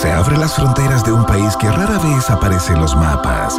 se 0.00 0.10
abre 0.10 0.38
las 0.38 0.54
fronteras 0.54 1.04
de 1.04 1.12
un 1.12 1.26
país 1.26 1.54
que 1.58 1.70
rara 1.70 1.98
vez 1.98 2.30
aparece 2.30 2.72
en 2.72 2.80
los 2.80 2.96
mapas. 2.96 3.54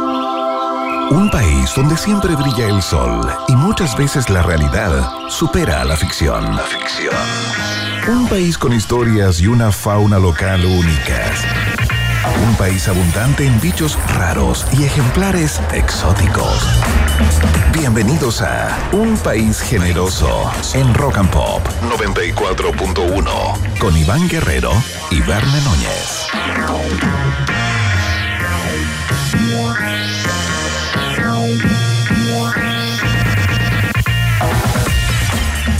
Un 1.10 1.30
país 1.30 1.70
donde 1.76 1.96
siempre 1.96 2.34
brilla 2.34 2.66
el 2.66 2.82
sol 2.82 3.32
y 3.46 3.54
muchas 3.54 3.96
veces 3.96 4.28
la 4.28 4.42
realidad 4.42 5.08
supera 5.28 5.82
a 5.82 5.84
la 5.84 5.96
ficción. 5.96 6.56
La 6.56 6.64
ficción. 6.64 7.14
Un 8.08 8.26
país 8.26 8.58
con 8.58 8.72
historias 8.72 9.40
y 9.40 9.46
una 9.46 9.70
fauna 9.70 10.18
local 10.18 10.64
únicas. 10.64 11.44
Un 12.48 12.56
país 12.56 12.88
abundante 12.88 13.46
en 13.46 13.60
bichos 13.60 13.96
raros 14.16 14.66
y 14.72 14.82
ejemplares 14.82 15.60
exóticos. 15.72 16.66
Bienvenidos 17.72 18.42
a 18.42 18.76
Un 18.90 19.16
País 19.18 19.60
Generoso 19.60 20.50
en 20.74 20.92
Rock 20.94 21.18
and 21.18 21.30
Pop 21.30 21.62
94.1 21.82 23.78
con 23.78 23.96
Iván 23.96 24.28
Guerrero 24.28 24.72
y 25.10 25.20
Verne 25.20 25.60
Núñez. 25.60 26.21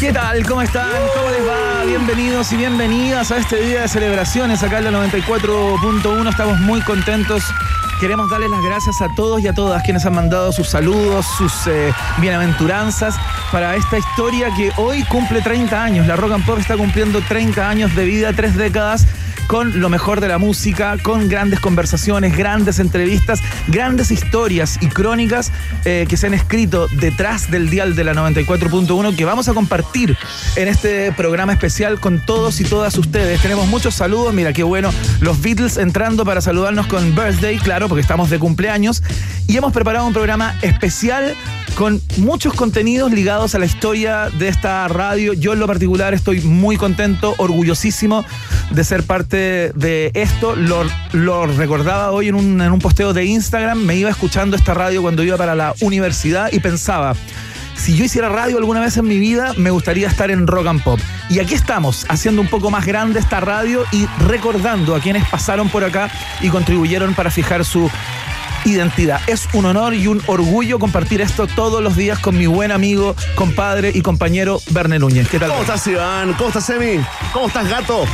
¿Qué 0.00 0.12
tal? 0.12 0.44
¿Cómo 0.46 0.62
están? 0.62 0.90
¿Cómo 1.14 1.30
les 1.30 1.46
va? 1.46 1.84
Bienvenidos 1.86 2.52
y 2.52 2.56
bienvenidas 2.56 3.30
a 3.30 3.36
este 3.36 3.62
día 3.62 3.82
de 3.82 3.88
celebraciones 3.88 4.62
acá 4.64 4.78
en 4.78 4.84
la 4.84 4.90
94.1. 4.90 6.28
Estamos 6.28 6.58
muy 6.58 6.80
contentos. 6.80 7.44
Queremos 8.00 8.28
darles 8.28 8.50
las 8.50 8.62
gracias 8.62 9.00
a 9.00 9.14
todos 9.14 9.40
y 9.42 9.46
a 9.46 9.52
todas 9.52 9.80
quienes 9.84 10.04
han 10.04 10.14
mandado 10.14 10.50
sus 10.50 10.68
saludos, 10.68 11.24
sus 11.38 11.52
eh, 11.68 11.92
bienaventuranzas 12.18 13.14
para 13.52 13.76
esta 13.76 13.98
historia 13.98 14.48
que 14.56 14.72
hoy 14.76 15.04
cumple 15.04 15.40
30 15.40 15.80
años. 15.80 16.06
La 16.08 16.16
Rock 16.16 16.32
and 16.32 16.44
Pop 16.44 16.58
está 16.58 16.76
cumpliendo 16.76 17.20
30 17.20 17.68
años 17.68 17.94
de 17.94 18.04
vida, 18.04 18.32
tres 18.32 18.56
décadas 18.56 19.06
con 19.52 19.82
lo 19.82 19.90
mejor 19.90 20.22
de 20.22 20.28
la 20.28 20.38
música, 20.38 20.96
con 21.02 21.28
grandes 21.28 21.60
conversaciones, 21.60 22.34
grandes 22.34 22.78
entrevistas, 22.78 23.42
grandes 23.68 24.10
historias 24.10 24.78
y 24.80 24.86
crónicas 24.86 25.52
eh, 25.84 26.06
que 26.08 26.16
se 26.16 26.26
han 26.26 26.32
escrito 26.32 26.88
detrás 26.88 27.50
del 27.50 27.68
dial 27.68 27.94
de 27.94 28.02
la 28.02 28.14
94.1 28.14 29.14
que 29.14 29.26
vamos 29.26 29.50
a 29.50 29.52
compartir 29.52 30.16
en 30.56 30.68
este 30.68 31.12
programa 31.12 31.52
especial 31.52 32.00
con 32.00 32.24
todos 32.24 32.62
y 32.62 32.64
todas 32.64 32.96
ustedes. 32.96 33.42
Tenemos 33.42 33.68
muchos 33.68 33.94
saludos, 33.94 34.32
mira 34.32 34.54
qué 34.54 34.62
bueno, 34.62 34.90
los 35.20 35.42
Beatles 35.42 35.76
entrando 35.76 36.24
para 36.24 36.40
saludarnos 36.40 36.86
con 36.86 37.14
Birthday, 37.14 37.58
claro, 37.58 37.88
porque 37.88 38.00
estamos 38.00 38.30
de 38.30 38.38
cumpleaños, 38.38 39.02
y 39.48 39.58
hemos 39.58 39.74
preparado 39.74 40.06
un 40.06 40.14
programa 40.14 40.56
especial 40.62 41.36
con 41.74 42.00
muchos 42.18 42.54
contenidos 42.54 43.12
ligados 43.12 43.54
a 43.54 43.58
la 43.58 43.66
historia 43.66 44.28
de 44.38 44.48
esta 44.48 44.86
radio. 44.88 45.32
Yo 45.32 45.52
en 45.52 45.58
lo 45.58 45.66
particular 45.66 46.14
estoy 46.14 46.40
muy 46.40 46.76
contento, 46.76 47.34
orgullosísimo 47.38 48.24
de 48.70 48.84
ser 48.84 49.02
parte 49.04 49.41
de 49.74 50.10
esto. 50.14 50.56
Lo, 50.56 51.46
recordaba 51.46 52.10
hoy 52.10 52.28
en 52.28 52.34
un, 52.34 52.60
en 52.60 52.72
un 52.72 52.78
posteo 52.78 53.12
de 53.12 53.24
Instagram. 53.24 53.78
Me 53.78 53.96
iba 53.96 54.10
escuchando 54.10 54.56
esta 54.56 54.74
radio 54.74 55.02
cuando 55.02 55.22
iba 55.22 55.36
para 55.36 55.54
la 55.54 55.74
universidad 55.80 56.50
y 56.52 56.60
pensaba, 56.60 57.14
si 57.76 57.96
yo 57.96 58.04
hiciera 58.04 58.28
radio 58.28 58.58
alguna 58.58 58.80
vez 58.80 58.96
en 58.96 59.06
mi 59.06 59.18
vida, 59.18 59.54
me 59.56 59.70
gustaría 59.70 60.06
estar 60.06 60.30
en 60.30 60.46
Rock 60.46 60.66
and 60.68 60.82
Pop. 60.82 61.00
Y 61.28 61.40
aquí 61.40 61.54
estamos, 61.54 62.06
haciendo 62.08 62.40
un 62.40 62.48
poco 62.48 62.70
más 62.70 62.86
grande 62.86 63.18
esta 63.18 63.40
radio 63.40 63.84
y 63.90 64.06
recordando 64.26 64.94
a 64.94 65.00
quienes 65.00 65.28
pasaron 65.28 65.68
por 65.68 65.82
acá 65.82 66.10
y 66.40 66.48
contribuyeron 66.48 67.14
para 67.14 67.30
fijar 67.30 67.64
su 67.64 67.90
identidad. 68.64 69.20
Es 69.26 69.48
un 69.52 69.64
honor 69.64 69.94
y 69.94 70.06
un 70.06 70.22
orgullo 70.26 70.78
compartir 70.78 71.20
esto 71.20 71.46
todos 71.46 71.82
los 71.82 71.96
días 71.96 72.18
con 72.18 72.38
mi 72.38 72.46
buen 72.46 72.70
amigo, 72.70 73.16
compadre 73.34 73.90
y 73.92 74.02
compañero 74.02 74.60
Verne 74.70 74.98
Núñez. 74.98 75.28
¿Qué 75.28 75.38
tal? 75.38 75.48
¿Cómo 75.48 75.62
estás, 75.62 75.86
Iván? 75.86 76.34
¿Cómo 76.34 76.48
estás, 76.48 76.70
Emi? 76.70 77.04
¿Cómo 77.32 77.48
estás, 77.48 77.68
gato? 77.68 78.04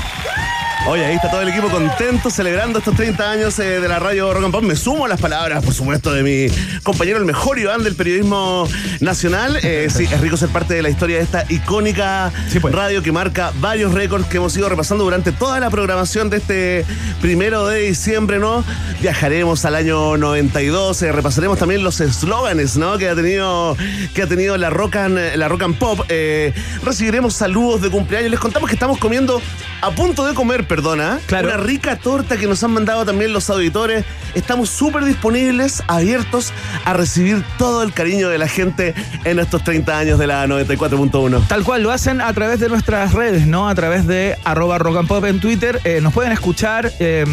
Oye, 0.91 1.05
ahí 1.05 1.17
está 1.17 1.31
todo 1.31 1.43
el 1.43 1.49
equipo 1.49 1.69
contento 1.69 2.31
celebrando 2.31 2.79
estos 2.79 2.97
30 2.97 3.31
años 3.31 3.59
eh, 3.59 3.79
de 3.79 3.87
la 3.89 3.99
radio 3.99 4.33
Rock 4.33 4.45
and 4.45 4.53
Pop. 4.55 4.63
Me 4.63 4.75
sumo 4.75 5.05
a 5.05 5.09
las 5.09 5.21
palabras, 5.21 5.63
por 5.63 5.75
supuesto, 5.75 6.15
de 6.15 6.23
mi 6.23 6.47
compañero, 6.83 7.19
el 7.19 7.27
mejor 7.27 7.59
Iván 7.59 7.85
del 7.85 7.95
periodismo 7.95 8.67
nacional. 9.01 9.59
Eh, 9.63 9.89
sí, 9.95 10.05
es 10.05 10.19
rico 10.23 10.39
ser 10.39 10.49
parte 10.49 10.73
de 10.73 10.81
la 10.81 10.89
historia 10.89 11.19
de 11.19 11.25
esta 11.25 11.45
icónica 11.51 12.33
Sí, 12.49 12.59
pues. 12.59 12.75
radio 12.75 13.03
que 13.03 13.13
marca 13.13 13.53
varios 13.61 13.93
récords 13.93 14.27
que 14.29 14.39
hemos 14.39 14.57
ido 14.57 14.71
repasando 14.71 15.05
durante 15.05 15.31
toda 15.31 15.61
la 15.61 15.69
programación 15.69 16.31
de 16.31 16.39
este 16.39 16.87
primero 17.21 17.67
de 17.67 17.81
diciembre, 17.81 18.39
¿no? 18.39 18.65
Viajaremos 19.03 19.67
al 19.67 19.75
año 19.75 20.17
92, 20.17 21.03
eh, 21.03 21.13
repasaremos 21.13 21.59
también 21.59 21.85
los 21.85 22.01
eslóganes, 22.01 22.79
¿no? 22.79 22.97
Que 22.97 23.11
ha 23.11 23.15
tenido, 23.15 23.77
que 24.15 24.23
ha 24.23 24.27
tenido 24.27 24.57
la 24.57 24.71
Rock 24.71 24.97
and, 24.97 25.37
la 25.37 25.49
rock 25.49 25.65
and 25.65 25.77
Pop. 25.77 26.01
Eh, 26.09 26.55
recibiremos 26.83 27.35
saludos 27.35 27.83
de 27.83 27.91
cumpleaños. 27.91 28.31
Les 28.31 28.41
contamos 28.41 28.71
que 28.71 28.75
estamos 28.75 28.97
comiendo, 28.97 29.43
a 29.83 29.91
punto 29.91 30.25
de 30.25 30.33
comer, 30.33 30.67
perdona, 30.79 31.19
Claro. 31.27 31.49
una 31.49 31.57
rica 31.57 31.97
torta 31.97 32.37
que 32.37 32.47
nos 32.47 32.63
han 32.63 32.71
mandado 32.71 33.05
también 33.05 33.33
los 33.33 33.51
auditores. 33.51 34.05
Estamos 34.37 34.71
súper 34.71 35.05
disponibles, 35.05 35.83
abiertos 35.89 36.53
a 36.85 36.93
recibir 36.93 37.43
todo 37.59 37.83
el 37.83 37.93
cariño 37.93 38.29
de 38.29 38.39
la 38.39 38.47
gente 38.47 38.95
en 39.25 39.41
estos 39.41 39.65
30 39.65 39.99
años 39.99 40.19
de 40.21 40.29
la 40.29 40.47
94.1. 40.47 41.43
Tal 41.49 41.65
cual, 41.65 41.83
lo 41.83 41.91
hacen 41.91 42.21
a 42.21 42.33
través 42.33 42.61
de 42.61 42.69
nuestras 42.69 43.13
redes, 43.13 43.49
¿no? 43.49 43.69
A 43.69 43.75
través 43.75 44.07
de 44.07 44.37
arroba 44.45 44.79
rock 44.79 44.99
and 44.99 45.09
pop 45.09 45.25
en 45.25 45.41
Twitter. 45.41 45.81
Eh, 45.83 46.01
nos 46.01 46.13
pueden 46.13 46.31
escuchar 46.31 46.93
eh, 47.01 47.25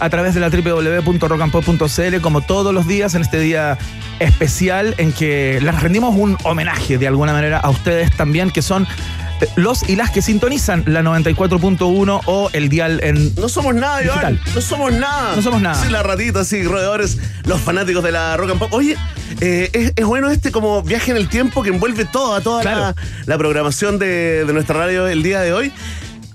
a 0.00 0.10
través 0.10 0.34
de 0.34 0.40
la 0.40 0.48
www.rockandpop.cl 0.48 2.20
como 2.20 2.40
todos 2.40 2.74
los 2.74 2.88
días 2.88 3.14
en 3.14 3.22
este 3.22 3.38
día 3.38 3.78
especial 4.18 4.96
en 4.98 5.12
que 5.12 5.60
les 5.62 5.80
rendimos 5.80 6.16
un 6.16 6.36
homenaje 6.42 6.98
de 6.98 7.06
alguna 7.06 7.32
manera 7.32 7.58
a 7.60 7.70
ustedes 7.70 8.10
también, 8.16 8.50
que 8.50 8.62
son 8.62 8.88
los 9.56 9.88
y 9.88 9.96
las 9.96 10.10
que 10.10 10.22
sintonizan 10.22 10.84
la 10.86 11.02
94.1 11.02 12.20
o 12.26 12.50
el 12.52 12.68
dial 12.68 13.00
en 13.02 13.34
No 13.36 13.48
somos 13.48 13.74
nada, 13.74 14.02
Iván. 14.02 14.40
No 14.54 14.60
somos 14.60 14.92
nada. 14.92 15.36
No 15.36 15.42
somos 15.42 15.60
nada. 15.60 15.82
Sí, 15.82 15.90
la 15.90 16.02
ratita, 16.02 16.44
sí, 16.44 16.62
roedores, 16.62 17.18
los 17.44 17.60
fanáticos 17.60 18.02
de 18.02 18.12
la 18.12 18.36
rock 18.36 18.50
and 18.50 18.58
pop. 18.58 18.72
Oye, 18.72 18.96
eh, 19.40 19.70
es, 19.72 19.92
es 19.96 20.04
bueno 20.04 20.30
este 20.30 20.50
como 20.50 20.82
viaje 20.82 21.10
en 21.10 21.16
el 21.16 21.28
tiempo 21.28 21.62
que 21.62 21.70
envuelve 21.70 22.04
toda, 22.04 22.40
toda 22.40 22.62
Claro. 22.62 22.80
la, 22.80 22.94
la 23.26 23.38
programación 23.38 23.98
de, 23.98 24.44
de 24.44 24.52
nuestra 24.52 24.76
radio 24.78 25.06
el 25.06 25.22
día 25.22 25.40
de 25.40 25.52
hoy. 25.52 25.72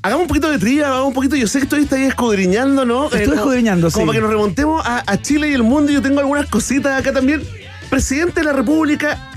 Hagamos 0.06 0.24
un 0.24 0.28
poquito 0.28 0.50
de 0.52 0.58
trivia, 0.59 0.88
hagamos 0.88 1.08
un 1.08 1.13
poquito. 1.13 1.36
Yo 1.38 1.47
sé 1.47 1.59
que 1.59 1.63
estuviste 1.63 1.96
ahí 1.96 2.03
escudriñando, 2.03 2.84
¿no? 2.86 3.06
Estuve 3.06 3.24
como- 3.24 3.36
escudriñando, 3.36 3.90
Como 3.90 4.03
sí. 4.03 4.08
para 4.08 4.18
que 4.18 4.22
nos 4.22 4.31
remontemos 4.31 4.86
a, 4.86 5.03
a 5.08 5.22
Chile 5.22 5.50
y 5.50 5.53
el 5.53 5.63
mundo. 5.63 5.92
Yo 5.94 6.02
tengo 6.02 6.19
algunas 6.19 6.47
cositas 6.47 7.00
acá 7.00 7.13
también. 7.13 7.42
Presidente 7.90 8.42
de 8.42 8.46
la 8.47 8.53
República, 8.53 9.31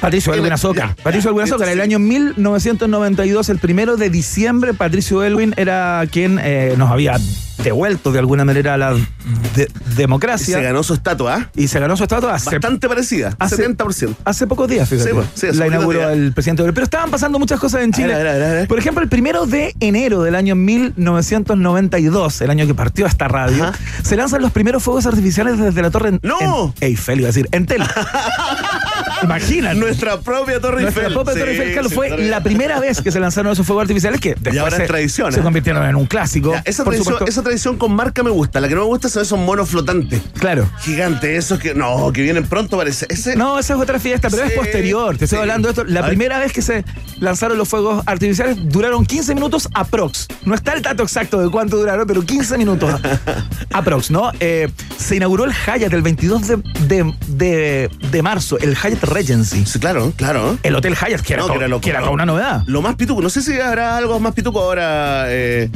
Patricio 0.00 0.34
Elwin 0.34 0.52
Azoka. 0.52 0.88
ya, 0.96 1.02
Patricio 1.02 1.30
Elwin 1.30 1.44
Azoka, 1.44 1.64
en 1.64 1.70
el 1.72 1.80
año 1.80 1.98
1992, 1.98 3.48
el 3.48 3.58
primero 3.58 3.96
de 3.96 4.10
diciembre, 4.10 4.74
Patricio 4.74 5.22
Elwin 5.24 5.54
era 5.56 6.02
quien 6.10 6.38
eh, 6.42 6.74
nos 6.76 6.90
había 6.90 7.16
devuelto 7.62 8.12
de 8.12 8.18
alguna 8.18 8.44
manera 8.44 8.74
a 8.74 8.76
la 8.76 8.92
de- 9.54 9.68
democracia 9.96 10.58
se 10.58 10.62
ganó 10.62 10.82
su 10.82 10.92
estatua, 10.94 11.48
y 11.56 11.68
se 11.68 11.80
ganó 11.80 11.96
su 11.96 12.02
estatua 12.02 12.34
hace, 12.34 12.50
Bastante 12.50 12.86
parecida, 12.88 13.34
hace- 13.38 13.56
70%. 13.56 14.14
hace 14.24 14.46
pocos 14.46 14.68
días, 14.68 14.88
fíjate. 14.88 15.08
Sí, 15.10 15.14
pues, 15.14 15.26
sí, 15.34 15.46
hace 15.46 15.56
la 15.58 15.64
poquitos 15.64 15.74
inauguró 15.74 15.98
días. 16.00 16.12
el 16.12 16.32
presidente. 16.34 16.62
Pero 16.72 16.84
estaban 16.84 17.10
pasando 17.10 17.38
muchas 17.38 17.58
cosas 17.58 17.82
en 17.82 17.92
Chile. 17.92 18.12
A 18.14 18.18
ver, 18.18 18.26
a 18.28 18.32
ver, 18.34 18.42
a 18.42 18.48
ver. 18.52 18.68
Por 18.68 18.78
ejemplo, 18.78 19.02
el 19.02 19.08
primero 19.08 19.46
de 19.46 19.74
enero 19.80 20.22
del 20.22 20.34
año 20.34 20.54
1992, 20.54 22.40
el 22.42 22.50
año 22.50 22.66
que 22.66 22.74
partió 22.74 23.06
esta 23.06 23.26
radio, 23.28 23.64
Ajá. 23.64 23.78
se 24.02 24.16
lanzan 24.16 24.42
los 24.42 24.52
primeros 24.52 24.82
fuegos 24.82 25.06
artificiales 25.06 25.58
desde 25.58 25.80
la 25.82 25.90
torre 25.90 26.10
en, 26.10 26.20
¡No! 26.22 26.74
en 26.80 26.88
Eiffel, 26.88 27.20
iba 27.20 27.28
a 27.28 27.30
decir, 27.32 27.48
en 27.52 27.64
Tel. 27.66 27.82
Imagínate. 29.22 29.74
Nuestra 29.76 30.20
propia 30.20 30.60
Torre 30.60 30.82
Nuestra 30.82 31.04
Eiffel. 31.04 31.14
propia 31.14 31.34
Torre 31.34 31.56
Sí, 31.56 31.62
Eiffel, 31.62 31.88
sí, 31.88 31.94
fue 31.94 32.18
la 32.18 32.42
primera 32.42 32.78
vez 32.80 33.00
que 33.00 33.10
se 33.10 33.18
lanzaron 33.20 33.52
esos 33.52 33.66
fuegos 33.66 33.82
artificiales 33.82 34.20
que 34.20 34.30
después 34.34 34.58
ahora 34.58 34.76
es 34.76 34.82
se, 34.82 34.86
tradición, 34.86 35.32
se 35.32 35.40
¿eh? 35.40 35.42
convirtieron 35.42 35.84
en 35.86 35.96
un 35.96 36.06
clásico. 36.06 36.52
Ya, 36.52 36.62
esa, 36.64 36.84
tradición, 36.84 37.04
supuesto. 37.14 37.24
esa 37.30 37.42
tradición 37.42 37.76
con 37.78 37.92
marca 37.94 38.22
me 38.22 38.30
gusta. 38.30 38.60
La 38.60 38.68
que 38.68 38.74
no 38.74 38.82
me 38.82 38.86
gusta 38.88 39.08
son 39.08 39.22
esos 39.22 39.38
monos 39.38 39.68
flotantes. 39.70 40.20
Claro. 40.38 40.68
Gigantes, 40.80 41.44
esos 41.44 41.58
que. 41.58 41.74
No, 41.74 42.12
que 42.12 42.22
vienen 42.22 42.46
pronto, 42.46 42.76
parece. 42.76 43.06
Ese. 43.08 43.36
No, 43.36 43.58
esa 43.58 43.74
es 43.74 43.80
otra 43.80 43.98
fiesta, 43.98 44.28
pero 44.30 44.44
es 44.44 44.52
posterior. 44.52 45.16
Te 45.16 45.24
estoy 45.24 45.40
hablando 45.40 45.68
de 45.68 45.72
esto. 45.72 45.84
La 45.84 46.06
primera 46.06 46.38
vez 46.38 46.52
que 46.52 46.62
se 46.62 46.84
lanzaron 47.18 47.56
los 47.58 47.68
fuegos 47.68 48.02
artificiales 48.06 48.56
duraron 48.68 49.04
15 49.06 49.34
minutos 49.34 49.68
aprox. 49.74 50.26
No 50.44 50.54
está 50.54 50.74
el 50.74 50.82
dato 50.82 51.02
exacto 51.02 51.40
de 51.40 51.50
cuánto 51.50 51.76
duraron, 51.76 52.06
pero 52.06 52.22
15 52.22 52.58
minutos 52.58 53.00
aprox, 53.72 54.10
¿no? 54.10 54.30
Eh, 54.40 54.68
se 54.98 55.16
inauguró 55.16 55.44
el 55.44 55.52
Hyatt 55.52 55.92
el 55.92 56.02
22 56.02 56.46
de, 56.48 56.56
de- 56.86 57.14
de- 57.28 57.90
de 58.10 58.22
marzo, 58.22 58.58
el 58.58 58.76
Hyatt 58.76 59.00
Regency. 59.06 59.64
Sí, 59.66 59.78
claro, 59.78 60.12
claro. 60.16 60.58
El 60.62 60.74
Hotel 60.76 60.94
Hyatt, 60.94 61.20
que 61.22 61.32
era, 61.34 61.42
No, 61.42 61.48
to- 61.48 61.58
que 61.58 61.64
era 61.64 61.80
que 61.80 61.90
era 61.90 61.98
toda 62.00 62.10
una 62.12 62.26
novedad. 62.26 62.62
Lo 62.66 62.82
más 62.82 62.96
pituco. 62.96 63.22
No 63.22 63.30
sé 63.30 63.42
si 63.42 63.58
habrá 63.60 63.96
algo 63.96 64.18
más 64.20 64.34
pituco 64.34 64.60
ahora 64.60 65.24
eh, 65.28 65.70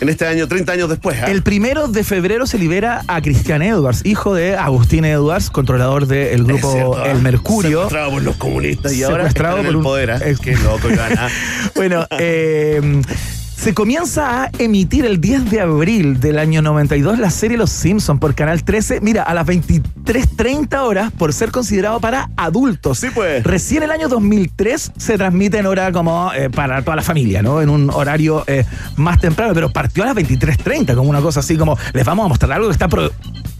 en 0.00 0.08
este 0.08 0.26
año, 0.26 0.46
30 0.48 0.72
años 0.72 0.88
después. 0.88 1.16
¿ah? 1.22 1.26
El 1.30 1.42
primero 1.42 1.88
de 1.88 2.04
febrero 2.04 2.46
se 2.46 2.58
libera 2.58 3.02
a 3.08 3.20
Cristian 3.22 3.62
Edwards, 3.62 4.02
hijo 4.04 4.34
de 4.34 4.56
Agustín 4.56 5.04
Edwards, 5.04 5.50
controlador 5.50 6.06
del 6.06 6.40
Es 6.40 6.46
grupo 6.46 6.72
cierto, 6.72 6.96
¿ah? 7.02 7.10
El 7.10 7.22
Mercurio. 7.22 7.70
Secuestrado 7.84 8.10
por 8.12 8.22
los 8.22 8.36
comunistas 8.36 8.92
y 8.92 9.02
ahora 9.02 9.26
están 9.26 9.52
en 9.52 9.56
por 9.58 9.66
el 9.66 9.76
un- 9.76 9.82
poder. 9.82 10.10
¿ah? 10.12 10.16
es- 10.24 10.38
Qué 10.40 10.56
loco, 10.56 10.88
Iván. 10.90 11.12
¿ah? 11.18 11.28
Bueno, 11.74 12.06
eh, 12.18 13.02
Se 13.64 13.72
comienza 13.72 14.42
a 14.42 14.50
emitir 14.58 15.06
el 15.06 15.22
10 15.22 15.50
de 15.50 15.62
abril 15.62 16.20
del 16.20 16.38
año 16.38 16.60
92 16.60 17.18
la 17.18 17.30
serie 17.30 17.56
Los 17.56 17.70
Simpsons 17.70 18.20
por 18.20 18.34
Canal 18.34 18.62
13, 18.62 19.00
mira, 19.00 19.22
a 19.22 19.32
las 19.32 19.46
23.30 19.46 20.76
horas 20.80 21.10
por 21.12 21.32
ser 21.32 21.50
considerado 21.50 21.98
para 21.98 22.28
adultos. 22.36 22.98
Sí, 22.98 23.06
pues. 23.14 23.42
Recién 23.42 23.82
el 23.82 23.90
año 23.90 24.08
2003 24.08 24.92
se 24.98 25.16
transmite 25.16 25.56
en 25.56 25.64
hora 25.64 25.90
como 25.92 26.30
eh, 26.34 26.50
para 26.50 26.82
toda 26.82 26.96
la 26.96 27.02
familia, 27.02 27.40
¿no? 27.40 27.62
En 27.62 27.70
un 27.70 27.88
horario 27.88 28.44
eh, 28.48 28.66
más 28.96 29.18
temprano, 29.18 29.54
pero 29.54 29.72
partió 29.72 30.02
a 30.02 30.08
las 30.08 30.16
23.30 30.16 30.94
como 30.94 31.08
una 31.08 31.22
cosa 31.22 31.40
así 31.40 31.56
como, 31.56 31.78
les 31.94 32.04
vamos 32.04 32.26
a 32.26 32.28
mostrar 32.28 32.52
algo 32.52 32.66
que 32.66 32.72
está 32.72 32.88
pro- 32.88 33.12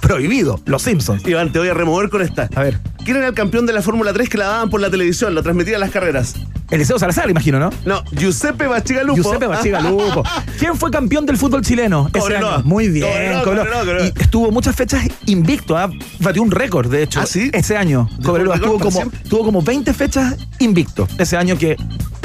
prohibido, 0.08 0.60
Los 0.66 0.82
Simpsons. 0.82 1.26
Iván, 1.26 1.50
te 1.50 1.58
voy 1.58 1.68
a 1.68 1.74
remover 1.74 2.10
con 2.10 2.20
esta. 2.22 2.48
A 2.54 2.62
ver, 2.62 2.78
¿Quién 3.04 3.16
era 3.18 3.28
el 3.28 3.34
campeón 3.34 3.66
de 3.66 3.72
la 3.74 3.82
Fórmula 3.82 4.12
3 4.14 4.28
que 4.30 4.38
la 4.38 4.46
daban 4.46 4.70
por 4.70 4.80
la 4.80 4.90
televisión? 4.90 5.34
Lo 5.34 5.42
transmitían 5.42 5.78
las 5.80 5.90
carreras. 5.90 6.34
Eliseo 6.70 6.98
Salazar, 6.98 7.28
imagino, 7.28 7.58
¿no? 7.58 7.70
No, 7.84 8.02
Giuseppe 8.12 8.66
Bachigalupo. 8.66 9.16
Giuseppe 9.22 9.46
Bachigalupo. 9.46 10.22
¿Quién 10.58 10.74
fue 10.76 10.90
campeón 10.90 11.26
del 11.26 11.36
fútbol 11.36 11.60
chileno 11.62 12.10
ese 12.14 12.36
año? 12.36 12.62
Muy 12.64 12.88
bien, 12.88 13.06
Cobreloa, 13.06 13.42
Cobreloa. 13.44 13.64
Cobreloa, 13.64 13.80
Cobreloa. 13.84 14.06
Y 14.06 14.22
estuvo 14.22 14.50
muchas 14.50 14.74
fechas 14.74 15.06
invicto, 15.26 15.76
¿ah? 15.76 15.90
batió 16.20 16.42
un 16.42 16.50
récord, 16.50 16.90
de 16.90 17.02
hecho. 17.02 17.20
¿Ah, 17.20 17.26
sí? 17.26 17.50
Ese 17.52 17.76
año. 17.76 18.08
¿De 18.18 18.24
Cobreloa 18.24 18.54
récord 18.56 18.70
tuvo 18.70 18.78
para 18.78 18.90
como, 18.90 19.12
tuvo 19.28 19.44
como 19.44 19.62
20 19.62 19.92
fechas 19.92 20.36
invicto. 20.58 21.06
Ese 21.18 21.36
año 21.36 21.58
que 21.58 21.76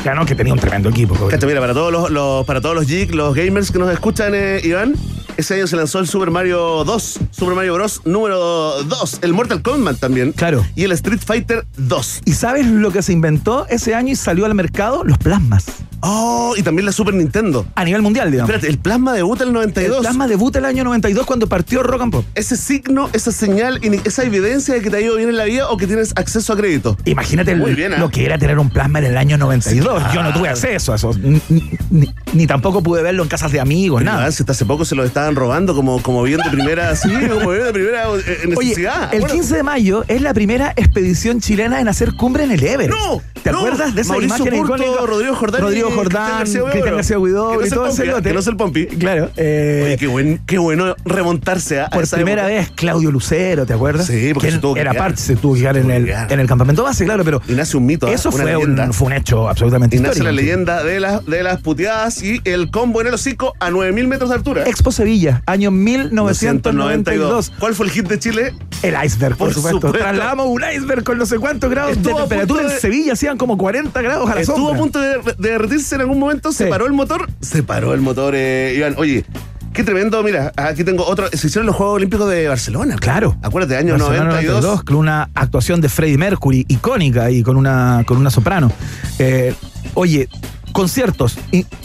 ganó, 0.06 0.26
que 0.26 0.34
tenía 0.36 0.54
un 0.54 0.60
tremendo 0.60 0.88
equipo. 0.90 1.14
Cobreloa. 1.16 1.32
Cacha, 1.32 1.46
mira, 1.46 1.60
para 1.60 1.74
todos 1.74 1.92
los, 1.92 2.10
los- 2.10 2.46
para 2.46 2.62
todos 2.62 2.74
los 2.76 2.88
geeks, 2.88 3.14
los 3.14 3.36
gamers 3.36 3.70
que 3.72 3.80
nos 3.80 3.92
escuchan, 3.92 4.32
eh, 4.34 4.62
Iván, 4.64 4.96
ese 5.40 5.56
año 5.56 5.68
se 5.68 5.76
lanzó 5.76 6.00
el 6.00 6.08
Super 6.08 6.32
Mario 6.32 6.84
2, 6.84 7.20
Super 7.32 7.56
Mario 7.56 7.74
Bros. 7.76 8.02
número 8.06 8.84
2, 8.84 9.20
el 9.22 9.34
Mortal 9.34 9.62
Kombat 9.62 9.98
también. 10.00 10.32
Claro. 10.34 10.66
Y 10.76 10.84
el 10.84 10.92
Street 10.94 11.22
Fighter 11.26 11.66
2. 11.78 12.22
¿Y 12.26 12.34
sabes 12.34 12.66
lo 12.68 12.92
que 12.92 13.02
se 13.02 13.14
inventó 13.14 13.66
ese 13.68 13.96
año 13.96 14.12
y 14.12 14.16
salió 14.16 14.46
al 14.46 14.54
mercado? 14.56 15.04
Los 15.04 15.18
plasmas. 15.18 15.66
Oh, 16.02 16.54
y 16.58 16.64
también 16.64 16.86
la 16.86 16.94
Super 16.94 17.14
Nintendo. 17.14 17.66
A 17.76 17.84
nivel 17.84 18.02
mundial, 18.02 18.32
digamos. 18.32 18.50
Espérate, 18.50 18.72
el 18.72 18.80
plasma 18.80 19.12
debuta 19.14 19.44
el 19.44 19.50
El 19.50 19.54
92. 19.56 20.00
plasma 20.00 20.28
debuta 20.30 20.60
el 20.60 20.64
año 20.66 20.86
92 20.86 21.26
cuando 21.26 21.48
partió 21.48 21.84
Rock 21.84 22.02
and 22.04 22.12
Pop. 22.14 22.26
Ese 22.36 22.56
signo, 22.56 23.10
esa 23.12 23.34
señal, 23.34 23.82
esa 24.06 24.24
evidencia 24.24 24.74
de 24.76 24.82
que 24.82 24.90
te 24.90 24.96
ha 24.96 25.02
ido 25.02 25.18
bien 25.18 25.28
en 25.28 25.36
la 25.36 25.44
vida 25.44 25.68
o 25.70 25.76
que 25.76 25.88
tienes 25.88 26.14
acceso 26.16 26.54
a 26.54 26.56
crédito. 26.56 26.98
Imagínate 27.04 27.52
el- 27.52 27.76
bien, 27.76 27.94
¿eh? 27.94 27.98
lo 27.98 28.10
que 28.10 28.24
era 28.26 28.38
tener 28.38 28.60
un 28.60 28.70
plasma 28.70 29.00
en 29.00 29.06
el 29.06 29.18
año 29.18 29.38
92. 29.38 30.04
Yo 30.14 30.24
no 30.24 30.32
tuve 30.32 30.48
acceso 30.48 30.94
a 30.94 30.96
eso. 30.96 31.12
Ni, 31.22 31.42
ni- 31.90 32.14
ni 32.32 32.48
tampoco 32.48 32.82
pude 32.82 33.02
verlo 33.04 33.24
en 33.24 33.28
casas 33.30 33.52
de 33.52 33.60
amigos, 33.60 34.02
Nada, 34.02 34.20
nada. 34.20 34.32
si 34.32 34.44
hasta 34.44 34.54
hace 34.54 34.66
poco 34.66 34.86
se 34.86 34.96
lo 34.96 35.04
estaban 35.30 35.36
robando 35.36 35.76
como, 35.76 36.02
como 36.02 36.24
bien 36.24 36.40
de 36.44 36.50
primera, 36.50 36.96
sí, 36.96 37.10
como 37.30 37.52
bien 37.52 37.64
de 37.66 37.74
primera 37.74 38.04
eh, 38.04 38.40
Oye, 38.56 38.70
necesidad. 38.70 39.14
el 39.14 39.22
Bueno, 39.22 39.34
15 39.36 39.56
de 39.58 39.64
mayo 39.64 40.04
es 40.08 40.22
la 40.22 40.34
primera 40.34 40.74
expedición 40.76 41.40
chilena 41.42 41.80
en 41.80 41.88
hacer 41.88 42.14
cumbre 42.16 42.44
en 42.46 42.52
el 42.52 42.64
Everest. 42.64 42.98
¡No! 42.98 43.22
¿Te 43.44 43.52
¡No! 43.52 43.60
acuerdas 43.60 43.96
de 43.96 44.02
esa 44.02 44.14
Mauricio 44.14 44.46
imagen? 44.48 44.66
Rodrigo 45.08 45.36
Jordán 45.36 45.62
Rodrigo 45.62 45.92
Jordán. 45.92 46.42
Cristian 46.44 46.96
García 46.96 47.20
Huidobro 47.20 47.60
Que 47.60 47.60
no 47.60 47.64
y 47.64 47.68
es 47.68 47.72
el 47.72 47.78
todo 47.78 47.88
Pompi, 47.88 48.02
¿eh? 48.04 48.06
lote. 48.12 48.24
que 48.30 48.34
no 48.34 48.40
es 48.40 48.48
el 48.48 48.56
Pompi. 48.58 48.86
Claro. 48.88 49.30
eh, 49.38 49.82
Oye, 49.86 49.98
qué, 49.98 50.08
buen, 50.08 50.42
qué 50.46 50.58
bueno 50.58 50.96
remontarse 51.06 51.80
a, 51.80 51.90
por 51.90 52.04
esa 52.04 52.18
primera 52.18 52.50
época. 52.52 52.60
vez 52.60 52.72
Claudio 52.76 53.12
Lucero, 53.12 53.66
¿te 53.66 53.74
acuerdas? 53.74 54.08
Sí, 54.08 54.32
porque 54.34 54.48
Que 54.48 54.54
se 54.54 54.60
tuvo 54.60 54.74
que 54.74 54.82
era 54.82 54.92
quedar. 54.92 55.04
parte, 55.08 55.22
se 55.22 55.36
tuvo 55.36 55.54
que 55.54 55.62
quedar 55.62 55.78
en 55.78 55.92
el, 55.92 56.10
en 56.10 56.40
el 56.40 56.48
campamento 56.48 56.84
base, 56.84 57.06
claro, 57.06 57.24
pero 57.24 57.42
Y 57.48 57.54
nace 57.54 57.78
un 57.78 57.86
mito, 57.86 58.08
¿eh? 58.08 58.14
eso 58.14 58.30
una 58.30 58.44
fue 58.44 58.58
un, 58.58 58.94
fue 58.94 59.08
un 59.08 59.14
hecho 59.14 59.48
absolutamente 59.48 59.96
Y 59.96 60.00
nace 60.00 60.20
histórico. 60.20 60.26
la 60.26 60.32
leyenda 60.42 60.84
de, 60.84 61.00
las 61.00 61.26
de 61.26 61.44
las 61.44 61.62
puteadas 61.62 62.22
y 62.22 62.42
el 62.44 62.72
combo 62.72 63.00
en 63.02 63.08
el 63.08 63.14
hocico 63.14 63.54
a 63.60 63.70
9000 63.70 64.08
metros 64.08 64.30
de 64.32 64.36
altura. 64.36 64.64
Expo 64.68 64.92
Sevilla, 64.92 65.19
año 65.46 65.72
1992. 65.72 67.52
¿Cuál 67.60 67.76
fue 67.76 67.86
el 67.88 67.92
hit 67.92 68.08
de 68.08 68.20
Chile? 68.20 68.54
El 68.82 68.96
iceberg, 69.04 69.36
por, 69.36 69.48
Por 69.48 69.54
supuesto. 69.56 69.78
supuesto. 69.88 69.98
Trasladamos 70.00 70.48
un 70.48 70.62
iceberg 70.74 71.04
con 71.04 71.18
no 71.18 71.26
sé 71.26 71.38
cuántos 71.38 71.70
grados 71.70 71.98
Estuvo 71.98 72.14
de 72.16 72.20
temperatura 72.22 72.64
en 72.74 72.80
Sevilla, 72.80 73.14
hacían 73.14 73.38
como 73.38 73.58
40 73.58 74.02
grados 74.02 74.30
a 74.30 74.36
la 74.36 74.42
Estuvo 74.42 74.58
sombra. 74.58 74.76
a 74.76 74.78
punto 74.82 75.00
de, 75.00 75.36
de 75.38 75.50
derretirse 75.50 75.96
en 75.96 76.02
algún 76.02 76.20
momento, 76.20 76.52
se 76.52 76.68
paró 76.68 76.86
el 76.86 76.94
motor, 76.94 77.30
se 77.42 77.64
paró 77.64 77.94
el 77.94 78.02
motor, 78.02 78.34
eh, 78.36 78.74
Iván. 78.78 78.96
Oye, 78.98 79.26
qué 79.74 79.84
tremendo, 79.84 80.24
mira, 80.24 80.52
aquí 80.56 80.84
tengo 80.84 81.06
otro, 81.06 81.28
se 81.32 81.48
hicieron 81.48 81.66
los 81.68 81.76
Juegos 81.76 81.96
Olímpicos 81.96 82.30
de 82.30 82.48
Barcelona. 82.48 82.96
Claro. 83.00 83.36
Acuérdate, 83.42 83.76
año 83.78 83.94
Barcelona 83.98 84.30
92. 84.30 84.84
con 84.84 84.96
una 84.96 85.30
actuación 85.36 85.82
de 85.82 85.90
Freddie 85.90 86.18
Mercury 86.18 86.66
icónica 86.70 87.30
y 87.32 87.44
con 87.44 87.58
una, 87.58 88.04
con 88.06 88.18
una 88.18 88.30
soprano. 88.30 88.72
Eh, 89.20 89.54
oye, 89.94 90.30
conciertos 90.72 91.38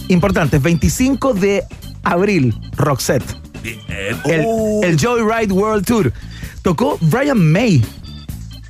importantes. 0.09 0.63
25 0.63 1.35
de 1.35 1.65
abril, 2.05 2.55
Roxette. 2.77 3.25
Bien. 3.63 3.79
El, 4.27 4.45
Oh. 4.47 4.81
el 4.85 4.97
Joyride 4.99 5.53
World 5.53 5.87
Tour. 5.87 6.13
Tocó 6.63 6.99
Brian 7.01 7.53
May. 7.53 7.83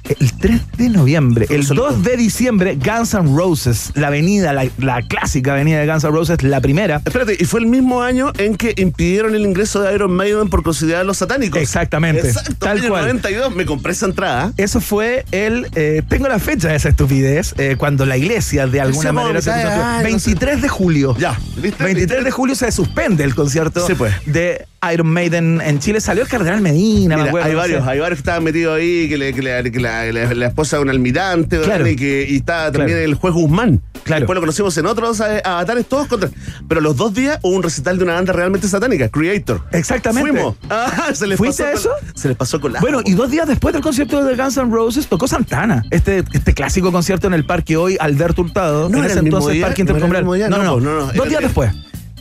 El 0.04 0.32
3 0.34 0.60
de 0.76 0.88
noviembre, 0.90 1.46
el 1.48 1.64
Solo- 1.64 1.84
2 1.92 2.02
de 2.02 2.16
diciembre, 2.18 2.76
Guns 2.76 3.14
N' 3.14 3.34
Roses, 3.34 3.90
la 3.94 4.08
avenida, 4.08 4.52
la, 4.52 4.66
la 4.78 5.00
clásica 5.00 5.52
avenida 5.52 5.80
de 5.80 5.86
Guns 5.86 6.04
N' 6.04 6.10
Roses, 6.10 6.42
la 6.42 6.60
primera. 6.60 7.00
Espérate, 7.04 7.36
y 7.40 7.44
fue 7.46 7.60
el 7.60 7.66
mismo 7.66 8.02
año 8.02 8.30
en 8.36 8.56
que 8.56 8.74
impidieron 8.76 9.34
el 9.34 9.42
ingreso 9.42 9.80
de 9.80 9.94
Iron 9.94 10.12
Maiden 10.12 10.50
por 10.50 10.62
considerarlos 10.62 11.16
satánicos. 11.16 11.58
Exactamente, 11.60 12.28
Exacto, 12.28 12.54
tal 12.58 12.78
año 12.80 12.88
cual. 12.90 13.02
92, 13.04 13.54
me 13.56 13.64
compré 13.64 13.92
esa 13.92 14.04
entrada. 14.06 14.52
Eso 14.58 14.80
fue 14.82 15.24
el. 15.30 15.68
eh, 15.74 16.02
tengo 16.06 16.28
la 16.28 16.38
fecha 16.38 16.68
de 16.68 16.76
esa 16.76 16.90
estupidez, 16.90 17.54
eh, 17.56 17.76
cuando 17.78 18.04
la 18.04 18.18
iglesia 18.18 18.66
de 18.66 18.80
alguna 18.82 19.12
manera 19.12 19.40
se 19.40 19.50
año, 19.52 20.02
23 20.04 20.60
de 20.60 20.68
julio. 20.68 21.16
Ya, 21.18 21.38
¿viste? 21.56 21.82
23 21.82 22.24
de 22.24 22.30
julio 22.30 22.54
se 22.54 22.70
suspende 22.72 23.24
el 23.24 23.34
concierto 23.34 23.86
Sí, 23.86 23.94
pues. 23.94 24.12
de 24.26 24.66
Iron 24.92 25.06
Maiden 25.08 25.60
en 25.64 25.78
Chile. 25.78 26.00
Salió 26.00 26.22
el 26.22 26.28
Cardenal 26.28 26.60
Medina, 26.60 27.16
me 27.16 27.22
Mira, 27.22 27.28
acuerdo. 27.30 27.46
hay 27.46 27.52
no 27.52 27.58
varios, 27.58 27.84
sé. 27.84 27.90
hay 27.90 27.98
varios 28.00 28.16
que 28.18 28.20
estaban 28.20 28.44
metidos 28.44 28.76
ahí, 28.76 29.08
que, 29.08 29.16
le- 29.18 29.32
que 29.32 29.42
la, 29.42 29.62
que 29.62 29.80
la- 29.80 30.12
la- 30.12 30.34
la 30.34 30.46
esposa 30.46 30.76
de 30.76 30.82
un 30.82 30.90
almirante, 30.90 31.60
Claro. 31.60 31.86
y 31.88 31.96
que 31.96 32.26
y 32.28 32.36
está 32.36 32.72
también 32.72 32.88
Claro. 32.98 33.04
el 33.04 33.14
juez 33.14 33.34
Guzmán. 33.34 33.82
Claro. 34.04 34.20
Después 34.20 34.34
lo 34.34 34.40
conocimos 34.42 34.76
en 34.76 34.84
otros 34.86 35.18
eh, 35.20 35.40
avatares, 35.44 35.86
todos 35.86 36.06
contra. 36.08 36.28
Pero 36.68 36.80
los 36.82 36.94
dos 36.96 37.14
días 37.14 37.38
hubo 37.42 37.56
un 37.56 37.62
recital 37.62 37.96
de 37.96 38.04
una 38.04 38.14
banda 38.14 38.34
realmente 38.34 38.68
satánica, 38.68 39.08
Creator. 39.08 39.62
Exactamente. 39.72 40.30
Fuimos. 40.30 40.56
Ah, 40.70 41.10
se 41.14 41.26
les 41.26 41.38
¿Fuiste 41.38 41.62
pasó 41.64 41.90
a 41.94 41.98
eso? 42.00 42.10
Se 42.14 42.28
les 42.28 42.36
pasó 42.36 42.60
con 42.60 42.72
la. 42.72 42.80
Bueno, 42.80 43.00
y 43.04 43.12
dos 43.14 43.30
días 43.30 43.46
después 43.48 43.72
del 43.72 43.82
concierto 43.82 44.22
de 44.24 44.36
Guns 44.36 44.56
N' 44.58 44.70
Roses 44.70 45.06
tocó 45.06 45.26
Santana. 45.28 45.82
Este, 45.90 46.22
este 46.32 46.52
clásico 46.52 46.92
concierto 46.92 47.26
en 47.26 47.34
el 47.34 47.46
parque 47.46 47.76
hoy, 47.76 47.96
Alberto 47.98 48.42
Hurtado. 48.42 48.88
¿No 48.88 48.98
en 48.98 49.04
era 49.04 49.06
ese 49.06 49.18
el 49.18 49.24
mismo 49.24 49.38
entonces 49.38 49.54
día? 49.54 49.66
Parque 49.66 49.84
¿No 49.84 49.90
era 49.96 49.98
el 49.98 50.04
Intercomunal. 50.04 50.22
mismo 50.22 50.34
día? 50.34 50.48
No, 50.48 50.56
no, 50.58 50.64
No, 50.64 50.70
no. 50.70 50.74
pues, 50.74 50.84
no, 50.84 50.90
no, 50.90 51.04
era 51.04 51.12
Dos 51.14 51.24
el 51.24 51.28
días 51.30 51.40
día. 51.40 51.48
después. 51.48 51.72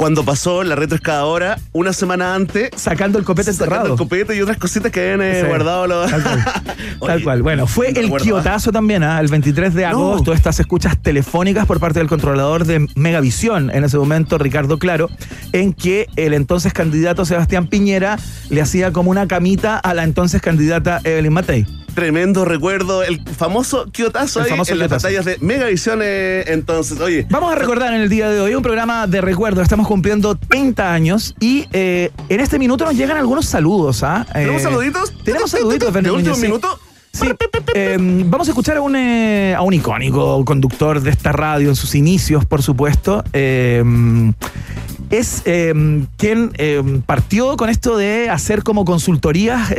Cuando 0.04 0.26
pasó 0.26 0.64
la 0.64 0.76
retroexcavadora, 0.76 1.60
una 1.72 1.94
semana 1.94 2.36
antes, 2.36 2.72
Sacando 2.76 3.18
el 3.20 3.24
copete 3.24 3.54
sacando 3.54 3.64
enterrado. 3.76 3.94
el 3.94 3.98
copete 3.98 4.36
y 4.36 4.42
otras 4.42 4.58
cositas 4.58 4.92
que 4.92 5.00
habían 5.00 5.22
eh, 5.22 5.40
Sí, 5.40 5.48
guardado 5.48 5.88
los. 5.88 6.12
Tal 6.12 6.22
cual. 6.22 6.44
Tal 7.08 7.24
cual. 7.24 7.42
Bueno, 7.42 7.68
fue 7.68 7.88
el 7.92 8.12
quiotazo 8.12 8.74
también, 8.74 9.02
¿ah? 9.02 9.22
el 9.22 9.30
23 9.30 9.74
de 9.74 9.84
No. 9.84 9.88
agosto, 9.88 10.34
estas 10.34 10.60
escuchas 10.60 11.02
telefónicas 11.02 11.66
por 11.66 11.80
parte 11.80 12.00
del 12.00 12.10
controlador 12.10 12.66
de 12.66 12.86
Megavisión, 12.96 13.72
en 13.74 13.86
ese 13.86 13.98
momento 13.98 14.38
Ricardo 14.38 14.78
Claro, 14.78 15.10
en 15.54 15.72
que 15.72 16.10
el 16.18 16.34
entonces 16.34 16.74
candidato 16.74 17.24
Sebastián 17.24 17.68
Piñera 17.68 18.20
le 18.50 18.62
hacía 18.62 18.92
como 18.92 19.10
una 19.10 19.26
camita 19.30 19.78
a 19.78 19.94
la 19.94 20.04
entonces 20.04 20.42
candidata 20.42 21.00
Evelyn 21.06 21.32
Matei. 21.32 21.66
Tremendo 21.94 22.44
recuerdo, 22.46 23.04
el 23.04 23.22
famoso 23.38 23.86
quiotazo 23.92 24.40
El 24.40 24.46
ahí 24.46 24.52
famoso 24.52 24.74
en 24.74 24.80
las 24.80 24.90
batallas 24.90 25.26
de 25.26 25.38
Megavisión. 25.40 26.00
eh, 26.04 26.44
entonces, 26.48 27.00
oye, 27.00 27.28
Vamos 27.30 27.52
a 27.52 27.56
recordar 27.56 27.94
en 27.94 28.02
el 28.02 28.10
día 28.10 28.30
de 28.30 28.40
hoy 28.40 28.56
un 28.56 28.64
programa 28.64 29.06
de 29.08 29.22
recuerdo. 29.22 29.62
Estamos 29.62 29.88
cumpliendo 29.88 30.36
30 30.36 30.92
años 30.94 31.36
y 31.40 31.68
eh, 31.72 32.12
en 32.30 32.40
este 32.40 32.58
minuto 32.58 32.86
nos 32.86 32.96
llegan 32.96 33.18
algunos 33.18 33.46
saludos. 33.46 34.04
¿ah? 34.04 34.26
¿tenemos 34.34 34.62
Eh, 34.62 34.64
saluditos? 34.64 35.14
Tenemos 35.24 35.52
saluditos, 35.52 35.94
¿De 35.94 36.12
último 36.12 36.38
minuto? 36.38 36.80
Sí, 37.12 37.28
eh, 37.76 37.98
vamos 38.26 38.48
a 38.48 38.52
escuchar 38.52 38.78
a 38.78 38.82
un, 38.82 38.96
eh, 38.96 39.54
a 39.56 39.62
un 39.62 39.74
icónico 39.74 40.44
conductor 40.46 41.00
de 41.00 41.12
esta 41.12 41.32
radio 41.32 41.70
en 41.70 41.76
sus 41.76 41.94
inicios, 41.94 42.44
por 42.46 42.64
supuesto. 42.64 43.24
Eh, 43.34 43.84
es 45.12 45.44
eh, 45.46 46.06
quien 46.18 46.52
partió 47.06 47.56
con 47.56 47.70
esto 47.70 47.98
de 47.98 48.32
hacer 48.32 48.64
como 48.64 48.84
consultorías 48.84 49.72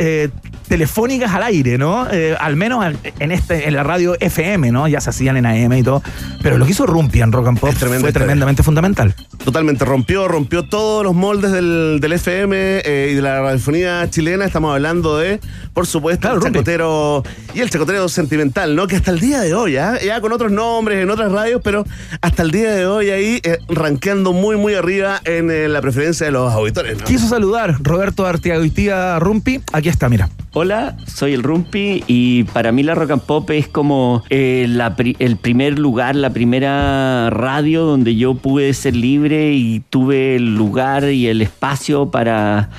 telefónicas 0.67 1.33
al 1.33 1.43
aire, 1.43 1.77
¿no? 1.77 2.07
Eh, 2.11 2.35
al 2.39 2.55
menos 2.55 2.85
en 3.19 3.31
este 3.31 3.67
en 3.67 3.75
la 3.75 3.83
radio 3.83 4.15
FM, 4.19 4.71
¿no? 4.71 4.87
Ya 4.87 5.01
se 5.01 5.09
hacían 5.09 5.37
en 5.37 5.45
AM 5.45 5.73
y 5.73 5.83
todo. 5.83 6.01
Pero 6.41 6.57
lo 6.57 6.65
que 6.65 6.71
hizo 6.71 6.85
Rumpi 6.85 7.21
en 7.21 7.31
Rock 7.31 7.47
and 7.47 7.59
Pop 7.59 7.71
fue 7.71 7.87
historia. 7.89 8.11
tremendamente 8.11 8.63
fundamental. 8.63 9.13
Totalmente, 9.43 9.85
rompió, 9.85 10.27
rompió 10.27 10.67
todos 10.67 11.03
los 11.03 11.13
moldes 11.13 11.51
del, 11.51 11.99
del 12.01 12.13
FM 12.13 12.81
eh, 12.83 13.09
y 13.11 13.15
de 13.15 13.21
la 13.21 13.41
radiofonía 13.41 14.09
chilena. 14.09 14.45
Estamos 14.45 14.73
hablando 14.73 15.17
de, 15.17 15.39
por 15.75 15.85
supuesto, 15.85 16.21
Claro, 16.21 16.37
el 16.37 16.41
Rumpi. 16.41 16.57
chacotero 16.59 17.23
y 17.53 17.59
el 17.59 17.69
chacotero 17.69 18.09
sentimental, 18.09 18.75
¿no? 18.75 18.87
Que 18.87 18.95
hasta 18.95 19.11
el 19.11 19.19
día 19.19 19.41
de 19.41 19.53
hoy, 19.53 19.75
¿ah? 19.77 19.99
ya 20.03 20.19
con 20.21 20.31
otros 20.31 20.51
nombres, 20.51 21.03
en 21.03 21.09
otras 21.11 21.31
radios, 21.31 21.61
pero 21.63 21.85
hasta 22.21 22.41
el 22.43 22.49
día 22.51 22.71
de 22.73 22.87
hoy 22.87 23.09
ahí 23.11 23.39
eh, 23.43 23.59
rankeando 23.67 24.33
muy, 24.33 24.55
muy 24.55 24.73
arriba 24.73 25.21
en 25.25 25.51
eh, 25.51 25.67
la 25.67 25.81
preferencia 25.81 26.25
de 26.25 26.31
los 26.31 26.51
auditores, 26.51 26.97
¿no? 26.97 27.03
Quiso 27.05 27.27
saludar 27.27 27.75
Roberto 27.83 28.25
Artiagoitía 28.25 29.19
Rumpi. 29.19 29.59
Aquí 29.73 29.89
está, 29.89 30.09
mira. 30.09 30.29
Hola, 30.53 30.95
soy 31.05 31.33
el 31.33 31.43
Rumpi 31.43 32.05
y 32.07 32.45
para 32.45 32.71
mí 32.71 32.81
la 32.81 32.95
Rock 32.95 33.11
and 33.11 33.21
Pop 33.23 33.49
es 33.51 33.67
como 33.67 34.23
eh, 34.29 34.67
la 34.69 34.95
pri- 34.95 35.17
el 35.19 35.35
primer 35.35 35.77
lugar, 35.77 36.15
la 36.15 36.29
primera 36.29 37.29
radio 37.29 37.83
donde 37.83 38.15
yo 38.15 38.35
pude 38.35 38.73
ser 38.73 38.95
libre 38.95 39.51
y 39.51 39.81
tuve 39.89 40.37
el 40.37 40.55
lugar 40.55 41.09
y 41.11 41.27
el 41.27 41.41
espacio 41.41 42.09
para 42.09 42.69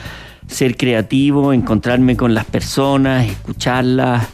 ser 0.48 0.76
creativo, 0.76 1.52
encontrarme 1.52 2.16
con 2.16 2.34
las 2.34 2.44
personas, 2.44 3.26
escucharlas, 3.26 4.26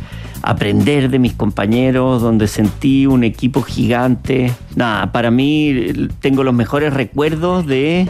aprender 0.42 1.08
de 1.10 1.18
mis 1.18 1.34
compañeros, 1.34 2.20
donde 2.20 2.48
sentí 2.48 3.06
un 3.06 3.24
equipo 3.24 3.62
gigante. 3.62 4.52
Nada, 4.74 5.12
para 5.12 5.30
mí 5.30 5.92
tengo 6.20 6.42
los 6.44 6.54
mejores 6.54 6.92
recuerdos 6.92 7.66
de 7.66 8.08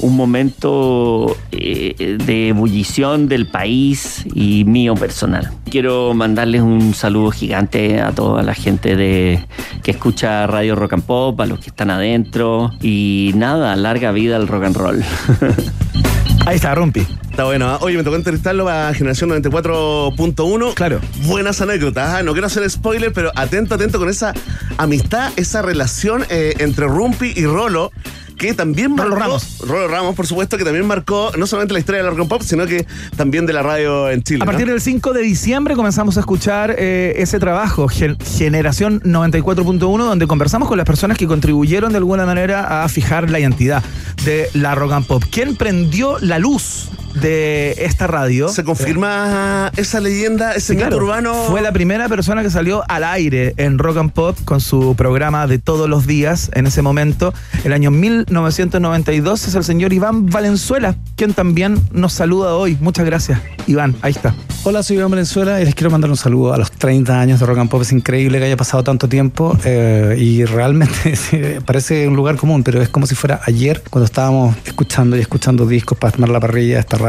un 0.00 0.16
momento 0.16 1.36
eh, 1.50 2.18
de 2.24 2.48
ebullición 2.48 3.28
del 3.28 3.46
país 3.48 4.24
y 4.32 4.64
mío 4.64 4.94
personal. 4.94 5.50
Quiero 5.70 6.14
mandarles 6.14 6.62
un 6.62 6.94
saludo 6.94 7.30
gigante 7.30 8.00
a 8.00 8.12
toda 8.12 8.42
la 8.42 8.54
gente 8.54 8.96
de, 8.96 9.44
que 9.82 9.90
escucha 9.90 10.46
Radio 10.46 10.76
Rock 10.76 10.94
and 10.94 11.02
Pop, 11.02 11.40
a 11.40 11.46
los 11.46 11.58
que 11.58 11.70
están 11.70 11.90
adentro 11.90 12.70
y 12.80 13.32
nada, 13.34 13.74
larga 13.76 14.12
vida 14.12 14.36
al 14.36 14.46
rock 14.46 14.64
and 14.64 14.76
roll. 14.76 15.04
Ahí 16.48 16.56
está, 16.56 16.74
Rumpi. 16.74 17.06
Está 17.30 17.44
bueno. 17.44 17.68
¿ah? 17.68 17.78
Oye, 17.82 17.98
me 17.98 18.02
tocó 18.02 18.16
entrevistarlo 18.16 18.70
a 18.70 18.94
Generación 18.94 19.28
94.1. 19.28 20.72
Claro. 20.72 20.98
Buenas 21.26 21.60
anécdotas. 21.60 22.08
¿ah? 22.08 22.22
No 22.22 22.32
quiero 22.32 22.46
hacer 22.46 22.68
spoiler, 22.70 23.12
pero 23.12 23.30
atento, 23.36 23.74
atento 23.74 23.98
con 23.98 24.08
esa 24.08 24.32
amistad, 24.78 25.30
esa 25.36 25.60
relación 25.60 26.24
eh, 26.30 26.54
entre 26.58 26.86
Rumpi 26.86 27.34
y 27.36 27.44
Rolo 27.44 27.92
que 28.38 28.54
también 28.54 28.96
Rolo 28.96 29.10
marcó, 29.10 29.24
Ramos. 29.24 29.58
Rolo 29.60 29.88
Ramos, 29.88 30.14
por 30.14 30.26
supuesto, 30.26 30.56
que 30.56 30.64
también 30.64 30.86
marcó 30.86 31.30
no 31.36 31.46
solamente 31.46 31.74
la 31.74 31.80
historia 31.80 31.98
de 31.98 32.04
la 32.04 32.10
rock 32.10 32.20
and 32.20 32.28
pop, 32.28 32.42
sino 32.42 32.66
que 32.66 32.86
también 33.16 33.44
de 33.46 33.52
la 33.52 33.62
radio 33.62 34.08
en 34.10 34.22
Chile. 34.22 34.38
A 34.42 34.46
¿no? 34.46 34.50
partir 34.50 34.68
del 34.68 34.80
5 34.80 35.12
de 35.12 35.20
diciembre 35.22 35.74
comenzamos 35.74 36.16
a 36.16 36.20
escuchar 36.20 36.74
eh, 36.78 37.14
ese 37.16 37.38
trabajo, 37.38 37.88
Gen- 37.88 38.16
Generación 38.20 39.00
94.1, 39.02 39.78
donde 39.98 40.26
conversamos 40.26 40.68
con 40.68 40.78
las 40.78 40.86
personas 40.86 41.18
que 41.18 41.26
contribuyeron 41.26 41.92
de 41.92 41.98
alguna 41.98 42.24
manera 42.26 42.84
a 42.84 42.88
fijar 42.88 43.28
la 43.30 43.40
identidad 43.40 43.82
de 44.24 44.48
la 44.54 44.74
rock 44.74 44.92
and 44.92 45.06
pop. 45.06 45.24
¿Quién 45.30 45.56
prendió 45.56 46.18
la 46.20 46.38
luz 46.38 46.88
de 47.20 47.74
esta 47.78 48.06
radio? 48.06 48.48
Se 48.48 48.64
confirma 48.64 49.70
esa 49.76 50.00
leyenda, 50.00 50.52
ese 50.52 50.68
Sí, 50.68 50.72
mito 50.74 50.88
claro. 50.88 51.04
urbano. 51.04 51.34
Fue 51.48 51.60
la 51.62 51.72
primera 51.72 52.08
persona 52.08 52.42
que 52.42 52.50
salió 52.50 52.82
al 52.88 53.04
aire 53.04 53.54
en 53.56 53.78
Rock 53.78 53.96
and 53.98 54.12
Pop 54.12 54.36
con 54.44 54.60
su 54.60 54.94
programa 54.96 55.46
de 55.46 55.58
todos 55.58 55.88
los 55.88 56.06
días 56.06 56.50
en 56.54 56.66
ese 56.66 56.82
momento. 56.82 57.32
El 57.64 57.72
año 57.72 57.90
1992 57.90 59.48
es 59.48 59.54
el 59.54 59.64
señor 59.64 59.92
Iván 59.92 60.26
Valenzuela, 60.26 60.96
quien 61.16 61.32
también 61.32 61.80
nos 61.92 62.12
saluda 62.12 62.54
hoy. 62.54 62.76
Muchas 62.80 63.06
gracias, 63.06 63.40
Iván. 63.66 63.94
Ahí 64.02 64.12
está. 64.12 64.34
Hola, 64.64 64.82
soy 64.82 64.96
Iván 64.96 65.10
Valenzuela 65.10 65.60
y 65.60 65.64
les 65.64 65.74
quiero 65.74 65.90
mandar 65.90 66.10
un 66.10 66.16
saludo 66.16 66.52
a 66.52 66.58
los 66.58 66.70
30 66.72 67.18
años 67.20 67.40
de 67.40 67.46
Rock 67.46 67.58
and 67.58 67.70
Pop. 67.70 67.80
Es 67.82 67.92
increíble 67.92 68.38
que 68.38 68.44
haya 68.46 68.56
pasado 68.56 68.82
tanto 68.84 69.08
tiempo 69.08 69.56
eh, 69.64 70.16
y 70.18 70.44
realmente 70.44 71.60
parece 71.66 72.06
un 72.08 72.16
lugar 72.16 72.36
común, 72.36 72.62
pero 72.62 72.82
es 72.82 72.88
como 72.88 73.06
si 73.06 73.14
fuera 73.14 73.40
ayer 73.46 73.82
cuando 73.88 74.04
estábamos 74.04 74.56
escuchando 74.64 75.16
y 75.16 75.20
escuchando 75.20 75.66
discos 75.66 75.96
para 75.96 76.12
armar 76.14 76.28
la 76.30 76.40
parrilla 76.40 76.74
de 76.74 76.80
esta 76.80 76.98
radio, 76.98 77.07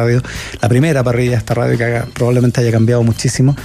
la 0.61 0.69
primera 0.69 1.03
parrilla 1.03 1.31
de 1.31 1.37
esta 1.37 1.53
radio 1.53 1.77
que 1.77 1.83
haga- 1.83 2.07
probablemente 2.13 2.61
haya 2.61 2.71
cambiado 2.71 3.03
muchísimo. 3.03 3.55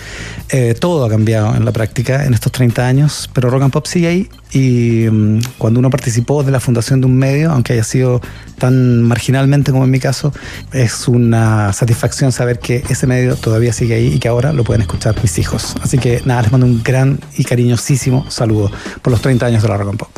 Eh, 0.50 0.74
todo 0.78 1.04
ha 1.04 1.08
cambiado 1.08 1.54
en 1.56 1.64
la 1.64 1.72
práctica 1.72 2.24
en 2.24 2.34
estos 2.34 2.52
30 2.52 2.86
años, 2.86 3.30
pero 3.32 3.50
Rock 3.50 3.62
and 3.62 3.72
Pop 3.72 3.86
sigue 3.86 4.06
ahí 4.08 4.28
y 4.52 5.08
mm, 5.10 5.40
cuando 5.58 5.80
uno 5.80 5.90
participó 5.90 6.42
de 6.44 6.52
la 6.52 6.60
fundación 6.60 7.00
de 7.00 7.06
un 7.06 7.16
medio, 7.16 7.50
aunque 7.50 7.72
haya 7.72 7.84
sido 7.84 8.20
tan 8.58 9.02
marginalmente 9.02 9.72
como 9.72 9.84
en 9.84 9.90
mi 9.90 9.98
caso, 10.00 10.32
es 10.72 11.08
una 11.08 11.72
satisfacción 11.72 12.30
saber 12.32 12.58
que 12.58 12.84
ese 12.88 13.06
medio 13.06 13.36
todavía 13.36 13.72
sigue 13.72 13.94
ahí 13.94 14.14
y 14.14 14.18
que 14.18 14.28
ahora 14.28 14.52
lo 14.52 14.62
pueden 14.64 14.82
escuchar 14.82 15.14
mis 15.22 15.38
hijos. 15.38 15.74
Así 15.82 15.98
que 15.98 16.22
nada, 16.24 16.42
les 16.42 16.52
mando 16.52 16.66
un 16.66 16.82
gran 16.82 17.18
y 17.36 17.44
cariñosísimo 17.44 18.30
saludo 18.30 18.70
por 19.02 19.10
los 19.10 19.20
30 19.22 19.46
años 19.46 19.62
de 19.62 19.68
la 19.68 19.76
Rock 19.76 19.88
and 19.90 19.98
Pop. 19.98 20.08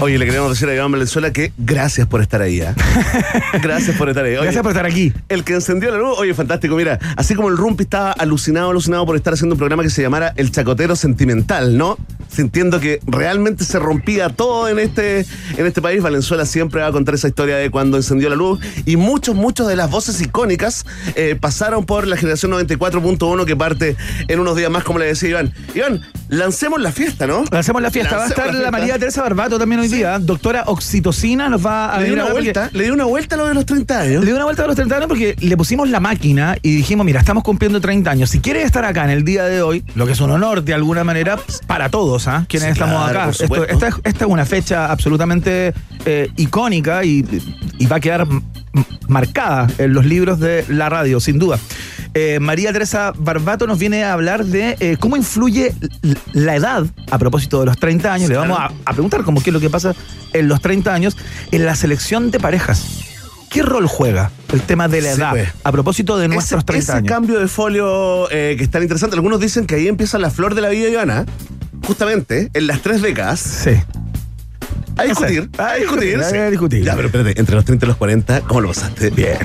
Oye, 0.00 0.16
le 0.16 0.26
queremos 0.26 0.50
decir 0.50 0.68
a 0.68 0.74
Iván 0.74 0.92
Valenzuela 0.92 1.32
que 1.32 1.52
gracias 1.58 2.06
por 2.06 2.20
estar 2.20 2.40
ahí. 2.40 2.60
¿ah? 2.60 2.72
gracias 3.62 3.96
por 3.96 4.08
estar 4.08 4.24
ahí. 4.24 4.34
Oye, 4.34 4.42
Gracias 4.42 4.62
por 4.62 4.70
estar 4.70 4.86
aquí. 4.86 5.12
El 5.28 5.42
que 5.42 5.54
encendió 5.54 5.90
la 5.90 5.98
luz, 5.98 6.16
oye, 6.18 6.34
fantástico. 6.34 6.76
Mira, 6.76 7.00
así 7.16 7.34
como 7.34 7.48
el 7.48 7.56
Rumpi 7.56 7.82
estaba 7.82 8.12
alucinado, 8.12 8.70
alucinado 8.70 9.04
por 9.06 9.16
estar 9.16 9.34
haciendo 9.34 9.54
un 9.54 9.58
programa 9.58 9.82
que 9.82 9.90
se 9.90 10.00
llamara 10.00 10.32
El 10.36 10.52
Chacotero 10.52 10.94
Sentimental, 10.94 11.76
¿no? 11.76 11.98
Sintiendo 12.28 12.78
que 12.80 13.00
realmente 13.06 13.64
se 13.64 13.78
rompía 13.78 14.28
todo 14.28 14.68
en 14.68 14.78
este, 14.78 15.20
en 15.56 15.66
este 15.66 15.80
país, 15.82 16.02
Valenzuela 16.02 16.44
siempre 16.46 16.80
va 16.82 16.88
a 16.88 16.92
contar 16.92 17.14
esa 17.14 17.28
historia 17.28 17.56
de 17.56 17.70
cuando 17.70 17.96
encendió 17.96 18.28
la 18.28 18.36
luz. 18.36 18.60
Y 18.86 18.96
muchos, 18.96 19.34
muchos 19.34 19.66
de 19.66 19.76
las 19.76 19.90
voces 19.90 20.20
icónicas 20.20 20.84
eh, 21.16 21.36
pasaron 21.40 21.84
por 21.86 22.06
la 22.06 22.16
generación 22.16 22.52
94.1 22.52 23.44
que 23.44 23.56
parte 23.56 23.96
en 24.28 24.40
unos 24.40 24.56
días 24.56 24.70
más, 24.70 24.84
como 24.84 24.98
le 24.98 25.06
decía 25.06 25.30
Iván. 25.30 25.52
Iván, 25.74 26.02
lancemos 26.28 26.80
la 26.80 26.92
fiesta, 26.92 27.26
¿no? 27.26 27.44
Hacemos 27.50 27.82
la 27.82 27.90
fiesta. 27.90 28.16
Va 28.16 28.24
a 28.24 28.28
Lancemos 28.28 28.46
estar 28.48 28.62
la. 28.64 28.70
María 28.70 28.98
Teresa 28.98 29.22
Barbato 29.22 29.58
también 29.58 29.80
hoy 29.80 29.88
día. 29.88 30.18
Doctora 30.18 30.64
Oxitocina 30.66 31.48
nos 31.48 31.64
va 31.64 31.92
a 31.92 31.98
Le 31.98 32.04
di 32.04 32.10
venir 32.10 32.20
a 32.20 32.24
una 32.26 32.32
porque- 32.34 32.52
vuelta, 32.52 32.70
le 32.72 32.84
di 32.84 32.90
una 32.90 33.04
vuelta 33.04 33.34
a 33.34 33.38
lo 33.38 33.46
de 33.46 33.54
los 33.54 33.66
30 33.66 34.00
años. 34.00 34.20
Le 34.24 34.26
di 34.30 34.32
una 34.32 34.44
vuelta 34.44 34.64
a 34.64 34.66
los 34.66 34.76
30 34.76 34.96
años 34.96 35.08
porque 35.08 35.34
le 35.40 35.56
pusimos 35.56 35.88
la 35.88 36.00
máquina 36.00 36.56
y 36.62 36.76
dijimos, 36.76 37.04
mira, 37.06 37.20
estamos 37.20 37.42
cumpliendo 37.42 37.80
30 37.80 38.10
años. 38.10 38.30
Si 38.30 38.40
quieres 38.40 38.64
estar 38.64 38.84
acá 38.84 39.04
en 39.04 39.10
el 39.10 39.24
día 39.24 39.44
de 39.44 39.62
hoy, 39.62 39.84
lo 39.94 40.06
que 40.06 40.12
es 40.12 40.20
un 40.20 40.30
honor 40.30 40.62
de 40.62 40.74
alguna 40.74 41.04
manera 41.04 41.38
para 41.66 41.88
todos, 41.88 42.17
¿ah? 42.26 42.44
Quienes 42.48 42.66
Sí, 42.68 42.72
estamos 42.72 43.10
claro, 43.10 43.20
acá. 43.20 43.30
Esto- 43.30 43.64
esta, 43.66 43.88
es, 43.88 43.94
esta 44.04 44.24
es 44.24 44.30
una 44.30 44.44
fecha 44.44 44.90
absolutamente 44.90 45.72
eh, 46.04 46.28
icónica 46.36 47.04
y, 47.04 47.24
y 47.78 47.86
va 47.86 47.96
a 47.96 48.00
quedar 48.00 48.26
marcada 49.08 49.66
en 49.78 49.92
los 49.92 50.04
libros 50.04 50.40
de 50.40 50.64
la 50.68 50.88
radio, 50.88 51.20
sin 51.20 51.38
duda. 51.38 51.58
Eh, 52.14 52.38
María 52.40 52.72
Teresa 52.72 53.12
Barbato 53.16 53.66
nos 53.66 53.78
viene 53.78 54.02
a 54.04 54.12
hablar 54.12 54.44
de 54.44 54.76
eh, 54.80 54.96
cómo 54.98 55.16
influye 55.16 55.74
la 56.32 56.56
edad, 56.56 56.84
a 57.10 57.18
propósito 57.18 57.60
de 57.60 57.66
los 57.66 57.78
30 57.78 58.12
años. 58.12 58.28
Le 58.28 58.36
vamos 58.36 58.58
a, 58.58 58.70
a 58.84 58.92
preguntar 58.92 59.22
cómo 59.24 59.40
qué 59.42 59.50
es 59.50 59.54
lo 59.54 59.60
que 59.60 59.70
pasa 59.70 59.94
en 60.32 60.48
los 60.48 60.60
30 60.60 60.92
años 60.92 61.16
en 61.52 61.64
la 61.66 61.74
selección 61.74 62.30
de 62.30 62.40
parejas. 62.40 63.04
¿Qué 63.50 63.62
rol 63.62 63.86
juega 63.86 64.30
el 64.52 64.60
tema 64.60 64.88
de 64.88 65.00
la 65.00 65.10
edad 65.12 65.30
pues. 65.30 65.48
a 65.64 65.72
propósito 65.72 66.18
de 66.18 66.28
nuestros 66.28 66.58
ese, 66.58 66.66
30 66.66 66.82
ese 66.82 66.92
años? 66.98 67.08
cambio 67.08 67.40
de 67.40 67.48
folio 67.48 68.30
eh, 68.30 68.54
que 68.58 68.64
es 68.64 68.70
tan 68.70 68.82
interesante. 68.82 69.16
Algunos 69.16 69.40
dicen 69.40 69.66
que 69.66 69.76
ahí 69.76 69.88
empieza 69.88 70.18
la 70.18 70.30
flor 70.30 70.54
de 70.54 70.60
la 70.60 70.68
vida 70.68 70.88
Ivana. 70.88 71.24
Justamente, 71.88 72.50
en 72.52 72.66
las 72.66 72.82
tres 72.82 73.00
décadas. 73.00 73.40
Sí. 73.40 73.70
A 74.98 75.04
No 75.04 75.08
discutir. 75.08 75.48
A 75.56 75.74
discutir. 75.76 76.20
sí. 76.30 76.36
a 76.36 76.50
discutir. 76.50 76.84
Ya, 76.84 76.94
pero 76.94 77.06
espérate, 77.06 77.40
entre 77.40 77.54
los 77.56 77.64
30 77.64 77.86
y 77.86 77.88
los 77.88 77.96
40, 77.96 78.40
¿cómo 78.42 78.60
lo 78.60 78.68
pasaste? 78.68 79.08
Bien, 79.08 79.38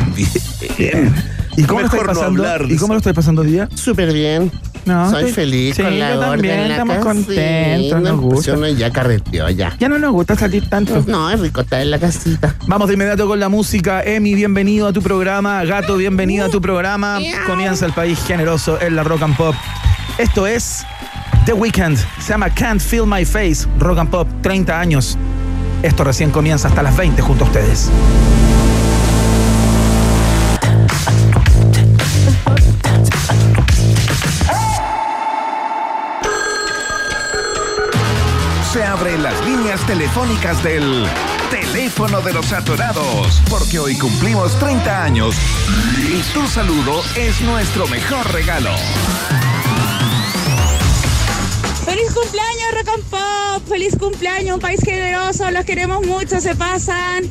bien. 0.78 1.16
¿Y 1.56 1.64
cómo 1.64 1.80
lo 1.80 1.88
no 1.88 1.92
pasando? 2.08 2.42
hablar 2.44 2.68
de 2.68 2.74
¿Y 2.74 2.78
cómo 2.78 2.94
lo 2.96 2.98
estoy 2.98 3.14
pasando 3.14 3.44
día? 3.44 3.70
Súper 3.76 4.12
bien. 4.12 4.52
No, 4.84 5.10
Soy 5.10 5.20
estoy- 5.22 5.34
feliz 5.34 5.76
Sí, 5.78 5.84
con 5.84 5.98
la 5.98 6.16
yo 6.16 6.20
también, 6.20 6.60
en 6.60 6.68
la 6.68 6.74
estamos 6.74 6.96
casa. 6.98 7.08
contentos, 7.08 7.98
Sí, 8.00 8.04
nos 8.04 8.04
no, 8.04 8.18
gusta. 8.18 8.70
ya 8.72 8.92
carreteó 8.92 9.50
ya. 9.52 9.78
Ya 9.80 9.88
no 9.88 9.98
nos 10.00 10.12
gusta 10.12 10.36
salir 10.36 10.68
tanto. 10.70 11.02
No, 11.08 11.30
es 11.32 11.40
rico 11.40 11.62
estar 11.62 11.80
en 11.82 11.92
la 11.92 12.00
casita. 12.00 12.56
Vamos 12.68 12.90
de 12.90 12.96
inmediato 12.96 13.26
con 13.26 13.40
la 13.40 13.48
música. 13.48 14.04
Emi, 14.04 14.36
bienvenido 14.36 14.88
a 14.88 14.92
tu 14.92 15.02
programa. 15.02 15.64
Gato, 15.64 15.96
bienvenido 15.96 16.48
a 16.48 16.50
tu 16.50 16.60
programa. 16.60 17.20
Comienza 17.48 17.86
el 17.86 17.94
país 17.94 18.20
generoso 18.28 18.82
en 18.82 18.98
la 18.98 19.04
rock 19.06 19.22
and 19.22 19.38
pop. 19.38 19.56
Esto 20.18 20.46
es 20.46 20.84
The 21.46 21.54
Weeknd. 21.54 21.98
Se 22.20 22.30
llama 22.30 22.50
Can't 22.50 22.82
Feel 22.82 23.06
My 23.06 23.26
Face. 23.26 23.68
Rock 23.78 24.00
and 24.00 24.10
pop, 24.10 24.28
30 24.42 24.80
años. 24.80 25.18
Esto 25.82 26.06
recién 26.06 26.32
comienza 26.32 26.70
hasta 26.70 26.82
las 26.82 26.96
20 26.96 27.22
junto 27.22 27.44
a 27.44 27.48
ustedes. 27.48 27.90
Se 38.72 38.84
abren 38.84 39.22
las 39.22 39.46
líneas 39.46 39.82
telefónicas 39.86 40.64
del 40.64 41.06
teléfono 41.52 42.22
de 42.22 42.34
los 42.34 42.54
atorados, 42.54 43.42
porque 43.50 43.80
hoy 43.80 43.98
cumplimos 43.98 44.58
30 44.60 45.04
años 45.04 45.36
y 45.98 46.22
tu 46.34 46.48
saludo 46.48 47.04
es 47.16 47.42
nuestro 47.42 47.86
mejor 47.88 48.32
regalo. 48.32 48.72
¡Feliz 51.86 52.14
cumpleaños, 52.14 52.72
Rock 52.76 52.90
and 52.96 53.04
Pop! 53.10 53.68
¡Feliz 53.70 53.96
cumpleaños! 53.98 54.56
Un 54.56 54.62
país 54.62 54.80
generoso, 54.84 55.50
los 55.52 55.66
queremos 55.66 56.06
mucho, 56.06 56.40
se 56.40 56.56
pasan. 56.56 57.24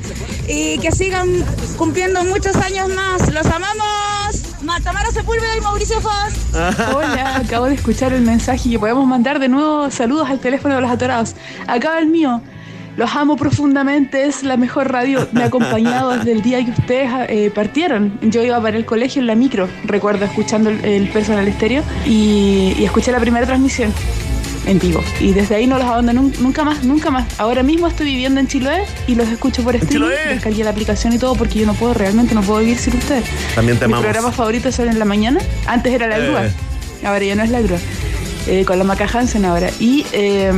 Y 0.49 0.79
que 0.79 0.93
sigan 0.93 1.29
cumpliendo 1.77 2.23
muchos 2.25 2.55
años 2.57 2.89
más. 2.91 3.33
¡Los 3.33 3.47
amamos! 3.47 4.43
Ma- 4.63 4.81
Tamara 4.81 5.11
Sepúlveda 5.11 5.57
y 5.57 5.61
Mauricio 5.61 6.01
Foss. 6.01 6.35
Hola, 6.95 7.37
acabo 7.39 7.67
de 7.67 7.75
escuchar 7.75 8.13
el 8.13 8.23
mensaje 8.23 8.71
que 8.71 8.79
podemos 8.79 9.07
mandar 9.07 9.39
de 9.39 9.49
nuevo 9.49 9.91
saludos 9.91 10.29
al 10.29 10.39
teléfono 10.39 10.75
de 10.77 10.81
los 10.83 10.91
atorados. 10.91 11.35
Acaba 11.67 11.99
el 11.99 12.07
mío. 12.07 12.41
Los 12.97 13.11
amo 13.17 13.37
profundamente, 13.37 14.27
es 14.27 14.43
la 14.43 14.59
mejor 14.59 14.93
radio. 14.93 15.27
Me 15.33 15.43
ha 15.43 15.47
acompañado 15.47 16.11
desde 16.11 16.33
el 16.33 16.43
día 16.43 16.63
que 16.63 16.73
ustedes 16.73 17.11
eh, 17.31 17.51
partieron. 17.55 18.19
Yo 18.21 18.43
iba 18.43 18.61
para 18.61 18.77
el 18.77 18.85
colegio 18.85 19.21
en 19.21 19.27
la 19.29 19.35
micro, 19.35 19.67
recuerdo, 19.85 20.27
escuchando 20.27 20.69
el, 20.69 20.85
el 20.85 21.09
personal 21.09 21.49
estéreo 21.49 21.83
y, 22.05 22.75
y 22.79 22.85
escuché 22.85 23.11
la 23.11 23.19
primera 23.19 23.47
transmisión 23.47 23.95
en 24.67 24.79
vivo. 24.79 25.03
Y 25.21 25.33
desde 25.33 25.57
ahí 25.57 25.67
no 25.67 25.77
los 25.79 25.87
abandoné 25.87 26.21
nun- 26.21 26.37
nunca 26.39 26.65
más, 26.65 26.85
nunca 26.85 27.11
más. 27.11 27.27
Ahora 27.39 27.63
mismo 27.63 27.87
estoy 27.89 28.07
viviendo 28.07 28.41
en 28.41 28.47
Chiloé 28.47 28.85
y 29.07 29.15
los 29.15 29.29
escucho 29.29 29.63
por 29.63 29.75
streaming. 29.77 30.09
Descargué 30.29 30.65
la 30.65 30.71
aplicación 30.71 31.13
y 31.13 31.19
todo 31.19 31.35
porque 31.35 31.59
yo 31.61 31.67
no 31.67 31.75
puedo, 31.75 31.95
realmente 31.95 32.35
no 32.35 32.43
puedo 32.43 32.61
vivir 32.61 32.79
sin 32.79 32.97
ustedes. 32.97 33.25
También 33.55 33.79
te 33.79 33.87
Mi 33.87 33.93
amamos. 33.95 34.05
programa 34.05 34.33
favorito 34.33 34.71
son 34.73 34.89
en 34.89 34.99
la 34.99 35.05
mañana. 35.05 35.41
Antes 35.67 35.93
era 35.93 36.07
la 36.07 36.19
Eh. 36.19 36.23
grúa. 36.27 36.43
Ahora 37.05 37.25
ya 37.25 37.35
no 37.35 37.43
es 37.43 37.51
la 37.51 37.61
grúa. 37.61 37.79
Eh, 38.47 38.65
con 38.65 38.79
la 38.79 38.85
Maca 38.85 39.07
Hansen 39.13 39.45
ahora. 39.45 39.71
Y 39.81 40.05
eh, 40.13 40.53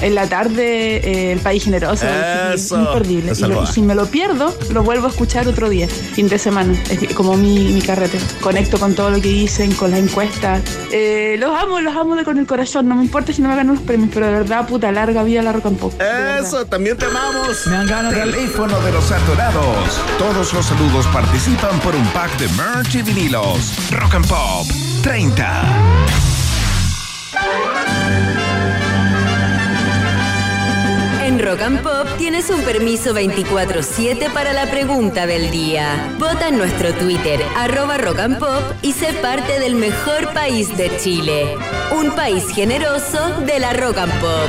en 0.00 0.14
la 0.14 0.28
tarde, 0.28 0.96
eh, 0.96 1.32
El 1.32 1.38
País 1.40 1.64
Generoso. 1.64 2.06
Eso. 2.54 2.78
Imperdible. 2.80 3.32
Y, 3.36 3.40
lo- 3.42 3.64
y 3.64 3.66
si 3.66 3.82
me 3.82 3.94
lo 3.94 4.06
pierdo, 4.06 4.54
lo 4.72 4.82
vuelvo 4.82 5.06
a 5.06 5.10
escuchar 5.10 5.46
otro 5.48 5.68
día, 5.68 5.88
fin 5.88 6.28
de 6.28 6.38
semana. 6.38 6.74
Es 6.90 7.12
como 7.14 7.36
mi, 7.36 7.58
mi 7.72 7.82
carrete. 7.82 8.18
Conecto 8.40 8.78
con 8.78 8.94
todo 8.94 9.10
lo 9.10 9.20
que 9.20 9.28
dicen, 9.28 9.72
con 9.74 9.90
las 9.90 10.00
encuestas. 10.00 10.60
Eh, 10.92 11.36
los 11.38 11.50
amo, 11.60 11.80
los 11.80 11.94
amo 11.96 12.16
de 12.16 12.24
con 12.24 12.38
el 12.38 12.46
corazón. 12.46 12.88
No 12.88 12.94
me 12.96 13.04
importa 13.04 13.32
si 13.32 13.42
no 13.42 13.48
me 13.48 13.56
ganan 13.56 13.74
los 13.74 13.84
premios, 13.84 14.10
pero 14.12 14.26
de 14.26 14.32
verdad, 14.32 14.66
puta, 14.66 14.90
larga 14.92 15.22
vida 15.22 15.42
la 15.42 15.52
rock 15.52 15.66
and 15.66 15.78
pop. 15.78 15.92
de 15.92 16.04
verdad. 16.04 16.38
Eso, 16.46 16.66
también 16.66 16.96
te 16.96 17.06
amamos. 17.06 17.66
Me 17.66 17.72
dan 17.76 17.86
ganas 17.86 18.14
de... 18.14 18.20
Teléfono 18.22 18.78
de 18.80 18.92
los 18.92 19.10
atorados. 19.10 20.00
Todos 20.18 20.52
los 20.52 20.66
saludos 20.66 21.06
participan 21.12 21.78
por 21.80 21.94
un 21.94 22.06
pack 22.08 22.36
de 22.38 22.48
merch 22.50 22.94
y 22.94 23.02
vinilos. 23.02 23.72
Rock 23.90 24.14
and 24.14 24.26
Pop 24.28 24.66
30. 25.02 26.21
Rock 31.52 31.62
and 31.64 31.82
Pop 31.82 32.08
tienes 32.16 32.48
un 32.48 32.62
permiso 32.62 33.14
24-7 33.14 34.32
para 34.32 34.54
la 34.54 34.70
pregunta 34.70 35.26
del 35.26 35.50
día. 35.50 36.10
Vota 36.18 36.48
en 36.48 36.56
nuestro 36.56 36.94
Twitter, 36.94 37.38
arroba 37.54 37.98
Rock 37.98 38.20
and 38.20 38.38
Pop, 38.38 38.62
y 38.80 38.92
sé 38.92 39.12
parte 39.20 39.60
del 39.60 39.74
mejor 39.74 40.32
país 40.32 40.74
de 40.78 40.90
Chile. 40.96 41.54
Un 41.90 42.10
país 42.12 42.48
generoso 42.54 43.42
de 43.44 43.60
la 43.60 43.74
Rock 43.74 43.98
and 43.98 44.12
Pop. 44.14 44.48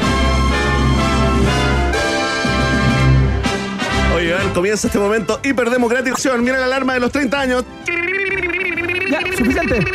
Oigan, 4.15 4.53
comienza 4.53 4.87
este 4.87 4.97
momento 4.97 5.41
hiperdemocrático. 5.43 6.17
Mira 6.37 6.57
la 6.57 6.65
alarma 6.67 6.93
de 6.93 7.01
los 7.01 7.11
30 7.11 7.37
años. 7.37 7.65
Ya, 9.11 9.19
suficiente. 9.37 9.85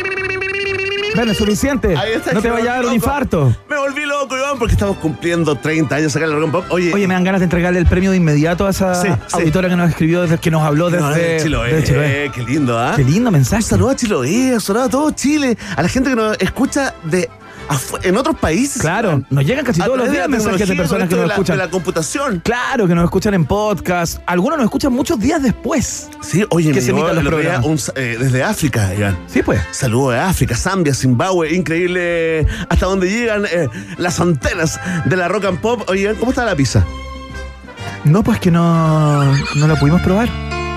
Bueno, 1.15 1.33
suficiente. 1.33 1.97
Ahí 1.97 2.13
está, 2.13 2.33
no 2.33 2.41
te 2.41 2.51
vaya 2.51 2.73
a 2.73 2.75
dar 2.75 2.85
un 2.85 2.93
infarto. 2.93 3.55
Porque 4.57 4.73
estamos 4.73 4.97
cumpliendo 4.97 5.55
30 5.55 5.95
años 5.95 6.15
acá 6.15 6.25
en 6.25 6.31
el 6.31 6.37
Rock 6.37 6.43
and 6.45 6.51
Pop. 6.53 6.65
Oye, 6.69 6.93
Oye, 6.93 7.07
me 7.07 7.13
dan 7.13 7.23
ganas 7.23 7.39
de 7.41 7.45
entregarle 7.45 7.79
el 7.79 7.85
premio 7.85 8.11
de 8.11 8.17
inmediato 8.17 8.67
a 8.67 8.69
esa 8.69 8.93
Sí, 8.95 9.07
sí. 9.27 9.37
auditora 9.37 9.69
que 9.69 9.75
nos 9.75 9.89
escribió, 9.89 10.21
desde, 10.21 10.37
que 10.37 10.51
nos 10.51 10.61
habló 10.63 10.89
no, 10.89 11.09
desde, 11.09 11.33
de 11.33 11.39
Chiloé. 11.43 11.73
desde 11.73 11.87
Chiloé. 11.87 12.31
Qué 12.33 12.43
lindo, 12.43 12.77
¿ah? 12.77 12.93
Qué 12.95 13.03
lindo 13.03 13.31
mensaje. 13.31 13.63
Un 13.63 13.69
saludo 13.69 13.89
a 13.89 13.95
Chiloé, 13.95 14.53
un 14.53 14.61
saludo 14.61 14.83
a 14.83 14.89
todo 14.89 15.11
Chile, 15.11 15.57
a 15.75 15.81
la 15.81 15.87
gente 15.89 16.09
que 16.11 16.15
nos 16.15 16.37
escucha 16.39 16.93
de 17.03 17.29
en 18.03 18.17
otros 18.17 18.37
países. 18.39 18.81
Claro, 18.81 19.23
nos 19.29 19.45
llegan 19.45 19.63
casi 19.65 19.81
A 19.81 19.85
todos 19.85 19.97
los 19.99 20.09
días 20.11 20.23
la 20.23 20.27
mensajes 20.27 20.67
de 20.67 20.75
personas 20.75 21.07
que 21.09 21.15
nos 21.15 21.21
de 21.23 21.27
la- 21.27 21.33
escuchan. 21.33 21.57
De 21.57 21.63
la 21.65 21.69
computación. 21.69 22.39
Claro, 22.43 22.87
que 22.87 22.95
nos 22.95 23.03
escuchan 23.03 23.33
en 23.33 23.45
podcast. 23.45 24.19
Algunos 24.25 24.57
nos 24.57 24.65
escuchan 24.65 24.91
muchos 24.93 25.19
días 25.19 25.41
después. 25.41 26.09
Sí, 26.21 26.45
oye, 26.49 26.71
Que 26.71 26.81
se 26.81 26.91
emitan 26.91 27.15
los 27.15 27.25
programas. 27.25 27.65
un 27.65 27.79
eh, 27.95 28.17
desde 28.19 28.43
África, 28.43 28.93
Iván. 28.95 29.17
Sí, 29.27 29.41
pues. 29.43 29.61
Saludos 29.71 30.13
de 30.13 30.19
África, 30.19 30.55
Zambia, 30.55 30.93
Zimbabue, 30.93 31.53
increíble 31.53 32.45
hasta 32.69 32.85
donde 32.85 33.09
llegan 33.09 33.45
eh, 33.51 33.67
las 33.97 34.19
antenas 34.19 34.79
de 35.05 35.15
la 35.15 35.27
rock 35.27 35.45
and 35.45 35.59
pop. 35.59 35.83
Oigan, 35.89 36.15
¿cómo 36.15 36.31
está 36.31 36.45
la 36.45 36.55
pizza? 36.55 36.85
No, 38.03 38.23
pues 38.23 38.39
que 38.39 38.49
no, 38.49 39.23
no 39.55 39.67
la 39.67 39.75
pudimos 39.75 40.01
probar. 40.01 40.29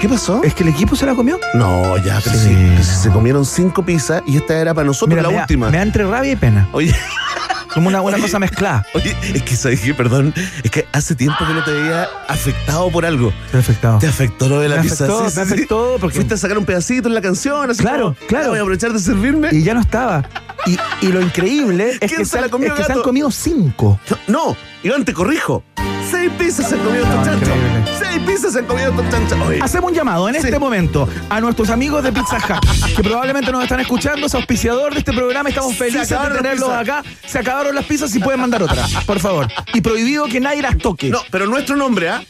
¿Qué 0.02 0.09
pasó? 0.09 0.42
Es 0.42 0.52
que 0.54 0.64
el 0.64 0.71
equipo 0.71 0.97
se 0.97 1.06
la 1.06 1.14
comió. 1.14 1.38
No, 1.54 1.97
ya, 1.99 2.21
pero 2.25 2.37
Sí, 2.37 2.56
si 2.78 2.82
se 3.04 3.09
comieron 3.11 3.47
cinco 3.47 3.85
pizzas 3.85 4.21
y 4.26 4.37
esta 4.37 4.59
era 4.59 4.75
para 4.75 4.85
nosotros 4.87 5.11
Mira, 5.11 5.23
la 5.23 5.28
me, 5.28 5.35
da- 5.37 5.40
última. 5.42 5.71
me 5.71 5.76
da 5.76 5.82
entre 5.85 6.04
rabia 6.04 6.32
y 6.32 6.37
pena. 6.37 6.68
Oye, 6.73 6.92
Como 7.73 7.88
una, 7.88 8.02
Oye. 8.02 8.18
cosa 8.21 8.38
mezclada. 8.40 8.85
oye, 8.94 9.16
es 9.32 9.42
que 9.44 9.54
sabes 9.56 9.80
perdón, 9.97 10.35
es 10.62 10.71
que 10.73 10.87
hace 10.92 11.14
tiempo 11.14 11.38
que 11.47 11.54
no 11.54 11.62
te 11.64 11.71
veía 11.71 12.06
afectado 12.28 12.90
por 12.90 13.06
algo. 13.06 13.32
Estoy 13.47 13.61
afectado. 13.61 13.99
Te 13.99 14.09
afectó 14.09 14.49
lo 14.49 14.59
de 14.61 14.68
la 14.68 14.76
Me 14.76 14.82
pizza. 14.82 15.04
afectó, 15.04 15.30
sí, 15.30 15.37
me 15.37 15.42
afectó 15.42 15.97
porque- 16.00 16.16
Fuiste 16.16 16.35
a 16.35 16.37
sacar 16.37 16.59
un 16.59 16.64
pedacito 16.66 17.06
en 17.09 17.14
la 17.14 17.21
canción, 17.23 17.71
así 17.71 17.80
Claro, 17.80 18.14
como, 18.16 18.26
claro. 18.28 18.44
"Ya 18.47 18.50
Voy 18.50 18.59
a 18.59 18.62
aprovechar 18.62 18.92
de 18.92 18.99
servirme. 18.99 19.49
Y 19.52 19.62
ya 19.62 19.73
no 19.73 19.80
estaba. 19.80 20.23
Y, 20.66 20.76
y 21.00 21.12
lo 21.12 21.23
increíble 21.23 21.92
es 21.92 21.99
¿Quién 22.00 22.11
que, 22.18 22.25
se 22.25 22.32
se, 22.32 22.37
la 22.40 22.44
han- 22.47 22.50
comió, 22.50 22.68
es 22.68 22.75
que 22.75 22.85
se 22.85 22.92
han 22.92 22.99
gato? 22.99 23.09
comido 23.09 23.30
cinco. 23.30 24.00
No, 24.26 24.56
Iván, 24.82 25.04
te 25.04 25.12
corrijo. 25.14 25.62
Seis 26.11 26.30
pizzas 26.37 26.68
se 26.68 26.75
han 26.75 26.80
comido 26.82 27.04
estos 27.04 27.25
chanchos. 27.25 27.49
increíble. 27.49 27.71
Seis 27.98 28.20
pizzas 28.26 28.54
estos 28.54 29.10
chanchos. 29.10 29.38
Oye, 29.46 29.60
Hacemos 29.62 29.90
un 29.90 29.96
llamado 29.96 30.28
en 30.28 30.36
este 30.36 30.58
momento 30.58 31.08
a 31.28 31.40
nuestros 31.40 31.70
amigos 31.70 32.02
de 32.02 32.12
Pizza 32.12 32.36
Hut, 32.36 32.94
que 32.96 33.02
probablemente 33.02 33.50
nos 33.52 33.62
están 33.62 33.80
escuchando, 33.80 34.26
es 34.26 34.34
auspiciador 34.34 34.92
de 34.92 35.00
este 35.00 35.12
programa, 35.12 35.48
estamos 35.48 35.76
felices 35.76 36.08
de 36.08 36.16
tenerlos 36.16 36.70
acá. 36.70 37.02
Se 37.26 37.38
acabaron 37.38 37.74
las 37.74 37.84
pizzas 37.84 38.14
y 38.14 38.18
pueden 38.18 38.40
mandar 38.40 38.62
otras, 38.62 38.92
por 39.04 39.20
favor. 39.20 39.48
Y 39.74 39.80
prohibido 39.80 40.26
que 40.26 40.40
nadie 40.40 40.62
las 40.62 40.78
toque. 40.78 41.08
No, 41.10 41.20
pero 41.30 41.46
nuestro 41.46 41.76
nombre, 41.76 42.08
¿ah? 42.08 42.22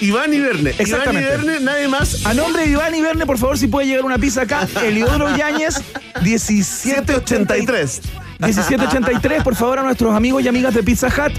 Iván 0.00 0.32
y 0.34 0.40
Verne. 0.40 0.70
Iván 0.70 0.78
y 0.78 0.82
Exactamente. 0.82 1.28
Verne, 1.28 1.60
nadie 1.60 1.88
más. 1.88 2.24
A 2.26 2.34
nombre 2.34 2.64
de 2.64 2.72
Iván 2.72 2.94
y 2.94 3.00
Verne, 3.02 3.26
por 3.26 3.38
favor, 3.38 3.58
si 3.58 3.66
puede 3.66 3.86
llegar 3.86 4.04
una 4.04 4.18
pizza 4.18 4.42
acá. 4.42 4.66
Eliodoro 4.82 5.36
Yáñez, 5.36 5.82
1783. 6.22 6.80
783. 6.82 8.00
1783, 8.38 9.42
por 9.42 9.54
favor, 9.56 9.78
a 9.78 9.82
nuestros 9.82 10.14
amigos 10.14 10.42
y 10.42 10.48
amigas 10.48 10.74
de 10.74 10.82
Pizza 10.82 11.08
Hut, 11.08 11.32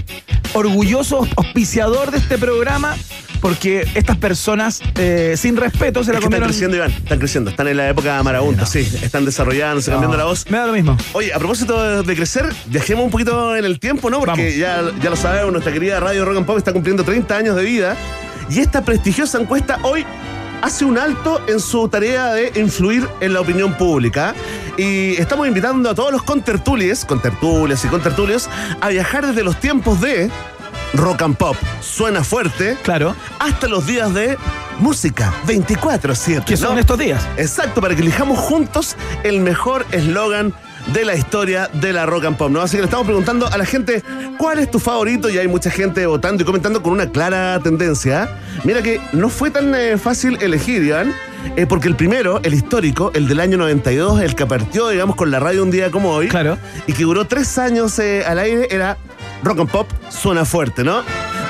orgulloso 0.54 1.26
auspiciador 1.36 2.10
de 2.10 2.18
este 2.18 2.38
programa, 2.38 2.96
porque 3.40 3.86
estas 3.94 4.16
personas 4.16 4.80
eh, 4.96 5.34
sin 5.36 5.56
respeto 5.56 6.02
se 6.04 6.12
la 6.12 6.18
Es 6.18 6.24
que 6.24 6.26
están 6.26 6.40
comieron. 6.40 6.48
creciendo, 6.48 6.76
Iván. 6.76 6.90
Están 6.90 7.18
creciendo. 7.18 7.50
Están 7.50 7.68
en 7.68 7.76
la 7.76 7.88
época 7.88 8.22
marabunta, 8.22 8.66
sí. 8.66 8.80
Están 9.02 9.24
desarrollándose, 9.24 9.90
cambiando 9.90 10.16
la 10.16 10.24
voz. 10.24 10.44
Me 10.50 10.58
da 10.58 10.66
lo 10.66 10.72
mismo. 10.72 10.96
Oye, 11.12 11.32
a 11.32 11.38
propósito 11.38 11.82
de, 11.82 12.02
de 12.02 12.16
crecer, 12.16 12.46
viajemos 12.66 13.04
un 13.04 13.10
poquito 13.10 13.56
en 13.56 13.64
el 13.64 13.78
tiempo, 13.78 14.10
¿no? 14.10 14.20
Porque 14.20 14.56
ya, 14.58 14.82
ya 15.02 15.10
lo 15.10 15.16
sabemos, 15.16 15.52
nuestra 15.52 15.72
querida 15.72 16.00
Radio 16.00 16.24
Rock 16.24 16.36
and 16.38 16.46
Pop 16.46 16.58
está 16.58 16.72
cumpliendo 16.72 17.04
30 17.04 17.36
años 17.36 17.56
de 17.56 17.62
vida. 17.64 17.96
Y 18.50 18.60
esta 18.60 18.82
prestigiosa 18.82 19.38
encuesta 19.40 19.78
hoy 19.82 20.04
hace 20.62 20.84
un 20.84 20.98
alto 20.98 21.40
en 21.48 21.60
su 21.60 21.88
tarea 21.88 22.32
de 22.32 22.52
influir 22.60 23.06
en 23.20 23.32
la 23.34 23.40
opinión 23.40 23.74
pública. 23.74 24.34
Y 24.76 25.12
estamos 25.20 25.46
invitando 25.48 25.90
a 25.90 25.94
todos 25.94 26.12
los 26.12 26.22
contertulies, 26.22 27.04
contertulias 27.04 27.84
y 27.84 27.88
contertulios, 27.88 28.48
a 28.80 28.88
viajar 28.88 29.26
desde 29.26 29.42
los 29.44 29.58
tiempos 29.60 30.00
de 30.00 30.30
rock 30.94 31.22
and 31.22 31.36
pop, 31.36 31.56
suena 31.80 32.24
fuerte, 32.24 32.76
Claro. 32.82 33.14
hasta 33.38 33.68
los 33.68 33.86
días 33.86 34.12
de 34.14 34.36
música 34.78 35.32
24-7. 35.46 36.44
Que 36.44 36.56
son 36.56 36.74
¿no? 36.74 36.80
estos 36.80 36.98
días. 36.98 37.26
Exacto, 37.36 37.80
para 37.80 37.94
que 37.94 38.02
elijamos 38.02 38.38
juntos 38.38 38.96
el 39.24 39.40
mejor 39.40 39.84
eslogan 39.92 40.54
de 40.92 41.04
la 41.04 41.14
historia 41.16 41.68
de 41.74 41.92
la 41.92 42.06
rock 42.06 42.24
and 42.26 42.36
pop, 42.36 42.50
¿no? 42.50 42.62
Así 42.62 42.76
que 42.76 42.82
le 42.82 42.84
estamos 42.86 43.04
preguntando 43.06 43.46
a 43.46 43.58
la 43.58 43.66
gente 43.66 44.02
cuál 44.38 44.58
es 44.58 44.70
tu 44.70 44.78
favorito 44.78 45.28
y 45.28 45.36
hay 45.36 45.46
mucha 45.48 45.70
gente 45.70 46.06
votando 46.06 46.42
y 46.42 46.46
comentando 46.46 46.82
con 46.82 46.92
una 46.92 47.10
clara 47.10 47.58
tendencia. 47.60 48.28
Mira 48.64 48.80
que 48.82 49.00
no 49.12 49.28
fue 49.28 49.50
tan 49.50 49.74
eh, 49.74 49.98
fácil 49.98 50.38
elegir, 50.40 50.82
Iván, 50.82 51.12
eh, 51.56 51.66
porque 51.66 51.88
el 51.88 51.96
primero, 51.96 52.40
el 52.42 52.54
histórico, 52.54 53.10
el 53.14 53.28
del 53.28 53.40
año 53.40 53.58
92, 53.58 54.22
el 54.22 54.34
que 54.34 54.46
partió, 54.46 54.88
digamos, 54.88 55.16
con 55.16 55.30
la 55.30 55.40
radio 55.40 55.62
un 55.62 55.70
día 55.70 55.90
como 55.90 56.10
hoy, 56.10 56.28
Claro. 56.28 56.56
y 56.86 56.92
que 56.94 57.02
duró 57.02 57.26
tres 57.26 57.58
años 57.58 57.98
eh, 57.98 58.24
al 58.24 58.38
aire, 58.38 58.68
era 58.70 58.96
rock 59.42 59.60
and 59.60 59.70
pop, 59.70 59.88
suena 60.10 60.44
fuerte, 60.44 60.84
¿no? 60.84 61.02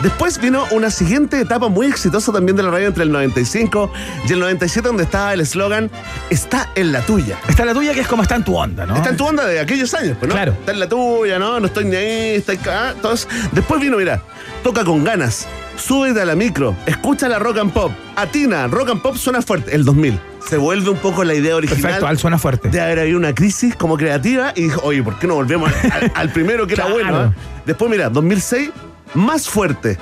Después 0.02 0.40
vino 0.40 0.64
una 0.70 0.90
siguiente 0.90 1.40
etapa 1.40 1.68
muy 1.68 1.86
exitosa 1.86 2.30
también 2.32 2.56
de 2.56 2.62
la 2.62 2.70
radio 2.70 2.86
entre 2.86 3.02
el 3.02 3.10
95 3.10 3.90
y 4.28 4.32
el 4.32 4.38
97, 4.38 4.86
donde 4.86 5.02
estaba 5.02 5.34
el 5.34 5.40
eslogan 5.40 5.90
Está 6.30 6.70
en 6.76 6.92
la 6.92 7.00
tuya. 7.00 7.38
Está 7.48 7.64
la 7.64 7.74
tuya 7.74 7.94
que 7.94 8.00
es 8.00 8.08
como 8.08 8.22
está 8.22 8.36
en 8.36 8.44
tu 8.44 8.56
onda, 8.56 8.86
¿no? 8.86 8.94
Está 8.94 9.10
en 9.10 9.16
tu 9.16 9.26
onda 9.26 9.44
de 9.44 9.58
aquellos 9.58 9.92
años, 9.94 10.16
pues, 10.18 10.28
¿no? 10.28 10.34
Claro. 10.34 10.52
Está 10.52 10.72
en 10.72 10.80
la 10.80 10.88
tuya, 10.88 11.38
¿no? 11.38 11.58
No 11.58 11.66
estoy 11.66 11.86
ni 11.86 11.96
ahí, 11.96 12.36
está 12.36 12.52
acá. 12.52 12.90
Entonces, 12.94 13.28
después 13.52 13.80
vino, 13.80 13.96
mira, 13.96 14.22
toca 14.62 14.84
con 14.84 15.02
ganas, 15.02 15.48
súbete 15.76 16.20
a 16.20 16.24
la 16.24 16.36
micro, 16.36 16.76
escucha 16.86 17.28
la 17.28 17.38
rock 17.38 17.58
and 17.58 17.72
pop, 17.72 17.90
atina, 18.14 18.68
rock 18.68 18.90
and 18.90 19.02
pop 19.02 19.16
suena 19.16 19.42
fuerte. 19.42 19.74
El 19.74 19.84
2000. 19.84 20.20
Se 20.48 20.56
vuelve 20.56 20.88
un 20.90 20.96
poco 20.98 21.24
la 21.24 21.34
idea 21.34 21.56
original. 21.56 21.82
Perfecto, 21.82 22.06
al 22.06 22.18
suena 22.18 22.38
fuerte. 22.38 22.68
De 22.70 22.80
haber 22.80 23.00
habido 23.00 23.18
una 23.18 23.34
crisis 23.34 23.74
como 23.76 23.96
creativa 23.96 24.52
y 24.56 24.62
dijo, 24.64 24.80
oye, 24.82 25.02
¿por 25.02 25.18
qué 25.18 25.26
no 25.26 25.34
volvemos 25.34 25.70
al, 25.92 26.10
al 26.14 26.30
primero 26.32 26.66
que 26.66 26.74
Claro. 26.76 26.98
era 26.98 27.10
bueno? 27.10 27.24
eh? 27.26 27.36
Después, 27.66 27.90
mira, 27.90 28.08
2006, 28.08 28.70
más 29.14 29.48
fuerte. 29.48 29.98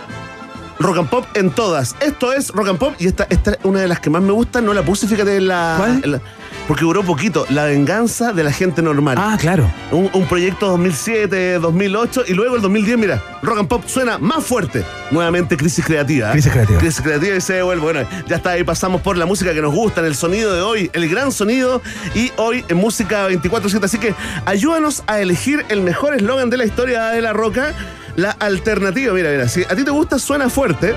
Rock 0.79 0.99
and 0.99 1.09
pop 1.09 1.25
en 1.35 1.51
todas. 1.51 1.97
Esto 2.01 2.33
es 2.33 2.51
rock 2.51 2.69
and 2.69 2.79
pop 2.79 2.95
y 2.99 3.07
esta, 3.07 3.27
esta 3.31 3.53
es 3.53 3.59
una 3.63 3.81
de 3.81 3.89
las 3.89 3.99
que 4.01 4.11
más 4.11 4.23
me 4.23 4.33
gusta. 4.33 4.61
No 4.61 4.75
la 4.75 4.83
puse, 4.83 5.07
fíjate, 5.07 5.37
en 5.37 5.49
la. 5.49 5.75
¿Cuál? 5.79 6.01
en 6.05 6.13
la- 6.13 6.21
porque 6.69 6.83
duró 6.83 7.05
poquito. 7.05 7.47
La 7.49 7.65
venganza 7.65 8.33
de 8.33 8.43
la 8.43 8.51
gente 8.53 8.83
normal. 8.83 9.17
Ah, 9.21 9.37
claro. 9.41 9.71
Un, 9.93 10.11
un 10.13 10.27
proyecto 10.27 10.67
2007, 10.69 11.61
2008 11.61 12.25
y 12.27 12.35
luego 12.35 12.57
el 12.57 12.63
2010, 12.63 12.99
mira, 12.99 13.23
rock 13.43 13.59
and 13.61 13.69
pop 13.69 13.85
suena 13.87 14.19
más 14.19 14.45
fuerte. 14.45 14.85
Nuevamente 15.13 15.57
crisis 15.57 15.85
creativa. 15.85 16.29
¿eh? 16.29 16.33
Crisis 16.33 16.51
creativa. 16.53 16.79
Crisis 16.81 17.01
creativa 17.01 17.37
y 17.37 17.41
se 17.41 17.53
devuelve. 17.55 17.83
Bueno, 17.83 18.09
ya 18.27 18.37
está 18.37 18.51
ahí, 18.51 18.65
pasamos 18.65 19.01
por 19.01 19.17
la 19.17 19.27
música 19.27 19.55
que 19.55 19.63
nos 19.63 19.73
gusta, 19.73 20.01
en 20.01 20.07
el 20.09 20.17
sonido 20.17 20.53
de 20.55 20.61
hoy, 20.63 20.91
el 20.93 21.09
gran 21.09 21.31
sonido 21.31 21.81
y 22.17 22.33
hoy 22.37 22.65
en 22.69 22.77
música 22.79 23.29
24-7. 23.29 23.85
Así 23.85 23.99
que 23.99 24.15
ayúdanos 24.45 25.05
a 25.07 25.21
elegir 25.21 25.65
el 25.69 25.83
mejor 25.83 26.15
eslogan 26.17 26.51
de 26.51 26.57
la 26.57 26.65
historia 26.65 27.07
de 27.11 27.23
la 27.23 27.33
roca, 27.33 27.75
la 28.17 28.31
alternativa. 28.33 29.13
Mira, 29.13 29.31
mira, 29.31 29.49
si 29.49 29.63
a 29.65 29.69
ti 29.77 29.85
te 29.85 29.91
gusta 29.91 30.19
suena 30.19 30.49
fuerte, 30.49 30.95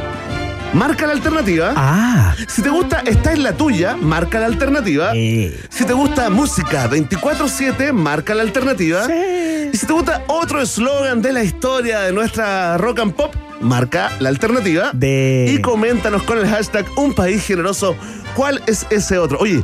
marca 0.74 1.06
la 1.08 1.14
alternativa. 1.14 1.74
Ah. 1.76 2.36
Si 2.48 2.62
te 2.62 2.70
gusta 2.70 3.02
Esta 3.06 3.34
es 3.34 3.40
la 3.40 3.54
tuya, 3.54 3.96
marca 3.96 4.40
la 4.40 4.46
alternativa. 4.48 5.14
Si 5.14 5.86
te 5.86 5.94
gusta 5.94 6.30
música 6.30 6.90
24-7, 6.90 7.92
marca 7.94 8.34
la 8.36 8.44
alternativa. 8.44 9.06
Y 9.14 9.76
si 9.78 9.86
te 9.86 9.94
gusta 9.94 10.24
otro 10.28 10.62
eslogan 10.62 11.22
de 11.22 11.32
la 11.34 11.44
historia 11.44 12.00
de 12.02 12.12
nuestra 12.12 12.78
rock 12.78 13.00
and 13.00 13.14
pop, 13.14 13.34
marca 13.62 14.10
la 14.20 14.30
alternativa. 14.30 14.92
De- 14.94 15.52
Y 15.54 15.62
coméntanos 15.62 16.24
con 16.24 16.38
el 16.40 16.48
hashtag 16.48 16.86
Un 16.98 17.14
País 17.14 17.44
Generoso 17.46 17.96
cuál 18.36 18.62
es 18.68 18.86
ese 18.90 19.18
otro. 19.18 19.38
Oye, 19.40 19.62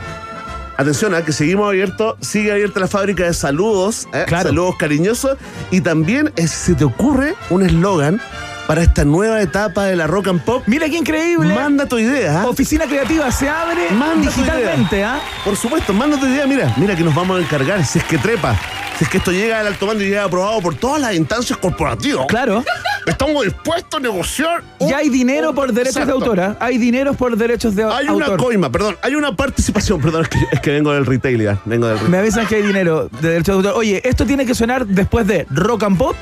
atención 0.78 1.14
a 1.14 1.24
que 1.24 1.32
seguimos 1.32 1.68
abiertos, 1.68 2.16
sigue 2.22 2.52
abierta 2.52 2.80
la 2.80 2.88
fábrica 2.88 3.26
de 3.26 3.34
saludos, 3.34 4.08
¿eh? 4.14 4.26
Claro. 4.28 4.50
saludos 4.50 4.76
cariñosos, 4.78 5.38
y 5.72 5.82
también 5.82 6.32
eh, 6.36 6.48
si 6.48 6.72
se 6.72 6.76
te 6.76 6.84
ocurre 6.84 7.36
un 7.50 7.64
eslogan 7.64 8.20
para 8.68 8.82
esta 8.82 9.06
nueva 9.06 9.42
etapa 9.42 9.86
de 9.86 9.96
la 9.96 10.08
rock 10.08 10.28
and 10.30 10.42
pop, 10.42 10.64
Mira 10.66 10.88
qué 10.90 10.98
increíble. 10.98 11.54
manda 11.54 11.86
tu 11.86 12.00
idea. 12.00 12.42
¿ah? 12.42 12.48
Oficina 12.48 12.86
creativa 12.86 13.32
se 13.32 13.48
abre 13.48 13.92
Manda 13.92 14.26
digitalmente, 14.30 15.04
¿ah? 15.04 15.20
Por 15.44 15.56
supuesto, 15.56 15.94
manda 15.94 16.20
tu 16.20 16.26
idea, 16.26 16.48
mira, 16.48 16.74
mira 16.78 16.96
que 16.96 17.04
nos 17.04 17.14
vamos 17.14 17.38
a 17.40 17.42
encargar, 17.44 17.86
si 17.86 18.00
es 18.00 18.06
que 18.06 18.18
trepa, 18.18 18.60
si 18.98 19.04
es 19.04 19.10
que 19.10 19.18
esto 19.20 19.32
llega 19.32 19.60
al 19.60 19.68
alto 19.68 19.86
mando 19.86 20.04
y 20.04 20.08
llega 20.08 20.24
aprobado 20.24 20.60
por 20.62 20.74
todas 20.76 21.00
las 21.00 21.14
instancias 21.14 21.58
corporativas. 21.60 22.26
Claro. 22.28 22.64
Estamos 23.06 23.44
dispuestos 23.46 24.00
a 24.00 24.02
negociar. 24.02 24.64
un- 24.80 24.90
Y 24.90 24.94
hay 24.94 25.10
dinero 25.10 25.50
un- 25.50 25.56
por 25.56 25.72
derechos 25.72 26.04
de 26.08 26.12
autora. 26.12 26.58
Hay 26.60 26.80
dinero 26.80 27.14
por 27.14 27.38
derechos 27.38 27.76
de 27.76 27.84
Hay 27.84 28.08
una 28.10 28.26
autor. 28.26 28.40
coima, 28.40 28.72
perdón, 28.72 28.98
hay 29.04 29.14
una 29.14 29.36
participación, 29.36 30.02
perdón, 30.02 30.24
es 30.24 30.30
que, 30.30 30.40
es 30.52 30.60
que 30.60 30.72
vengo 30.72 30.92
del 30.92 31.06
retail 31.06 31.40
ya, 31.40 31.60
vengo 31.66 31.86
del 31.86 31.98
retail. 31.98 32.10
Me 32.12 32.18
avisan 32.18 32.48
que 32.48 32.56
hay 32.56 32.64
dinero 32.64 33.10
de 33.22 33.30
derechos 33.30 33.62
de 33.62 33.70
autor. 33.70 33.80
Oye, 33.80 34.02
esto 34.04 34.26
tiene 34.26 34.44
que 34.48 34.56
sonar 34.56 34.88
después 34.88 35.28
de 35.28 35.46
rock 35.52 35.84
and 35.84 35.98
pop 36.00 36.16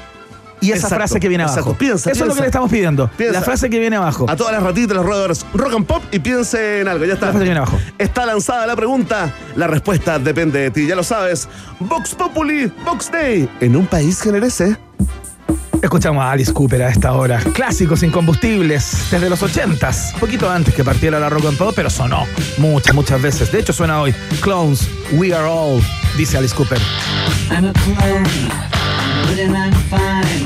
y 0.63 0.71
esa 0.71 0.75
Exacto, 0.87 0.95
frase 0.95 1.19
que 1.19 1.27
viene 1.29 1.43
abajo. 1.43 1.59
exacto. 1.59 1.77
Piensa, 1.77 2.11
Eso 2.11 2.23
es 2.23 2.27
lo 2.29 2.35
que 2.35 2.41
le 2.41 2.47
estamos 2.47 2.71
pidiendo. 2.71 3.09
Piensa. 3.17 3.39
La 3.39 3.45
frase 3.45 3.69
que 3.69 3.79
viene 3.79 3.95
abajo. 3.95 4.25
A 4.29 4.35
todas 4.35 4.53
las 4.53 4.63
ratitas, 4.63 4.95
los 4.95 5.05
roedores, 5.05 5.45
rock 5.53 5.73
and 5.75 5.85
pop 5.85 6.03
y 6.11 6.19
piense 6.19 6.81
en 6.81 6.87
algo, 6.87 7.05
ya 7.05 7.13
está. 7.13 7.27
La 7.27 7.31
frase 7.33 7.43
que 7.45 7.49
viene 7.51 7.59
abajo. 7.59 7.79
Está 7.97 8.25
lanzada 8.25 8.65
la 8.67 8.75
pregunta, 8.75 9.33
la 9.55 9.67
respuesta 9.67 10.17
depende 10.19 10.59
de 10.59 10.71
ti, 10.71 10.87
ya 10.87 10.95
lo 10.95 11.03
sabes. 11.03 11.47
Vox 11.79 12.15
Populi, 12.15 12.71
Vox 12.85 13.11
Day, 13.11 13.49
en 13.59 13.75
un 13.75 13.85
país 13.87 14.21
generese. 14.21 14.77
Escuchamos 15.81 16.23
a 16.23 16.31
Alice 16.31 16.53
Cooper 16.53 16.81
a 16.83 16.89
esta 16.89 17.11
hora. 17.11 17.39
Clásicos 17.53 18.03
incombustibles 18.03 19.07
desde 19.11 19.29
los 19.29 19.41
80s. 19.43 20.13
Poquito 20.17 20.49
antes 20.49 20.73
que 20.73 20.81
partiera 20.81 21.19
la 21.19 21.29
rock 21.29 21.47
and 21.47 21.57
pop, 21.57 21.73
pero 21.75 21.89
sonó 21.89 22.25
muchas, 22.57 22.95
muchas 22.95 23.21
veces. 23.21 23.51
De 23.51 23.59
hecho, 23.59 23.73
suena 23.73 23.99
hoy. 23.99 24.13
Clones, 24.39 24.87
We 25.11 25.33
Are 25.35 25.45
All, 25.45 25.81
dice 26.15 26.37
Alice 26.37 26.55
Cooper. 26.55 26.79
I'm 27.51 27.65
a 27.67 27.73
clone, 27.73 28.23
then 29.35 29.55
I'm 29.55 29.73
fine. 29.89 30.43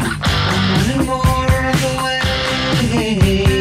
I'm 0.49 0.63
running 0.73 1.05
more 1.05 1.47
of 1.69 3.56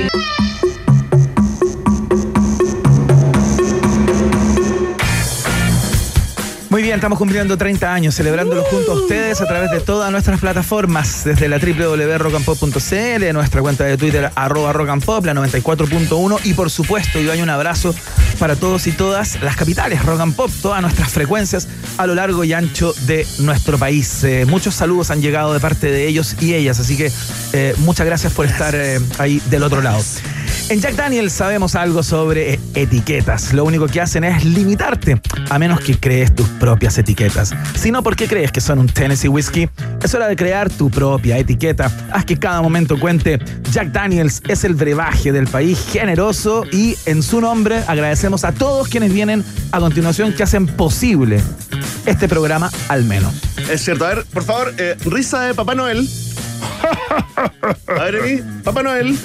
bien, 6.87 6.99
estamos 6.99 7.18
cumpliendo 7.18 7.59
30 7.59 7.92
años, 7.92 8.14
celebrándolo 8.14 8.62
junto 8.62 8.92
a 8.92 8.94
ustedes 8.94 9.40
a 9.40 9.46
través 9.46 9.72
de 9.72 9.81
todas 9.81 10.12
nuestras 10.12 10.38
plataformas, 10.38 11.25
desde 11.25 11.49
la 11.49 11.59
www.rockandpop.cl, 11.59 13.33
nuestra 13.33 13.61
cuenta 13.61 13.83
de 13.83 13.96
Twitter, 13.96 14.31
arroba 14.37 14.72
rockandpop, 14.72 15.25
la 15.25 15.35
94.1, 15.35 16.38
y 16.44 16.55
por 16.55 16.70
supuesto, 16.70 17.18
yo 17.18 17.33
hay 17.33 17.42
un 17.42 17.51
abrazo 17.51 17.92
para 18.38 18.55
todos 18.55 18.87
y 18.87 18.92
todas 18.92 19.42
las 19.42 19.57
capitales, 19.57 20.05
rock 20.05 20.20
and 20.20 20.37
pop, 20.37 20.49
todas 20.62 20.81
nuestras 20.81 21.11
frecuencias 21.11 21.66
a 21.99 22.07
lo 22.07 22.14
largo 22.14 22.44
y 22.44 22.53
ancho 22.53 22.94
de 23.07 23.27
nuestro 23.40 23.79
país. 23.79 24.22
Eh, 24.22 24.46
muchos 24.46 24.77
saludos 24.77 25.11
han 25.11 25.20
llegado 25.20 25.53
de 25.53 25.59
parte 25.59 25.90
de 25.90 26.07
ellos 26.07 26.37
y 26.40 26.55
ellas, 26.55 26.79
así 26.79 26.96
que 26.96 27.11
eh, 27.53 27.75
muchas 27.79 28.07
gracias 28.07 28.33
por 28.33 28.46
estar 28.46 28.77
eh, 28.77 29.01
ahí 29.18 29.42
del 29.51 29.64
otro 29.64 29.83
lado. 29.83 30.01
En 30.68 30.81
Jack 30.81 30.96
Daniels 30.96 31.33
sabemos 31.33 31.76
algo 31.76 32.02
sobre 32.02 32.59
etiquetas. 32.74 33.52
Lo 33.52 33.64
único 33.64 33.87
que 33.87 34.00
hacen 34.00 34.24
es 34.24 34.44
limitarte, 34.44 35.20
a 35.48 35.61
menos 35.61 35.79
que 35.81 35.96
crees 35.96 36.35
tus 36.35 36.48
propias 36.48 36.98
etiquetas. 36.98 37.55
Si 37.76 37.92
no, 37.92 38.02
¿por 38.02 38.16
qué 38.16 38.26
crees 38.26 38.50
que 38.50 38.61
son 38.61 38.81
un 38.81 38.88
Tennessee 38.88 39.29
Whiskey? 39.29 39.68
Es 40.02 40.12
hora 40.14 40.26
de 40.26 40.35
crear 40.35 40.68
tu 40.68 40.90
propia 40.90 41.38
etiqueta. 41.38 41.88
Haz 42.11 42.24
que 42.24 42.37
cada 42.37 42.62
momento 42.62 42.98
cuente. 42.98 43.38
Jack 43.70 43.92
Daniels 43.92 44.42
es 44.48 44.64
el 44.64 44.74
brebaje 44.74 45.31
del 45.31 45.46
país 45.46 45.79
generoso 45.92 46.64
y 46.72 46.96
en 47.07 47.22
su 47.22 47.40
nombre 47.40 47.85
agradecemos 47.87 48.42
a 48.42 48.50
todos 48.50 48.88
quienes 48.88 49.12
vienen 49.12 49.44
a 49.70 49.79
continuación 49.79 50.33
que 50.33 50.42
hacen 50.42 50.66
posible 50.66 51.40
este 52.07 52.26
programa 52.26 52.72
al 52.88 53.05
menos. 53.05 53.33
Es 53.70 53.85
cierto, 53.85 54.05
a 54.05 54.14
ver, 54.14 54.24
por 54.24 54.42
favor, 54.42 54.74
eh, 54.79 54.96
risa 55.05 55.42
de 55.42 55.55
Papá 55.55 55.76
Noel. 55.76 56.09
A 57.87 58.05
ver 58.05 58.16
aquí, 58.16 58.42
Papá 58.64 58.83
Noel. 58.83 59.16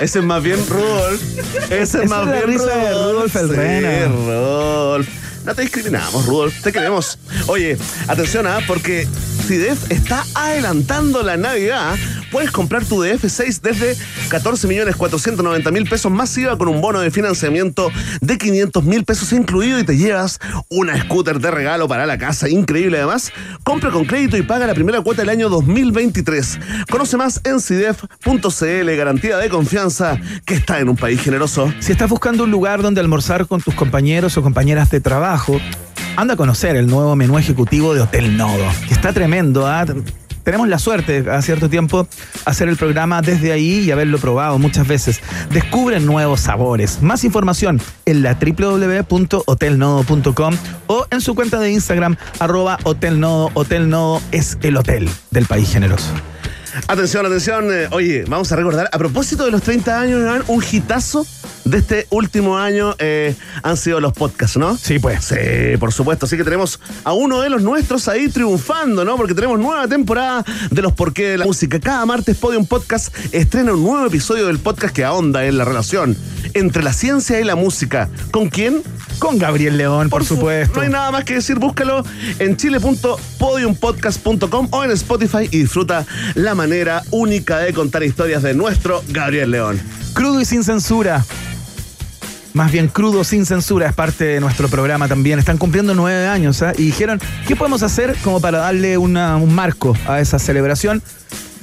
Ese 0.00 0.18
es 0.18 0.24
más 0.24 0.42
bien 0.42 0.58
Rudolf. 0.68 1.22
Ese 1.70 2.02
es 2.02 2.10
más 2.10 2.26
bien 2.30 2.42
risa 2.46 2.76
de 2.76 2.90
Rudolf 2.92 3.36
el 3.36 3.48
Sí. 3.48 4.04
Rudolf. 4.12 5.08
No 5.44 5.54
te 5.54 5.62
discriminamos, 5.62 6.26
Rudolf. 6.26 6.60
Te 6.62 6.72
queremos. 6.72 7.18
Oye, 7.46 7.78
atención, 8.08 8.46
¿ah? 8.46 8.58
porque 8.66 9.06
CIDEF 9.46 9.90
está 9.90 10.24
adelantando 10.34 11.22
la 11.22 11.36
Navidad. 11.36 11.94
Puedes 12.36 12.50
comprar 12.50 12.84
tu 12.84 13.02
DF6 13.02 13.62
desde 13.62 13.96
14 14.28 14.68
millones 14.68 14.94
490 14.96 15.70
mil 15.70 15.88
pesos 15.88 16.12
masiva 16.12 16.58
con 16.58 16.68
un 16.68 16.82
bono 16.82 17.00
de 17.00 17.10
financiamiento 17.10 17.90
de 18.20 18.36
500 18.36 18.84
mil 18.84 19.06
pesos 19.06 19.32
incluido 19.32 19.78
y 19.78 19.84
te 19.84 19.96
llevas 19.96 20.38
una 20.68 21.00
scooter 21.00 21.40
de 21.40 21.50
regalo 21.50 21.88
para 21.88 22.04
la 22.04 22.18
casa. 22.18 22.46
Increíble 22.50 22.98
además. 22.98 23.32
Compra 23.64 23.90
con 23.90 24.04
crédito 24.04 24.36
y 24.36 24.42
paga 24.42 24.66
la 24.66 24.74
primera 24.74 25.00
cuota 25.00 25.22
del 25.22 25.30
año 25.30 25.48
2023. 25.48 26.58
Conoce 26.90 27.16
más 27.16 27.40
en 27.44 27.58
CIDEF.cl, 27.58 28.96
garantía 28.98 29.38
de 29.38 29.48
confianza 29.48 30.20
que 30.44 30.56
está 30.56 30.78
en 30.78 30.90
un 30.90 30.96
país 30.96 31.22
generoso. 31.22 31.72
Si 31.80 31.92
estás 31.92 32.10
buscando 32.10 32.44
un 32.44 32.50
lugar 32.50 32.82
donde 32.82 33.00
almorzar 33.00 33.46
con 33.46 33.62
tus 33.62 33.74
compañeros 33.74 34.36
o 34.36 34.42
compañeras 34.42 34.90
de 34.90 35.00
trabajo, 35.00 35.58
anda 36.16 36.34
a 36.34 36.36
conocer 36.36 36.76
el 36.76 36.86
nuevo 36.86 37.16
menú 37.16 37.38
ejecutivo 37.38 37.94
de 37.94 38.02
Hotel 38.02 38.36
Nodo, 38.36 38.66
que 38.86 38.92
está 38.92 39.14
tremendo. 39.14 39.66
¿ah? 39.66 39.86
Tenemos 40.46 40.66
la 40.68 40.78
suerte 40.78 41.28
a 41.28 41.42
cierto 41.42 41.68
tiempo 41.68 42.06
hacer 42.44 42.68
el 42.68 42.76
programa 42.76 43.20
desde 43.20 43.50
ahí 43.50 43.80
y 43.80 43.90
haberlo 43.90 44.18
probado 44.18 44.60
muchas 44.60 44.86
veces. 44.86 45.20
Descubre 45.50 45.98
nuevos 45.98 46.42
sabores. 46.42 47.02
Más 47.02 47.24
información 47.24 47.80
en 48.04 48.22
la 48.22 48.34
www.hotelnodo.com 48.34 50.54
o 50.86 51.04
en 51.10 51.20
su 51.20 51.34
cuenta 51.34 51.58
de 51.58 51.72
Instagram 51.72 52.14
arroba 52.38 52.78
hotelnodo. 52.84 53.50
Hotel 53.54 53.90
Nodo 53.90 54.22
es 54.30 54.56
el 54.62 54.76
hotel 54.76 55.08
del 55.32 55.46
país 55.46 55.72
generoso. 55.72 56.12
Atención, 56.88 57.26
atención. 57.26 57.68
eh, 57.72 57.88
oye, 57.90 58.24
vamos 58.28 58.50
a 58.52 58.56
recordar, 58.56 58.88
a 58.92 58.98
propósito 58.98 59.44
de 59.44 59.50
los 59.50 59.62
30 59.62 60.00
años, 60.00 60.44
un 60.48 60.64
hitazo 60.70 61.26
de 61.64 61.78
este 61.78 62.06
último 62.10 62.58
año 62.58 62.94
eh, 62.98 63.34
han 63.62 63.76
sido 63.76 64.00
los 64.00 64.12
podcasts, 64.12 64.56
¿no? 64.56 64.76
Sí, 64.76 64.98
pues. 65.00 65.24
Sí, 65.24 65.34
por 65.80 65.92
supuesto. 65.92 66.26
Así 66.26 66.36
que 66.36 66.44
tenemos 66.44 66.78
a 67.02 67.12
uno 67.12 67.40
de 67.40 67.50
los 67.50 67.60
nuestros 67.62 68.06
ahí 68.08 68.28
triunfando, 68.28 69.04
¿no? 69.04 69.16
Porque 69.16 69.34
tenemos 69.34 69.58
nueva 69.58 69.88
temporada 69.88 70.44
de 70.70 70.82
los 70.82 70.92
por 70.92 71.12
qué 71.12 71.30
de 71.30 71.38
la 71.38 71.44
música. 71.46 71.80
Cada 71.80 72.06
martes 72.06 72.36
Podium 72.36 72.66
Podcast 72.66 73.12
estrena 73.32 73.72
un 73.72 73.82
nuevo 73.82 74.06
episodio 74.06 74.46
del 74.46 74.60
podcast 74.60 74.94
que 74.94 75.02
ahonda 75.04 75.44
en 75.44 75.58
la 75.58 75.64
relación 75.64 76.16
entre 76.54 76.84
la 76.84 76.92
ciencia 76.92 77.40
y 77.40 77.44
la 77.44 77.56
música. 77.56 78.08
¿Con 78.30 78.48
quién? 78.48 78.82
Con 79.18 79.38
Gabriel 79.38 79.76
León, 79.78 80.08
por, 80.08 80.22
su- 80.24 80.36
supuesto. 80.36 80.76
No 80.76 80.82
hay 80.82 80.88
nada 80.90 81.10
más 81.10 81.24
que 81.24 81.34
decir, 81.34 81.58
búscalo 81.58 82.04
en 82.38 82.56
chile.podiumpodcast.com 82.56 84.68
o 84.70 84.84
en 84.84 84.90
Spotify 84.92 85.48
y 85.50 85.58
disfruta 85.62 86.06
la 86.34 86.54
manera 86.54 86.65
única 87.10 87.58
de 87.58 87.72
contar 87.72 88.02
historias 88.02 88.42
de 88.42 88.54
nuestro 88.54 89.02
Gabriel 89.08 89.50
León. 89.50 89.80
Crudo 90.14 90.40
y 90.40 90.44
sin 90.44 90.64
censura. 90.64 91.24
Más 92.54 92.72
bien 92.72 92.88
crudo 92.88 93.22
sin 93.22 93.44
censura 93.44 93.86
es 93.86 93.94
parte 93.94 94.24
de 94.24 94.40
nuestro 94.40 94.68
programa 94.68 95.08
también. 95.08 95.38
Están 95.38 95.58
cumpliendo 95.58 95.94
nueve 95.94 96.26
años 96.26 96.62
¿ah? 96.62 96.72
y 96.76 96.84
dijeron, 96.84 97.20
¿qué 97.46 97.54
podemos 97.54 97.82
hacer 97.82 98.16
como 98.24 98.40
para 98.40 98.58
darle 98.58 98.96
un 98.98 99.12
marco 99.54 99.94
a 100.06 100.20
esa 100.20 100.38
celebración? 100.38 101.02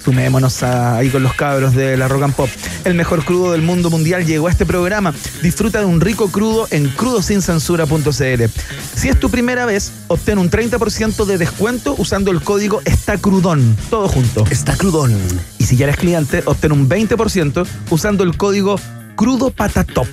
Sumémonos 0.03 0.63
a- 0.63 0.97
ahí 0.97 1.09
con 1.09 1.23
los 1.23 1.33
cabros 1.33 1.73
de 1.75 1.95
la 1.97 2.07
Rock 2.07 2.23
and 2.23 2.33
Pop. 2.35 2.49
El 2.83 2.93
mejor 2.93 3.23
crudo 3.23 3.51
del 3.53 3.61
mundo 3.61 3.89
mundial 3.89 4.25
llegó 4.25 4.47
a 4.47 4.51
este 4.51 4.65
programa. 4.65 5.13
Disfruta 5.41 5.79
de 5.79 5.85
un 5.85 6.01
rico 6.01 6.29
crudo 6.29 6.67
en 6.71 6.89
crudosincensura.cl. 6.89 8.43
Si 8.95 9.09
es 9.09 9.19
tu 9.19 9.29
primera 9.29 9.65
vez, 9.65 9.91
obtén 10.07 10.37
un 10.37 10.49
30% 10.49 11.25
de 11.25 11.37
descuento 11.37 11.95
usando 11.97 12.31
el 12.31 12.41
código 12.41 12.81
Está 12.85 13.17
Crudón. 13.17 13.77
Todo 13.89 14.07
junto. 14.07 14.45
Está 14.49 14.75
crudón. 14.75 15.15
Y 15.57 15.63
si 15.65 15.77
ya 15.77 15.85
eres 15.85 15.97
cliente, 15.97 16.43
obtén 16.45 16.71
un 16.71 16.87
20% 16.89 17.65
usando 17.89 18.23
el 18.23 18.35
código 18.37 18.79
Crudo 19.15 19.51
Patatop. 19.51 20.07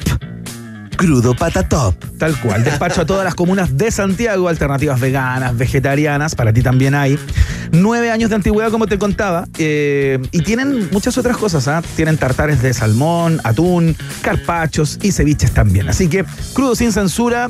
Crudo 0.96 1.34
patatop. 1.34 1.94
Tal 2.18 2.38
cual. 2.40 2.62
Despacho 2.62 3.00
a 3.00 3.06
todas 3.06 3.24
las 3.24 3.34
comunas 3.34 3.74
de 3.78 3.90
Santiago, 3.90 4.48
alternativas 4.48 5.00
veganas, 5.00 5.56
vegetarianas, 5.56 6.34
para 6.34 6.52
ti 6.52 6.60
también 6.60 6.94
hay. 6.94 7.18
Nueve 7.72 8.10
años 8.10 8.30
de 8.30 8.36
antigüedad, 8.36 8.70
como 8.70 8.86
te 8.86 8.98
contaba. 8.98 9.46
eh, 9.58 10.18
y 10.32 10.42
tienen 10.42 10.88
muchas 10.92 11.16
otras 11.18 11.36
cosas, 11.36 11.68
¿ah? 11.68 11.82
Tienen 11.96 12.16
tartares 12.18 12.62
de 12.62 12.72
salmón, 12.74 13.40
atún, 13.44 13.96
carpachos 14.22 14.98
y 15.02 15.12
ceviches 15.12 15.52
también. 15.52 15.88
Así 15.88 16.08
que, 16.08 16.24
crudo 16.52 16.74
sin 16.74 16.92
censura. 16.92 17.48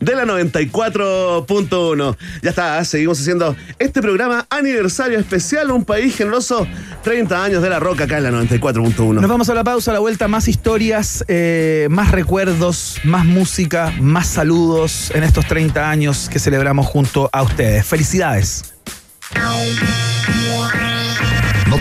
De 0.01 0.15
la, 0.15 0.25
la 0.27 0.35
94.1. 0.35 2.17
Ya 2.43 2.51
está, 2.51 2.85
seguimos 2.85 3.21
haciendo 3.21 3.57
este 3.79 4.03
programa 4.03 4.47
aniversario 4.51 5.19
especial, 5.19 5.71
un 5.71 5.85
país 5.85 6.17
generoso, 6.17 6.67
30 7.03 7.43
años 7.43 7.63
de 7.63 7.71
la 7.71 7.81
roca 7.81 8.05
acá 8.05 8.19
en 8.19 8.25
la 8.25 8.31
94.1. 8.31 9.15
Nos 9.15 9.29
vamos 9.29 9.49
a 9.49 9.55
la 9.55 9.65
pausa, 9.65 9.91
a 9.93 9.95
la 9.95 10.01
vuelta, 10.01 10.29
más 10.29 10.49
historias, 10.49 11.25
eh, 11.29 11.89
más 11.91 12.13
recuerdos, 12.13 13.01
más 13.05 13.25
música, 13.25 13.93
más 14.01 14.27
saludos 14.27 15.11
en 15.15 15.23
estos 15.23 15.47
30 15.47 15.89
años 15.89 16.29
que 16.31 16.39
celebramos 16.39 16.87
junto 16.87 17.31
a 17.33 17.43
ustedes. 17.43 17.87
Felicidades. 17.87 18.75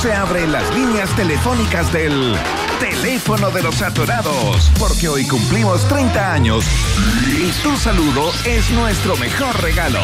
Se 0.00 0.14
abren 0.14 0.50
las 0.50 0.74
líneas 0.74 1.14
telefónicas 1.14 1.92
del 1.92 2.34
teléfono 2.78 3.50
de 3.50 3.62
los 3.62 3.82
atorados, 3.82 4.72
porque 4.78 5.10
hoy 5.10 5.26
cumplimos 5.26 5.86
30 5.88 6.32
años 6.32 6.64
y 7.26 7.50
tu 7.62 7.76
saludo 7.76 8.32
es 8.46 8.70
nuestro 8.70 9.14
mejor 9.18 9.60
regalo. 9.60 10.00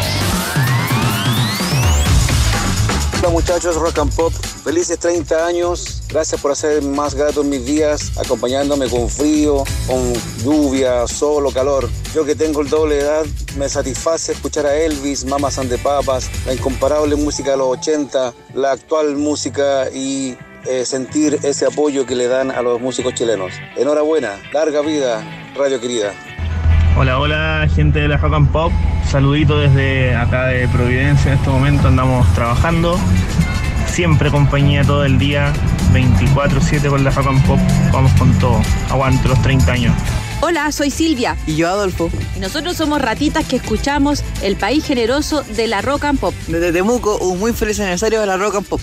Hola 3.18 3.30
muchachos, 3.30 3.76
Rock 3.76 3.98
and 3.98 4.14
Pop, 4.14 4.30
felices 4.62 4.98
30 4.98 5.46
años, 5.46 6.02
gracias 6.08 6.38
por 6.38 6.52
hacer 6.52 6.82
más 6.82 7.14
gratos 7.14 7.46
mis 7.46 7.64
días, 7.64 8.12
acompañándome 8.18 8.90
con 8.90 9.08
frío, 9.08 9.64
con 9.86 10.12
lluvia, 10.44 11.06
sol 11.08 11.46
o 11.46 11.50
calor. 11.50 11.88
Yo 12.14 12.26
que 12.26 12.34
tengo 12.34 12.60
el 12.60 12.68
doble 12.68 12.96
de 12.96 13.00
edad, 13.00 13.24
me 13.56 13.70
satisface 13.70 14.32
escuchar 14.32 14.66
a 14.66 14.76
Elvis, 14.76 15.24
Mamas 15.24 15.58
and 15.58 15.70
the 15.70 15.78
Papas, 15.78 16.30
la 16.44 16.52
incomparable 16.52 17.16
música 17.16 17.52
de 17.52 17.56
los 17.56 17.78
80, 17.78 18.34
la 18.54 18.72
actual 18.72 19.16
música 19.16 19.88
y 19.90 20.36
eh, 20.66 20.84
sentir 20.84 21.38
ese 21.42 21.64
apoyo 21.64 22.04
que 22.04 22.14
le 22.14 22.28
dan 22.28 22.50
a 22.50 22.60
los 22.60 22.82
músicos 22.82 23.14
chilenos. 23.14 23.54
Enhorabuena, 23.76 24.38
larga 24.52 24.82
vida, 24.82 25.24
Radio 25.56 25.80
Querida. 25.80 26.35
Hola, 26.98 27.18
hola, 27.18 27.68
gente 27.74 27.98
de 27.98 28.08
la 28.08 28.16
Rock 28.16 28.32
and 28.32 28.50
Pop. 28.50 28.72
Saludito 29.06 29.58
desde 29.58 30.16
acá 30.16 30.46
de 30.46 30.66
Providencia. 30.68 31.32
En 31.32 31.38
este 31.38 31.50
momento 31.50 31.88
andamos 31.88 32.26
trabajando. 32.32 32.98
Siempre 33.86 34.30
compañía 34.30 34.82
todo 34.82 35.04
el 35.04 35.18
día. 35.18 35.52
24-7 35.92 36.88
con 36.88 37.04
la 37.04 37.10
Rock 37.10 37.26
and 37.26 37.46
Pop. 37.46 37.58
Vamos 37.92 38.10
con 38.14 38.32
todo. 38.38 38.62
Aguante 38.88 39.28
los 39.28 39.42
30 39.42 39.72
años. 39.72 39.94
Hola, 40.40 40.72
soy 40.72 40.90
Silvia. 40.90 41.36
Y 41.46 41.56
yo, 41.56 41.68
Adolfo. 41.68 42.08
Y 42.34 42.40
nosotros 42.40 42.78
somos 42.78 43.02
ratitas 43.02 43.44
que 43.44 43.56
escuchamos 43.56 44.24
el 44.42 44.56
país 44.56 44.82
generoso 44.86 45.42
de 45.42 45.66
la 45.66 45.82
rock 45.82 46.04
and 46.04 46.18
pop. 46.18 46.34
Desde 46.48 46.72
Temuco, 46.72 47.18
un 47.18 47.38
muy 47.38 47.52
feliz 47.52 47.78
aniversario 47.78 48.22
de 48.22 48.26
la 48.26 48.38
Rock 48.38 48.56
and 48.56 48.66
Pop. 48.66 48.80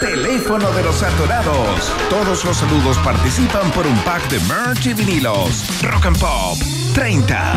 Teléfono 0.00 0.70
de 0.72 0.82
los 0.82 1.02
atorados. 1.02 1.92
Todos 2.10 2.44
los 2.44 2.56
saludos 2.56 2.98
participan 2.98 3.70
por 3.70 3.86
un 3.86 3.96
pack 4.00 4.28
de 4.28 4.38
merch 4.40 4.86
y 4.86 4.94
vinilos. 4.94 5.64
Rock 5.82 6.06
and 6.06 6.18
Pop 6.18 6.58
30. 6.94 7.54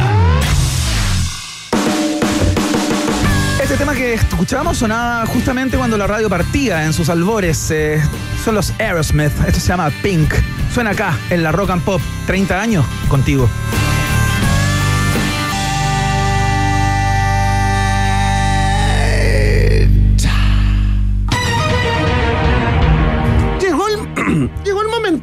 Este 3.61 3.75
tema 3.75 3.93
que 3.93 4.13
escuchamos 4.13 4.77
sonaba 4.77 5.25
justamente 5.25 5.77
cuando 5.77 5.97
la 5.97 6.07
radio 6.07 6.29
partía 6.29 6.85
en 6.85 6.93
sus 6.93 7.09
albores. 7.09 7.69
eh, 7.71 8.01
son 8.43 8.55
los 8.55 8.71
Aerosmith. 8.79 9.33
Esto 9.45 9.59
se 9.59 9.67
llama 9.67 9.91
Pink. 10.01 10.33
Suena 10.73 10.91
acá 10.91 11.17
en 11.29 11.43
la 11.43 11.51
Rock 11.51 11.71
and 11.71 11.83
Pop. 11.83 12.01
30 12.25 12.59
años 12.59 12.85
contigo. 13.09 13.49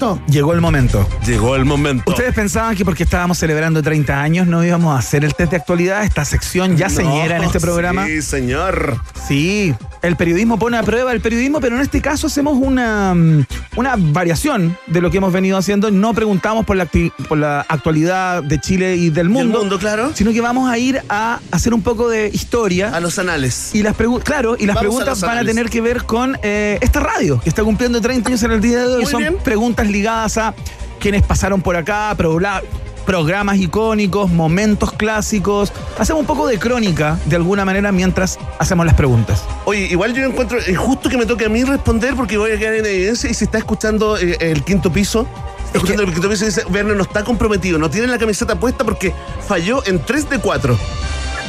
Momento. 0.06 0.32
Llegó 0.32 0.52
el 0.54 0.60
momento. 0.60 1.08
Llegó 1.26 1.56
el 1.56 1.64
momento. 1.64 2.10
¿Ustedes 2.10 2.34
pensaban 2.34 2.74
que 2.76 2.84
porque 2.84 3.02
estábamos 3.04 3.38
celebrando 3.38 3.82
30 3.82 4.20
años 4.20 4.46
no 4.46 4.64
íbamos 4.64 4.94
a 4.94 4.98
hacer 4.98 5.24
el 5.24 5.34
test 5.34 5.50
de 5.50 5.56
actualidad? 5.56 6.04
Esta 6.04 6.24
sección 6.24 6.76
ya 6.76 6.88
No, 6.88 6.94
señera 6.94 7.36
en 7.38 7.44
este 7.44 7.60
programa. 7.60 8.06
Sí, 8.06 8.22
señor. 8.22 9.00
Sí, 9.26 9.74
el 10.02 10.16
periodismo 10.16 10.58
pone 10.58 10.76
a 10.78 10.82
prueba 10.82 11.12
el 11.12 11.20
periodismo, 11.20 11.60
pero 11.60 11.76
en 11.76 11.82
este 11.82 12.00
caso 12.00 12.26
hacemos 12.28 12.56
una, 12.60 13.14
mm, 13.14 13.44
una 13.76 13.94
variación 13.96 14.76
de 14.86 15.00
lo 15.00 15.10
que 15.10 15.18
hemos 15.18 15.32
venido 15.32 15.56
haciendo. 15.58 15.90
No 15.90 16.14
preguntamos 16.14 16.64
por 16.64 16.76
la, 16.76 16.88
acti- 16.90 17.12
por 17.28 17.38
la 17.38 17.60
actualidad 17.68 18.42
de 18.42 18.60
Chile 18.60 18.96
y 18.96 19.10
del 19.10 19.28
mundo, 19.28 19.60
mundo, 19.60 19.78
claro. 19.78 20.10
sino 20.14 20.32
que 20.32 20.40
vamos 20.40 20.70
a 20.70 20.78
ir 20.78 21.02
a 21.08 21.40
hacer 21.50 21.74
un 21.74 21.82
poco 21.82 22.08
de 22.08 22.28
historia. 22.32 22.90
A 22.94 23.00
los 23.00 23.18
anales. 23.18 23.70
Y 23.74 23.82
las 23.82 23.94
preguntas, 23.94 24.24
claro, 24.24 24.56
y 24.58 24.66
las 24.66 24.76
Vamos 24.76 24.88
preguntas 24.94 25.20
van 25.22 25.38
a 25.38 25.44
tener 25.44 25.68
que 25.70 25.80
ver 25.80 26.04
con 26.04 26.38
eh, 26.42 26.78
esta 26.80 27.00
radio, 27.00 27.40
que 27.40 27.48
está 27.48 27.64
cumpliendo 27.64 28.00
30 28.00 28.28
años 28.28 28.42
en 28.42 28.50
el 28.52 28.60
día 28.60 28.78
de 28.80 28.94
hoy. 28.96 29.02
Muy 29.02 29.10
Son 29.10 29.20
bien. 29.20 29.36
preguntas 29.42 29.88
ligadas 29.96 30.36
a 30.38 30.54
quienes 31.00 31.22
pasaron 31.22 31.62
por 31.62 31.76
acá, 31.76 32.14
progra- 32.16 32.62
programas 33.06 33.56
icónicos, 33.58 34.30
momentos 34.30 34.92
clásicos. 34.92 35.72
Hacemos 35.98 36.20
un 36.20 36.26
poco 36.26 36.46
de 36.48 36.58
crónica, 36.58 37.18
de 37.26 37.36
alguna 37.36 37.64
manera, 37.64 37.92
mientras 37.92 38.38
hacemos 38.58 38.84
las 38.84 38.94
preguntas. 38.96 39.44
Oye, 39.64 39.86
igual 39.86 40.12
yo 40.12 40.24
encuentro 40.26 40.58
es 40.58 40.76
justo 40.76 41.08
que 41.08 41.16
me 41.16 41.24
toque 41.24 41.44
a 41.46 41.48
mí 41.48 41.62
responder 41.64 42.14
porque 42.16 42.36
voy 42.36 42.50
a 42.52 42.58
quedar 42.58 42.74
en 42.74 42.84
evidencia 42.84 43.30
y 43.30 43.34
si 43.34 43.44
está 43.44 43.58
escuchando 43.58 44.18
eh, 44.18 44.36
el 44.40 44.64
quinto 44.64 44.92
piso, 44.92 45.26
está 45.66 45.78
escuchando 45.78 46.02
el 46.02 46.12
quinto 46.12 46.28
piso 46.28 46.44
y 46.44 46.48
dice, 46.48 46.64
Werner 46.66 46.96
no 46.96 47.04
está 47.04 47.22
comprometido, 47.24 47.78
no 47.78 47.88
tiene 47.90 48.08
la 48.08 48.18
camiseta 48.18 48.58
puesta 48.58 48.84
porque 48.84 49.14
falló 49.46 49.86
en 49.86 50.04
3 50.04 50.28
de 50.28 50.38
4. 50.40 50.76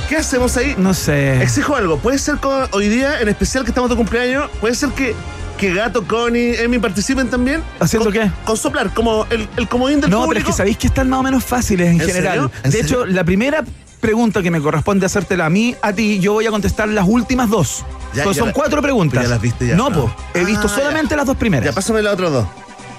¿Qué 0.10 0.16
hacemos 0.16 0.56
ahí? 0.58 0.76
No 0.78 0.94
sé. 0.94 1.42
Exijo 1.42 1.76
algo, 1.76 1.98
puede 1.98 2.20
ser 2.20 2.38
con- 2.38 2.68
hoy 2.72 2.88
día, 2.88 3.20
en 3.20 3.28
especial 3.30 3.64
que 3.66 3.72
estamos 3.72 3.90
de 3.90 3.96
cumpleaños, 3.98 4.50
puede 4.62 4.74
ser 4.76 4.90
que, 4.92 5.16
que 5.58 5.74
Gato, 5.74 6.04
Connie, 6.08 6.56
Emi 6.56 6.80
participen 6.80 7.30
también. 7.30 7.64
¿Haciendo 7.80 8.06
con, 8.06 8.14
qué? 8.14 8.32
Con 8.46 8.58
soplar, 8.58 8.94
como 8.94 9.26
el, 9.30 9.48
el 9.58 9.68
comodín 9.68 10.00
del 10.02 10.10
No, 10.10 10.28
pero 10.28 10.40
es 10.40 10.46
que 10.46 10.54
sabéis 10.54 10.78
que 10.78 10.88
están 10.88 11.10
más 11.10 11.20
o 11.20 11.24
menos 11.24 11.44
fáciles 11.44 11.88
en, 11.90 12.00
¿En 12.02 12.08
general. 12.08 12.52
De 12.64 12.72
serio? 12.72 12.86
hecho, 12.86 13.06
la 13.06 13.24
primera 13.24 13.64
pregunta 14.00 14.42
que 14.44 14.52
me 14.52 14.62
corresponde 14.62 15.06
hacértela 15.08 15.48
a 15.48 15.50
mí, 15.50 15.76
a 15.82 15.92
ti, 15.94 16.20
yo 16.20 16.34
voy 16.34 16.46
a 16.46 16.52
contestar 16.52 16.88
las 16.90 17.08
últimas 17.08 17.50
dos. 17.50 17.84
Ya, 18.14 18.24
Pues 18.24 18.36
ya 18.38 18.42
son 18.42 18.50
la- 18.50 18.54
cuatro 18.54 18.82
preguntas. 18.82 19.24
ya 19.24 19.30
las 19.30 19.42
viste 19.42 19.68
ya. 19.68 19.76
No, 19.76 19.92
po. 19.92 20.14
He 20.34 20.46
visto 20.46 20.68
Ah, 20.68 20.76
solamente 20.76 21.16
las 21.16 21.26
dos 21.26 21.36
primeras. 21.36 21.66
Ya, 21.66 21.74
pásame 21.74 22.02
las 22.02 22.14
otras 22.14 22.32
dos. 22.32 22.46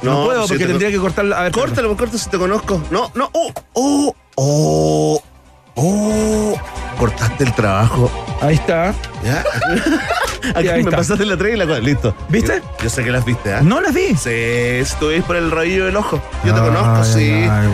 no, 0.02 0.24
puedo 0.26 0.42
si 0.42 0.48
porque 0.48 0.64
te- 0.64 0.68
tendría 0.70 0.90
que 0.90 0.98
cortarla. 0.98 1.38
A 1.38 1.42
ver, 1.44 1.52
Córtalo, 1.52 1.96
corta 1.96 2.18
si 2.18 2.28
te 2.28 2.38
conozco. 2.38 2.82
No, 2.90 3.10
no. 3.14 3.30
Oh, 3.32 3.52
oh, 3.74 4.14
oh, 4.36 5.22
oh. 5.78 6.54
Cortaste 6.98 7.44
el 7.44 7.52
trabajo. 7.54 8.10
Ahí 8.40 8.54
está. 8.56 8.92
¿Ya? 9.24 9.44
Aquí 10.54 10.68
me 10.68 10.78
está. 10.80 10.96
pasaste 10.96 11.24
la 11.26 11.36
3 11.36 11.54
y 11.54 11.56
la 11.58 11.66
4. 11.66 11.84
Listo. 11.84 12.14
¿Viste? 12.28 12.60
Yo, 12.60 12.84
yo 12.84 12.90
sé 12.90 13.04
que 13.04 13.10
las 13.10 13.24
viste, 13.24 13.54
¿ah? 13.54 13.60
No 13.62 13.80
las 13.80 13.94
vi. 13.94 14.16
Sí, 14.16 14.30
estuviste 14.30 15.22
por 15.22 15.36
el 15.36 15.50
rabillo 15.50 15.84
del 15.86 15.96
ojo. 15.96 16.20
Yo 16.44 16.54
te 16.54 16.60
Ay, 16.60 16.66
conozco, 16.66 17.04
sí. 17.04 17.30
ay, 17.48 17.68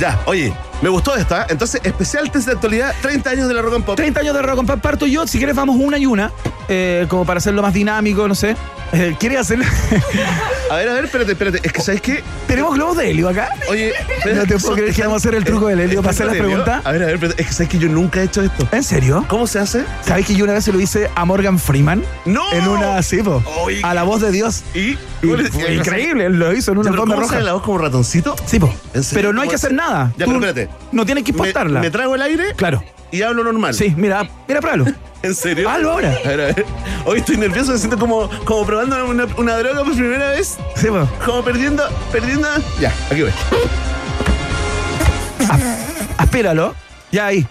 Ya, 0.00 0.20
oye, 0.26 0.52
me 0.82 0.88
gustó 0.88 1.14
esta. 1.16 1.46
Entonces, 1.48 1.80
especial 1.84 2.30
test 2.30 2.46
de 2.46 2.52
actualidad, 2.52 2.94
30 3.02 3.30
años 3.30 3.48
de 3.48 3.54
la 3.54 3.62
Rock 3.62 3.74
and 3.76 3.84
Pop. 3.84 3.96
30 3.96 4.20
años 4.20 4.34
de 4.34 4.42
rock 4.42 4.58
and 4.60 4.68
pop, 4.68 4.80
parto 4.80 5.06
yo. 5.06 5.26
Si 5.26 5.38
quieres, 5.38 5.56
vamos 5.56 5.76
una 5.78 5.98
y 5.98 6.06
una. 6.06 6.30
eh, 6.68 7.06
como 7.08 7.24
para 7.24 7.38
hacerlo 7.38 7.62
más 7.62 7.72
dinámico, 7.74 8.28
no 8.28 8.34
sé. 8.34 8.54
Eh, 8.92 9.14
¿Quieres 9.18 9.40
hacerlo? 9.40 9.64
A 10.70 10.76
ver, 10.76 10.88
a 10.90 10.92
ver, 10.94 11.06
espérate, 11.06 11.32
espérate. 11.32 11.60
Es 11.62 11.72
que, 11.72 11.80
¿sabes 11.80 12.02
qué? 12.02 12.22
Tenemos 12.46 12.74
globos 12.74 12.96
de 12.98 13.10
helio 13.10 13.28
acá. 13.30 13.48
Oye, 13.70 13.92
No 14.34 14.44
te 14.44 14.58
puedo 14.58 14.74
creer 14.74 14.94
que 14.94 15.00
vamos 15.02 15.14
a 15.14 15.16
hacer 15.16 15.34
el 15.34 15.42
truco 15.44 15.66
del 15.68 15.80
helio 15.80 16.02
para 16.02 16.10
hacer 16.10 16.26
las 16.26 16.36
preguntas. 16.36 16.84
A 16.84 16.92
ver, 16.92 17.02
a 17.02 17.06
ver, 17.06 17.14
espérate. 17.14 17.40
Es 17.42 17.48
que, 17.48 17.54
¿sabes 17.54 17.68
que 17.70 17.78
Yo 17.78 17.88
nunca 17.88 18.20
he 18.20 18.24
hecho 18.24 18.42
esto. 18.42 18.68
¿En 18.70 18.82
serio? 18.82 19.24
¿Cómo 19.28 19.46
se 19.46 19.58
hace? 19.60 19.84
¿Sabes 20.04 20.26
que 20.26 20.34
yo 20.34 20.44
una 20.44 20.52
vez 20.52 20.64
se 20.64 20.72
lo 20.72 20.78
hice 20.80 21.10
a 21.14 21.24
Morgan 21.24 21.58
Freeman? 21.58 22.02
¡No! 22.26 22.52
En 22.52 22.68
una, 22.68 23.02
sí, 23.02 23.22
po, 23.22 23.42
Oye, 23.62 23.80
a 23.82 23.94
la 23.94 24.02
voz 24.02 24.20
de 24.20 24.30
Dios. 24.30 24.62
¿Y? 24.74 24.78
Y 24.90 24.98
¿Cómo 25.22 25.36
le- 25.36 25.50
fue 25.50 25.74
increíble, 25.74 26.26
él 26.26 26.38
lo 26.38 26.52
hizo 26.54 26.72
en 26.72 26.78
una 26.78 26.86
Ya, 26.86 26.90
pero 26.92 27.02
alfombra 27.04 27.16
¿Cómo 27.16 27.28
roja. 27.32 27.40
la 27.44 27.52
voz 27.54 27.62
como 27.62 27.78
ratoncito? 27.78 28.36
Sí, 28.44 28.58
po. 28.60 28.72
Pero 29.14 29.32
no 29.32 29.40
hay 29.40 29.46
¿Cómo 29.46 29.50
que 29.50 29.56
hacer 29.56 29.68
hace? 29.70 29.74
nada. 29.76 30.12
Ya, 30.18 30.26
pero 30.26 30.34
espérate. 30.44 30.67
No 30.92 31.04
tienes 31.04 31.24
que 31.24 31.32
Me, 31.32 31.38
importarla. 31.38 31.80
me 31.80 31.90
trago 31.90 32.14
el 32.14 32.22
aire 32.22 32.54
Claro. 32.56 32.82
y 33.10 33.22
hablo 33.22 33.44
normal. 33.44 33.74
Sí, 33.74 33.92
mira, 33.96 34.28
mira, 34.46 34.60
pruébalo. 34.60 34.86
¿En 35.22 35.34
serio? 35.34 35.68
Hazlo 35.68 35.92
ahora. 35.92 36.16
A 36.24 36.28
ver, 36.28 36.40
a 36.40 36.44
ver. 36.46 36.64
Hoy 37.04 37.18
estoy 37.18 37.36
nervioso, 37.36 37.72
me 37.72 37.78
siento 37.78 37.98
como, 37.98 38.30
como 38.44 38.64
probando 38.64 39.04
una, 39.06 39.26
una 39.36 39.56
droga 39.58 39.82
por 39.84 39.92
primera 39.94 40.30
vez. 40.30 40.56
Sí, 40.76 40.86
po. 40.88 41.08
Como 41.24 41.42
perdiendo, 41.42 41.82
perdiendo. 42.12 42.48
Ya, 42.80 42.92
aquí 43.10 43.22
voy. 43.22 43.32
Aspíralo. 46.16 46.74
Ya 47.10 47.26
ahí. 47.26 47.46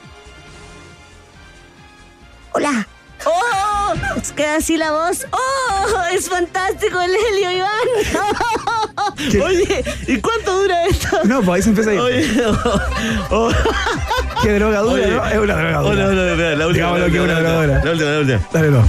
Hola. 2.54 2.88
¡Oh! 3.26 3.94
Es 4.22 4.32
que 4.32 4.46
así 4.46 4.78
la 4.78 4.92
voz. 4.92 5.26
¡Oh! 5.32 6.02
Es 6.14 6.30
fantástico 6.30 7.00
el 7.02 7.12
Helio 7.16 7.52
Iván. 7.52 7.70
Oye, 9.44 9.84
¿y 10.08 10.18
cuánto 10.22 10.62
dura 10.62 10.86
esto? 10.86 11.20
No, 11.24 11.42
pues 11.42 11.56
ahí 11.58 11.62
se 11.64 11.70
empieza 11.70 11.90
a 11.90 11.94
ir. 11.94 12.00
Oye, 12.00 12.44
oh, 12.46 12.80
oh. 13.32 13.52
¿Qué 14.44 14.54
droga 14.60 14.80
dura, 14.82 14.94
Oye. 15.04 15.08
no? 15.08 15.26
Es 15.28 15.38
una 15.38 15.56
droga 15.56 15.80
Oh, 15.82 15.90
dura. 15.90 16.04
no, 16.06 16.12
no, 16.12 16.24
no, 16.24 16.36
no, 16.36 16.56
la 16.56 16.68
última. 16.68 16.98
La 16.98 17.06
que 17.06 17.18
es 17.18 17.20
última, 17.20 17.24
una 17.24 17.34
la 17.34 17.40
droga 17.40 17.60
última, 17.60 17.62
dura. 17.62 17.84
La 17.86 17.92
última, 17.92 18.10
la 18.12 18.20
última. 18.20 18.40
Dale, 18.54 18.72
no. 18.72 18.84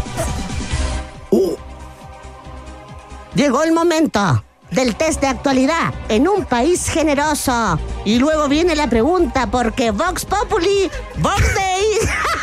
Llegó 3.34 3.62
el 3.62 3.72
momento 3.72 4.44
del 4.70 4.96
test 4.96 5.20
de 5.20 5.28
actualidad 5.28 5.94
en 6.08 6.28
un 6.28 6.44
país 6.44 6.88
generoso. 6.88 7.78
Y 8.04 8.18
luego 8.18 8.48
viene 8.48 8.74
la 8.74 8.88
pregunta 8.88 9.46
porque 9.50 9.90
Vox 9.92 10.24
Populi, 10.24 10.90
Vox 11.18 11.54
Day. 11.54 11.84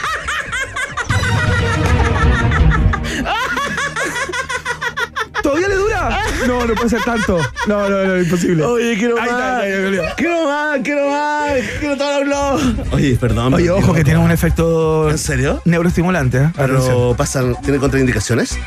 ¿Todavía 5.46 5.68
le 5.68 5.76
dura? 5.76 6.20
No, 6.48 6.66
no 6.66 6.74
puede 6.76 6.90
ser 6.90 7.02
tanto. 7.04 7.40
No, 7.68 7.88
no, 7.90 8.04
no, 8.04 8.18
imposible. 8.20 8.64
Oye, 8.64 8.98
quiero 8.98 9.16
Ahí 9.20 9.30
más. 9.30 9.40
está, 9.40 9.60
ahí 9.60 9.72
está, 9.72 9.88
ahí 9.88 9.96
está. 9.96 10.16
Quiero 10.16 10.46
más, 10.48 10.80
quiero 10.84 11.10
más. 11.10 11.52
Quiero 11.80 11.98
todo 11.98 12.20
el 12.20 12.26
blog. 12.26 12.60
Oye, 12.92 13.16
perdón. 13.16 13.54
Oye, 13.54 13.64
pero 13.66 13.78
ojo 13.78 13.94
que 13.94 14.04
tiene 14.04 14.20
un 14.20 14.32
efecto 14.32 15.10
¿En 15.10 15.18
serio? 15.18 15.62
neuroestimulante. 15.66 16.38
¿eh? 16.40 16.52
Pero 16.56 17.14
pasan, 17.18 17.56
¿tiene 17.62 17.78
contraindicaciones? 17.80 18.58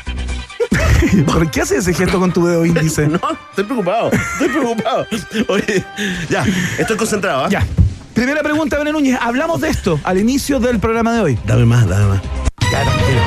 ¿Por 1.25 1.51
qué 1.51 1.61
haces 1.61 1.79
ese 1.79 1.93
gesto 1.93 2.19
con 2.19 2.31
tu 2.31 2.45
dedo 2.45 2.65
índice? 2.65 3.07
No, 3.09 3.19
estoy 3.49 3.63
preocupado. 3.65 4.11
Estoy 4.11 4.47
preocupado. 4.49 5.05
Oye, 5.49 5.85
ya, 6.29 6.45
estoy 6.77 6.95
concentrado. 6.97 7.45
¿ah? 7.45 7.49
Ya. 7.49 7.65
Primera 8.13 8.41
pregunta, 8.41 8.77
Bene 8.77 8.91
Núñez. 8.93 9.17
Hablamos 9.21 9.59
de 9.61 9.69
esto 9.69 9.99
al 10.03 10.17
inicio 10.17 10.59
del 10.59 10.79
programa 10.79 11.13
de 11.13 11.19
hoy. 11.21 11.39
Dame 11.45 11.65
más, 11.65 11.87
dame 11.87 12.05
más. 12.05 12.21
Ya, 12.71 12.83
tranquilo. 12.83 13.21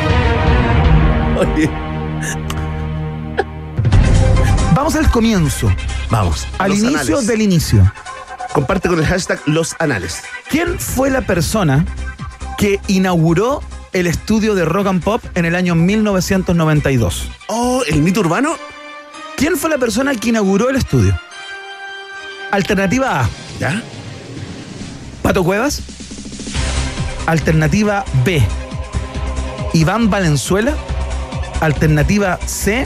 Oye, 1.55 1.71
Vamos 4.83 4.97
al 4.97 5.09
comienzo. 5.13 5.73
vamos. 6.11 6.45
Al 6.59 6.71
los 6.71 6.81
inicio 6.81 6.99
anales. 7.19 7.27
del 7.29 7.41
inicio. 7.41 7.93
Comparte 8.53 8.89
con 8.89 8.99
el 8.99 9.07
hashtag 9.07 9.41
Los 9.47 9.77
Anales. 9.79 10.23
¿Quién 10.51 10.77
fue 10.81 11.09
la 11.09 11.21
persona 11.21 11.87
que 12.59 12.81
inauguró 12.89 13.63
el 13.93 14.09
estudio 14.09 14.57
de 14.57 14.65
Rock 14.65 14.89
and 14.89 15.01
Pop 15.05 15.23
en 15.37 15.45
el 15.45 15.55
año 15.55 15.77
1992? 15.77 17.29
Oh, 17.47 17.85
el 17.87 18.03
mito 18.03 18.19
urbano. 18.19 18.57
¿Quién 19.37 19.57
fue 19.57 19.71
la 19.71 19.79
persona 19.79 20.17
que 20.17 20.31
inauguró 20.31 20.69
el 20.69 20.75
estudio? 20.75 21.17
Alternativa 22.51 23.21
A, 23.21 23.31
¿Ya? 23.61 23.81
Pato 25.23 25.45
Cuevas. 25.45 25.81
Alternativa 27.27 28.05
B, 28.25 28.43
Iván 29.75 30.11
Valenzuela. 30.11 30.75
Alternativa 31.61 32.37
C, 32.47 32.85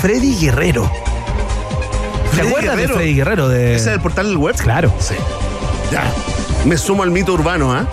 Freddy 0.00 0.36
Guerrero. 0.38 0.90
¿Te 2.34 2.42
acuerdas 2.42 2.76
de 2.76 2.88
Freddy 2.88 3.14
Guerrero? 3.14 3.48
De... 3.48 3.74
¿Ese 3.74 3.90
es 3.90 3.94
el 3.94 4.00
portal 4.00 4.28
del 4.28 4.36
web? 4.36 4.54
Claro. 4.56 4.92
Sí. 4.98 5.14
Ya. 5.90 6.04
Me 6.64 6.76
sumo 6.76 7.02
al 7.02 7.10
mito 7.10 7.32
urbano, 7.32 7.72
¿ah? 7.72 7.88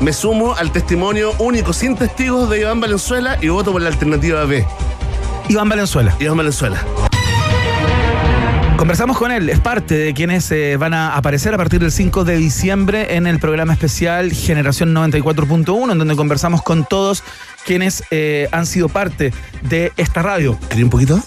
Me 0.00 0.12
sumo 0.12 0.54
al 0.54 0.72
testimonio 0.72 1.32
único, 1.38 1.72
sin 1.72 1.96
testigos 1.96 2.48
de 2.50 2.60
Iván 2.60 2.80
Valenzuela 2.80 3.38
y 3.40 3.48
voto 3.48 3.72
por 3.72 3.82
la 3.82 3.88
alternativa 3.88 4.44
B. 4.44 4.66
Iván 5.48 5.68
Valenzuela. 5.68 6.16
Iván 6.18 6.36
Valenzuela. 6.38 6.82
Conversamos 8.82 9.16
con 9.16 9.30
él, 9.30 9.48
es 9.48 9.60
parte 9.60 9.94
de 9.94 10.12
quienes 10.12 10.50
eh, 10.50 10.76
van 10.76 10.92
a 10.92 11.14
aparecer 11.16 11.54
a 11.54 11.56
partir 11.56 11.78
del 11.78 11.92
5 11.92 12.24
de 12.24 12.36
diciembre 12.36 13.14
en 13.14 13.28
el 13.28 13.38
programa 13.38 13.74
especial 13.74 14.32
Generación 14.32 14.92
94.1, 14.92 15.92
en 15.92 15.98
donde 15.98 16.16
conversamos 16.16 16.62
con 16.62 16.84
todos 16.84 17.22
quienes 17.64 18.02
eh, 18.10 18.48
han 18.52 18.66
sido 18.66 18.88
parte 18.88 19.32
de 19.62 19.92
esta 19.96 20.22
radio. 20.22 20.58
¿Quería 20.68 20.84
un 20.84 20.90
poquito? 20.90 21.22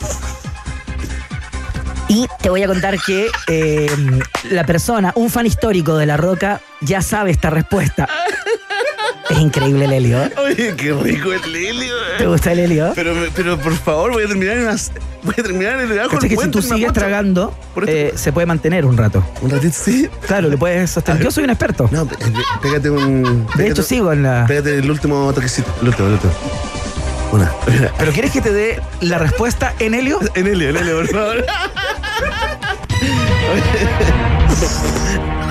Y 2.07 2.27
te 2.41 2.49
voy 2.49 2.61
a 2.61 2.67
contar 2.67 2.99
que 2.99 3.27
eh, 3.47 3.89
la 4.51 4.63
persona, 4.63 5.11
un 5.15 5.29
fan 5.29 5.45
histórico 5.45 5.97
de 5.97 6.05
La 6.05 6.17
Roca, 6.17 6.61
ya 6.81 7.01
sabe 7.01 7.31
esta 7.31 7.49
respuesta. 7.49 8.07
Es 9.29 9.39
increíble 9.39 9.85
el 9.85 9.93
Helio. 9.93 10.19
Oye, 10.37 10.75
qué 10.75 10.93
rico 10.93 11.33
el 11.33 11.51
Lelio. 11.51 11.95
¿Te 12.17 12.27
gusta 12.27 12.51
el 12.51 12.59
Helio? 12.59 12.91
Pero, 12.93 13.13
pero 13.35 13.57
por 13.57 13.73
favor, 13.73 14.11
voy 14.11 14.23
a 14.23 14.27
terminar 14.27 14.57
en 14.57 14.63
unas. 14.63 14.91
Voy 15.23 15.33
a 15.37 15.41
terminar 15.41 15.79
en 15.79 15.91
el 15.91 15.97
Caché 15.97 16.19
del 16.19 16.29
que 16.29 16.37
si 16.37 16.49
tú 16.49 16.61
sigues 16.61 16.93
tragando, 16.93 17.57
eh, 17.87 18.13
se 18.15 18.31
puede 18.31 18.45
mantener 18.45 18.85
un 18.85 18.95
rato. 18.95 19.25
Un 19.41 19.49
ratito, 19.49 19.73
sí. 19.75 20.07
Claro, 20.27 20.49
le 20.49 20.57
puedes 20.57 20.91
sostener. 20.91 21.23
Yo 21.23 21.31
soy 21.31 21.45
un 21.45 21.49
experto. 21.49 21.89
No, 21.91 22.07
pégate 22.61 22.91
un. 22.91 23.47
De 23.55 23.67
hecho, 23.67 23.81
sigo 23.81 24.11
en 24.11 24.21
la. 24.21 24.45
Pégate 24.47 24.77
el 24.77 24.91
último 24.91 25.33
toquecito. 25.33 25.73
El 25.81 25.87
último, 25.87 26.07
el 26.07 26.13
último. 26.13 26.33
Una. 27.31 27.51
¿Pero 27.97 28.11
quieres 28.11 28.31
que 28.31 28.41
te 28.41 28.53
dé 28.53 28.79
la 29.01 29.17
respuesta 29.17 29.73
en 29.79 29.95
helio? 29.95 30.19
En 30.35 30.45
Helio, 30.45 30.69
en 30.69 30.77
Helio, 30.77 30.97
por 30.97 31.07
favor. 31.07 31.45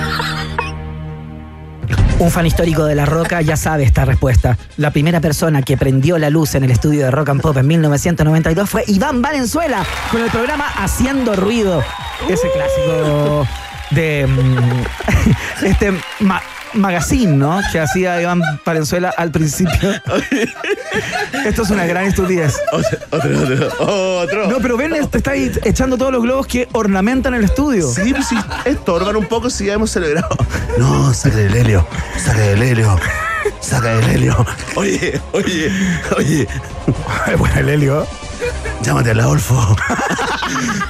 Un 2.17 2.31
fan 2.31 2.45
histórico 2.45 2.85
de 2.85 2.95
La 2.95 3.05
Roca 3.05 3.41
ya 3.41 3.57
sabe 3.57 3.83
esta 3.83 4.05
respuesta. 4.05 4.57
La 4.77 4.91
primera 4.91 5.19
persona 5.19 5.61
que 5.61 5.75
prendió 5.75 6.17
la 6.17 6.29
luz 6.29 6.55
en 6.55 6.63
el 6.63 6.71
estudio 6.71 7.03
de 7.03 7.11
Rock 7.11 7.29
and 7.29 7.41
Pop 7.41 7.57
en 7.57 7.67
1992 7.67 8.69
fue 8.69 8.85
Iván 8.87 9.21
Valenzuela 9.21 9.85
con 10.11 10.21
el 10.21 10.29
programa 10.29 10.65
Haciendo 10.77 11.35
Ruido. 11.35 11.83
Ese 12.29 12.49
clásico 12.51 13.45
de 13.91 14.27
mm, 14.27 15.65
este 15.65 15.91
magazine, 16.75 17.35
¿no? 17.35 17.61
Que 17.71 17.79
hacía 17.79 18.21
Iván 18.21 18.41
Valenzuela 18.65 19.13
al 19.17 19.31
principio. 19.31 19.91
Esto 21.45 21.61
es 21.63 21.69
una 21.69 21.85
gran 21.85 22.05
estupidez. 22.05 22.55
Otro, 22.71 22.97
otro, 23.11 23.69
otro. 23.79 24.47
No, 24.47 24.57
pero 24.59 24.77
ven, 24.77 24.93
te 25.09 25.17
está 25.17 25.31
ahí 25.31 25.51
echando 25.63 25.97
todos 25.97 26.11
los 26.11 26.21
globos 26.21 26.47
que 26.47 26.67
ornamentan 26.71 27.33
el 27.33 27.43
estudio. 27.43 27.87
Sí, 27.91 28.13
pues 28.13 28.27
sí, 28.27 28.37
estorban 28.65 29.15
un 29.15 29.25
poco 29.25 29.49
si 29.49 29.65
ya 29.65 29.73
hemos 29.73 29.91
celebrado. 29.91 30.35
No, 30.77 31.13
saca 31.13 31.39
el 31.39 31.55
helio, 31.55 31.87
saca 32.17 32.45
el 32.45 32.61
helio, 32.61 32.99
saca 33.59 33.93
el 33.93 34.09
helio. 34.09 34.45
Oye, 34.75 35.21
oye, 35.31 35.71
oye, 36.17 36.47
bueno, 37.37 37.59
el 37.59 37.69
helio. 37.69 38.07
Llámate 38.83 39.11
al 39.11 39.19
Adolfo. 39.19 39.75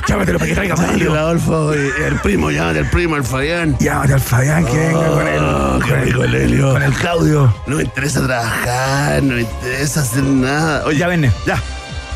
Llámatelo 0.08 0.38
para 0.38 0.50
que 0.50 0.56
traiga 0.56 0.76
Llámate 0.76 1.04
al 1.06 1.18
Adolfo, 1.18 1.74
y 1.74 2.04
el 2.04 2.16
primo, 2.22 2.52
llámate 2.52 2.80
al 2.80 2.90
primo, 2.90 3.16
al 3.16 3.24
Fabián. 3.24 3.76
Llámate 3.80 4.14
al 4.14 4.20
Fabián 4.20 4.66
que 4.66 4.78
venga 4.78 5.08
con 5.10 5.28
él. 5.28 5.40
Oh, 5.44 5.80
con 5.82 5.90
el- 6.00 6.06
rico 6.06 6.24
el 6.24 6.36
helio. 6.36 6.72
Con 6.74 6.84
el 6.84 6.94
Claudio. 6.94 7.54
No 7.66 7.78
me 7.78 7.84
interesa 7.84 8.26
trabajar, 8.26 9.24
no 9.24 9.36
me 9.36 9.42
interesa 9.42 10.02
hacer 10.02 10.24
nada. 10.24 10.86
Oye, 10.86 10.98
Ya, 11.00 11.08
venne. 11.08 11.32
ya. 11.48 11.58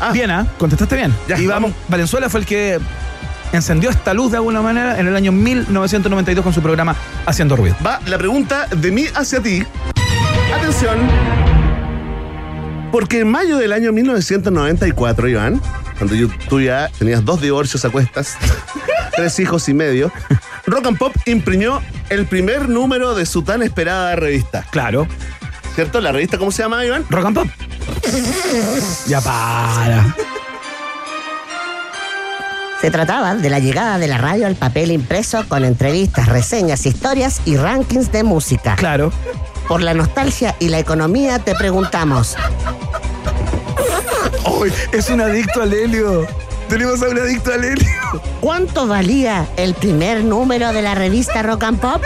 Ah, 0.00 0.12
Bien, 0.12 0.30
¿ah? 0.30 0.46
Contestaste 0.58 0.96
bien. 0.96 1.14
Ya, 1.28 1.36
Iván 1.38 1.62
vamos. 1.62 1.72
Valenzuela 1.88 2.28
fue 2.30 2.40
el 2.40 2.46
que 2.46 2.78
encendió 3.52 3.90
esta 3.90 4.14
luz 4.14 4.30
de 4.30 4.36
alguna 4.38 4.62
manera 4.62 4.98
en 4.98 5.08
el 5.08 5.16
año 5.16 5.32
1992 5.32 6.42
con 6.44 6.54
su 6.54 6.62
programa 6.62 6.94
Haciendo 7.26 7.56
Ruido. 7.56 7.76
Va 7.84 8.00
la 8.06 8.16
pregunta 8.16 8.66
de 8.74 8.90
mí 8.92 9.06
hacia 9.14 9.40
ti. 9.42 9.66
Atención. 10.56 10.96
Porque 12.92 13.20
en 13.20 13.30
mayo 13.30 13.56
del 13.58 13.72
año 13.72 13.92
1994, 13.92 15.28
Iván, 15.28 15.60
cuando 15.96 16.14
yo- 16.16 16.28
tú 16.48 16.60
ya 16.60 16.90
tenías 16.98 17.24
dos 17.24 17.40
divorcios 17.40 17.84
a 17.84 17.90
cuestas, 17.90 18.36
tres 19.16 19.38
hijos 19.38 19.68
y 19.68 19.74
medio, 19.74 20.10
Rock 20.66 20.86
and 20.86 20.98
Pop 20.98 21.14
imprimió 21.26 21.80
el 22.08 22.26
primer 22.26 22.68
número 22.68 23.14
de 23.14 23.26
su 23.26 23.42
tan 23.42 23.62
esperada 23.62 24.16
revista. 24.16 24.66
Claro. 24.70 25.06
¿Cierto? 25.74 26.00
¿La 26.00 26.10
revista 26.10 26.36
cómo 26.36 26.50
se 26.50 26.62
llama, 26.62 26.84
Iván? 26.84 27.04
Rock 27.10 27.26
and 27.26 27.36
Pop. 27.36 27.48
Ya 29.06 29.20
para. 29.20 30.14
Se 32.80 32.90
trataba 32.90 33.34
de 33.34 33.50
la 33.50 33.58
llegada 33.58 33.98
de 33.98 34.08
la 34.08 34.16
radio 34.18 34.46
al 34.46 34.56
papel 34.56 34.90
impreso 34.90 35.44
con 35.48 35.64
entrevistas, 35.64 36.28
reseñas, 36.28 36.86
historias 36.86 37.40
y 37.44 37.56
rankings 37.56 38.10
de 38.10 38.24
música. 38.24 38.74
Claro. 38.76 39.12
Por 39.70 39.82
la 39.82 39.94
nostalgia 39.94 40.56
y 40.58 40.66
la 40.66 40.80
economía 40.80 41.38
te 41.38 41.54
preguntamos, 41.54 42.34
Hoy 44.44 44.72
es 44.90 45.08
un 45.10 45.20
adicto 45.20 45.62
al 45.62 45.72
helio. 45.72 46.26
Tenemos 46.68 47.00
a 47.04 47.08
un 47.08 47.16
adicto 47.20 47.52
al 47.52 47.64
helio. 47.64 47.86
¿cuánto 48.40 48.88
valía 48.88 49.46
el 49.56 49.74
primer 49.74 50.24
número 50.24 50.72
de 50.72 50.82
la 50.82 50.96
revista 50.96 51.44
Rock 51.44 51.62
and 51.62 51.78
Pop? 51.78 52.02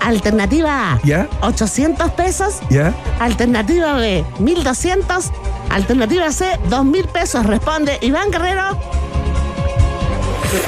Alternativa 0.00 0.92
A, 0.92 1.00
¿Ya? 1.02 1.26
800 1.40 2.12
pesos. 2.12 2.60
¿Ya? 2.70 2.94
Alternativa 3.18 3.94
B, 3.94 4.24
1200. 4.38 5.32
Alternativa 5.70 6.30
C, 6.30 6.60
2000 6.68 7.08
pesos. 7.08 7.44
Responde 7.44 7.98
Iván 8.02 8.30
Guerrero, 8.30 8.78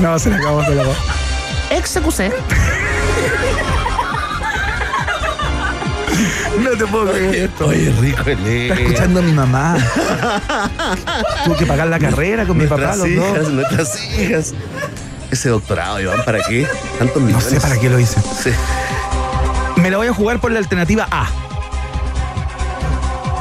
No, 0.00 0.18
se 0.18 0.30
le 0.30 0.34
acabó, 0.38 0.64
se 0.64 0.74
le 0.74 0.80
acabó. 0.80 0.96
ex 1.70 1.96
No 6.62 6.70
te 6.76 6.86
puedo 6.86 7.10
creer 7.12 7.34
esto. 7.44 7.66
Oye, 7.66 7.92
rico 8.00 8.22
el 8.26 8.38
Está 8.46 8.74
escuchando 8.80 9.20
a 9.20 9.22
mi 9.22 9.32
mamá. 9.32 9.76
Tuve 11.44 11.56
que 11.56 11.66
pagar 11.66 11.88
la 11.88 11.98
carrera 11.98 12.44
con 12.46 12.56
mi 12.56 12.66
papá, 12.66 12.94
Nuestras 12.96 12.98
los 12.98 13.08
hijas, 13.08 13.42
dos. 13.44 13.52
nuestras 13.52 14.18
hijas. 14.18 14.54
Ese 15.30 15.48
doctorado, 15.50 16.00
Iván, 16.00 16.24
¿para 16.24 16.38
qué? 16.48 16.66
Tantos 16.98 17.20
No 17.22 17.26
millones. 17.26 17.44
sé 17.48 17.60
para 17.60 17.78
qué 17.78 17.88
lo 17.90 17.98
hice. 17.98 18.20
Sí. 18.20 18.50
Me 19.76 19.90
la 19.90 19.98
voy 19.98 20.08
a 20.08 20.12
jugar 20.14 20.40
por 20.40 20.50
la 20.50 20.58
alternativa 20.58 21.06
A. 21.10 21.26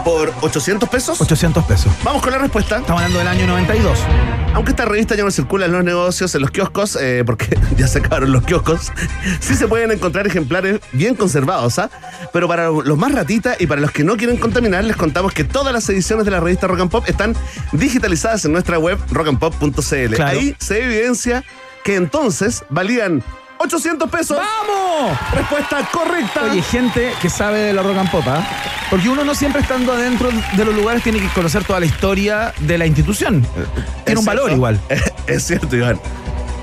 ¿Por 0.08 0.34
800 0.40 0.88
pesos? 0.88 1.20
800 1.20 1.66
pesos. 1.66 1.92
Vamos 2.02 2.22
con 2.22 2.32
la 2.32 2.38
respuesta. 2.38 2.78
Estamos 2.78 3.02
hablando 3.02 3.20
del 3.20 3.28
año 3.28 3.46
92. 3.46 4.00
Aunque 4.54 4.72
esta 4.72 4.86
revista 4.86 5.16
ya 5.16 5.26
no 5.26 5.32
circula 5.32 5.66
en 5.66 5.74
los 5.74 5.84
negocios, 5.84 6.34
en 6.34 6.44
los 6.44 6.52
kioscos, 6.52 6.98
eh, 7.02 7.24
porque 7.26 7.60
ya 7.78 7.90
se 7.90 8.00
acabaron 8.00 8.32
los 8.32 8.46
kioscos, 8.46 8.94
sí 9.42 9.54
se 9.54 9.68
pueden 9.68 9.92
encontrar 9.92 10.26
ejemplares 10.26 10.80
bien 10.94 11.14
conservados, 11.14 11.78
¿ah? 11.78 11.90
Pero 12.32 12.48
para 12.48 12.70
los 12.70 12.98
más 12.98 13.12
ratitas 13.12 13.60
y 13.60 13.68
para 13.68 13.82
los 13.82 13.92
que 13.92 14.06
no 14.06 14.16
quieren 14.16 14.38
contaminar, 14.38 14.86
les 14.86 14.96
contamos 14.96 15.34
que 15.34 15.44
todas 15.44 15.74
las 15.74 15.90
ediciones 15.90 16.24
de 16.24 16.32
la 16.32 16.40
revista 16.40 16.68
Rock 16.68 16.80
and 16.80 16.90
Pop 16.90 17.04
están 17.10 17.36
digitalizadas 17.74 18.46
en 18.46 18.54
nuestra 18.54 18.80
web 18.80 18.98
rockandpop.cl. 19.12 20.16
Claro. 20.16 20.40
Ahí 20.40 20.56
se 20.58 20.86
evidencia 20.86 21.44
que 21.84 21.96
entonces 21.96 22.64
valían 22.70 23.26
800 23.60 24.10
pesos. 24.10 24.38
¡Vamos! 24.38 25.18
Respuesta 25.34 25.88
correcta. 25.92 26.44
Oye, 26.52 26.62
gente 26.62 27.14
que 27.22 27.30
sabe 27.30 27.60
de 27.60 27.74
la 27.74 27.82
rock 27.82 27.98
and 27.98 28.12
pop, 28.12 28.24
¿ah? 28.28 28.46
Porque 28.90 29.10
uno 29.10 29.24
no 29.26 29.36
siempre 29.36 29.62
estando 29.62 29.94
adentro 29.94 30.30
de 30.56 30.66
los 30.66 30.76
lugares 30.76 31.04
tiene 31.04 31.20
que 31.20 31.28
conocer 31.30 31.64
toda 31.64 31.80
la 31.80 31.86
historia 31.86 32.54
de 32.60 32.78
la 32.78 32.86
institución. 32.86 33.46
Tiene 34.06 34.20
un 34.20 34.26
valor 34.26 34.52
igual. 34.52 34.80
Es 35.28 35.44
cierto, 35.48 35.76
Iván. 35.76 36.00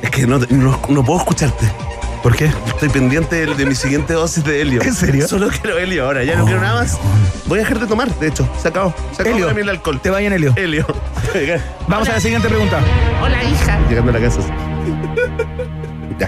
Es 0.02 0.10
que 0.10 0.26
no, 0.26 0.38
no- 0.50 0.80
no 0.88 1.04
puedo 1.04 1.18
escucharte. 1.20 1.70
¿Por 2.22 2.34
qué? 2.34 2.46
Estoy 2.66 2.88
pendiente 2.88 3.44
de, 3.44 3.54
de 3.54 3.66
mi 3.66 3.74
siguiente 3.74 4.14
dosis 4.14 4.42
de 4.44 4.62
helio. 4.62 4.80
¿En 4.82 4.94
serio? 4.94 5.28
Solo 5.28 5.48
quiero 5.48 5.76
helio 5.78 6.06
ahora, 6.06 6.24
ya 6.24 6.36
no 6.36 6.46
quiero 6.46 6.60
nada 6.62 6.80
más. 6.80 6.96
Voy 7.44 7.58
a 7.58 7.62
dejar 7.62 7.80
de 7.80 7.86
tomar, 7.86 8.08
de 8.18 8.28
hecho. 8.28 8.48
Se 8.62 8.68
acabó. 8.68 8.94
Se 9.14 9.20
acabó 9.20 9.36
Helio. 9.36 9.50
el 9.50 9.68
alcohol. 9.68 10.00
Te 10.00 10.08
vayan, 10.08 10.32
Helio. 10.32 10.54
Helio. 10.56 10.86
Vamos 11.86 12.08
a 12.08 12.12
la 12.12 12.20
siguiente 12.20 12.48
pregunta. 12.48 12.80
Hola, 13.22 13.44
hija. 13.44 13.78
Llegando 13.90 14.10
a 14.10 14.14
la 14.14 14.20
casa. 14.20 14.40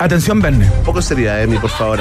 Atención, 0.01 0.41
Verne. 0.41 0.66
Poco 0.84 1.01
seriedad, 1.01 1.43
Emi, 1.43 1.59
por 1.59 1.70
favor. 1.70 2.01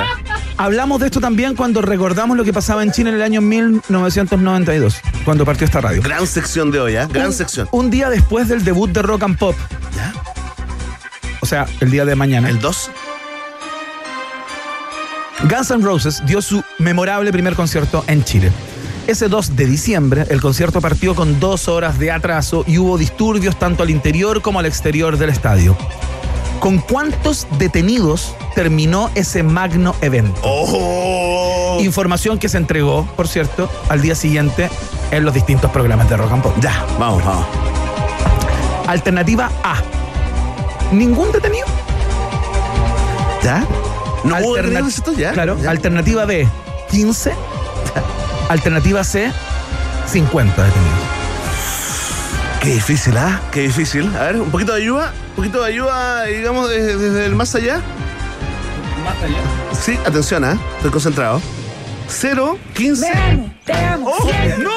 Hablamos 0.58 1.00
de 1.00 1.08
esto 1.08 1.20
también 1.20 1.56
cuando 1.56 1.82
recordamos 1.82 2.36
lo 2.36 2.44
que 2.44 2.54
pasaba 2.54 2.84
en 2.84 2.92
China 2.92 3.10
en 3.10 3.16
el 3.16 3.22
año 3.22 3.42
1992, 3.42 4.98
cuando 5.24 5.46
partió 5.46 5.66
esta 5.66 5.82
radio. 5.82 6.02
Gran 6.02 6.26
sección 6.26 6.72
de 6.72 6.80
hoy, 6.80 6.96
¿ah? 6.96 7.08
Gran 7.12 7.28
un, 7.28 7.34
sección. 7.34 7.68
Un 7.72 7.90
día 7.90 8.10
después 8.10 8.48
del 8.48 8.64
debut 8.64 8.90
de 8.90 9.02
Rock 9.02 9.24
and 9.24 9.38
Pop. 9.38 9.56
¿Ya? 9.96 10.14
O 11.42 11.46
sea, 11.46 11.68
el 11.80 11.92
día 11.92 12.06
de 12.06 12.16
mañana. 12.16 12.50
¿El 12.50 12.60
2? 12.60 12.92
Guns 15.44 15.72
N' 15.72 15.84
Roses 15.84 16.24
dio 16.26 16.42
su 16.42 16.64
memorable 16.80 17.32
primer 17.32 17.56
concierto 17.56 18.04
en 18.08 18.24
Chile. 18.24 18.52
Ese 19.08 19.28
2 19.28 19.56
de 19.56 19.66
diciembre, 19.68 20.26
el 20.30 20.42
concierto 20.42 20.82
partió 20.82 21.14
con 21.14 21.40
dos 21.40 21.68
horas 21.68 22.00
de 22.00 22.12
atraso 22.12 22.64
y 22.66 22.80
hubo 22.80 22.98
disturbios 22.98 23.60
tanto 23.60 23.84
al 23.84 23.92
interior 23.92 24.42
como 24.42 24.60
al 24.60 24.66
exterior 24.66 25.18
del 25.18 25.30
estadio. 25.30 25.78
¿Con 26.60 26.80
cuántos 26.80 27.48
detenidos 27.60 28.34
terminó 28.56 29.12
ese 29.16 29.44
magno 29.44 29.96
evento? 30.02 30.40
¡Oh! 30.44 31.78
Información 31.82 32.40
que 32.40 32.50
se 32.50 32.58
entregó, 32.58 33.06
por 33.16 33.28
cierto, 33.28 33.70
al 33.90 34.02
día 34.02 34.16
siguiente 34.16 34.70
en 35.12 35.26
los 35.26 35.34
distintos 35.34 35.70
programas 35.72 36.10
de 36.10 36.18
Rock 36.18 36.32
and 36.32 36.44
Pop. 36.44 36.54
Ya, 36.62 36.86
vamos, 37.00 37.24
vamos. 37.24 37.46
Alternativa 38.88 39.52
A. 39.64 39.76
¿Ningún 40.92 41.32
detenido? 41.32 41.68
¿Ya? 43.44 43.60
¿No 44.24 44.36
hubo 44.38 44.56
Alterna- 44.56 44.62
detenidos 44.70 44.94
esto 44.96 45.14
ya? 45.14 45.32
Claro. 45.34 45.58
Ya. 45.62 45.70
Alternativa 45.70 46.26
B, 46.26 46.48
15. 46.90 47.34
Alternativa 48.50 49.04
C, 49.04 49.32
50 50.08 50.64
detenidos. 50.64 51.00
Qué 52.66 52.74
difícil, 52.74 53.16
¿ah? 53.16 53.40
Qué 53.52 53.62
difícil. 53.62 54.12
A 54.16 54.24
ver, 54.24 54.38
un 54.38 54.50
poquito 54.50 54.74
de 54.74 54.82
ayuda. 54.82 55.14
Un 55.30 55.36
poquito 55.36 55.62
de 55.62 55.68
ayuda, 55.72 56.24
digamos, 56.24 56.68
desde, 56.68 56.98
desde 56.98 57.26
el 57.28 57.36
más 57.36 57.54
allá. 57.54 57.80
¿Más 59.04 59.22
allá? 59.22 59.38
Sí, 59.80 60.00
atención, 60.04 60.44
¿ah? 60.44 60.58
Estoy 60.78 60.90
concentrado. 60.90 61.40
0, 62.08 62.58
15. 62.74 63.14
Te 63.66 63.74
amo. 63.74 64.08
¡Oh! 64.10 64.24
siempre. 64.24 64.64
¡No! 64.64 64.72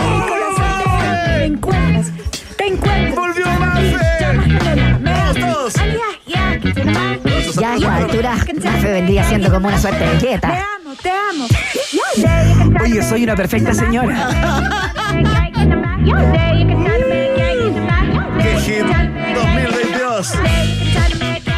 Mi 0.00 0.26
corazón 0.26 0.82
te 1.36 1.44
encuentras. 1.44 2.06
Te 2.56 2.66
encuentras. 2.66 3.14
¡Volvió 3.14 3.46
Mafe! 3.46 3.96
¡Vamos 5.04 5.36
todos! 5.38 5.74
Ya 7.54 7.72
a 7.72 7.76
esta 7.76 7.96
altura, 7.96 8.34
Mafe 8.64 8.92
vendría 8.92 9.24
siendo 9.28 9.50
como 9.52 9.68
una 9.68 9.78
suerte 9.80 10.04
de 10.04 10.16
Te 10.18 10.26
dieta. 10.26 10.48
amo, 10.48 10.94
te 11.00 11.10
amo. 11.10 11.46
Oye, 12.82 13.02
soy 13.02 13.22
una 13.22 13.36
perfecta 13.36 13.72
señora. 13.74 14.90
¡Qué 18.40 18.56
hit 18.60 18.84
2022! 19.34 20.32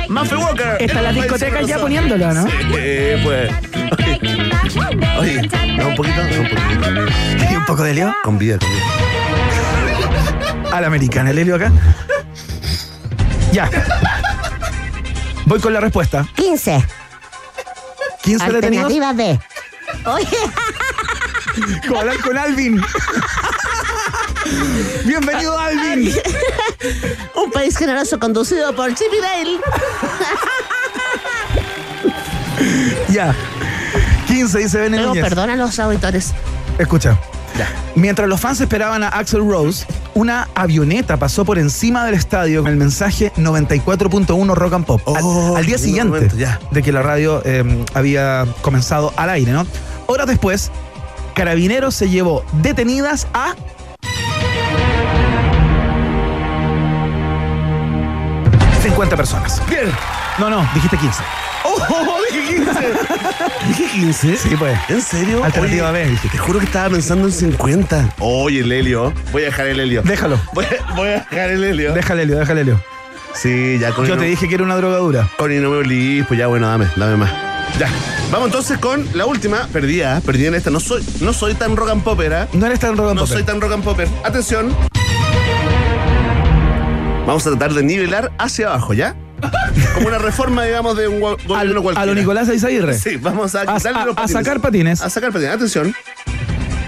Mafe 0.09 0.36
Walker. 0.36 0.76
Está 0.80 1.03
la 1.03 1.12
discoteca 1.12 1.62
ya 1.62 1.78
poniéndolo, 1.78 2.34
¿no? 2.34 2.46
Sí, 2.46 3.22
pues. 3.22 3.53
Oye, 5.18 5.48
da 5.76 5.86
un 5.86 5.94
poquito, 5.94 6.20
da 6.20 6.40
un 6.40 6.48
poquito. 6.48 6.90
¿Y 7.51 7.57
un 7.57 7.64
poco 7.64 7.82
de 7.84 7.94
Leo? 7.94 8.14
Con 8.24 8.38
vida, 8.38 8.59
con 8.59 8.68
vida. 8.68 8.84
A 10.76 10.80
la 10.80 10.86
americana, 10.88 11.30
el 11.30 11.38
Helio 11.38 11.57
acá. 11.57 11.72
Ya. 13.53 13.68
Voy 15.46 15.61
con 15.61 15.72
la 15.72 15.80
respuesta. 15.80 16.26
15. 16.36 16.84
15 18.22 18.53
detenidos. 18.53 18.84
Alternativa 18.84 19.12
B. 19.12 19.40
Oye, 20.05 20.28
Con 21.88 21.96
hablar 21.98 22.18
con 22.20 22.38
Alvin. 22.38 22.80
Bienvenido, 25.05 25.59
Alvin. 25.59 26.12
un 27.34 27.51
país 27.51 27.76
generoso 27.76 28.18
conducido 28.18 28.74
por 28.74 28.88
Chippy 28.94 29.16
Dale. 29.20 29.59
Ya. 33.09 33.34
15 34.26 34.59
dice 34.59 34.78
Bene 34.78 34.96
Luego, 34.98 35.14
Núñez. 35.14 35.24
perdona 35.24 35.55
a 35.55 35.57
los 35.57 35.78
auditores. 35.78 36.32
Escucha. 36.78 37.18
Mientras 37.94 38.28
los 38.28 38.40
fans 38.40 38.61
esperaban 38.61 39.03
a 39.03 39.09
Axel 39.09 39.40
Rose, 39.40 39.84
una 40.14 40.48
avioneta 40.55 41.16
pasó 41.18 41.44
por 41.44 41.59
encima 41.59 42.07
del 42.07 42.14
estadio 42.14 42.62
con 42.62 42.70
el 42.70 42.76
mensaje 42.78 43.32
94.1 43.36 44.55
Rock 44.55 44.72
and 44.74 44.86
Pop. 44.86 45.03
Al- 45.09 45.16
Oh, 45.22 45.57
al, 45.57 45.66
día 45.66 45.76
qué 45.76 45.82
siguiente 45.82 46.14
momento, 46.14 46.36
ya. 46.36 46.59
de 46.70 46.82
que 46.82 46.92
la 46.92 47.03
radio 47.03 47.42
eh, 47.44 47.84
había 47.92 48.46
comenzado 48.62 49.12
al 49.16 49.30
aire, 49.30 49.53
¿no? 49.53 49.66
Horas 50.07 50.26
después, 50.28 50.70
Carabineros 51.34 51.94
se 51.94 52.09
llevó 52.09 52.44
detenidas 52.62 53.26
a 53.34 53.55
50 58.91 59.16
personas. 59.16 59.62
Bien. 59.68 59.88
No, 60.38 60.51
no, 60.51 60.68
dijiste 60.74 60.97
15. 60.97 61.22
¡Oh! 61.64 62.18
Dije 62.32 62.57
15. 62.57 62.70
Dije 63.68 63.91
15. 63.93 64.36
Sí, 64.36 64.57
pues. 64.59 64.76
¿En 64.88 65.01
serio? 65.01 65.45
Alternativa 65.45 65.91
Oye, 65.91 66.03
B, 66.05 66.11
dijiste. 66.11 66.28
Te 66.30 66.38
juro 66.38 66.59
que 66.59 66.64
estaba 66.64 66.91
pensando 66.91 67.28
en 67.28 67.32
50. 67.32 68.14
Oye, 68.18 68.61
el 68.61 68.72
helio. 68.72 69.12
Voy 69.32 69.43
a 69.43 69.47
dejar 69.47 69.66
el 69.68 69.78
helio. 69.78 70.03
Déjalo. 70.03 70.41
Voy 70.55 70.64
a, 70.64 70.95
voy 70.95 71.09
a 71.09 71.12
dejar 71.30 71.51
el 71.51 71.62
helio. 71.62 71.93
Déjale, 71.93 72.26
Leo, 72.26 72.38
déjale, 72.41 72.64
Leo. 72.64 72.82
Sí, 73.32 73.78
ya 73.78 73.93
con 73.93 74.07
Yo 74.07 74.16
te 74.18 74.24
dije 74.24 74.49
que 74.49 74.57
era 74.57 74.64
una 74.64 74.74
drogadura. 74.76 75.28
Con 75.38 75.53
y 75.53 75.57
no 75.59 75.70
me 75.70 75.76
olí, 75.76 76.24
pues 76.24 76.38
ya 76.38 76.49
bueno, 76.49 76.66
dame, 76.66 76.88
dame 76.97 77.16
más. 77.16 77.30
Ya. 77.78 77.88
Vamos 78.32 78.49
entonces 78.49 78.78
con 78.78 79.07
la 79.14 79.26
última. 79.26 79.68
Perdí, 79.72 80.03
¿ah? 80.03 80.20
perdí 80.26 80.47
en 80.47 80.57
esta. 80.57 80.70
No 80.70 80.80
soy, 80.80 81.05
no 81.20 81.32
soy 81.32 81.55
tan 81.55 81.76
rock 81.76 81.91
and 81.91 82.03
popper, 82.03 82.34
¿ah? 82.34 82.49
No 82.53 82.66
eres 82.66 82.80
tan 82.80 82.97
rock 82.97 83.11
and 83.11 83.16
No 83.16 83.22
popper. 83.22 83.36
soy 83.36 83.43
tan 83.45 83.61
rock 83.61 83.72
and 83.72 83.84
popper. 83.84 84.09
Atención. 84.24 84.74
Vamos 87.30 87.46
a 87.46 87.50
tratar 87.50 87.74
de 87.74 87.84
nivelar 87.84 88.32
hacia 88.38 88.66
abajo, 88.66 88.92
¿ya? 88.92 89.14
Como 89.94 90.08
una 90.08 90.18
reforma, 90.18 90.64
digamos, 90.64 90.96
de 90.96 91.06
un 91.06 91.22
Al- 91.24 91.36
gobierno 91.46 91.78
a 91.78 91.82
cualquiera. 91.84 92.06
lo 92.06 92.14
Nicolás 92.14 92.48
Aizaguirre. 92.48 92.98
Sí, 92.98 93.16
vamos 93.18 93.54
a, 93.54 93.60
A- 93.60 93.76
a- 93.76 94.04
los 94.04 94.18
a 94.18 94.26
sacar 94.26 94.60
patines. 94.60 95.00
A 95.00 95.08
sacar 95.10 95.30
patines. 95.32 95.54
Atención. 95.54 95.94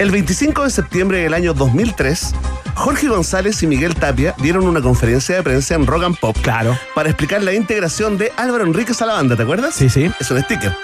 El 0.00 0.10
25 0.10 0.64
de 0.64 0.70
septiembre 0.70 1.18
del 1.18 1.32
año 1.32 1.54
2003, 1.54 2.34
Jorge 2.74 3.06
González 3.06 3.62
y 3.62 3.68
Miguel 3.68 3.94
Tapia 3.94 4.34
dieron 4.38 4.66
una 4.66 4.80
conferencia 4.82 5.36
de 5.36 5.42
prensa 5.44 5.74
en 5.76 5.86
Rock 5.86 6.02
and 6.04 6.18
Pop. 6.18 6.36
Claro. 6.42 6.76
Para 6.96 7.08
explicar 7.10 7.40
la 7.42 7.52
integración 7.52 8.18
de 8.18 8.32
Álvaro 8.36 8.64
Enríquez 8.64 9.00
a 9.00 9.06
la 9.06 9.12
banda, 9.12 9.36
¿te 9.36 9.44
acuerdas? 9.44 9.74
Sí, 9.76 9.88
sí. 9.88 10.10
Es 10.18 10.28
un 10.30 10.42
sticker. 10.42 10.74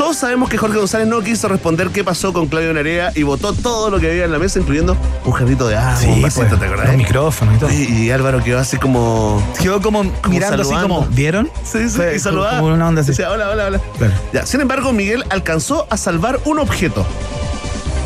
Todos 0.00 0.16
sabemos 0.16 0.48
que 0.48 0.56
Jorge 0.56 0.78
González 0.78 1.06
no 1.06 1.20
quiso 1.20 1.46
responder 1.46 1.90
qué 1.90 2.02
pasó 2.02 2.32
con 2.32 2.46
Claudio 2.46 2.72
Narea 2.72 3.12
y 3.14 3.22
votó 3.22 3.52
todo 3.52 3.90
lo 3.90 4.00
que 4.00 4.10
había 4.10 4.24
en 4.24 4.32
la 4.32 4.38
mesa, 4.38 4.58
incluyendo 4.58 4.96
un 5.26 5.32
jarrito 5.32 5.68
de 5.68 5.76
agua, 5.76 6.00
un 6.08 6.22
vasito, 6.22 6.46
pues, 6.46 6.58
¿te 6.58 6.64
acordás? 6.64 6.86
los 6.88 6.96
micrófonos 6.96 7.54
y 7.54 7.58
todo. 7.58 7.70
Y, 7.70 7.82
y 7.82 8.10
Álvaro 8.10 8.42
quedó 8.42 8.60
así 8.60 8.78
como... 8.78 9.46
Quedó 9.60 9.82
como, 9.82 10.04
mirando 10.30 10.62
así 10.62 10.74
como, 10.74 11.02
¿vieron? 11.08 11.50
Sí, 11.64 11.90
sí, 11.90 11.96
Fue 11.96 12.16
y 12.16 12.18
saludaba. 12.18 12.60
Como 12.60 12.72
una 12.72 12.88
onda 12.88 13.02
así. 13.02 13.10
Decía, 13.10 13.30
hola, 13.30 13.50
hola, 13.50 13.66
hola. 13.66 13.80
Claro. 13.98 14.14
Ya, 14.32 14.46
sin 14.46 14.62
embargo, 14.62 14.90
Miguel 14.94 15.22
alcanzó 15.28 15.86
a 15.90 15.98
salvar 15.98 16.40
un 16.46 16.60
objeto. 16.60 17.04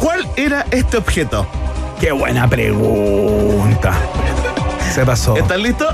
¿Cuál 0.01 0.28
era 0.34 0.66
este 0.72 0.97
objeto? 0.97 1.47
Qué 2.01 2.11
buena 2.11 2.51
pregunta. 2.51 3.92
Se 4.92 5.07
pasó. 5.07 5.36
¿Estás 5.36 5.61
listo? 5.61 5.86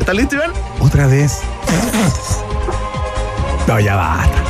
¿Estás 0.00 0.14
listo, 0.14 0.34
Iván? 0.34 0.52
Otra 0.80 1.06
vez. 1.06 1.40
No, 3.66 3.80
ya 3.80 3.96
basta. 3.96 4.47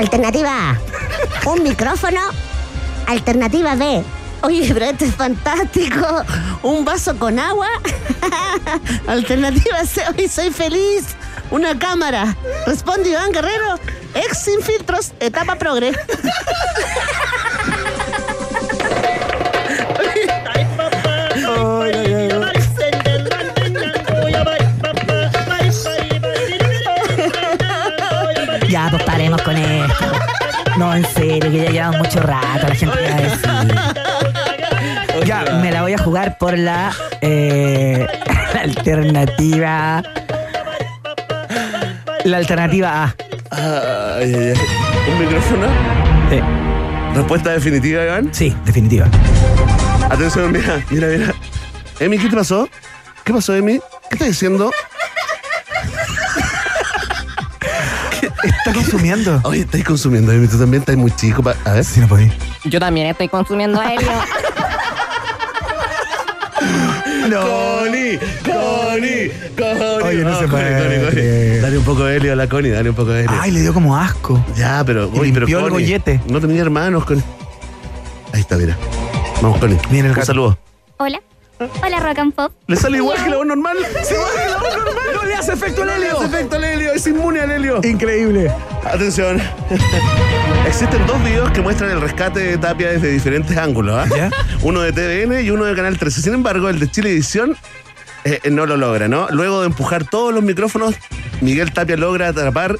Alternativa 0.00 0.70
A. 0.70 0.78
Un 1.50 1.62
micrófono. 1.62 2.20
Alternativa 3.06 3.74
B. 3.74 4.02
Oye, 4.40 4.70
pero 4.72 4.86
este 4.86 5.04
es 5.04 5.14
fantástico. 5.14 6.24
Un 6.62 6.86
vaso 6.86 7.18
con 7.18 7.38
agua. 7.38 7.68
Alternativa 9.06 9.84
C. 9.84 10.02
Hoy 10.16 10.26
soy 10.26 10.50
feliz. 10.52 11.04
Una 11.50 11.78
cámara. 11.78 12.34
Responde 12.66 13.10
Iván 13.10 13.30
Guerrero. 13.30 13.78
Ex 14.14 14.42
sin 14.42 14.62
filtros. 14.62 15.12
Etapa 15.20 15.56
progre. 15.56 15.92
Ya, 28.70 28.86
pues 28.88 29.02
paremos 29.02 29.42
con 29.42 29.56
esto. 29.56 30.12
No, 30.78 30.94
en 30.94 31.04
serio, 31.04 31.50
que 31.50 31.64
ya 31.64 31.70
llevamos 31.70 31.98
mucho 31.98 32.20
rato, 32.20 32.68
la 32.68 32.74
gente 32.76 32.96
va 33.02 33.16
a 33.16 33.20
decir. 33.20 33.74
Ya, 35.26 35.44
me 35.60 35.72
la 35.72 35.82
voy 35.82 35.92
a 35.92 35.98
jugar 35.98 36.38
por 36.38 36.56
la, 36.56 36.92
eh, 37.20 38.06
la 38.54 38.60
alternativa. 38.60 40.02
La 42.24 42.36
alternativa 42.36 43.04
A. 43.04 43.14
Ay, 43.50 44.34
ay, 44.34 44.52
ay. 44.54 45.12
¿Un 45.12 45.18
micrófono? 45.18 45.66
Sí. 46.30 46.40
¿Respuesta 47.14 47.50
definitiva, 47.50 48.04
Iván? 48.04 48.28
Sí, 48.32 48.54
definitiva. 48.64 49.08
Atención, 50.08 50.52
mira, 50.52 50.80
mira, 50.90 51.08
mira. 51.08 51.34
Emi, 51.98 52.18
¿qué 52.18 52.28
te 52.28 52.36
pasó? 52.36 52.68
¿Qué 53.24 53.32
pasó, 53.32 53.52
Emi? 53.56 53.80
¿Qué 54.08 54.14
estás 54.14 54.28
diciendo? 54.28 54.70
Está 58.64 58.72
consumiendo. 58.74 59.40
Oye, 59.44 59.60
estáis 59.60 59.84
consumiendo. 59.84 60.32
Tú 60.48 60.58
también 60.58 60.82
estás 60.82 60.96
muy 60.96 61.10
chico. 61.12 61.42
pa- 61.42 61.56
A 61.64 61.72
ver. 61.72 61.84
Sí, 61.84 62.00
no 62.00 62.08
podí. 62.08 62.30
Yo 62.64 62.78
también 62.80 63.06
estoy 63.08 63.28
consumiendo 63.28 63.80
helio. 63.82 64.10
Connie, 67.30 68.18
Connie, 68.44 69.30
Connie. 69.56 70.02
Oye, 70.04 70.24
no 70.24 70.38
se 70.38 70.46
Connie, 70.46 70.48
puede 70.48 71.04
Connie. 71.06 71.58
Dale 71.60 71.78
un 71.78 71.84
poco 71.84 72.04
de 72.04 72.16
helio 72.16 72.32
a 72.32 72.36
la 72.36 72.48
Connie, 72.48 72.70
dale 72.70 72.90
un 72.90 72.96
poco 72.96 73.10
de 73.12 73.20
helio. 73.24 73.36
Ay, 73.40 73.50
le 73.52 73.60
dio 73.60 73.72
como 73.72 73.96
asco. 73.96 74.44
Ya, 74.56 74.82
pero, 74.84 75.10
Y 75.14 75.18
oye, 75.20 75.32
pero 75.32 75.46
el 75.46 75.70
gollete. 75.70 76.20
No 76.28 76.40
tenía 76.40 76.60
hermanos, 76.62 77.04
Connie. 77.04 77.22
Ahí 78.32 78.40
está, 78.40 78.56
mira. 78.56 78.76
Vamos, 79.42 79.58
Connie. 79.58 79.78
Mira 79.90 80.04
el 80.06 80.10
Un 80.10 80.14
gato. 80.16 80.26
saludo. 80.26 80.58
Hola. 80.98 81.20
Hola, 81.60 82.00
Rock 82.00 82.18
and 82.18 82.32
Pop. 82.34 82.52
¿Le 82.68 82.76
sale 82.76 82.96
igual 82.96 83.22
que 83.22 83.28
la 83.28 83.36
voz 83.36 83.46
normal? 83.46 83.76
Sí, 84.02 84.14
igual 84.14 84.30
que 84.34 84.50
la 84.50 84.56
voz 84.58 84.76
normal. 84.76 84.94
No 85.14 85.24
le 85.24 85.34
hace 85.34 85.52
efecto 85.52 85.82
al 85.82 85.88
No 85.88 85.94
le 85.98 86.06
helio. 86.06 86.16
hace 86.16 86.26
efecto 86.26 86.56
al 86.56 86.64
helio, 86.64 86.92
es 86.92 87.06
inmune 87.06 87.40
al 87.40 87.50
helio. 87.50 87.80
Increíble. 87.84 88.50
Atención. 88.84 89.40
Existen 90.66 91.06
dos 91.06 91.22
videos 91.22 91.50
que 91.50 91.60
muestran 91.60 91.90
el 91.90 92.00
rescate 92.00 92.40
de 92.40 92.56
Tapia 92.58 92.92
desde 92.92 93.08
diferentes 93.10 93.56
ángulos. 93.58 93.94
¿ah? 93.94 94.06
¿Ya? 94.16 94.30
Uno 94.62 94.80
de 94.80 94.92
TVN 94.92 95.44
y 95.44 95.50
uno 95.50 95.64
de 95.66 95.74
Canal 95.76 95.98
13. 95.98 96.22
Sin 96.22 96.32
embargo, 96.34 96.70
el 96.70 96.80
de 96.80 96.90
Chile 96.90 97.10
Edición 97.10 97.54
eh, 98.24 98.40
no 98.50 98.64
lo 98.64 98.78
logra, 98.78 99.08
¿no? 99.08 99.28
Luego 99.30 99.60
de 99.60 99.66
empujar 99.66 100.04
todos 100.04 100.32
los 100.32 100.42
micrófonos, 100.42 100.94
Miguel 101.42 101.72
Tapia 101.74 101.96
logra 101.98 102.28
atrapar 102.28 102.78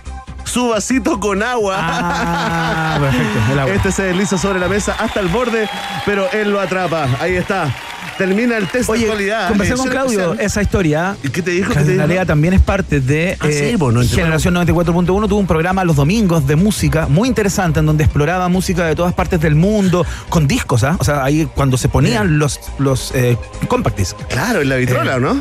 su 0.50 0.68
vasito 0.68 1.18
con 1.20 1.42
agua. 1.42 1.76
Ah, 1.78 2.98
perfecto. 3.00 3.38
El 3.52 3.58
agua. 3.58 3.74
Este 3.74 3.92
se 3.92 4.02
desliza 4.04 4.38
sobre 4.38 4.58
la 4.60 4.68
mesa 4.68 4.94
hasta 4.98 5.20
el 5.20 5.28
borde, 5.28 5.68
pero 6.04 6.30
él 6.32 6.50
lo 6.50 6.60
atrapa. 6.60 7.06
Ahí 7.20 7.34
está. 7.36 7.74
Termina 8.18 8.58
el 8.58 8.66
test 8.68 8.88
de 8.88 8.92
Oye, 8.92 9.04
actualidad. 9.04 9.48
conversé 9.48 9.74
con 9.76 9.88
Claudio 9.88 10.20
especial. 10.20 10.46
esa 10.46 10.60
historia. 10.62 11.16
¿Y 11.22 11.30
qué 11.30 11.40
te 11.40 11.52
dijo? 11.52 11.68
¿Qué 11.68 11.74
te 11.74 11.74
Claudio 11.76 11.92
dijo? 11.94 12.06
Narea 12.06 12.26
también 12.26 12.52
es 12.52 12.60
parte 12.60 13.00
de 13.00 13.38
Ah, 13.40 13.46
eh, 13.48 13.76
94. 13.78 14.14
Generación 14.14 14.54
94.1. 14.56 15.26
Tuvo 15.28 15.38
un 15.38 15.46
programa 15.46 15.84
los 15.84 15.96
domingos 15.96 16.46
de 16.46 16.56
música 16.56 17.06
muy 17.08 17.28
interesante 17.28 17.80
en 17.80 17.86
donde 17.86 18.04
exploraba 18.04 18.48
música 18.48 18.84
de 18.84 18.94
todas 18.94 19.14
partes 19.14 19.40
del 19.40 19.54
mundo 19.54 20.04
con 20.28 20.46
discos, 20.46 20.84
¿ah? 20.84 20.96
O 20.98 21.04
sea, 21.04 21.24
ahí 21.24 21.48
cuando 21.54 21.78
se 21.78 21.88
ponían 21.88 22.38
los, 22.38 22.60
los 22.78 23.10
eh, 23.14 23.38
compact 23.68 23.96
disc. 23.96 24.16
Claro, 24.28 24.60
en 24.60 24.68
la 24.68 24.76
vitrola, 24.76 25.16
Eh. 25.16 25.20
¿no? 25.20 25.40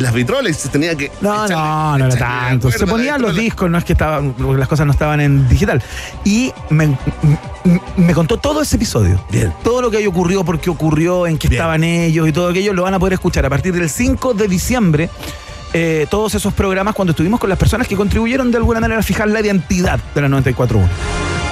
Las 0.00 0.12
vitrolas 0.14 0.56
se 0.56 0.68
tenía 0.68 0.94
que. 0.94 1.10
No, 1.20 1.46
echarle- 1.46 1.50
no, 1.50 1.98
no 1.98 2.06
era 2.06 2.16
tanto. 2.16 2.70
Se 2.70 2.86
ponían 2.86 3.20
los 3.20 3.34
discos, 3.34 3.68
no 3.70 3.78
es 3.78 3.84
que 3.84 3.94
estaban, 3.94 4.34
las 4.56 4.68
cosas 4.68 4.86
no 4.86 4.92
estaban 4.92 5.20
en 5.20 5.48
digital. 5.48 5.82
Y 6.24 6.52
me, 6.70 6.96
me 7.96 8.14
contó 8.14 8.36
todo 8.38 8.62
ese 8.62 8.76
episodio. 8.76 9.20
Bien. 9.30 9.52
Todo 9.64 9.82
lo 9.82 9.90
que 9.90 9.96
ahí 9.96 10.06
ocurrió, 10.06 10.44
por 10.44 10.60
qué 10.60 10.70
ocurrió, 10.70 11.26
en 11.26 11.36
qué 11.38 11.48
Bien. 11.48 11.60
estaban 11.60 11.82
ellos 11.84 12.28
y 12.28 12.32
todo 12.32 12.48
aquello, 12.48 12.72
lo 12.74 12.82
van 12.84 12.94
a 12.94 12.98
poder 12.98 13.14
escuchar 13.14 13.44
a 13.46 13.50
partir 13.50 13.74
del 13.74 13.88
5 13.90 14.34
de 14.34 14.46
diciembre. 14.48 15.10
eh, 15.74 16.06
todos 16.10 16.34
esos 16.34 16.54
programas 16.54 16.94
cuando 16.94 17.10
estuvimos 17.10 17.38
con 17.40 17.50
las 17.50 17.58
personas 17.58 17.86
que 17.86 17.94
contribuyeron 17.96 18.50
de 18.50 18.56
alguna 18.56 18.80
manera 18.80 19.00
a 19.00 19.02
fijar 19.02 19.28
la 19.28 19.40
identidad 19.40 20.00
de 20.14 20.20
la 20.22 20.28
94.1. 20.28 20.86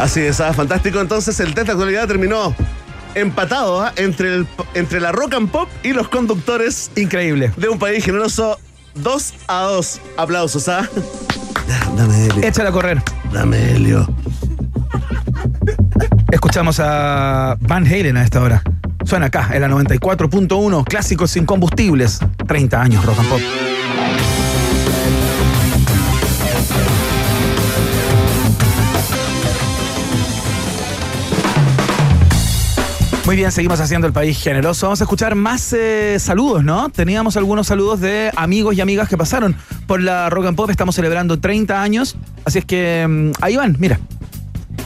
Así 0.01 0.20
es, 0.20 0.41
ah, 0.41 0.53
fantástico. 0.55 1.01
Entonces 1.01 1.39
el 1.41 1.53
test 1.53 1.66
de 1.66 1.72
actualidad 1.72 2.07
terminó 2.09 2.55
empatado 3.17 3.83
ah, 3.83 3.93
entre, 3.97 4.35
el, 4.35 4.47
entre 4.75 5.01
la 5.01 5.11
rock 5.11 5.35
and 5.35 5.51
pop 5.51 5.69
y 5.83 5.93
los 5.93 6.09
conductores 6.09 6.91
Increíble. 6.95 7.51
de 7.57 7.69
un 7.69 7.79
país 7.79 8.05
generoso. 8.05 8.59
2 8.95 9.35
a 9.49 9.62
2. 9.62 10.01
Aplausos, 10.17 10.69
¿ah? 10.69 10.89
Dame 11.97 12.27
Helio. 12.27 12.43
Échala 12.47 12.71
a 12.71 12.73
correr. 12.73 13.03
Dame 13.33 13.73
Helio. 13.73 14.09
Escuchamos 16.31 16.81
a 16.81 17.57
Van 17.61 17.87
Halen 17.87 18.17
a 18.17 18.23
esta 18.23 18.41
hora. 18.41 18.62
Suena 19.05 19.27
acá, 19.27 19.51
en 19.53 19.61
la 19.61 19.69
94.1, 19.69 20.85
clásicos 20.85 21.31
sin 21.31 21.47
combustibles. 21.47 22.21
30 22.47 22.81
años, 22.81 23.05
rock 23.05 23.19
and 23.19 23.29
pop. 23.29 23.41
Muy 33.27 33.35
bien, 33.35 33.51
seguimos 33.51 33.81
haciendo 33.81 34.07
el 34.07 34.12
país 34.12 34.41
generoso. 34.41 34.87
Vamos 34.87 35.01
a 35.01 35.05
escuchar 35.05 35.35
más 35.35 35.72
eh, 35.72 36.16
saludos, 36.20 36.62
¿no? 36.62 36.91
Teníamos 36.91 37.37
algunos 37.37 37.66
saludos 37.66 38.01
de 38.01 38.31
amigos 38.37 38.77
y 38.77 38.81
amigas 38.81 39.09
que 39.09 39.16
pasaron 39.16 39.57
por 39.89 40.01
la 40.01 40.31
Rock 40.31 40.47
and 40.47 40.57
Pop. 40.57 40.70
Estamos 40.70 40.95
celebrando 40.95 41.41
30 41.41 41.83
años. 41.83 42.16
Así 42.45 42.61
es 42.61 42.64
que 42.64 43.05
mm, 43.05 43.33
ahí 43.41 43.57
van, 43.57 43.77
mira. 43.81 43.99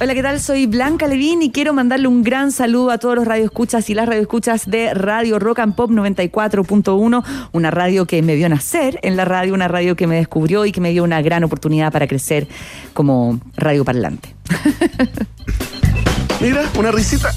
Hola, 0.00 0.14
¿qué 0.14 0.22
tal? 0.22 0.40
Soy 0.40 0.64
Blanca 0.64 1.06
Levín 1.06 1.42
y 1.42 1.50
quiero 1.50 1.74
mandarle 1.74 2.08
un 2.08 2.22
gran 2.22 2.50
saludo 2.50 2.92
a 2.92 2.96
todos 2.96 3.14
los 3.14 3.26
radioescuchas 3.26 3.90
y 3.90 3.94
las 3.94 4.08
radioescuchas 4.08 4.70
de 4.70 4.94
Radio 4.94 5.38
Rock 5.38 5.58
and 5.58 5.74
Pop 5.74 5.90
94.1, 5.90 7.22
una 7.52 7.70
radio 7.70 8.06
que 8.06 8.22
me 8.22 8.36
vio 8.36 8.48
nacer 8.48 8.98
en 9.02 9.18
la 9.18 9.26
radio, 9.26 9.52
una 9.52 9.68
radio 9.68 9.96
que 9.96 10.06
me 10.06 10.16
descubrió 10.16 10.64
y 10.64 10.72
que 10.72 10.80
me 10.80 10.92
dio 10.92 11.04
una 11.04 11.20
gran 11.20 11.44
oportunidad 11.44 11.92
para 11.92 12.06
crecer 12.06 12.48
como 12.94 13.38
radio 13.54 13.84
parlante. 13.84 14.34
Mira, 16.40 16.62
una 16.78 16.90
risita. 16.90 17.34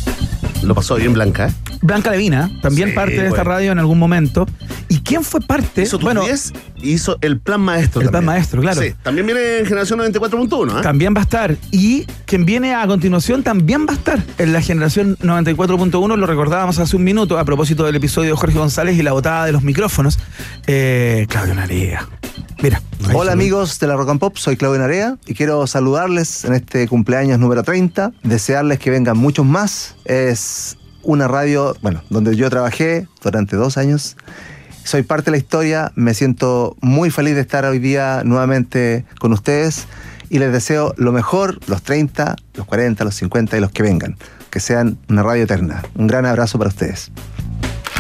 Lo 0.64 0.76
pasó 0.76 0.96
bien 0.96 1.14
Blanca, 1.14 1.48
¿eh? 1.48 1.54
Blanca 1.82 2.12
Levina, 2.12 2.50
también 2.62 2.90
Sí, 2.90 2.96
parte 2.96 3.22
de 3.22 3.28
esta 3.28 3.44
radio 3.44 3.72
en 3.72 3.80
algún 3.80 4.00
momento. 4.00 4.46
¿Y 4.88 5.00
quién 5.00 5.24
fue 5.24 5.42
parte? 5.42 5.82
Hizo 5.82 6.00
bueno, 6.00 6.24
10 6.24 6.54
y 6.78 6.92
hizo 6.92 7.18
el 7.22 7.40
plan 7.40 7.62
maestro. 7.62 8.02
El 8.02 8.10
plan 8.10 8.24
maestro, 8.24 8.62
claro. 8.62 8.82
Sí, 8.82 8.94
también 9.04 9.26
viene 9.26 9.60
en 9.60 9.66
generación 9.66 10.00
94.1, 10.00 10.72
¿ah? 10.76 10.82
también 10.82 11.14
va 11.14 11.20
a 11.20 11.24
estar. 11.24 11.58
Y 11.72 12.06
quien 12.26 12.46
viene 12.46 12.74
a 12.74 12.88
continuación 12.88 13.44
también 13.44 13.86
va 13.86 13.94
a 13.94 13.96
estar 13.96 14.24
en 14.38 14.54
la 14.54 14.62
generación 14.62 15.18
94.1. 15.18 16.16
Lo 16.16 16.26
recordábamos 16.26 16.80
hace 16.80 16.96
un 16.96 17.04
minuto 17.04 17.38
a 17.38 17.46
propósito 17.46 17.84
del 17.86 17.96
episodio 17.96 18.32
de 18.32 18.38
Jorge 18.38 18.58
González 18.58 18.98
y 18.98 19.04
la 19.04 19.12
botada 19.12 19.46
de 19.46 19.52
los 19.52 19.64
micrófonos. 19.64 20.20
Eh, 20.68 21.26
Claudio 21.30 21.56
Narea. 21.56 22.08
Mira. 22.64 22.82
ahí 23.10 23.14
Hola 23.14 23.34
amigos 23.34 23.78
de 23.78 23.88
la 23.88 23.98
Rock 23.98 24.12
and 24.12 24.22
Pop, 24.22 24.38
soy 24.38 24.56
Claudio 24.56 24.80
Narea 24.80 25.18
y 25.26 25.34
quiero 25.34 25.68
saludarles 25.68 26.46
en 26.46 26.54
este 26.54 26.88
cumpleaños 26.88 27.38
número 27.38 27.62
30, 27.62 28.14
desearles 28.24 28.80
que 28.80 28.90
vengan 28.90 29.18
muchos 29.18 29.46
más. 29.46 29.98
Es 30.06 30.78
una 31.02 31.28
radio, 31.28 31.76
bueno, 31.82 32.02
donde 32.10 32.38
yo 32.38 32.50
trabajé 32.50 33.06
durante 33.22 33.58
dos 33.58 33.78
años. 33.78 34.16
Soy 34.86 35.04
parte 35.04 35.26
de 35.26 35.32
la 35.32 35.38
historia, 35.40 35.92
me 35.96 36.14
siento 36.14 36.78
muy 36.80 37.12
feliz 37.12 37.36
de 37.36 37.42
estar 37.42 37.66
hoy 37.66 37.80
día 37.80 38.22
nuevamente 38.24 39.04
con 39.20 39.34
ustedes 39.34 39.86
y 40.30 40.40
les 40.40 40.54
deseo 40.54 40.94
lo 40.96 41.12
mejor, 41.12 41.60
los 41.68 41.84
30, 41.84 42.38
los 42.54 42.66
40, 42.66 43.04
los 43.04 43.16
50 43.16 43.58
y 43.58 43.60
los 43.60 43.72
que 43.72 43.84
vengan. 43.84 44.16
Que 44.50 44.62
sean 44.62 44.98
una 45.10 45.22
radio 45.22 45.44
eterna. 45.44 45.84
Un 45.96 46.08
gran 46.08 46.26
abrazo 46.26 46.58
para 46.58 46.70
ustedes. 46.70 47.12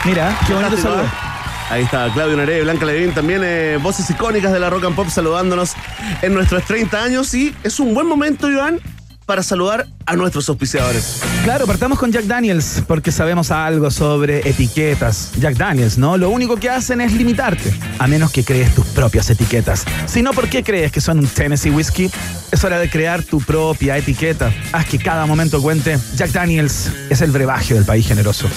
Mira, 0.05 0.39
qué 0.47 0.53
bonito 0.53 0.77
saludo. 0.77 1.32
Ahí 1.69 1.83
está 1.83 2.11
Claudio 2.13 2.43
y 2.43 2.61
Blanca 2.61 2.85
Levín, 2.85 3.13
también 3.13 3.41
eh, 3.43 3.79
voces 3.81 4.09
icónicas 4.09 4.51
de 4.51 4.59
la 4.59 4.69
rock 4.69 4.85
and 4.85 4.95
pop 4.95 5.07
saludándonos 5.09 5.73
en 6.21 6.33
nuestros 6.33 6.63
30 6.65 7.03
años. 7.03 7.33
Y 7.33 7.55
es 7.63 7.79
un 7.79 7.93
buen 7.93 8.07
momento, 8.07 8.49
Iván, 8.49 8.79
para 9.25 9.43
saludar 9.43 9.87
a 10.05 10.15
nuestros 10.15 10.47
auspiciadores. 10.49 11.21
Claro, 11.43 11.65
partamos 11.65 11.99
con 11.99 12.11
Jack 12.11 12.25
Daniels, 12.25 12.83
porque 12.87 13.11
sabemos 13.11 13.51
algo 13.51 13.89
sobre 13.91 14.47
etiquetas. 14.47 15.31
Jack 15.39 15.55
Daniels, 15.55 15.97
¿no? 15.97 16.17
Lo 16.17 16.29
único 16.29 16.57
que 16.57 16.69
hacen 16.69 17.01
es 17.01 17.13
limitarte, 17.13 17.73
a 17.99 18.07
menos 18.07 18.31
que 18.31 18.43
crees 18.43 18.73
tus 18.75 18.85
propias 18.87 19.29
etiquetas. 19.29 19.85
Si 20.05 20.21
no, 20.21 20.31
¿por 20.31 20.49
qué 20.49 20.63
crees 20.63 20.91
que 20.91 21.01
son 21.01 21.19
un 21.19 21.27
Tennessee 21.27 21.69
Whiskey? 21.69 22.11
Es 22.51 22.63
hora 22.63 22.79
de 22.79 22.89
crear 22.89 23.23
tu 23.23 23.39
propia 23.41 23.97
etiqueta. 23.97 24.53
Haz 24.71 24.85
que 24.85 24.99
cada 24.99 25.25
momento 25.25 25.61
cuente. 25.61 25.97
Jack 26.15 26.31
Daniels 26.31 26.89
es 27.09 27.21
el 27.21 27.31
brebaje 27.31 27.73
del 27.73 27.85
país 27.85 28.07
generoso. 28.07 28.47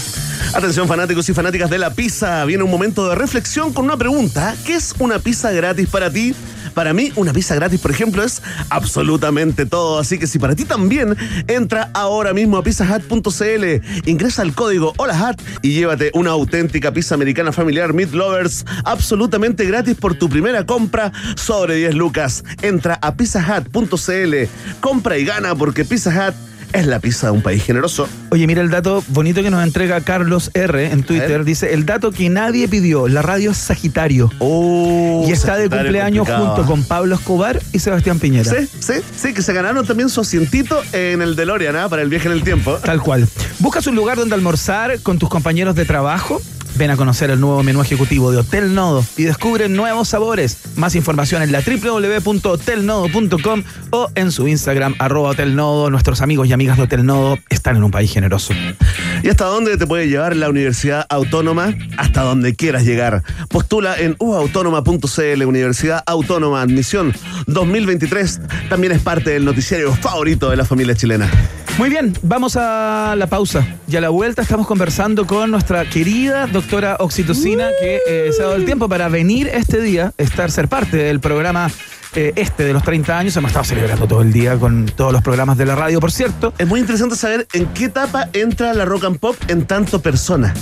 Atención 0.55 0.87
fanáticos 0.89 1.29
y 1.29 1.35
fanáticas 1.35 1.71
de 1.71 1.79
la 1.79 1.91
pizza, 1.95 2.45
viene 2.45 2.63
un 2.63 2.71
momento 2.71 3.09
de 3.09 3.15
reflexión 3.15 3.73
con 3.73 3.85
una 3.85 3.97
pregunta. 3.97 4.55
¿Qué 4.65 4.75
es 4.75 4.95
una 4.99 5.19
pizza 5.19 5.51
gratis 5.51 5.89
para 5.89 6.11
ti? 6.11 6.35
Para 6.77 6.93
mí, 6.93 7.11
una 7.17 7.33
pizza 7.33 7.55
gratis, 7.55 7.81
por 7.81 7.91
ejemplo, 7.91 8.23
es 8.23 8.43
absolutamente 8.69 9.65
todo. 9.65 9.99
Así 9.99 10.19
que 10.19 10.27
si 10.27 10.39
para 10.39 10.55
ti 10.55 10.67
también, 10.67 11.17
entra 11.49 11.89
ahora 11.95 12.35
mismo 12.35 12.59
a 12.59 12.63
pizzahut.cl, 12.63 13.65
ingresa 14.05 14.43
el 14.43 14.53
código 14.53 14.93
HOLAHAT 14.99 15.41
y 15.63 15.73
llévate 15.73 16.11
una 16.13 16.33
auténtica 16.33 16.93
pizza 16.93 17.15
americana 17.15 17.51
familiar 17.51 17.95
Meat 17.95 18.13
Lovers 18.13 18.67
absolutamente 18.85 19.65
gratis 19.65 19.97
por 19.97 20.17
tu 20.17 20.29
primera 20.29 20.67
compra 20.67 21.13
sobre 21.37 21.77
10 21.77 21.95
lucas. 21.95 22.45
Entra 22.61 22.99
a 23.01 23.15
pizzahut.cl, 23.15 24.35
compra 24.81 25.17
y 25.17 25.25
gana 25.25 25.55
porque 25.55 25.87
Pizza 25.87 26.11
Hut 26.11 26.46
es 26.73 26.87
la 26.87 27.01
pizza 27.01 27.29
de 27.29 27.33
un 27.33 27.43
país 27.43 27.65
generoso. 27.65 28.09
Oye, 28.31 28.47
mira 28.47 28.63
el 28.63 28.71
dato 28.71 29.03
bonito 29.09 29.43
que 29.43 29.51
nos 29.51 29.63
entrega 29.63 30.01
Carlos 30.01 30.51
R 30.55 30.93
en 30.93 31.03
Twitter. 31.03 31.45
Dice, 31.45 31.73
el 31.75 31.87
dato 31.87 32.11
que 32.11 32.29
nadie 32.29 32.69
pidió, 32.69 33.09
la 33.09 33.23
radio 33.23 33.53
es 33.53 33.59
Sagitario. 33.59 34.31
y 34.41 35.31
está 35.31 35.57
de 35.57 35.69
cumpleaños 35.69 36.27
complicado. 36.27 36.57
junto 36.57 36.71
con 36.71 36.85
Pablo 36.85 37.15
Escobar 37.15 37.61
y 37.73 37.79
Sebastián 37.79 38.19
Piñera. 38.19 38.51
Sí, 38.51 38.69
sí, 38.79 38.95
sí, 39.17 39.35
que 39.35 39.43
se 39.43 39.53
ganaron 39.53 39.87
también 39.87 40.09
su 40.09 40.21
asientito 40.21 40.81
en 40.93 41.23
el 41.23 41.37
DeLorean, 41.37 41.77
¿ah? 41.77 41.89
para 41.89 42.03
el 42.03 42.09
viaje 42.09 42.29
en 42.29 42.33
el 42.33 42.43
tiempo. 42.43 42.77
Tal 42.83 43.01
cual. 43.01 43.29
¿Buscas 43.59 43.87
un 43.87 43.95
lugar 43.95 44.17
donde 44.17 44.35
almorzar 44.35 45.01
con 45.01 45.19
tus 45.19 45.29
compañeros 45.29 45.75
de 45.75 45.85
trabajo? 45.85 46.41
Ven 46.77 46.91
a 46.91 46.97
conocer 46.97 47.31
el 47.31 47.41
nuevo 47.41 47.63
menú 47.63 47.81
ejecutivo 47.81 48.31
de 48.31 48.37
Hotel 48.39 48.75
Nodo 48.75 49.03
y 49.17 49.23
descubre 49.23 49.71
nuevos 49.71 50.09
sabores. 50.09 50.59
Más 50.77 50.95
información 50.95 51.43
en 51.43 51.51
la 51.51 51.63
www.hotelnodo.com 51.63 53.63
o 53.91 54.11
en 54.15 54.31
su 54.31 54.47
Instagram, 54.47 54.95
arroba 54.99 55.31
Hotel 55.31 55.57
Nodo. 55.57 55.89
Nuestros 55.89 56.21
amigos 56.21 56.47
y 56.49 56.53
amigas 56.53 56.77
de 56.77 56.83
Hotel 56.83 57.07
Nodo 57.07 57.39
están 57.49 57.77
en 57.77 57.85
un 57.85 57.91
país 57.91 58.13
generoso. 58.13 58.53
¿Y 59.23 59.29
hasta 59.29 59.47
dónde 59.47 59.79
te 59.79 59.87
puede 59.87 60.09
llevar 60.09 60.37
la 60.37 60.51
Universidad 60.51 61.07
Autónoma? 61.09 61.75
Hasta 61.97 62.21
donde 62.23 62.55
quieras 62.55 62.85
llegar. 62.85 63.23
Postula 63.49 63.99
en 63.99 64.15
uautónoma.cl, 64.19 65.45
Universidad 65.45 66.03
Autónoma 66.07 66.61
Admisión 66.61 67.15
2023. 67.47 68.43
También 68.69 68.93
es 68.93 69.01
parte 69.01 69.31
del 69.31 69.47
noticiario 69.47 69.95
favorito 69.95 70.51
de 70.51 70.57
la 70.57 70.67
familia 70.67 70.95
chilena. 70.95 71.31
Muy 71.79 71.91
bien, 71.91 72.15
vamos 72.23 72.57
a 72.57 73.15
la 73.19 73.27
pausa. 73.27 73.67
Y 73.87 73.97
a 73.97 74.01
la 74.01 74.09
vuelta 74.09 74.41
estamos 74.41 74.67
conversando 74.67 75.27
con 75.27 75.51
nuestra 75.51 75.85
querida 75.85 76.47
doctora 76.47 76.97
Oxitocina, 77.01 77.69
que 77.79 78.01
eh, 78.09 78.33
se 78.33 78.41
ha 78.41 78.47
dado 78.47 78.57
el 78.57 78.65
tiempo 78.65 78.89
para 78.89 79.09
venir 79.09 79.49
este 79.49 79.83
día, 79.83 80.13
estar, 80.17 80.51
ser 80.51 80.69
parte 80.69 80.97
del 80.97 81.21
programa 81.21 81.71
eh, 82.15 82.33
este 82.37 82.65
de 82.65 82.73
los 82.73 82.83
30 82.83 83.19
años. 83.19 83.37
Hemos 83.37 83.51
estado 83.51 83.67
celebrando 83.67 84.09
todo 84.09 84.23
el 84.23 84.33
día 84.33 84.57
con 84.57 84.87
todos 84.87 85.13
los 85.13 85.23
programas 85.23 85.59
de 85.59 85.67
la 85.67 85.75
radio, 85.75 86.01
por 86.01 86.11
cierto. 86.11 86.55
Es 86.57 86.67
muy 86.67 86.81
interesante 86.81 87.15
saber 87.15 87.47
en 87.53 87.67
qué 87.67 87.85
etapa 87.85 88.31
entra 88.33 88.73
la 88.73 88.87
rock 88.87 89.05
and 89.05 89.19
pop 89.19 89.37
en 89.49 89.67
tanto 89.67 90.01
persona. 90.01 90.55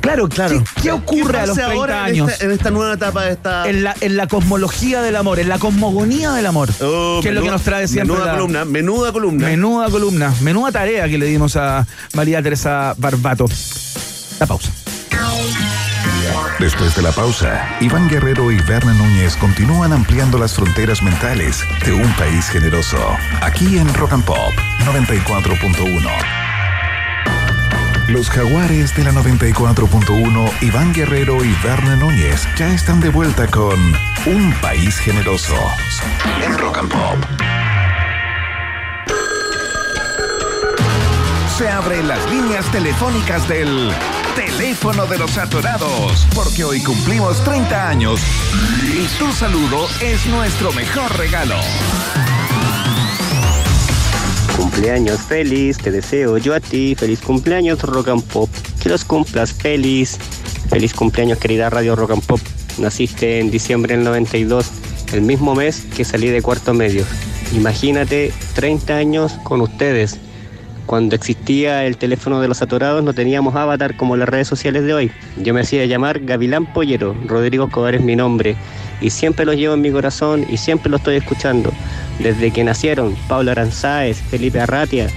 Claro, 0.00 0.28
claro. 0.28 0.62
¿Qué, 0.76 0.82
qué 0.82 0.92
ocurre 0.92 1.38
a 1.40 1.46
los 1.46 1.56
pasa 1.56 1.68
30 1.68 1.80
ahora 1.80 1.98
en 2.00 2.04
años? 2.14 2.30
esta, 2.32 2.44
en 2.44 2.50
esta 2.52 2.70
nueva 2.70 2.94
etapa 2.94 3.24
de 3.24 3.32
esta. 3.32 3.68
En 3.68 3.84
la, 3.84 3.94
en 4.00 4.16
la 4.16 4.26
cosmología 4.26 5.02
del 5.02 5.16
amor, 5.16 5.38
en 5.38 5.48
la 5.48 5.58
cosmogonía 5.58 6.32
del 6.32 6.46
amor. 6.46 6.68
Oh, 6.80 7.20
que 7.22 7.28
es 7.28 7.34
lo 7.34 7.40
que 7.40 7.46
menuda- 7.46 7.52
nos 7.52 7.62
trae 7.62 7.88
siempre. 7.88 8.12
Menuda 8.14 8.26
la- 8.32 8.38
columna, 8.38 8.64
menuda 8.64 9.12
columna. 9.12 9.46
Menuda 9.48 9.90
columna, 9.90 10.34
menuda 10.40 10.72
tarea 10.72 11.08
que 11.08 11.18
le 11.18 11.26
dimos 11.26 11.56
a 11.56 11.86
María 12.14 12.42
Teresa 12.42 12.94
Barbato. 12.96 13.46
La 14.40 14.46
pausa. 14.46 14.70
Después 16.58 16.94
de 16.96 17.02
la 17.02 17.12
pausa, 17.12 17.76
Iván 17.80 18.08
Guerrero 18.08 18.50
y 18.50 18.58
Berna 18.62 18.92
Núñez 18.92 19.36
continúan 19.36 19.92
ampliando 19.92 20.38
las 20.38 20.54
fronteras 20.54 21.02
mentales 21.02 21.62
de 21.84 21.92
un 21.92 22.12
país 22.14 22.48
generoso. 22.48 22.98
Aquí 23.42 23.78
en 23.78 23.92
Rock 23.94 24.12
and 24.14 24.24
Pop 24.24 24.52
94.1. 24.84 26.47
Los 28.08 28.30
jaguares 28.30 28.96
de 28.96 29.04
la 29.04 29.12
94.1, 29.12 30.62
Iván 30.62 30.94
Guerrero 30.94 31.44
y 31.44 31.54
Berna 31.62 31.94
Núñez 31.94 32.48
ya 32.56 32.72
están 32.72 33.00
de 33.00 33.10
vuelta 33.10 33.46
con 33.48 33.78
Un 34.24 34.54
País 34.62 34.96
Generoso 34.98 35.54
en 36.42 36.56
Rock 36.56 36.78
and 36.78 36.90
Pop. 36.90 37.16
Se 41.58 41.68
abren 41.68 42.08
las 42.08 42.30
líneas 42.30 42.64
telefónicas 42.72 43.46
del 43.46 43.92
teléfono 44.34 45.06
de 45.06 45.18
los 45.18 45.36
atorados, 45.36 46.26
porque 46.34 46.64
hoy 46.64 46.82
cumplimos 46.82 47.44
30 47.44 47.90
años 47.90 48.22
y 48.84 49.06
tu 49.18 49.30
saludo 49.32 49.86
es 50.00 50.24
nuestro 50.28 50.72
mejor 50.72 51.14
regalo. 51.18 51.56
Cumpleaños 54.78 55.20
feliz, 55.22 55.76
te 55.76 55.90
deseo 55.90 56.38
yo 56.38 56.54
a 56.54 56.60
ti. 56.60 56.94
Feliz 56.94 57.20
cumpleaños 57.20 57.82
Rock 57.82 58.10
Pop. 58.32 58.48
Que 58.80 58.88
los 58.88 59.04
cumplas 59.04 59.52
feliz. 59.52 60.16
Feliz 60.70 60.94
cumpleaños 60.94 61.38
querida 61.38 61.68
Radio 61.68 61.96
Rock 61.96 62.12
and 62.12 62.24
Pop. 62.24 62.38
Naciste 62.78 63.40
en 63.40 63.50
diciembre 63.50 63.96
del 63.96 64.04
92, 64.04 64.70
el 65.14 65.22
mismo 65.22 65.56
mes 65.56 65.84
que 65.96 66.04
salí 66.04 66.28
de 66.28 66.42
cuarto 66.42 66.74
medio. 66.74 67.04
Imagínate 67.56 68.32
30 68.54 68.94
años 68.94 69.32
con 69.42 69.62
ustedes. 69.62 70.16
Cuando 70.86 71.16
existía 71.16 71.84
el 71.84 71.96
teléfono 71.96 72.40
de 72.40 72.46
los 72.46 72.62
atorados 72.62 73.02
no 73.02 73.12
teníamos 73.12 73.56
avatar 73.56 73.96
como 73.96 74.16
las 74.16 74.28
redes 74.28 74.46
sociales 74.46 74.84
de 74.84 74.94
hoy. 74.94 75.10
Yo 75.42 75.54
me 75.54 75.62
hacía 75.62 75.86
llamar 75.86 76.20
Gavilán 76.20 76.72
Pollero, 76.72 77.16
Rodrigo 77.26 77.64
Escobar 77.64 77.96
es 77.96 78.00
mi 78.00 78.14
nombre. 78.14 78.54
Y 79.00 79.10
siempre 79.10 79.44
los 79.44 79.56
llevo 79.56 79.74
en 79.74 79.80
mi 79.80 79.90
corazón 79.90 80.44
y 80.48 80.56
siempre 80.56 80.90
los 80.90 81.00
estoy 81.00 81.16
escuchando. 81.16 81.72
Desde 82.18 82.50
que 82.50 82.64
nacieron, 82.64 83.16
Pablo 83.28 83.52
Aranzáez, 83.52 84.18
Felipe 84.30 84.60
Arratia, 84.60 85.08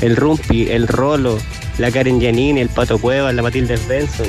el 0.00 0.16
Rumpi, 0.16 0.68
el 0.70 0.88
Rolo, 0.88 1.38
la 1.78 1.90
Karen 1.90 2.20
Janine, 2.20 2.60
el 2.60 2.68
Pato 2.68 2.98
Cuevas, 2.98 3.34
la 3.34 3.42
Matilde 3.42 3.78
Benson. 3.88 4.26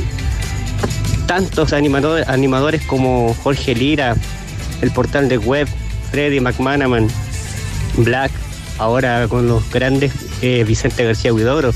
Tantos 1.26 1.74
animadores, 1.74 2.86
como 2.86 3.36
Jorge 3.43 3.76
Lira, 3.76 4.16
el 4.82 4.91
portal 4.91 5.30
de 5.30 5.38
web, 5.38 5.68
Freddy 6.12 6.39
McManaman, 6.39 7.07
Black, 7.97 8.32
ahora 8.78 9.28
con 9.28 9.47
los 9.47 9.70
grandes 9.70 10.12
eh, 10.41 10.64
Vicente 10.64 11.03
García 11.03 11.34
Huidobro, 11.34 11.72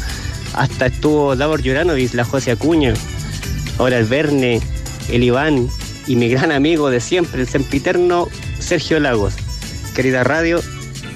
hasta 0.53 0.87
estuvo 0.87 1.35
Davor 1.35 1.61
Juranovic, 1.61 2.13
la 2.13 2.23
José 2.23 2.51
Acuña, 2.51 2.93
ahora 3.77 3.99
el 3.99 4.05
Verne, 4.05 4.59
el 5.09 5.23
Iván 5.23 5.69
y 6.07 6.15
mi 6.15 6.29
gran 6.29 6.51
amigo 6.51 6.89
de 6.89 6.99
siempre, 6.99 7.41
el 7.41 7.47
sempiterno 7.47 8.27
Sergio 8.59 8.99
Lagos. 8.99 9.35
Querida 9.95 10.23
radio, 10.23 10.61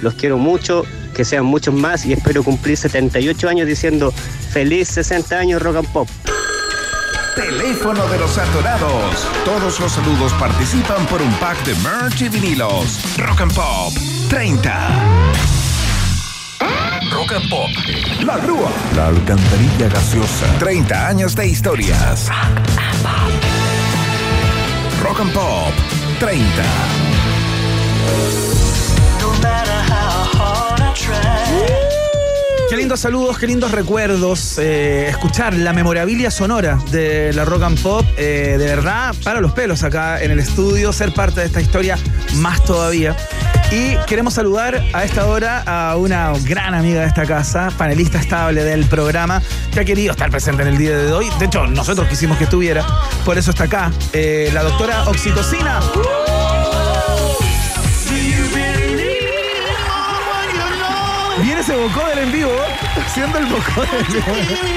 los 0.01 0.13
quiero 0.13 0.37
mucho, 0.37 0.85
que 1.15 1.25
sean 1.25 1.45
muchos 1.45 1.73
más 1.73 2.05
y 2.05 2.13
espero 2.13 2.43
cumplir 2.43 2.77
78 2.77 3.49
años 3.49 3.67
diciendo 3.67 4.13
feliz 4.51 4.87
60 4.89 5.35
años 5.37 5.61
rock 5.61 5.77
and 5.77 5.91
pop. 5.91 6.07
Teléfono 7.37 8.07
de 8.07 8.17
los 8.17 8.35
atorados. 8.35 9.27
Todos 9.45 9.79
los 9.79 9.91
saludos 9.91 10.33
participan 10.39 11.05
por 11.05 11.21
un 11.21 11.31
pack 11.35 11.63
de 11.65 11.75
merch 11.75 12.21
y 12.21 12.29
vinilos. 12.29 12.99
Rock 13.17 13.41
and 13.41 13.53
Pop 13.53 13.93
30. 14.29 14.89
Rock 17.11 17.33
and 17.33 17.49
Pop. 17.49 17.69
La 18.23 18.37
grúa. 18.37 18.71
La 18.95 19.09
alcantarilla 19.09 19.87
gaseosa. 19.87 20.47
30 20.57 21.07
años 21.07 21.35
de 21.35 21.47
historias. 21.47 22.27
30. 26.19 28.56
Qué 32.69 32.75
lindos 32.75 32.99
saludos, 32.99 33.37
qué 33.37 33.47
lindos 33.47 33.71
recuerdos. 33.71 34.57
eh, 34.57 35.07
escuchar 35.07 35.53
la 35.53 35.71
memorabilia 35.71 36.29
sonora 36.29 36.77
de 36.91 37.31
la 37.31 37.45
rock 37.45 37.63
and 37.63 37.81
pop, 37.81 38.05
eh, 38.17 38.57
de 38.59 38.65
verdad, 38.65 39.15
para 39.23 39.39
los 39.39 39.53
pelos 39.53 39.83
acá 39.83 40.21
en 40.21 40.31
el 40.31 40.39
estudio, 40.39 40.91
ser 40.91 41.13
parte 41.13 41.39
de 41.39 41.45
esta 41.45 41.61
historia 41.61 41.97
más 42.35 42.61
todavía. 42.65 43.15
Y 43.71 43.95
queremos 44.05 44.33
saludar 44.33 44.83
a 44.93 45.05
esta 45.05 45.27
hora 45.27 45.63
a 45.65 45.95
una 45.95 46.33
gran 46.43 46.73
amiga 46.73 47.01
de 47.01 47.07
esta 47.07 47.25
casa, 47.25 47.71
panelista 47.77 48.19
estable 48.19 48.65
del 48.65 48.85
programa, 48.85 49.41
que 49.71 49.79
ha 49.79 49.85
querido 49.85 50.11
estar 50.11 50.29
presente 50.29 50.63
en 50.63 50.67
el 50.67 50.77
día 50.77 50.97
de 50.97 51.13
hoy. 51.13 51.29
De 51.39 51.45
hecho, 51.45 51.67
nosotros 51.67 52.07
quisimos 52.09 52.37
que 52.37 52.43
estuviera, 52.45 52.85
por 53.23 53.37
eso 53.37 53.51
está 53.51 53.63
acá, 53.63 53.91
eh, 54.11 54.49
la 54.53 54.63
doctora 54.63 55.07
Oxitocina. 55.07 55.79
Viene 61.47 61.61
ese 61.61 61.77
vocodel 61.77 62.17
en 62.19 62.31
vivo, 62.33 62.51
haciendo 62.97 63.37
el 63.37 63.45
vocodel. 63.45 64.05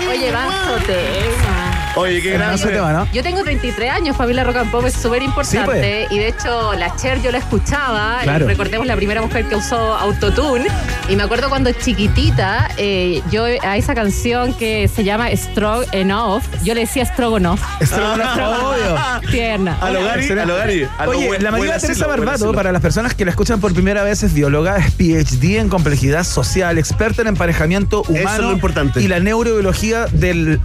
Oye, 0.09 0.31
Banzo, 0.31 0.77
tema. 0.87 1.80
Oye, 1.97 2.22
qué 2.22 2.38
tema, 2.72 2.93
¿no? 2.93 3.09
Yo 3.12 3.22
tengo 3.22 3.43
33 3.43 3.91
años, 3.91 4.16
familia 4.16 4.45
Rock 4.45 4.57
and 4.57 4.70
Pop 4.70 4.84
es 4.86 4.95
súper 4.95 5.22
importante. 5.22 6.07
Sí, 6.09 6.14
Y 6.14 6.18
de 6.18 6.28
hecho, 6.28 6.72
la 6.74 6.95
Cher 6.97 7.20
yo 7.20 7.30
la 7.32 7.38
escuchaba. 7.38 8.20
Claro. 8.22 8.47
recordemos 8.47 8.86
la 8.86 8.97
primera 8.97 9.20
mujer 9.20 9.47
que 9.47 9.57
usó 9.57 9.76
autotune. 9.97 10.66
Y 11.09 11.16
me 11.16 11.24
acuerdo 11.24 11.49
cuando 11.49 11.72
chiquitita, 11.72 12.68
eh, 12.76 13.22
yo 13.30 13.45
a 13.62 13.76
esa 13.76 13.95
canción 13.95 14.55
que 14.55 14.88
se 14.88 15.03
llama 15.05 15.28
Strong 15.34 15.86
Enough, 15.93 16.43
yo 16.62 16.74
le 16.74 16.82
decía 16.82 17.05
Stroganoff. 17.05 17.61
Stroganoff, 17.82 18.64
obvio. 19.20 19.30
Tierna. 19.30 19.76
A 19.80 19.91
lo 19.91 20.05
Gary, 20.05 20.30
a 20.30 20.45
lo 20.47 20.57
Gary. 20.57 20.88
a 20.99 21.05
lo 21.07 21.11
Oye, 21.12 21.26
buen- 21.26 21.43
la 21.43 21.51
María 21.51 21.78
Teresa 21.78 22.07
Barbato, 22.07 22.53
para 22.53 22.70
las 22.72 22.80
personas 22.82 23.14
que 23.14 23.24
la 23.24 23.32
escuchan 23.32 23.61
por 23.61 23.74
primera 23.74 24.05
vez, 24.05 24.22
es 24.22 24.32
bióloga, 24.32 24.76
es 24.78 24.93
PhD 24.95 25.59
en 25.59 25.68
complejidad 25.68 26.22
social, 26.24 26.78
experta 26.78 27.22
en 27.22 27.28
emparejamiento 27.28 28.03
humano 28.09 28.30
es 28.32 28.38
lo 28.41 28.53
importante. 28.53 29.03
y 29.03 29.09
la 29.09 29.18
neurobiología 29.20 30.07
del 30.07 30.61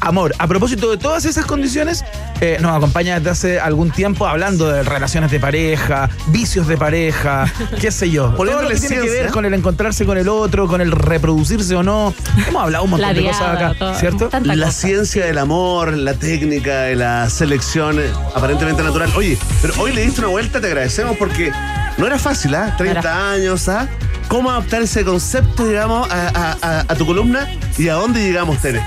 amor. 0.00 0.34
A 0.38 0.46
propósito 0.46 0.90
de 0.90 0.96
todas 0.98 1.24
esas 1.24 1.44
condiciones, 1.46 2.04
eh, 2.40 2.58
nos 2.60 2.76
acompaña 2.76 3.16
desde 3.18 3.30
hace 3.30 3.60
algún 3.60 3.90
tiempo 3.90 4.26
hablando 4.26 4.68
de 4.68 4.82
relaciones 4.82 5.30
de 5.30 5.40
pareja, 5.40 6.08
vicios 6.28 6.66
de 6.68 6.76
pareja, 6.76 7.46
qué 7.80 7.90
sé 7.90 8.10
yo. 8.10 8.30
Todo 8.34 8.44
lo 8.62 8.68
que 8.68 8.76
tiene 8.76 9.00
que 9.00 9.10
ver 9.10 9.30
con 9.30 9.44
el 9.44 9.54
encontrarse 9.54 10.04
con 10.06 10.18
el 10.18 10.28
otro, 10.28 10.66
con 10.68 10.80
el 10.80 10.92
reproducirse 10.92 11.74
o 11.74 11.82
no. 11.82 12.14
Hemos 12.46 12.62
hablado 12.62 12.84
un 12.84 12.90
montón 12.90 13.08
La 13.08 13.14
de 13.14 13.26
cosas 13.26 13.56
acá, 13.56 13.74
todo. 13.78 13.94
¿cierto? 13.94 14.28
Tanta 14.28 14.54
La 14.54 14.66
cosa. 14.66 14.78
ciencia 14.80 15.26
del 15.26 15.38
amor, 15.38 15.92
la 15.96 16.14
técnica 16.14 16.82
de 16.82 16.96
la 16.96 17.28
selección 17.30 17.98
eh, 17.98 18.10
aparentemente 18.34 18.82
natural. 18.82 19.10
Oye, 19.16 19.38
pero 19.62 19.74
hoy 19.78 19.92
le 19.92 20.02
diste 20.02 20.20
una 20.20 20.30
vuelta, 20.30 20.60
te 20.60 20.66
agradecemos 20.68 21.16
porque 21.16 21.52
no 21.96 22.06
era 22.06 22.18
fácil, 22.18 22.54
¿ah? 22.54 22.74
30 22.78 23.32
años, 23.32 23.68
¿ah? 23.68 23.88
cómo 24.28 24.50
adaptar 24.50 24.82
ese 24.82 25.04
concepto, 25.04 25.66
digamos, 25.66 26.08
a, 26.10 26.28
a- 26.28 26.56
a- 26.60 26.80
a 26.86 26.94
tu 26.94 27.06
columna 27.06 27.48
y 27.78 27.88
a 27.88 27.94
dónde 27.94 28.20
llegamos, 28.22 28.58
Tere. 28.60 28.82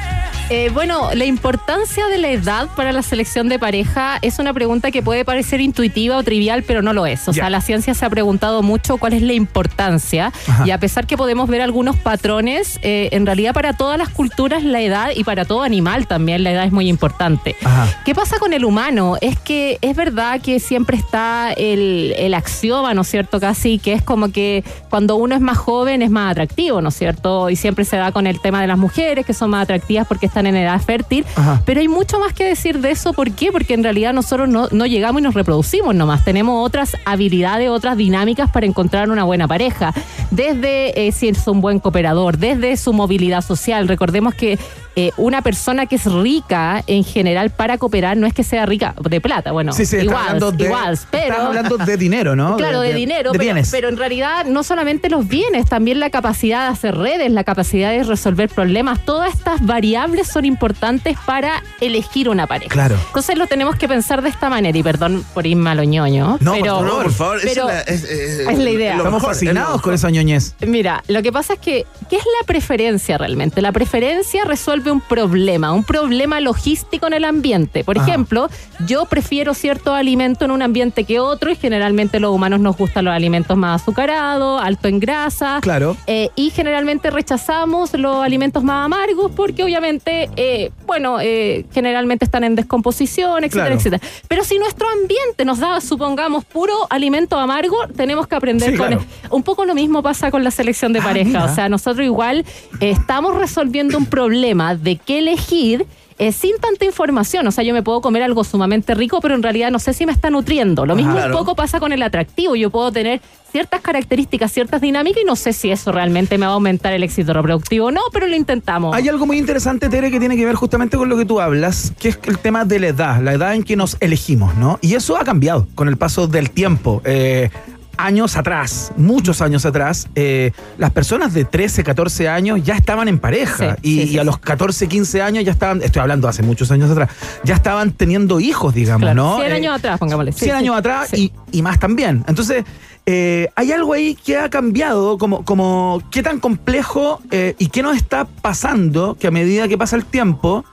Eh, 0.54 0.70
bueno, 0.74 1.12
la 1.14 1.24
importancia 1.24 2.08
de 2.08 2.18
la 2.18 2.30
edad 2.30 2.68
para 2.76 2.92
la 2.92 3.04
selección 3.04 3.48
de 3.48 3.58
pareja 3.58 4.20
es 4.22 4.38
una 4.38 4.54
pregunta 4.54 4.92
que 4.92 5.02
puede 5.02 5.24
parecer 5.24 5.62
intuitiva 5.62 6.18
o 6.18 6.24
trivial, 6.24 6.64
pero 6.64 6.82
no 6.82 6.92
lo 6.92 7.06
es. 7.06 7.26
O 7.30 7.32
sea, 7.32 7.50
la 7.50 7.62
ciencia 7.62 7.94
se 7.94 8.06
ha 8.06 8.10
preguntado 8.10 8.62
mucho 8.62 8.98
cuál 8.98 9.14
es 9.14 9.22
la 9.22 9.32
importancia 9.32 10.34
Ajá. 10.50 10.68
y 10.68 10.72
a 10.72 10.78
pesar 10.78 11.08
que 11.08 11.16
podemos 11.16 11.48
ver 11.48 11.62
algunos 11.62 11.96
patrones, 11.96 12.80
eh, 12.82 13.08
en 13.14 13.26
realidad 13.26 13.54
para 13.54 13.72
todas 13.72 13.98
las 13.98 14.10
culturas 14.10 14.62
la 14.62 14.82
edad 14.82 15.12
y 15.16 15.24
para 15.24 15.46
todo 15.46 15.64
animal 15.64 16.06
también 16.06 16.44
la 16.44 16.52
edad 16.52 16.66
es 16.66 16.74
muy 16.74 16.90
importante. 16.90 17.56
¿Qué 18.04 18.14
pasa 18.14 18.38
con 18.38 18.52
el 18.52 18.66
humano? 18.66 19.16
Es 19.22 19.40
que 19.40 19.78
es 19.80 19.96
verdad 19.96 20.42
que 20.42 20.60
siempre 20.60 20.98
está 20.98 21.54
el, 21.54 22.14
el 22.18 22.34
axioma, 22.34 22.94
¿no 22.94 23.04
es 23.04 23.08
cierto? 23.08 23.40
Casi 23.40 23.80
que 23.80 23.94
es 23.94 24.02
como 24.02 24.34
que 24.34 24.66
cuando 24.90 25.16
uno 25.16 25.34
es 25.34 25.40
más 25.40 25.58
joven 25.58 26.02
es 26.02 26.10
más 26.12 26.30
atractivo, 26.30 26.82
¿no 26.82 26.90
es 26.90 26.96
cierto? 26.96 27.50
Y 27.50 27.56
siempre 27.56 27.86
se 27.86 27.96
da 27.96 28.12
con 28.12 28.28
el 28.28 28.42
tema 28.42 28.60
de 28.60 28.68
las 28.68 28.78
mujeres 28.78 29.26
que 29.26 29.34
son 29.34 29.52
más 29.52 29.64
atractivas 29.64 30.06
porque 30.06 30.26
están 30.26 30.41
en 30.48 30.56
edad 30.56 30.80
fértil. 30.82 31.26
Ajá. 31.36 31.62
Pero 31.66 31.80
hay 31.80 31.88
mucho 31.88 32.20
más 32.20 32.34
que 32.34 32.46
decir 32.46 32.80
de 32.80 32.92
eso. 32.92 33.14
¿Por 33.14 33.32
qué? 33.32 33.52
Porque 33.52 33.74
en 33.74 33.84
realidad 33.84 34.14
nosotros 34.14 34.50
no, 34.50 34.68
no 34.72 34.86
llegamos 34.86 35.22
y 35.22 35.24
nos 35.24 35.34
reproducimos 35.34 35.96
nomás. 35.96 36.24
Tenemos 36.24 36.66
otras 36.66 36.96
habilidades, 37.06 37.70
otras 37.70 37.98
dinámicas 37.98 38.50
para 38.52 38.66
encontrar 38.66 39.10
una 39.10 39.24
buena 39.24 39.48
pareja. 39.48 39.94
Desde 40.32 41.08
eh, 41.08 41.12
si 41.12 41.28
es 41.30 41.48
un 41.48 41.62
buen 41.62 41.80
cooperador, 41.80 42.38
desde 42.38 42.78
su 42.78 42.94
movilidad 42.94 43.42
social. 43.42 43.88
Recordemos 43.88 44.34
que 44.34 44.60
eh, 44.96 45.12
una 45.18 45.42
persona 45.42 45.86
que 45.86 45.96
es 45.96 46.06
rica 46.06 46.84
en 46.88 47.04
general 47.04 47.50
para 47.52 47.78
cooperar 47.78 48.18
no 48.18 48.28
es 48.28 48.34
que 48.34 48.44
sea 48.44 48.66
rica 48.66 48.94
de 49.10 49.22
plata. 49.22 49.52
Bueno, 49.52 49.72
Sí, 49.74 49.86
sí, 49.86 49.96
está 49.98 50.04
igual, 50.06 50.22
hablando 50.24 50.52
de, 50.52 50.64
igual, 50.66 51.00
pero... 51.10 51.36
hablando 51.42 51.78
de 51.78 51.98
dinero, 51.98 52.36
¿no? 52.36 52.58
Claro, 52.62 52.82
de, 52.82 52.94
dinero, 52.94 53.32
de 53.32 53.38
pero, 53.40 53.54
bienes. 53.54 53.70
pero 53.72 53.90
en 53.90 53.98
realidad 53.98 54.46
no 54.46 54.64
solamente 54.64 55.10
los 55.10 55.28
bienes, 55.28 55.66
también 55.68 56.00
la 56.00 56.10
capacidad 56.10 56.64
de 56.68 56.74
hacer 56.74 56.96
redes, 56.98 57.32
la 57.32 57.44
capacidad 57.44 57.92
de 57.92 58.04
resolver 58.04 58.50
problemas, 58.50 59.04
todas 59.06 59.34
estas 59.34 59.66
variables 59.66 60.28
son 60.28 60.46
importantes 60.46 61.18
para 61.26 61.64
elegir 61.80 62.28
una 62.30 62.48
pareja. 62.48 62.70
Claro. 62.72 62.96
Entonces 63.08 63.38
lo 63.38 63.48
tenemos 63.48 63.76
que 63.76 63.88
pensar 63.88 64.22
de 64.22 64.30
esta 64.30 64.50
manera, 64.50 64.78
y 64.78 64.84
perdón 64.84 65.24
por 65.34 65.46
irme 65.48 65.70
a 65.70 65.76
lo 65.76 65.84
ñoño, 65.84 66.38
No, 66.42 66.54
pero, 66.54 66.78
por 66.80 66.88
favor, 66.88 67.04
por 67.04 67.12
favor, 67.14 67.38
esa 67.38 67.48
pero 67.48 67.70
es 67.70 67.74
la- 67.76 67.82
es- 67.82 68.04
es- 68.04 68.40
es 68.50 68.58
la 68.60 68.70
idea. 68.70 68.98
Estamos 68.98 69.24
fascinados 69.24 69.82
con 69.82 69.94
esa 69.94 70.10
ñoñez. 70.10 70.56
Mira, 70.66 71.04
lo 71.08 71.22
que 71.22 71.32
pasa 71.32 71.54
es 71.54 71.60
que, 71.60 71.86
¿qué 72.10 72.18
es 72.18 72.24
la 72.40 72.46
preferencia 72.46 73.18
realmente? 73.18 73.62
La 73.62 73.72
preferencia 73.72 74.44
resuelve 74.46 74.81
un 74.90 75.02
problema, 75.02 75.74
un 75.74 75.84
problema 75.84 76.40
logístico 76.40 77.06
en 77.08 77.14
el 77.14 77.26
ambiente. 77.26 77.84
Por 77.84 78.00
Ajá. 78.00 78.08
ejemplo, 78.08 78.50
yo 78.88 79.06
prefiero 79.06 79.54
cierto 79.54 79.94
alimento 79.94 80.46
en 80.46 80.52
un 80.52 80.62
ambiente 80.62 81.04
que 81.04 81.20
otro 81.20 81.52
y 81.52 81.56
generalmente 81.56 82.20
los 82.20 82.34
humanos 82.34 82.60
nos 82.62 82.78
gustan 82.78 83.06
los 83.06 83.14
alimentos 83.14 83.58
más 83.58 83.82
azucarados, 83.82 84.62
alto 84.62 84.88
en 84.88 85.00
grasa. 85.00 85.60
Claro. 85.62 85.98
Eh, 86.08 86.30
y 86.36 86.50
generalmente 86.52 87.12
rechazamos 87.12 87.94
los 87.94 88.24
alimentos 88.24 88.64
más 88.64 88.86
amargos 88.86 89.32
porque 89.36 89.64
obviamente, 89.64 90.30
eh, 90.38 90.72
bueno, 90.88 91.18
eh, 91.22 91.66
generalmente 91.74 92.24
están 92.26 92.44
en 92.46 92.56
descomposición, 92.56 93.44
etcétera, 93.44 93.66
Claro. 93.66 93.76
etcétera. 93.76 94.02
Pero 94.30 94.44
si 94.46 94.58
nuestro 94.58 94.88
ambiente 94.90 95.44
nos 95.46 95.60
da, 95.60 95.82
supongamos, 95.82 96.46
puro 96.46 96.74
alimento 96.90 97.38
amargo, 97.38 97.76
tenemos 97.96 98.28
que 98.28 98.36
aprender 98.36 98.72
Sí, 98.72 98.78
con 98.78 98.88
claro. 98.88 99.04
un 99.30 99.44
poco 99.44 99.66
lo 99.66 99.74
mismo 99.76 100.02
pasa 100.02 100.32
con 100.32 100.44
la 100.44 100.52
selección 100.52 100.94
de 100.94 101.00
Ah, 101.00 101.04
pareja. 101.04 101.28
mira. 101.28 101.46
O 101.46 101.54
sea, 101.56 101.68
nosotros 101.70 102.06
igual 102.06 102.46
estamos 102.80 103.36
resolviendo 103.36 103.98
un 103.98 104.06
problema 104.06 104.71
de 104.76 104.98
qué 104.98 105.20
elegir. 105.20 105.86
eh, 106.18 106.32
sin 106.32 106.56
tanta 106.60 106.86
información, 106.86 107.48
o 107.48 107.52
sea, 107.52 107.64
yo 107.64 107.74
me 107.74 107.82
puedo 107.82 108.00
comer 108.00 108.22
algo 108.22 108.44
sumamente 108.44 108.94
rico, 108.94 109.22
pero 109.22 109.34
en 109.34 109.42
realidad 109.42 109.72
no 109.72 109.80
sé 109.80 109.92
si 109.92 110.06
me 110.06 110.12
está 110.12 110.30
nutriendo. 110.30 110.86
Lo 110.86 110.96
mismo 110.96 111.14
Claro. 111.14 111.34
un 111.34 111.40
poco 111.40 111.56
pasa 111.56 111.80
con 111.80 111.94
el 111.94 112.04
atractivo. 112.04 112.56
Yo 112.56 112.70
puedo 112.70 112.92
tener 112.92 113.22
ciertas 113.52 113.82
características, 113.82 114.52
ciertas 114.52 114.82
dinámicas 114.82 115.24
y 115.24 115.26
no 115.26 115.36
sé 115.36 115.52
si 115.52 115.72
eso 115.72 115.92
realmente 115.92 116.38
me 116.38 116.46
va 116.46 116.52
a 116.52 116.56
aumentar 116.56 116.94
el 116.94 117.02
éxito 117.02 117.34
reproductivo 117.34 117.88
o 117.88 117.92
no, 117.92 118.02
pero 118.14 118.28
lo 118.28 118.36
intentamos. 118.36 118.96
Hay 118.96 119.10
algo 119.10 119.26
muy 119.26 119.40
interesante, 119.40 119.90
Tere, 119.90 120.12
que 120.12 120.20
tiene 120.20 120.36
que 120.38 120.46
ver 120.46 120.54
justamente 120.54 120.96
con 120.96 121.10
lo 121.10 121.18
que 121.18 121.26
tú 121.26 121.40
hablas, 121.42 121.92
que 122.00 122.10
es 122.10 122.20
el 122.26 122.38
tema 122.38 122.66
de 122.66 122.80
la 122.80 122.88
edad, 122.90 123.20
la 123.24 123.34
edad 123.34 123.56
en 123.56 123.64
que 123.64 123.76
nos 123.76 123.98
elegimos, 124.00 124.54
¿no? 124.58 124.78
Y 124.82 124.94
eso 124.94 125.18
ha 125.18 125.24
cambiado 125.24 125.68
con 125.74 125.88
el 125.88 125.98
paso 125.98 126.28
del 126.28 126.52
tiempo. 126.52 127.02
Eh, 127.04 127.50
años 127.98 128.36
atrás, 128.38 128.92
muchos 128.98 129.42
años 129.42 129.66
atrás, 129.66 130.08
eh, 130.16 130.52
las 130.78 130.92
personas 130.92 131.34
de 131.34 131.46
13, 131.46 131.84
14 131.84 132.28
años 132.30 132.62
ya 132.64 132.76
estaban 132.76 133.08
en 133.08 133.20
pareja. 133.20 133.76
Sí, 133.76 133.80
y, 133.82 134.02
sí, 134.02 134.08
sí, 134.08 134.14
y 134.16 134.18
a 134.18 134.24
los 134.24 134.38
14, 134.40 134.88
15 134.88 135.22
años 135.22 135.44
ya 135.44 135.52
estaban, 135.52 135.82
estoy 135.82 136.02
hablando 136.02 136.28
hace 136.28 136.44
muchos 136.44 136.72
años 136.72 136.90
atrás, 136.92 137.10
ya 137.44 137.56
estaban 137.56 137.92
teniendo 137.92 138.40
hijos, 138.40 138.74
digamos, 138.74 139.02
Claro, 139.02 139.16
¿no? 139.24 139.36
100 139.38 139.52
Eh, 139.52 139.56
años 139.56 139.76
atrás, 139.76 140.00
pongámosle. 140.00 140.32
Sí, 140.32 140.46
100 140.46 140.50
sí. 140.52 140.58
años 140.58 140.76
atrás 140.78 141.14
y, 141.14 141.32
y 141.52 141.62
más 141.62 141.80
también. 141.80 142.24
Entonces, 142.28 142.64
eh, 143.06 143.50
hay 143.56 143.72
algo 143.72 143.94
ahí 143.94 144.16
que 144.16 144.38
ha 144.38 144.50
cambiado, 144.50 145.18
como, 145.18 145.44
como 145.44 146.02
qué 146.12 146.22
tan 146.24 146.40
complejo 146.40 147.20
y 147.58 147.68
qué 147.68 147.82
nos 147.82 147.96
está 147.98 148.26
pasando 148.26 149.18
que 149.20 149.28
a 149.28 149.32
medida 149.32 149.68
que 149.68 149.78
pasa 149.78 149.96
el 149.96 150.06
tiempo, 150.06 150.64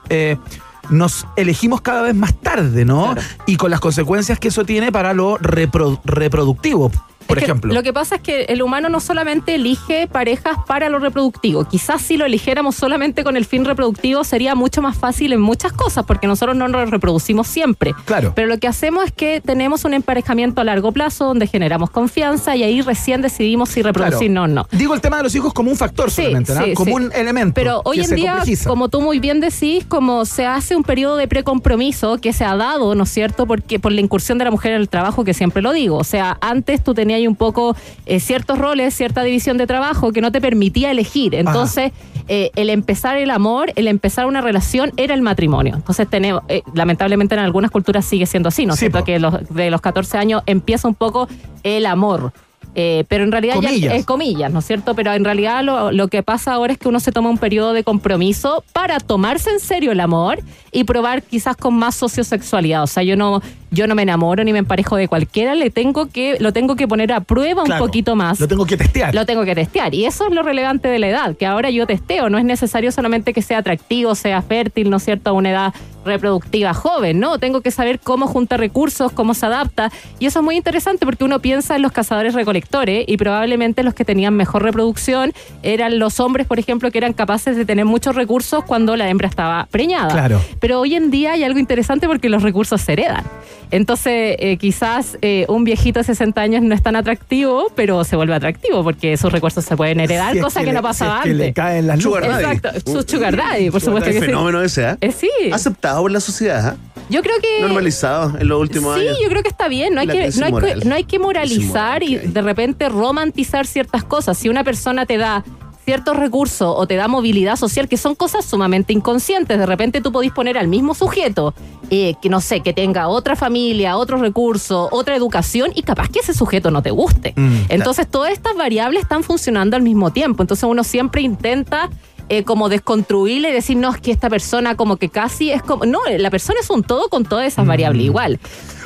nos 0.89 1.25
elegimos 1.35 1.81
cada 1.81 2.01
vez 2.01 2.15
más 2.15 2.33
tarde, 2.33 2.85
¿no? 2.85 3.15
Y 3.45 3.55
con 3.57 3.71
las 3.71 3.79
consecuencias 3.79 4.39
que 4.39 4.47
eso 4.49 4.65
tiene 4.65 4.91
para 4.91 5.13
lo 5.13 5.37
repro- 5.37 5.99
reproductivo, 6.05 6.91
por 7.29 7.37
Es 7.37 7.43
ejemplo. 7.43 7.71
Lo 7.71 7.83
que 7.83 7.93
pasa 7.93 8.15
es 8.15 8.21
que 8.21 8.45
el 8.45 8.63
humano 8.63 8.89
no 8.89 8.99
solamente 8.99 9.53
elige 9.53 10.07
parejas 10.07 10.57
para 10.65 10.89
lo 10.89 10.97
reproductivo. 10.97 11.63
Quizás 11.63 12.01
si 12.01 12.17
lo 12.17 12.25
eligiéramos 12.25 12.75
solamente 12.75 13.23
con 13.23 13.37
el 13.37 13.45
fin 13.45 13.65
reproductivo 13.65 14.23
sería 14.23 14.55
mucho 14.55 14.81
más 14.81 14.97
fácil 14.97 15.31
en 15.33 15.39
muchas 15.39 15.71
cosas, 15.71 16.05
porque 16.07 16.25
nosotros 16.25 16.57
no 16.57 16.67
nos 16.67 16.89
reproducimos 16.89 17.45
siempre. 17.45 17.93
Claro. 18.05 18.33
Pero 18.35 18.47
lo 18.47 18.57
que 18.57 18.67
hacemos 18.67 19.05
es 19.05 19.11
que 19.11 19.41
tenemos 19.41 19.85
un 19.85 19.93
emparejamiento 19.93 20.59
a 20.59 20.63
largo 20.63 20.91
plazo 20.91 21.25
donde 21.25 21.45
generamos 21.45 21.91
confianza 21.91 22.55
y 22.55 22.63
ahí 22.63 22.81
recién 22.81 23.21
decidimos 23.21 23.69
si 23.69 23.83
reproducirnos 23.83 24.45
o 24.45 24.47
no. 24.47 24.67
Digo 24.71 24.95
el 24.95 25.01
tema 25.01 25.17
de 25.17 25.23
los 25.23 25.35
hijos 25.35 25.53
como 25.53 25.69
un 25.69 25.77
factor 25.77 26.09
solamente, 26.09 26.55
¿no? 26.55 26.63
sí, 26.63 26.73
como 26.73 26.97
sí. 26.97 27.03
un 27.03 27.11
elemento. 27.13 27.53
Pero 27.53 27.83
hoy 27.85 27.99
en 27.99 28.15
día, 28.15 28.37
complejiza. 28.37 28.67
como 28.67 28.89
tú 28.89 29.01
muy 29.01 29.19
bien 29.19 29.39
decís, 29.39 29.85
como 29.87 30.25
se 30.25 30.47
hace 30.47 30.75
un 30.75 30.81
periodo 30.81 31.15
de 31.15 31.27
precompromiso 31.27 32.17
que 32.17 32.33
se 32.33 32.43
ha 32.43 32.55
dado, 32.55 32.95
¿no 32.95 33.03
es 33.03 33.09
cierto? 33.09 33.45
Porque 33.45 33.79
por 33.79 33.91
la 33.91 34.01
incursión 34.01 34.39
de 34.39 34.45
la 34.45 34.51
mujer 34.51 34.71
en 34.71 34.81
el 34.81 34.89
trabajo, 34.89 35.23
que 35.23 35.35
siempre 35.35 35.61
lo 35.61 35.73
digo. 35.73 35.97
O 35.97 36.03
sea, 36.03 36.39
antes 36.41 36.83
tú 36.83 36.95
tenías 36.95 37.18
ahí 37.19 37.27
un 37.27 37.35
poco 37.35 37.75
eh, 38.05 38.19
ciertos 38.19 38.57
roles, 38.57 38.93
cierta 38.93 39.23
división 39.23 39.57
de 39.57 39.67
trabajo 39.67 40.11
que 40.11 40.21
no 40.21 40.31
te 40.31 40.41
permitía 40.41 40.91
elegir. 40.91 41.35
Entonces, 41.35 41.91
eh, 42.27 42.51
el 42.55 42.69
empezar 42.69 43.17
el 43.17 43.31
amor, 43.31 43.71
el 43.75 43.87
empezar 43.87 44.25
una 44.25 44.41
relación 44.41 44.91
era 44.97 45.13
el 45.13 45.21
matrimonio. 45.21 45.75
Entonces, 45.75 46.09
tenemos, 46.09 46.43
eh, 46.47 46.61
lamentablemente 46.73 47.35
en 47.35 47.41
algunas 47.41 47.71
culturas 47.71 48.05
sigue 48.05 48.25
siendo 48.25 48.49
así, 48.49 48.65
¿no 48.65 48.73
es 48.73 48.79
Sí, 48.79 48.87
cierto? 48.87 49.03
Que 49.03 49.19
los, 49.19 49.49
de 49.49 49.69
los 49.71 49.81
14 49.81 50.17
años 50.17 50.43
empieza 50.45 50.87
un 50.87 50.95
poco 50.95 51.27
el 51.63 51.85
amor. 51.85 52.33
Eh, 52.75 53.03
pero 53.07 53.23
en 53.23 53.31
realidad 53.31 53.55
ya 53.55 53.69
Comillas. 53.69 53.93
es 53.95 54.05
comillas, 54.05 54.51
¿no 54.53 54.59
es 54.59 54.65
cierto? 54.65 54.93
Pero 54.93 55.11
en 55.13 55.25
realidad 55.25 55.63
lo, 55.63 55.91
lo 55.91 56.07
que 56.07 56.21
pasa 56.21 56.53
ahora 56.53 56.71
es 56.73 56.79
que 56.79 56.87
uno 56.87 56.99
se 56.99 57.11
toma 57.11 57.29
un 57.29 57.39
periodo 57.39 57.73
de 57.73 57.83
compromiso 57.83 58.63
para 58.73 58.99
tomarse 58.99 59.49
en 59.49 59.59
serio 59.59 59.91
el 59.91 59.99
amor 59.99 60.39
y 60.71 60.83
probar 60.83 61.23
quizás 61.23 61.57
con 61.57 61.73
más 61.73 61.95
sociosexualidad. 61.95 62.83
O 62.83 62.87
sea, 62.87 63.01
yo 63.01 63.15
no, 63.15 63.41
yo 63.71 63.87
no 63.87 63.95
me 63.95 64.03
enamoro 64.03 64.43
ni 64.43 64.53
me 64.53 64.59
emparejo 64.59 64.97
de 64.97 65.07
cualquiera, 65.07 65.55
le 65.55 65.71
tengo 65.71 66.07
que, 66.07 66.37
lo 66.39 66.53
tengo 66.53 66.75
que 66.75 66.87
poner 66.87 67.11
a 67.11 67.21
prueba 67.21 67.63
Claro, 67.63 67.83
un 67.83 67.87
poquito 67.87 68.15
más. 68.15 68.39
Lo 68.39 68.47
tengo 68.47 68.65
que 68.65 68.77
testear. 68.77 69.15
Lo 69.15 69.25
tengo 69.25 69.43
que 69.45 69.55
testear. 69.55 69.93
Y 69.95 70.05
eso 70.05 70.27
es 70.27 70.33
lo 70.33 70.43
relevante 70.43 70.87
de 70.89 70.99
la 70.99 71.07
edad, 71.07 71.35
que 71.35 71.47
ahora 71.47 71.71
yo 71.71 71.87
testeo. 71.87 72.29
No 72.29 72.37
es 72.37 72.45
necesario 72.45 72.91
solamente 72.91 73.33
que 73.33 73.41
sea 73.41 73.57
atractivo, 73.57 74.13
sea 74.13 74.41
fértil, 74.43 74.91
¿no 74.91 74.97
es 74.97 75.03
cierto?, 75.03 75.31
a 75.31 75.33
una 75.33 75.49
edad 75.49 75.73
reproductiva 76.05 76.73
joven, 76.73 77.19
¿no? 77.19 77.39
Tengo 77.39 77.61
que 77.61 77.71
saber 77.71 77.99
cómo 77.99 78.27
junta 78.27 78.57
recursos, 78.57 79.11
cómo 79.11 79.33
se 79.33 79.47
adapta. 79.47 79.91
Y 80.17 80.27
eso 80.27 80.39
es 80.39 80.45
muy 80.45 80.55
interesante 80.55 81.05
porque 81.05 81.23
uno 81.23 81.39
piensa 81.39 81.75
en 81.75 81.81
los 81.81 81.91
cazadores 81.91 82.33
recolectores 82.33 82.58
y 83.07 83.17
probablemente 83.17 83.83
los 83.83 83.93
que 83.93 84.05
tenían 84.05 84.35
mejor 84.35 84.63
reproducción 84.63 85.33
eran 85.63 85.99
los 85.99 86.19
hombres, 86.19 86.47
por 86.47 86.59
ejemplo, 86.59 86.91
que 86.91 86.97
eran 86.97 87.13
capaces 87.13 87.55
de 87.57 87.65
tener 87.65 87.85
muchos 87.85 88.15
recursos 88.15 88.63
cuando 88.63 88.95
la 88.95 89.09
hembra 89.09 89.27
estaba 89.27 89.67
preñada. 89.71 90.09
Claro. 90.09 90.41
Pero 90.59 90.79
hoy 90.79 90.95
en 90.95 91.11
día 91.11 91.33
hay 91.33 91.43
algo 91.43 91.59
interesante 91.59 92.07
porque 92.07 92.29
los 92.29 92.43
recursos 92.43 92.81
se 92.81 92.93
heredan. 92.93 93.23
Entonces, 93.71 94.35
eh, 94.39 94.57
quizás 94.57 95.17
eh, 95.21 95.45
un 95.47 95.63
viejito 95.63 95.99
de 95.99 96.03
60 96.03 96.41
años 96.41 96.63
no 96.63 96.73
es 96.73 96.81
tan 96.81 96.95
atractivo, 96.95 97.71
pero 97.75 98.03
se 98.03 98.15
vuelve 98.15 98.33
atractivo 98.33 98.83
porque 98.83 99.15
sus 99.15 99.31
recursos 99.31 99.63
se 99.63 99.77
pueden 99.77 99.99
heredar, 99.99 100.31
Si 100.31 100.39
es 100.39 100.43
cosa 100.43 100.61
que 100.61 100.65
que, 100.67 100.71
le- 100.71 100.77
no 100.77 100.81
pasaba 100.81 101.11
si 101.11 101.17
es 101.17 101.23
que 101.23 101.29
antes. 101.31 101.47
le 101.47 101.53
caen 101.53 101.87
las 101.87 101.99
daddy. 102.03 102.25
Exacto, 102.25 102.69
su 102.91 103.03
sugar 103.03 103.37
daddy, 103.37 103.69
por 103.69 103.79
supuesto 103.81 104.09
que 104.09 104.19
sí. 104.19 104.25
fenómeno 104.25 104.61
ese, 104.63 104.89
¿eh? 104.89 104.97
Eh, 105.01 105.11
sí. 105.11 105.29
Aceptado 105.51 106.01
por 106.01 106.11
la 106.11 106.19
sociedad, 106.19 106.73
¿eh? 106.73 106.77
Yo 107.09 107.21
creo 107.21 107.35
que 107.41 107.61
Normalizado 107.61 108.37
en 108.39 108.47
los 108.47 108.59
últimos 108.61 108.95
Sí, 108.97 109.07
años. 109.07 109.17
yo 109.21 109.29
creo 109.29 109.41
que 109.43 109.49
está 109.49 109.67
bien. 109.67 109.93
No 109.95 110.01
hay, 110.01 110.07
que, 110.07 110.29
no, 110.37 110.45
hay 110.45 110.51
moral. 110.51 110.79
que, 110.79 110.85
no 110.87 110.95
hay 110.95 111.03
que 111.03 111.19
moralizar 111.19 112.03
y 112.03 112.15
de 112.17 112.41
repente 112.41 112.87
romantizar 112.89 113.65
ciertas 113.65 114.03
cosas. 114.03 114.37
Si 114.37 114.49
una 114.49 114.63
persona 114.63 115.05
te 115.05 115.17
da 115.17 115.43
ciertos 115.85 116.17
recursos 116.17 116.71
o 116.77 116.85
te 116.85 116.95
da 116.97 117.07
movilidad 117.07 117.55
social, 117.55 117.87
que 117.89 117.97
son 117.97 118.13
cosas 118.13 118.45
sumamente 118.45 118.93
inconscientes. 118.93 119.57
De 119.57 119.65
repente 119.65 120.01
tú 120.01 120.11
podís 120.11 120.31
poner 120.31 120.55
al 120.55 120.67
mismo 120.67 120.93
sujeto, 120.93 121.55
eh, 121.89 122.13
que 122.21 122.29
no 122.29 122.41
sé, 122.41 122.59
que 122.61 122.73
tenga 122.73 123.07
otra 123.07 123.35
familia, 123.35 123.97
otros 123.97 124.21
recursos, 124.21 124.87
otra 124.91 125.15
educación, 125.15 125.71
y 125.73 125.81
capaz 125.81 126.09
que 126.09 126.19
ese 126.19 126.35
sujeto 126.35 126.69
no 126.69 126.83
te 126.83 126.91
guste. 126.91 127.33
Mm, 127.35 127.57
Entonces 127.69 128.07
todas 128.07 128.31
estas 128.33 128.55
variables 128.55 129.01
están 129.01 129.23
funcionando 129.23 129.75
al 129.75 129.81
mismo 129.81 130.13
tiempo. 130.13 130.43
Entonces 130.43 130.63
uno 130.69 130.83
siempre 130.83 131.23
intenta 131.23 131.89
eh, 132.29 132.43
como 132.43 132.69
desconstruirle 132.69 133.49
y 133.49 133.53
decir, 133.53 133.77
no, 133.77 133.91
es 133.93 133.99
que 133.99 134.11
esta 134.11 134.29
persona 134.29 134.75
como 134.75 134.97
que 134.97 135.09
casi 135.09 135.51
es 135.51 135.61
como... 135.61 135.85
No, 135.85 135.99
la 136.17 136.29
persona 136.29 136.59
es 136.61 136.69
un 136.69 136.83
todo 136.83 137.09
con 137.09 137.25
todas 137.25 137.47
esas 137.47 137.65
variables 137.65 138.03
igual. 138.05 138.39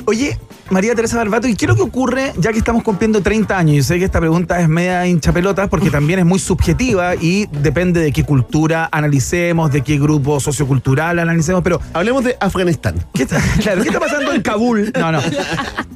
Oye, 0.06 0.38
María 0.70 0.94
Teresa 0.94 1.16
Barbato. 1.16 1.46
¿Y 1.46 1.54
qué 1.56 1.66
es 1.66 1.68
lo 1.68 1.76
que 1.76 1.82
ocurre 1.82 2.32
ya 2.38 2.52
que 2.52 2.58
estamos 2.58 2.82
cumpliendo 2.82 3.22
30 3.22 3.56
años? 3.56 3.76
Yo 3.76 3.82
sé 3.82 3.98
que 3.98 4.04
esta 4.06 4.18
pregunta 4.20 4.60
es 4.60 4.68
media 4.68 5.06
hinchapelotas 5.06 5.68
porque 5.68 5.90
también 5.98 6.18
es 6.18 6.24
muy 6.24 6.38
subjetiva 6.38 7.14
y 7.16 7.46
depende 7.46 8.00
de 8.00 8.12
qué 8.12 8.24
cultura 8.24 8.88
analicemos, 8.90 9.70
de 9.72 9.82
qué 9.82 9.98
grupo 9.98 10.40
sociocultural 10.40 11.18
analicemos, 11.18 11.62
pero... 11.62 11.80
Hablemos 11.92 12.24
de 12.24 12.36
Afganistán. 12.40 12.94
¿Qué 13.12 13.24
está, 13.24 13.40
claro, 13.60 13.82
¿qué 13.82 13.88
está 13.88 14.00
pasando 14.00 14.32
en 14.32 14.42
Kabul? 14.42 14.92
No, 14.98 15.12
no. 15.12 15.20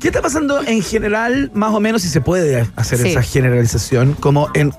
¿Qué 0.01 0.09
está 0.09 0.22
pasando 0.22 0.62
en 0.62 0.82
general, 0.82 1.51
más 1.55 1.74
o 1.74 1.80
menos, 1.80 2.03
si 2.03 2.09
se 2.09 2.20
puede 2.20 2.68
hacer 2.76 2.99
Sí. 2.99 3.09
esa 3.09 3.22
generalización, 3.22 4.14
como 4.14 4.49
en 4.55 4.72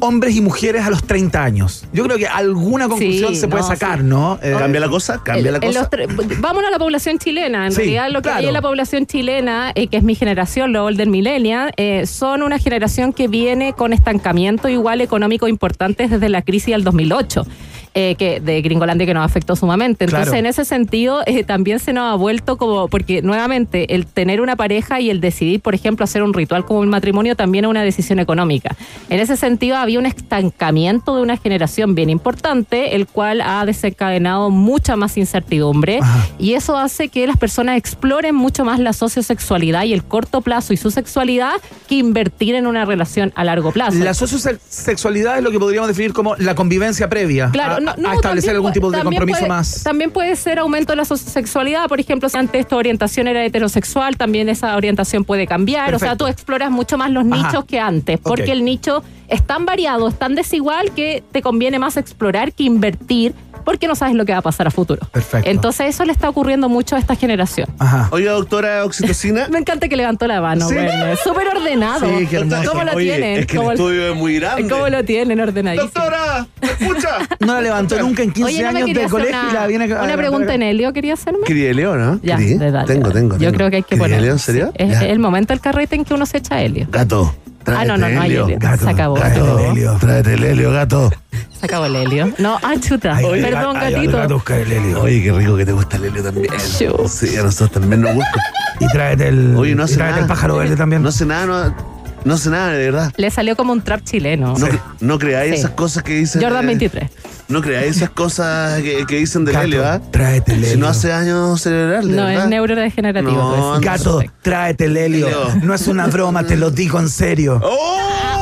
hombres 0.00 0.34
y 0.36 0.40
mujeres 0.40 0.84
a 0.84 0.90
los 0.90 1.02
30 1.04 1.42
años? 1.42 1.86
Yo 1.92 2.04
creo 2.04 2.16
que 2.18 2.26
alguna 2.26 2.88
conclusión 2.88 3.34
Sí, 3.34 3.40
se 3.40 3.48
puede 3.48 3.62
no, 3.62 3.68
sacar, 3.68 3.98
sí. 3.98 4.04
¿no? 4.04 4.38
Eh, 4.42 4.54
¿Cambia 4.58 4.80
la 4.80 4.88
cosa? 4.88 5.22
¿Cambia 5.22 5.50
la 5.52 5.58
En 5.58 5.66
cosa? 5.66 5.80
los 5.80 5.90
tre- 5.90 6.36
vámonos 6.40 6.68
a 6.68 6.70
la 6.70 6.78
población 6.78 7.18
chilena. 7.18 7.66
En 7.66 7.72
Sí, 7.72 7.78
realidad, 7.78 8.08
lo 8.10 8.18
que 8.20 8.22
claro. 8.24 8.38
hay 8.38 8.46
en 8.46 8.52
la 8.52 8.62
población 8.62 9.06
chilena, 9.06 9.72
eh, 9.74 9.86
que 9.88 9.96
es 9.98 10.02
mi 10.02 10.14
generación, 10.14 10.72
los 10.72 10.86
Older 10.86 11.08
Millennial, 11.08 11.72
eh, 11.76 12.06
son 12.06 12.42
una 12.42 12.58
generación 12.58 13.12
que 13.12 13.28
viene 13.28 13.72
con 13.72 13.92
estancamiento 13.92 14.68
igual 14.68 15.00
económico 15.00 15.48
importantes 15.48 16.10
desde 16.10 16.28
la 16.28 16.42
crisis 16.42 16.72
del 16.74 16.84
2008. 16.84 17.46
Eh, 17.94 18.14
que 18.16 18.40
de 18.40 18.62
Gringolandia 18.62 19.06
que 19.06 19.14
nos 19.14 19.24
afectó 19.24 19.56
sumamente. 19.56 20.04
Entonces, 20.04 20.28
Claro. 20.28 20.38
en 20.38 20.46
ese 20.46 20.64
sentido, 20.64 21.22
eh, 21.26 21.44
también 21.44 21.78
se 21.78 21.92
nos 21.92 22.12
ha 22.12 22.14
vuelto 22.14 22.56
como, 22.56 22.88
porque 22.88 23.22
nuevamente, 23.22 23.94
el 23.94 24.06
tener 24.06 24.40
una 24.40 24.56
pareja 24.56 25.00
y 25.00 25.10
el 25.10 25.20
decidir, 25.20 25.60
por 25.60 25.74
ejemplo, 25.74 26.04
hacer 26.04 26.22
un 26.22 26.34
ritual 26.34 26.64
como 26.64 26.82
el 26.82 26.88
matrimonio 26.88 27.36
también 27.36 27.64
es 27.64 27.70
una 27.70 27.82
decisión 27.82 28.18
económica. 28.18 28.76
En 29.08 29.20
ese 29.20 29.36
sentido, 29.36 29.76
había 29.76 29.98
un 29.98 30.06
estancamiento 30.06 31.16
de 31.16 31.22
una 31.22 31.36
generación 31.36 31.94
bien 31.94 32.10
importante, 32.10 32.94
el 32.96 33.06
cual 33.06 33.40
ha 33.40 33.64
desencadenado 33.64 34.50
mucha 34.50 34.96
más 34.96 35.16
incertidumbre 35.16 36.00
y 36.38 36.54
eso 36.54 36.76
hace 36.76 37.08
que 37.08 37.26
las 37.26 37.36
personas 37.36 37.76
exploren 37.76 38.34
mucho 38.34 38.64
más 38.64 38.78
la 38.78 38.92
sociosexualidad 38.92 39.84
y 39.84 39.92
el 39.92 40.04
corto 40.04 40.40
plazo 40.40 40.72
y 40.72 40.76
su 40.76 40.90
sexualidad 40.90 41.54
que 41.88 41.96
invertir 41.96 42.54
en 42.54 42.66
una 42.66 42.84
relación 42.84 43.32
a 43.34 43.44
largo 43.44 43.72
plazo. 43.72 43.98
La 43.98 44.14
sociosexualidad 44.14 45.38
es 45.38 45.44
lo 45.44 45.50
que 45.50 45.58
podríamos 45.58 45.88
definir 45.88 46.12
como 46.12 46.36
la 46.36 46.54
convivencia 46.54 47.08
previa 47.08 47.50
Claro, 47.52 47.77
a, 47.78 47.80
no, 47.80 47.90
a 47.92 47.96
no, 47.96 48.12
establecer 48.12 48.22
también 48.22 48.56
algún 48.56 48.62
puede- 48.70 48.74
tipo 48.74 48.90
de 48.90 49.02
compromiso 49.02 49.38
puede- 49.40 49.48
más. 49.48 49.82
También 49.82 50.10
puede 50.10 50.36
ser 50.36 50.58
aumento 50.58 50.92
de 50.92 50.96
la 50.96 51.04
sexualidad, 51.04 51.88
por 51.88 52.00
ejemplo, 52.00 52.28
si 52.28 52.36
antes 52.38 52.66
tu 52.68 52.76
orientación 52.76 53.28
era 53.28 53.44
heterosexual, 53.44 54.16
también 54.16 54.48
esa 54.48 54.76
orientación 54.76 55.24
puede 55.24 55.46
cambiar. 55.46 55.94
O 55.94 55.98
sea, 55.98 56.16
tú 56.16 56.26
exploras 56.26 56.70
mucho 56.70 56.98
más 56.98 57.10
los 57.10 57.24
Ajá. 57.30 57.36
nichos 57.46 57.64
que 57.64 57.78
antes, 57.80 58.18
porque 58.20 58.52
el 58.52 58.64
nicho 58.64 59.02
es 59.28 59.42
tan 59.46 59.64
variado, 59.66 60.08
es 60.08 60.18
tan 60.18 60.34
desigual 60.34 60.92
que 60.92 61.22
te 61.32 61.42
conviene 61.42 61.78
más 61.78 61.96
explorar 61.96 62.52
que 62.52 62.64
invertir, 62.64 63.34
porque 63.64 63.86
no 63.86 63.94
sabes 63.94 64.14
lo 64.14 64.24
que 64.24 64.32
va 64.32 64.38
a 64.38 64.42
pasar 64.42 64.66
a 64.66 64.70
futuro. 64.70 65.06
Perfecto. 65.12 65.50
Entonces 65.50 65.88
eso 65.88 66.04
le 66.06 66.12
está 66.12 66.28
ocurriendo 66.30 66.70
mucho 66.70 66.96
a 66.96 66.98
esta 66.98 67.14
generación. 67.14 67.68
Ajá. 67.78 68.08
Oiga, 68.12 68.32
doctora 68.32 68.84
Oxitocina. 68.86 69.46
Me 69.50 69.58
encanta 69.58 69.88
que 69.88 69.96
levantó 69.96 70.26
la 70.26 70.40
mano, 70.40 70.66
¿Sí? 70.66 70.74
Súper 71.22 71.48
ordenado. 71.48 72.08
Sí, 72.18 72.26
qué 72.26 72.36
hermoso. 72.36 72.70
¿Cómo 72.70 72.84
lo 72.84 72.92
Oye, 72.92 73.04
tienen? 73.12 73.38
Es 73.40 73.46
que 73.46 73.56
¿Cómo, 73.58 73.70
el 73.72 73.74
estudio 73.78 74.08
es 74.12 74.16
muy 74.16 74.36
grande. 74.38 74.68
cómo 74.70 74.88
lo 74.88 75.04
tienen 75.04 75.38
ordenadísimo? 75.40 75.90
Doctora, 75.92 76.46
¿me 76.62 76.68
escucha? 76.68 77.08
No 77.40 77.54
la 77.54 77.60
levantó 77.60 77.98
nunca 78.00 78.22
en 78.22 78.32
15 78.32 78.44
Oye, 78.44 78.62
no 78.62 78.68
años 78.70 78.86
quería 78.86 79.02
de 79.02 79.08
colegio 79.10 79.38
una, 79.40 79.50
y 79.50 79.54
la 79.54 79.66
viene 79.66 79.92
a 79.94 80.02
una 80.02 80.16
pregunta 80.16 80.54
en 80.54 80.62
Helio, 80.62 80.92
¿quería 80.94 81.14
hacerme? 81.14 81.40
Crieleo, 81.44 81.96
¿no? 81.96 82.20
Ya, 82.22 82.36
de- 82.38 82.58
tengo, 82.86 83.10
tengo, 83.10 83.34
Yo 83.36 83.38
tengo. 83.38 83.52
creo 83.52 83.70
que 83.70 83.76
hay 83.76 83.82
que 83.82 83.96
¿Crieleo, 83.96 84.16
poner. 84.18 84.30
en 84.30 84.38
serio? 84.38 84.72
Es 84.76 84.90
Ya. 85.00 85.06
el 85.06 85.18
momento 85.18 85.52
del 85.52 85.60
carrete 85.60 85.94
en 85.96 86.04
que 86.04 86.14
uno 86.14 86.24
se 86.26 86.38
echa 86.38 86.60
helio. 86.62 86.86
Gato. 86.90 87.34
Ah, 87.76 87.84
no, 87.84 87.96
no, 87.96 88.08
no 88.08 88.20
hay 88.20 88.30
helio. 88.30 88.44
helio. 88.46 88.58
Gato, 88.60 88.84
Se 88.84 88.90
acabó. 88.90 89.14
Gato, 89.14 89.42
acabó. 89.42 89.58
helio. 89.58 89.96
Tráete 90.00 90.34
el 90.34 90.44
helio, 90.44 90.72
gato. 90.72 91.10
Se 91.58 91.66
acabó 91.66 91.86
el 91.86 91.96
helio. 91.96 92.32
No, 92.38 92.58
ah, 92.62 92.74
chuta. 92.80 93.18
Oye, 93.24 93.42
Perdón, 93.42 93.76
ay, 93.76 93.86
ay, 93.86 93.92
gatito. 93.94 94.16
gato, 94.18 94.34
buscar 94.34 94.58
el 94.58 94.72
helio. 94.72 95.00
Oye, 95.02 95.22
qué 95.22 95.32
rico 95.32 95.56
que 95.56 95.66
te 95.66 95.72
gusta 95.72 95.96
el 95.96 96.04
helio 96.04 96.22
también. 96.22 96.54
Chu. 96.78 97.08
Sí, 97.08 97.36
a 97.36 97.42
nosotros 97.42 97.80
también 97.80 98.02
nos 98.02 98.14
gusta. 98.14 98.40
Y 98.80 98.86
tráete 98.88 99.28
el, 99.28 99.56
Oye, 99.56 99.74
no 99.74 99.82
y 99.82 99.84
hace 99.84 99.94
tráete 99.96 100.10
nada. 100.12 100.22
el 100.22 100.28
pájaro 100.28 100.56
verde 100.56 100.76
también. 100.76 101.02
No 101.02 101.08
hace 101.08 101.26
nada, 101.26 101.46
no, 101.46 101.97
no 102.24 102.34
hace 102.34 102.50
nada, 102.50 102.72
de 102.72 102.78
verdad. 102.90 103.12
Le 103.16 103.30
salió 103.30 103.56
como 103.56 103.72
un 103.72 103.82
trap 103.82 104.02
chileno. 104.04 104.54
No, 104.58 104.66
no 105.00 105.18
creáis 105.18 105.54
Sí. 105.54 105.60
esas 105.60 105.70
cosas 105.72 106.02
que 106.02 106.14
dicen. 106.14 106.42
Jordan 106.42 106.64
eh, 106.64 106.66
23. 106.66 107.10
No 107.48 107.62
creáis 107.62 107.96
esas 107.96 108.10
cosas 108.10 108.82
que, 108.82 109.06
que 109.06 109.16
dicen 109.16 109.44
del 109.46 109.54
Gato, 109.54 109.66
helio, 109.66 109.86
¿ah? 109.86 110.00
tráete 110.10 110.52
el 110.52 110.64
Si 110.64 110.70
helio. 110.72 110.78
no 110.84 110.88
hace 110.88 111.08
daño 111.08 111.56
cerebral, 111.56 112.08
de 112.08 112.14
No, 112.16 112.24
verdad. 112.26 112.44
es 112.44 112.50
neurodegenerativo. 112.50 113.32
No, 113.32 113.48
pues. 113.50 113.60
no. 113.60 113.80
Gato, 113.80 114.22
tráete 114.42 114.84
el 114.84 114.96
helio. 114.96 115.26
Helio. 115.28 115.60
No 115.62 115.72
es 115.74 115.86
una 115.88 116.06
broma, 116.08 116.44
te 116.44 116.56
lo 116.56 116.70
digo 116.70 116.98
en 117.00 117.08
serio. 117.08 117.60
¡Oh! 117.62 118.37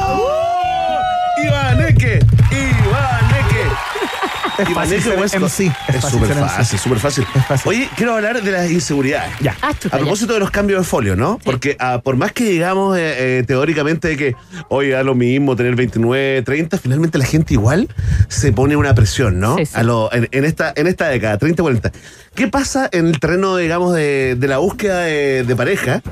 Es 4.58 4.68
fácil 4.70 5.02
ser 5.02 5.18
Huesco. 5.18 5.38
MC. 5.40 5.72
Es 5.88 6.04
súper 6.04 6.34
fácil, 6.34 6.78
súper 6.78 6.98
fácil. 6.98 7.26
Oye, 7.64 7.88
quiero 7.96 8.14
hablar 8.14 8.42
de 8.42 8.50
las 8.50 8.70
inseguridades. 8.70 9.32
Ya. 9.40 9.56
Ah, 9.62 9.70
A 9.90 9.98
propósito 9.98 10.34
de 10.34 10.40
los 10.40 10.50
cambios 10.50 10.80
de 10.80 10.86
folio, 10.86 11.16
¿no? 11.16 11.38
Porque 11.44 11.76
ah, 11.78 12.00
por 12.02 12.16
más 12.16 12.32
que 12.32 12.44
digamos 12.44 12.96
eh, 12.96 13.38
eh, 13.38 13.44
teóricamente 13.46 14.08
de 14.08 14.16
que, 14.16 14.36
oye, 14.68 14.90
da 14.90 15.02
lo 15.02 15.14
mismo 15.14 15.56
tener 15.56 15.74
29, 15.74 16.42
30, 16.42 16.78
finalmente 16.78 17.18
la 17.18 17.26
gente 17.26 17.54
igual 17.54 17.88
se 18.28 18.52
pone 18.52 18.76
una 18.76 18.94
presión, 18.94 19.38
¿no? 19.40 19.56
Sí, 19.56 19.66
sí. 19.66 19.72
A 19.74 19.82
lo- 19.82 20.12
en, 20.12 20.28
en 20.32 20.44
esta, 20.44 20.72
en 20.76 20.86
esta 20.86 21.08
década, 21.08 21.38
30, 21.38 21.62
40. 21.62 21.92
¿Qué 22.34 22.48
pasa 22.48 22.88
en 22.92 23.06
el 23.06 23.18
terreno, 23.20 23.56
digamos, 23.56 23.94
de, 23.94 24.36
de 24.38 24.48
la 24.48 24.58
búsqueda 24.58 25.00
de, 25.00 25.44
de 25.44 25.56
pareja? 25.56 26.02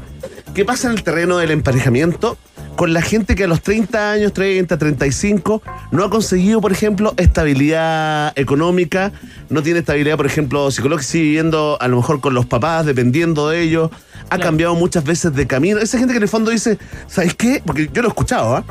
¿Qué 0.54 0.64
pasa 0.64 0.88
en 0.88 0.94
el 0.94 1.02
terreno 1.02 1.38
del 1.38 1.50
emparejamiento 1.50 2.38
con 2.76 2.92
la 2.92 3.02
gente 3.02 3.34
que 3.36 3.44
a 3.44 3.46
los 3.46 3.60
30 3.62 4.10
años, 4.12 4.32
30, 4.32 4.76
35, 4.78 5.62
no 5.92 6.04
ha 6.04 6.10
conseguido, 6.10 6.60
por 6.60 6.72
ejemplo, 6.72 7.14
estabilidad 7.16 8.32
económica, 8.36 9.12
no 9.48 9.62
tiene 9.62 9.78
estabilidad, 9.80 10.16
por 10.16 10.26
ejemplo, 10.26 10.70
psicológica, 10.70 11.06
sigue 11.10 11.24
viviendo 11.24 11.78
a 11.80 11.86
lo 11.88 11.96
mejor 11.98 12.20
con 12.20 12.34
los 12.34 12.46
papás, 12.46 12.84
dependiendo 12.86 13.48
de 13.48 13.60
ellos, 13.62 13.90
ha 14.30 14.38
cambiado 14.38 14.74
muchas 14.74 15.04
veces 15.04 15.34
de 15.34 15.46
camino? 15.46 15.78
Esa 15.78 15.98
gente 15.98 16.12
que 16.12 16.16
en 16.18 16.22
el 16.24 16.28
fondo 16.28 16.50
dice, 16.50 16.78
¿sabes 17.06 17.34
qué? 17.34 17.62
Porque 17.64 17.88
yo 17.92 18.02
lo 18.02 18.08
he 18.08 18.10
escuchado, 18.10 18.56
¿ah? 18.56 18.64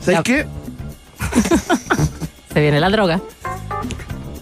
¿Sabes 0.00 0.18
Ya. 0.18 0.22
qué? 0.22 0.46
Se 2.52 2.60
viene 2.60 2.80
la 2.80 2.90
droga. 2.90 3.20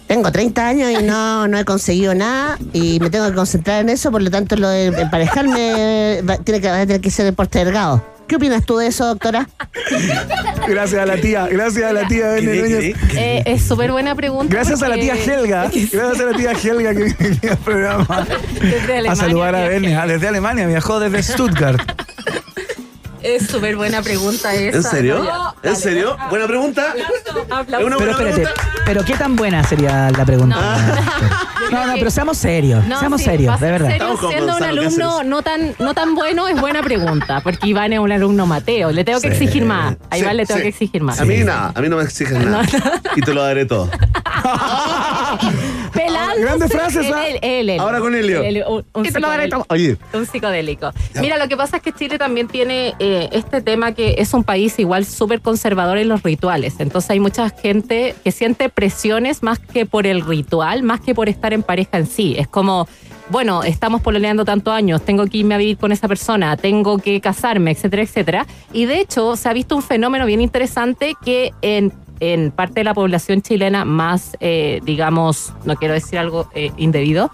Tengo 0.07 0.31
30 0.31 0.67
años 0.67 0.91
y 0.91 1.03
no, 1.03 1.47
no 1.47 1.57
he 1.57 1.65
conseguido 1.65 2.13
nada 2.13 2.57
y 2.71 2.99
me 2.99 3.09
tengo 3.09 3.27
que 3.29 3.33
concentrar 3.35 3.81
en 3.81 3.89
eso, 3.89 4.11
por 4.11 4.21
lo 4.21 4.29
tanto 4.29 4.55
lo 4.55 4.67
de 4.69 4.87
emparejarme 4.87 6.21
va- 6.21 6.37
tiene 6.37 6.61
que, 6.61 6.67
va 6.69 6.81
a 6.81 6.85
tener 6.85 7.01
que 7.01 7.09
ser 7.09 7.33
postergado. 7.33 8.03
¿Qué 8.27 8.37
opinas 8.37 8.65
tú 8.65 8.77
de 8.77 8.87
eso, 8.87 9.05
doctora? 9.05 9.47
Gracias 10.67 11.01
a 11.01 11.05
la 11.05 11.17
tía, 11.17 11.47
gracias 11.47 11.83
a 11.89 11.93
la 11.93 12.07
tía 12.07 12.35
¿Qué, 12.35 12.41
Núñez. 12.41 12.79
qué, 12.79 12.95
qué? 13.11 13.37
Eh, 13.37 13.43
es 13.45 13.61
súper 13.63 13.91
buena 13.91 14.15
pregunta. 14.15 14.53
Gracias 14.53 14.81
a 14.81 14.87
la 14.87 14.95
tía 14.95 15.15
Helga. 15.15 15.69
Gracias 15.91 16.19
a 16.19 16.23
la 16.23 16.33
tía 16.37 16.51
Helga 16.53 16.95
que 16.95 17.03
vino 17.03 17.51
al 17.51 17.57
programa. 17.57 18.27
Desde 18.61 18.93
A 18.93 18.97
Alemania, 18.99 19.15
saludar 19.15 19.55
a 19.55 19.59
tía 19.59 19.69
Bene. 19.69 19.87
Helga. 19.89 20.03
Ah, 20.03 20.07
Desde 20.07 20.27
Alemania, 20.29 20.67
viajó 20.67 20.99
desde 20.99 21.21
Stuttgart. 21.21 21.81
Es 23.23 23.47
súper 23.47 23.75
buena 23.77 24.01
pregunta 24.01 24.53
esa. 24.53 24.77
¿En 24.77 24.83
serio? 24.83 25.19
No, 25.19 25.25
ya, 25.25 25.31
¿En 25.55 25.61
dale. 25.63 25.75
serio? 25.77 26.17
Buena 26.29 26.45
pregunta. 26.47 26.93
Aplausos. 27.49 27.79
Es 27.79 27.85
una 27.85 27.97
Pero 27.97 27.97
buena 27.97 28.11
espérate, 28.11 28.33
pregunta. 28.41 28.61
pero 28.85 29.05
qué 29.05 29.13
tan 29.15 29.35
buena 29.35 29.63
sería 29.63 30.11
la 30.11 30.25
pregunta. 30.25 30.57
No, 31.71 31.87
no, 31.87 31.93
pero 31.93 32.11
seamos 32.11 32.37
serios, 32.37 32.85
No, 32.85 32.99
seamos 32.99 33.21
sí, 33.21 33.25
serios, 33.25 33.59
de 33.59 33.71
verdad. 33.71 33.87
serio, 33.87 34.03
Estamos 34.03 34.19
con 34.19 34.29
siendo 34.31 34.57
un 34.57 34.63
alumno 34.63 35.23
no 35.23 35.41
tan, 35.41 35.73
no 35.79 35.93
tan 35.93 36.15
bueno 36.15 36.47
es 36.49 36.59
buena 36.59 36.83
pregunta, 36.83 37.39
porque 37.41 37.65
Iván 37.67 37.93
es 37.93 37.99
un 37.99 38.11
alumno 38.11 38.45
Mateo. 38.45 38.91
Le 38.91 39.03
tengo 39.05 39.21
que 39.21 39.27
exigir 39.29 39.63
más. 39.65 39.95
A 40.09 40.17
Iván 40.17 40.31
Sí, 40.31 40.37
le 40.37 40.45
tengo 40.45 40.57
sí. 40.57 40.63
que 40.63 40.69
exigir 40.69 41.01
más. 41.01 41.19
A 41.19 41.25
mí 41.25 41.37
nada, 41.37 41.71
a 41.73 41.81
mí 41.81 41.87
no 41.89 41.97
me 41.97 42.03
exigen 42.03 42.43
nada. 42.51 42.63
Y 43.15 43.21
te 43.21 43.33
lo 43.33 43.41
daré 43.43 43.65
todo. 43.65 43.89
Pelándose 45.93 46.41
Grandes 46.41 46.71
frases, 46.71 47.11
¿ah? 47.13 47.27
el- 47.27 47.39
el- 47.41 47.69
el- 47.69 47.79
Ahora 47.79 47.99
con 47.99 48.15
Helio. 48.15 48.41
el- 48.41 48.63
un- 48.67 48.85
un 48.93 49.05
Y 49.05 49.11
te 49.11 49.19
lo 49.19 49.27
daré 49.27 49.43
psicodélico. 49.43 49.57
todo. 49.57 49.65
Oye, 49.69 49.97
Un 50.13 50.25
psicodélico. 50.25 50.91
Mira, 51.21 51.37
lo 51.37 51.47
que 51.47 51.57
pasa 51.57 51.77
es 51.77 51.83
que 51.83 51.91
Chile 51.93 52.17
también 52.17 52.47
tiene 52.47 52.93
eh, 52.99 53.29
este 53.31 53.61
tema 53.61 53.93
que 53.93 54.15
es 54.17 54.33
un 54.33 54.43
país 54.43 54.77
igual 54.79 55.05
súper 55.05 55.41
conservador 55.41 55.97
en 55.97 56.09
los 56.09 56.23
rituales. 56.23 56.75
Entonces 56.79 57.09
hay 57.11 57.19
mucha 57.19 57.49
gente 57.49 58.15
que 58.23 58.31
siente 58.31 58.69
presiones 58.69 59.43
más 59.43 59.59
que 59.59 59.85
por 59.85 60.07
el 60.07 60.21
ritual, 60.25 60.83
más 60.83 60.99
que 61.01 61.13
por 61.15 61.29
estar 61.29 61.53
en 61.53 61.63
pareja 61.63 61.97
en 61.97 62.07
sí. 62.07 62.35
Es 62.37 62.47
como, 62.47 62.87
bueno, 63.29 63.63
estamos 63.63 64.01
pololeando 64.01 64.43
tantos 64.45 64.73
años, 64.73 65.01
tengo 65.03 65.25
que 65.27 65.37
irme 65.37 65.55
a 65.55 65.57
vivir 65.57 65.77
con 65.77 65.91
esa 65.91 66.07
persona, 66.07 66.57
tengo 66.57 66.97
que 66.97 67.21
casarme, 67.21 67.71
etcétera, 67.71 68.03
etcétera. 68.03 68.47
Y 68.73 68.85
de 68.85 68.99
hecho 68.99 69.35
se 69.35 69.47
ha 69.49 69.53
visto 69.53 69.75
un 69.75 69.81
fenómeno 69.83 70.25
bien 70.25 70.41
interesante 70.41 71.13
que 71.23 71.51
en 71.61 71.91
en 72.19 72.51
parte 72.51 72.75
de 72.75 72.83
la 72.83 72.93
población 72.93 73.41
chilena 73.41 73.85
más, 73.85 74.37
eh, 74.39 74.79
digamos, 74.83 75.53
no 75.65 75.75
quiero 75.75 75.93
decir 75.93 76.19
algo 76.19 76.49
eh, 76.53 76.71
indebido, 76.77 77.31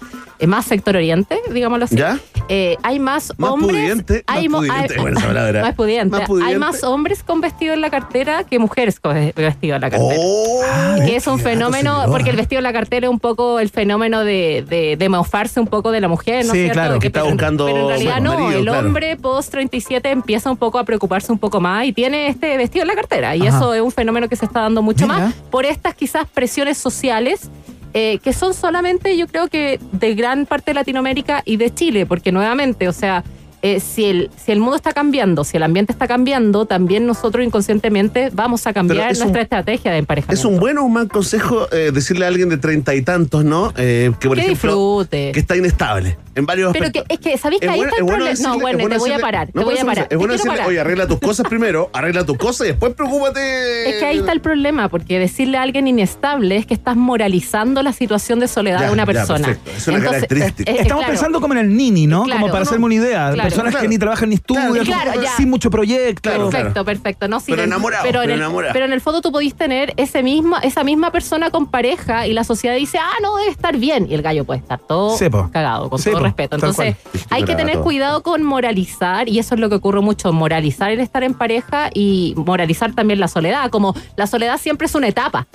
más 0.48 0.66
sector 0.66 0.96
oriente, 0.96 1.40
digámoslo 1.54 1.86
así. 1.86 1.96
¿Ya? 1.96 2.18
Eh, 2.48 2.78
hay 2.82 2.98
más, 3.00 3.34
Más 3.38 3.52
hombres. 3.52 3.72
pudiente, 3.78 4.24
más 4.28 4.38
hay 4.38 4.50
mo- 4.50 4.58
pudiente, 4.60 4.78
hay- 5.00 5.62
más 5.62 5.76
pudiente. 5.76 6.18
Más 6.18 6.26
pudiente. 6.28 6.54
Hay 6.54 6.60
más 6.60 6.84
hombres 6.84 7.24
con 7.24 7.42
vestido 7.42 7.74
en 7.74 7.82
la 7.82 7.90
cartera 7.90 8.44
que 8.44 8.58
mujeres 8.58 9.00
con 9.00 9.14
vestido 9.36 9.76
en 9.76 9.82
la 9.82 9.90
cartera. 9.90 10.16
Oh, 10.18 10.62
que 11.06 11.16
es 11.16 11.28
un 11.28 11.40
fenómeno, 11.40 11.92
señora. 11.96 12.12
porque 12.12 12.30
el 12.32 12.36
vestido 12.38 12.60
en 12.60 12.64
la 12.64 12.74
cartera 12.74 13.08
es 13.08 13.12
un 13.12 13.20
poco 13.20 13.60
el 13.60 13.70
fenómeno 13.70 14.24
de, 14.24 14.66
de, 14.68 14.96
de 14.98 15.10
mofarse 15.10 15.60
un 15.60 15.68
poco 15.68 15.92
de 15.92 16.02
la 16.02 16.08
mujer, 16.08 16.46
¿no 16.46 16.54
Sí, 16.54 16.60
cierto? 16.60 16.74
claro, 16.74 16.94
De 16.96 17.00
que 17.00 17.08
está 17.08 17.22
pero- 17.22 17.32
buscando 17.34 17.66
Pero 17.66 17.82
en 17.82 17.88
realidad 17.90 18.22
no, 18.22 18.34
marido, 18.34 18.60
el 18.60 18.66
claro. 18.66 18.88
hombre 18.88 19.18
post 19.18 19.52
37 19.52 20.10
empieza 20.10 20.50
un 20.50 20.58
poco 20.58 20.80
a 20.80 20.84
preocuparse 20.86 21.32
un 21.32 21.38
poco 21.40 21.60
más 21.60 21.86
y 21.86 21.94
tiene 21.94 22.28
este 22.28 22.58
vestido 22.58 22.82
en 22.84 22.88
la 22.88 22.96
cartera. 22.96 23.36
Y 23.36 23.46
Ajá. 23.46 23.58
eso 23.58 23.74
es 23.74 23.82
un 23.82 23.92
fenómeno 23.92 24.28
que 24.28 24.36
se 24.36 24.46
está 24.46 24.62
dando 24.62 24.82
mucho 24.82 25.06
Mira. 25.06 25.20
más 25.20 25.34
por 25.52 25.66
estas 25.66 25.94
quizás 25.94 26.28
presiones 26.34 26.78
sociales. 26.78 27.50
Eh, 27.94 28.20
que 28.20 28.34
son 28.34 28.54
solamente, 28.54 29.18
yo 29.18 29.28
creo 29.28 29.48
que 29.48 29.80
de 29.92 30.16
gran 30.16 30.46
parte 30.46 30.72
de 30.72 30.76
Latinoamérica 30.76 31.42
y 31.46 31.58
de 31.58 31.74
Chile, 31.74 32.06
porque 32.06 32.32
nuevamente, 32.32 32.88
o 32.88 32.94
sea, 32.94 33.24
eh, 33.62 33.80
si, 33.80 34.06
el, 34.06 34.32
si 34.44 34.52
el 34.52 34.60
mundo 34.60 34.76
está 34.76 34.92
cambiando, 34.94 35.44
si 35.44 35.58
el 35.58 35.64
ambiente 35.64 35.92
está 35.92 36.08
cambiando, 36.08 36.66
también 36.66 37.06
nosotros 37.06 37.46
inconscientemente 37.46 38.30
vamos 38.34 38.66
a 38.68 38.74
cambiar 38.74 39.12
es 39.12 39.20
nuestra 39.20 39.40
un- 39.40 39.44
estrategia 39.44 39.92
de 39.92 39.98
emparejamiento. 39.98 40.40
Es 40.40 40.46
un 40.46 40.60
buen 40.60 40.78
o 40.78 40.84
un 40.84 40.94
mal 40.94 41.08
consejo 41.10 41.68
eh, 41.72 41.92
decirle 41.94 42.26
a 42.26 42.28
alguien 42.30 42.50
de 42.50 42.58
treinta 42.58 42.96
y 42.96 43.02
tantos, 43.02 43.44
¿no? 43.46 43.74
Eh, 43.78 44.12
que 44.20 44.28
por 44.28 44.38
Que 44.38 44.44
ejemplo. 44.46 44.72
disfrute. 44.72 45.32
Que 45.34 45.40
está 45.40 45.56
inestable 45.58 46.18
en 46.36 46.46
varios 46.46 46.72
Pero 46.72 46.92
que, 46.92 47.00
aspectos. 47.00 47.18
es 47.18 47.20
que, 47.34 47.38
¿sabéis 47.38 47.60
que 47.62 47.66
Es 47.68 47.72
ahí 47.74 47.78
bueno- 47.80 47.90
está 47.92 47.98
el 47.98 48.06
es 48.06 48.06
bueno 48.12 48.18
problema? 48.26 48.32
decirle- 48.32 48.48
no, 48.50 48.56
es 48.56 48.62
bueno, 48.62 48.78
bueno 48.80 48.96
te 48.96 49.00
voy 49.00 49.10
a 49.10 49.14
decirle- 49.14 49.22
parar, 49.22 49.48
no, 49.54 49.62
te 49.62 49.66
voy 49.66 49.78
a 49.78 49.86
parar. 49.86 50.08
Es 50.10 50.18
bueno 50.18 50.34
decirle, 50.34 50.52
parar. 50.58 50.68
oye, 50.70 50.80
arregla 50.80 51.08
tus 51.08 51.20
cosas 51.20 51.48
primero, 51.48 51.90
arregla 51.94 52.26
tus 52.26 52.38
cosas 52.38 52.68
y 52.68 52.70
después 52.72 52.94
preocúpate. 52.94 53.90
Es 53.90 53.96
que 54.00 54.06
ahí 54.06 54.18
está 54.20 54.32
el 54.32 54.42
problema, 54.42 54.90
porque 54.90 55.20
decirle 55.20 55.58
a 55.58 55.64
alguien 55.64 55.88
inestable 55.88 56.56
es 56.56 56.66
que 56.66 56.74
estás 56.74 56.96
moralizando 56.96 57.84
la 57.84 57.92
situación 57.94 58.40
de 58.40 58.48
soledad 58.48 58.80
Ya, 58.82 58.86
de 58.88 58.94
una 58.94 59.04
ya, 59.04 59.06
persona. 59.08 59.46
perfecto. 59.48 59.72
Es 59.76 59.88
una 59.88 59.98
Entonces, 59.98 60.22
característica. 60.28 60.72
eh, 60.72 60.76
eh, 60.76 60.82
Estamos 60.82 61.02
claro. 61.04 61.14
pensando 61.14 61.42
como 61.42 61.54
en 61.56 61.60
el 61.60 61.76
Nini, 61.76 62.08
¿no? 62.08 62.24
Claro, 62.24 62.40
como 62.42 62.52
para 62.52 62.64
no. 62.64 62.70
hacerme 62.70 62.86
una 62.86 62.96
idea. 62.96 63.32
Claro. 63.34 63.49
Personas 63.50 63.72
Claro. 63.72 63.84
que 63.84 63.88
ni 63.90 63.98
trabajan 63.98 64.30
ni 64.30 64.36
estudian, 64.36 64.72
Claro, 64.86 65.22
ya. 65.22 65.32
sin 65.36 65.50
mucho 65.50 65.70
proyecto. 65.70 66.30
Perfecto, 66.30 66.86
perfecto. 66.86 67.28
No, 67.28 67.40
sí, 67.40 67.52
Pero 67.52 67.64
en- 67.64 67.70
enamorado, 67.70 68.04
pero, 68.04 68.22
en 68.24 68.30
el, 68.32 68.42
pero 68.74 68.86
en 68.86 68.94
el 68.94 69.02
fondo 69.02 69.22
tú 69.22 69.32
podís 69.32 69.56
tener 69.56 69.94
ese 69.98 70.24
misma, 70.24 70.60
esa 70.60 70.84
misma 70.84 71.12
persona 71.12 71.50
con 71.52 71.68
pareja 71.68 72.28
y 72.28 72.34
la 72.34 72.44
sociedad 72.44 72.76
dice, 72.76 72.98
ah, 73.00 73.14
no, 73.22 73.36
debe 73.38 73.52
estar 73.52 73.76
bien. 73.78 74.08
Y 74.10 74.14
el 74.16 74.22
gallo 74.22 74.46
puede 74.46 74.60
estar 74.60 74.80
todo 74.80 75.18
cagado, 75.52 75.90
con 75.90 76.02
todo 76.02 76.20
respeto. 76.20 76.56
Entonces, 76.56 76.96
hay 77.30 77.44
que 77.44 77.56
tener 77.56 77.80
cuidado 77.80 78.24
con 78.24 78.44
moralizar, 78.44 79.28
y 79.30 79.40
eso 79.40 79.56
es 79.56 79.62
lo 79.62 79.70
que 79.70 79.76
ocurre 79.76 80.02
mucho, 80.02 80.32
moralizar 80.34 80.92
el 80.92 81.00
estar 81.00 81.24
en 81.24 81.34
pareja 81.34 81.90
y 81.94 82.34
moralizar 82.38 82.94
también 82.94 83.20
la 83.20 83.28
soledad. 83.28 83.70
Como 83.70 83.94
la 84.16 84.28
soledad 84.28 84.58
siempre 84.60 84.86
es 84.88 84.96
una 84.96 85.08
etapa. 85.08 85.48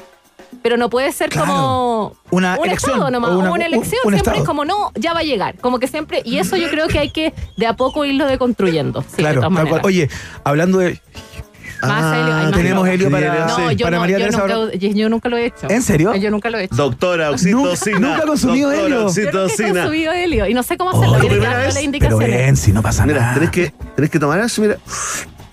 Pero 0.63 0.77
no 0.77 0.89
puede 0.91 1.13
ser 1.13 1.31
como 1.31 2.15
Una 2.31 2.59
un 2.59 2.67
elección, 2.67 2.93
estado 2.93 3.11
nomás, 3.11 3.31
una, 3.33 3.53
una- 3.53 3.67
elección. 3.67 4.01
un- 4.05 4.15
un 4.15 4.15
siempre 4.15 4.17
estado. 4.17 4.37
es 4.39 4.45
como, 4.45 4.65
no, 4.65 4.93
ya 4.95 5.13
va 5.13 5.21
a 5.21 5.25
llegar. 5.25 5.57
Como 5.59 5.79
que 5.79 5.87
siempre, 5.87 6.23
y 6.25 6.39
eso 6.39 6.57
yo 6.57 6.69
creo 6.71 6.89
que 6.89 6.99
hay 6.99 7.11
que 7.11 7.35
de 7.57 7.67
a 7.67 7.75
poco 7.77 8.05
irlo 8.05 8.27
deconstruyendo. 8.27 9.03
Sí, 9.03 9.17
claro, 9.17 9.41
tal 9.43 9.69
cual. 9.69 9.81
Oye, 9.85 10.09
hablando 10.45 10.79
de. 10.79 11.01
Más 11.83 12.15
helio, 12.17 12.35
más 12.35 12.53
tenemos 12.53 12.89
helio 12.89 13.11
para, 13.11 13.47
No, 13.47 13.71
yo, 13.73 13.85
para 13.85 13.97
no, 13.97 14.01
María 14.01 14.17
yo, 14.19 14.25
Teresa. 14.25 14.47
nunca, 14.47 14.75
yo- 14.77 14.89
yo 14.91 15.09
nunca 15.11 15.29
lo 15.29 15.37
he 15.37 15.45
hecho. 15.47 15.69
¿En 15.69 15.83
serio? 15.83 16.15
Yo 16.15 16.31
nunca 16.31 16.49
lo 16.49 16.57
he 16.59 16.65
hecho. 16.65 16.75
Doctora 16.77 17.31
oxitocina. 17.31 17.99
Nunca- 17.99 18.23
ha 18.23 18.27
consumido 18.27 18.71
doctora 18.71 18.87
helio. 18.87 18.99
Yo 19.01 19.05
nunca 19.05 19.21
he 19.21 19.43
oxitocina. 19.43 19.81
consumido 19.83 20.13
helio 20.15 20.47
y 20.49 20.55
no 20.55 20.63
sé 20.63 20.79
cómo 20.79 20.91
hacerlo. 20.93 21.19
Oh, 21.19 21.29
Pero 22.09 22.19
ven, 22.19 22.57
si 22.57 22.73
no 22.73 22.81
pasa 22.81 23.05
Mira, 23.05 23.21
nada. 23.21 23.35
tenés 23.35 23.51
que, 23.51 23.75
tenés 23.97 24.11
que 24.11 24.19
tomar 24.19 24.41
así, 24.41 24.63
mira. 24.63 24.79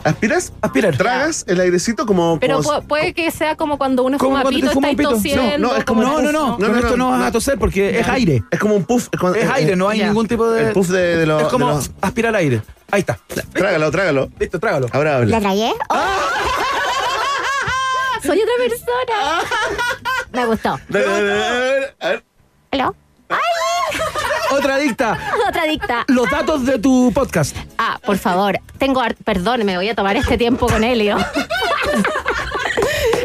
Aspiras, 0.04 0.52
aspirar. 0.62 0.98
Tragas 0.98 1.46
el 1.48 1.60
airecito 1.60 2.06
como. 2.06 2.40
Pero 2.40 2.62
como- 2.64 2.82
puede 2.84 3.14
que 3.14 3.30
sea 3.32 3.56
como 3.56 3.78
cuando 3.78 4.04
uno 4.04 4.18
Como 4.18 4.32
fuma 4.32 4.42
cuando 4.42 4.58
te 4.60 4.64
pito, 4.64 4.74
fuma 4.74 4.90
está 4.90 5.10
un 5.10 5.16
pito. 5.22 5.22
tosiendo. 5.40 5.58
No, 5.60 5.74
no, 5.74 5.78
es 5.78 5.86
como- 5.86 6.02
No, 6.02 6.22
no, 6.22 6.32
no. 6.32 6.58
Con 6.58 6.76
esto 6.78 6.98
no 6.98 7.12
vas 7.12 7.26
a 7.28 7.32
toser 7.32 7.58
porque 7.60 8.00
es 8.00 8.08
aire. 8.08 8.44
Es 8.52 8.60
como 8.60 8.76
un 8.76 8.84
puff. 8.84 9.08
Es, 9.12 9.44
Es 9.44 9.50
aire, 9.50 9.76
no 9.76 9.90
hay 9.90 10.00
Ya. 10.00 10.08
ningún 10.08 10.28
tipo 10.28 10.50
de. 10.50 10.68
El 10.70 10.74
puff 10.74 10.88
de, 10.90 11.18
de 11.18 11.26
los. 11.26 11.44
es 11.44 11.48
como 11.50 11.68
los- 11.68 11.92
aspirar 12.02 12.36
aire. 12.36 12.62
Ahí 12.92 13.02
está. 13.02 13.18
Trágalo, 13.54 13.92
trágalo. 13.92 14.30
Listo, 14.40 14.60
trágalo. 14.60 14.88
Ahora 14.92 15.18
habla. 15.18 15.30
¿La 15.30 15.40
tragué? 15.40 15.72
Soy 18.24 18.40
otra 18.40 18.54
persona. 18.60 19.42
Me 20.34 20.46
gustó. 20.46 20.70
A 20.70 20.80
ver. 20.90 21.96
¿Aló? 22.72 22.96
Otra 24.52 24.76
adicta. 24.76 25.18
Otra 25.48 25.64
dicta. 25.66 26.06
Los 26.08 26.30
datos 26.30 26.66
de 26.66 26.80
tu 26.80 27.12
podcast. 27.14 27.56
Ah, 27.78 28.00
por 28.06 28.18
favor, 28.18 28.60
tengo, 28.78 29.02
perdón, 29.24 29.66
me 29.66 29.76
voy 29.78 29.90
a 29.90 29.96
tomar 29.96 30.16
este 30.18 30.38
tiempo 30.38 30.68
con 30.68 30.84
Helio. 30.84 31.18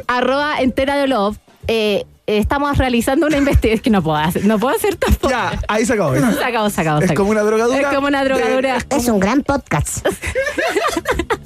Arroba 0.07 0.61
entera 0.61 0.97
de 0.97 1.09
love. 1.09 1.37
Eh, 1.69 2.05
estamos 2.27 2.79
realizando 2.79 3.27
una 3.27 3.37
investigación. 3.37 3.77
Es 3.77 3.83
que 3.83 3.91
no 3.91 4.03
puedo 4.03 4.17
hacer, 4.17 4.45
no 4.45 4.59
puedo 4.59 4.77
hacer 4.77 4.97
tampoco. 4.97 5.31
Ya, 5.31 5.59
ahí 5.69 5.85
se 5.85 5.95
acabó. 5.95 6.15
Se 6.15 6.45
acabó, 6.45 6.71
se 6.71 6.81
acabó. 6.81 6.99
Es 7.01 7.07
se 7.07 7.13
acabó. 7.13 7.17
como 7.17 7.31
una 7.31 7.43
drogadura 7.43 7.81
Es 7.81 7.95
como 7.95 8.07
una 8.07 8.25
drogadura. 8.25 8.79
Es 8.91 9.09
un 9.09 9.19
gran 9.19 9.43
podcast. 9.43 10.07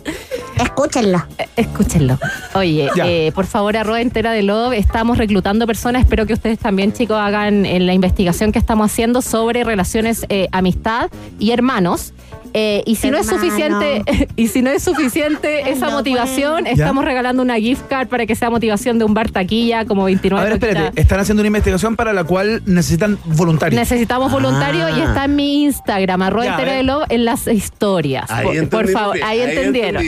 Escúchenlo. 0.61 1.23
Escúchenlo. 1.57 2.19
Oye, 2.55 2.91
eh, 3.05 3.33
por 3.35 3.47
favor, 3.47 3.77
arroba 3.77 4.01
entera 4.01 4.33
de 4.33 4.43
Love. 4.43 4.75
Estamos 4.75 5.19
reclutando 5.19 5.67
personas. 5.67 6.03
Espero 6.03 6.27
que 6.27 6.35
ustedes 6.35 6.59
también, 6.59 6.93
chicos, 6.93 7.17
hagan 7.17 7.65
en 7.65 7.87
la 7.87 7.95
investigación 7.95 8.53
que 8.53 8.59
estamos 8.59 8.91
haciendo 8.91 9.23
sobre 9.23 9.65
relaciones, 9.65 10.27
eh, 10.29 10.49
amistad 10.53 11.11
y 11.39 11.53
hermanos. 11.53 12.13
Eh, 12.55 12.83
y 12.87 12.97
si 12.97 13.11
no 13.11 13.19
es 13.19 13.27
suficiente, 13.27 14.03
y 14.37 14.49
si 14.49 14.63
no 14.63 14.71
es 14.71 14.83
suficiente 14.83 15.71
esa 15.71 15.91
motivación, 15.91 16.67
estamos 16.67 17.05
regalando 17.05 17.43
una 17.43 17.57
gift 17.57 17.87
card 17.89 18.09
para 18.09 18.27
que 18.27 18.35
sea 18.35 18.51
motivación 18.51 18.99
de 18.99 19.05
un 19.05 19.15
bar 19.15 19.31
taquilla 19.31 19.85
como 19.85 20.05
29 20.05 20.41
A 20.41 20.45
ver, 20.45 20.53
espérate. 20.55 21.01
Están 21.01 21.21
haciendo 21.21 21.41
una 21.43 21.49
investigación 21.49 21.97
para 21.97 22.13
la 22.13 22.25
cual 22.25 22.63
necesitan 22.67 23.19
voluntarios. 23.25 23.79
Necesitamos 23.79 24.33
voluntarios 24.33 24.91
Ah. 24.93 24.99
y 24.99 25.03
está 25.03 25.25
en 25.25 25.37
mi 25.37 25.65
Instagram, 25.65 26.23
arroba 26.23 26.47
en 27.09 27.25
las 27.25 27.47
historias. 27.47 28.31
Ahí 28.31 28.67
por, 28.67 28.89
favor, 28.89 29.17
ahí 29.23 29.41
ahí 29.41 29.51
entendieron. 29.51 30.03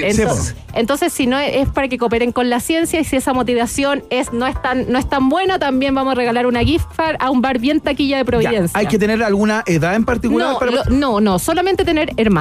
Entonces, 0.74 1.12
si 1.12 1.26
no 1.26 1.38
es, 1.38 1.68
para 1.68 1.88
que 1.88 1.99
cooperen 1.99 2.32
con 2.32 2.49
la 2.49 2.61
ciencia 2.61 3.01
y 3.01 3.05
si 3.05 3.16
esa 3.16 3.32
motivación 3.34 4.03
es 4.11 4.32
no 4.32 4.47
es 4.47 4.61
tan, 4.62 4.90
no 4.90 4.99
es 4.99 5.09
tan 5.09 5.28
buena, 5.28 5.59
también 5.59 5.95
vamos 5.95 6.12
a 6.12 6.14
regalar 6.14 6.47
una 6.47 6.61
gift 6.61 6.86
card 6.97 7.16
a 7.18 7.30
un 7.30 7.43
bar 7.43 7.59
bien 7.59 7.80
taquilla 7.80 8.16
de 8.16 8.22
Ya, 8.22 8.26
Providencia. 8.26 8.78
¿Hay 8.78 8.86
que 8.86 8.99
tener 8.99 9.22
alguna 9.22 9.62
edad 9.66 9.95
en 9.95 10.05
particular 10.05 10.53
no, 10.53 10.59
para 10.59 10.70
lo- 10.70 10.84
no, 10.86 11.20
no, 11.20 11.38
solamente 11.38 11.84
tener 11.84 12.12
hermanos 12.16 12.32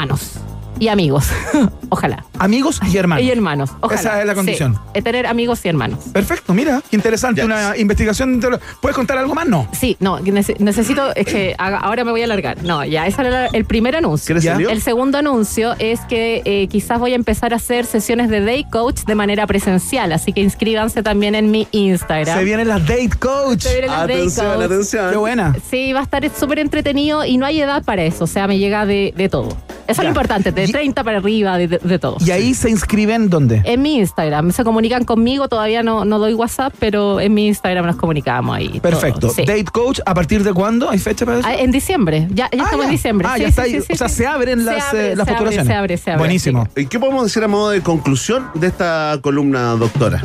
y 0.79 0.87
amigos. 0.87 1.27
Ojalá. 1.89 2.23
amigos 2.39 2.79
y 2.89 2.97
hermanos? 2.97 3.23
Y 3.25 3.29
hermanos. 3.29 3.69
Ojalá. 3.81 3.99
Esa 3.99 4.21
es 4.21 4.25
la 4.25 4.31
Sí, 4.31 4.35
condición. 4.37 4.79
eh, 4.93 5.01
tener 5.01 5.27
amigos 5.27 5.63
y 5.65 5.67
hermanos. 5.67 5.99
Perfecto, 6.13 6.53
mira, 6.53 6.81
qué 6.89 6.95
interesante. 6.95 7.43
Una 7.43 7.75
investigación. 7.77 8.39
de- 8.39 8.57
¿Puedes 8.81 8.95
contar 8.95 9.17
algo 9.17 9.35
más? 9.35 9.45
No. 9.47 9.67
Sí, 9.77 9.97
no, 9.99 10.19
necesito, 10.21 11.13
es 11.15 11.25
que 11.27 11.53
ahora 11.59 12.03
me 12.05 12.11
voy 12.11 12.21
a 12.21 12.23
alargar. 12.23 12.63
No, 12.63 12.83
ya, 12.85 13.05
ese 13.05 13.21
era 13.21 13.47
el 13.47 13.65
primer 13.65 13.95
anuncio. 13.97 14.25
¿Quieres 14.27 14.43
Ya. 14.43 14.53
el 14.71 14.81
segundo 14.81 15.17
anuncio 15.17 15.75
es 15.79 15.99
que 16.01 16.41
eh, 16.45 16.67
quizás 16.69 16.97
voy 16.97 17.11
a 17.11 17.15
empezar 17.15 17.51
a 17.53 17.57
hacer 17.57 17.85
sesiones 17.85 18.29
de 18.29 18.39
day 18.39 18.63
coach 18.63 19.01
de 19.05 19.13
manera 19.13 19.45
presencial, 19.45 20.13
así 20.13 20.31
que 20.33 20.39
inscríbanse 20.41 21.03
también 21.03 21.35
en 21.35 21.51
mi 21.51 21.67
Instagram. 21.71 22.37
Se 22.39 22.43
vienen 22.45 22.69
las 22.69 22.81
date 22.87 23.09
coach. 23.19 23.59
Se 23.63 23.71
vienen 23.73 23.91
las 23.91 24.01
Atención, 24.03 24.53
coach. 24.55 24.65
atención. 24.65 25.11
Qué 25.11 25.17
buena. 25.17 25.55
Sí, 25.69 25.91
va 25.93 25.99
a 25.99 26.03
estar 26.03 26.27
súper 26.33 26.57
entretenido 26.59 27.25
y 27.25 27.37
no 27.37 27.45
hay 27.45 27.59
edad 27.61 27.83
para 27.83 28.01
eso, 28.03 28.23
o 28.23 28.27
sea, 28.27 28.47
me 28.47 28.57
llega 28.57 28.85
de, 28.85 29.13
de 29.15 29.27
todo. 29.29 29.49
Eso 29.91 30.01
es 30.01 30.05
lo 30.05 30.09
importante, 30.09 30.51
de 30.51 30.63
Y- 30.65 30.71
30 30.71 31.03
para 31.03 31.17
arriba, 31.17 31.57
de, 31.57 31.67
de- 31.67 31.77
de 31.79 31.99
todo. 31.99 32.17
Y 32.19 32.31
ahí 32.31 32.53
se 32.53 32.69
inscriben 32.69 33.29
dónde? 33.29 33.61
En 33.65 33.81
mi 33.81 33.97
Instagram, 33.97 34.51
se 34.51 34.63
comunican 34.63 35.03
conmigo, 35.05 35.47
todavía 35.47 35.83
no, 35.83 36.05
no 36.05 36.19
doy 36.19 36.33
WhatsApp, 36.33 36.73
pero 36.79 37.19
en 37.19 37.33
mi 37.33 37.47
Instagram 37.47 37.85
nos 37.85 37.95
comunicamos 37.95 38.55
ahí. 38.55 38.79
Perfecto. 38.79 39.29
Sí. 39.29 39.43
Date 39.45 39.65
coach, 39.65 39.99
¿a 40.05 40.13
partir 40.13 40.43
de 40.43 40.53
cuándo? 40.53 40.89
¿Hay 40.89 40.99
fecha 40.99 41.25
para 41.25 41.39
eso? 41.39 41.47
Ah, 41.47 41.55
en 41.55 41.71
diciembre, 41.71 42.27
ya, 42.31 42.49
ya 42.51 42.63
Ah, 42.63 42.63
estamos 42.65 42.79
ya. 42.79 42.83
en 42.85 42.91
diciembre. 42.91 43.27
Ah, 43.29 43.35
Sí, 43.35 43.41
ya 43.41 43.47
está 43.49 43.63
sí, 43.65 43.75
ahí. 43.75 43.81
sí, 43.81 43.93
o 43.93 43.95
sea, 43.97 44.09
sí. 44.09 44.15
se 44.15 44.27
abren 44.27 44.59
Se 44.59 44.65
las, 44.65 44.83
abre, 44.89 45.11
eh, 45.11 45.15
las 45.15 45.25
se 45.27 45.31
abre, 45.31 45.31
postulaciones. 45.33 45.67
se 45.67 45.73
abre, 45.73 45.97
se 45.97 46.11
abre. 46.11 46.19
Buenísimo. 46.19 46.67
¿Y 46.75 46.85
qué 46.87 46.99
podemos 46.99 47.23
decir 47.23 47.43
a 47.43 47.47
modo 47.47 47.69
de 47.71 47.81
conclusión 47.81 48.47
de 48.55 48.67
esta 48.67 49.17
columna, 49.21 49.71
doctora? 49.75 50.21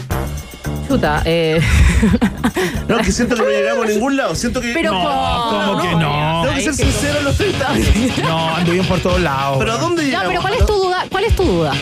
Chuta, 0.96 1.22
eh. 1.26 1.60
No, 2.88 2.96
que 2.98 3.12
siento 3.12 3.34
que 3.34 3.42
no 3.42 3.48
llegamos 3.48 3.84
a 3.84 3.88
ningún 3.88 4.16
lado. 4.16 4.34
Siento 4.34 4.60
que. 4.62 4.72
Pero 4.72 4.92
no, 4.92 5.00
¿cómo? 5.02 5.66
¿cómo 5.66 5.82
que 5.82 5.94
no? 5.96 6.40
Tengo 6.42 6.54
que 6.54 6.62
ser 6.62 6.74
sincero 6.74 7.18
en 7.18 7.24
los 7.24 7.36
30 7.36 7.70
años. 7.70 7.88
No, 8.22 8.54
ando 8.56 8.72
bien 8.72 8.86
por 8.86 8.98
todos 9.00 9.20
lados. 9.20 9.58
¿Pero 9.58 9.72
a 9.72 9.76
dónde 9.76 10.02
No, 10.02 10.06
llegamos? 10.08 10.28
pero 10.28 10.40
¿cuál 10.40 10.54
es 10.54 10.66
tu 10.66 10.72
duda? 10.72 11.04
¿Cuál 11.10 11.24
es 11.24 11.36
tu 11.36 11.42
duda? 11.44 11.72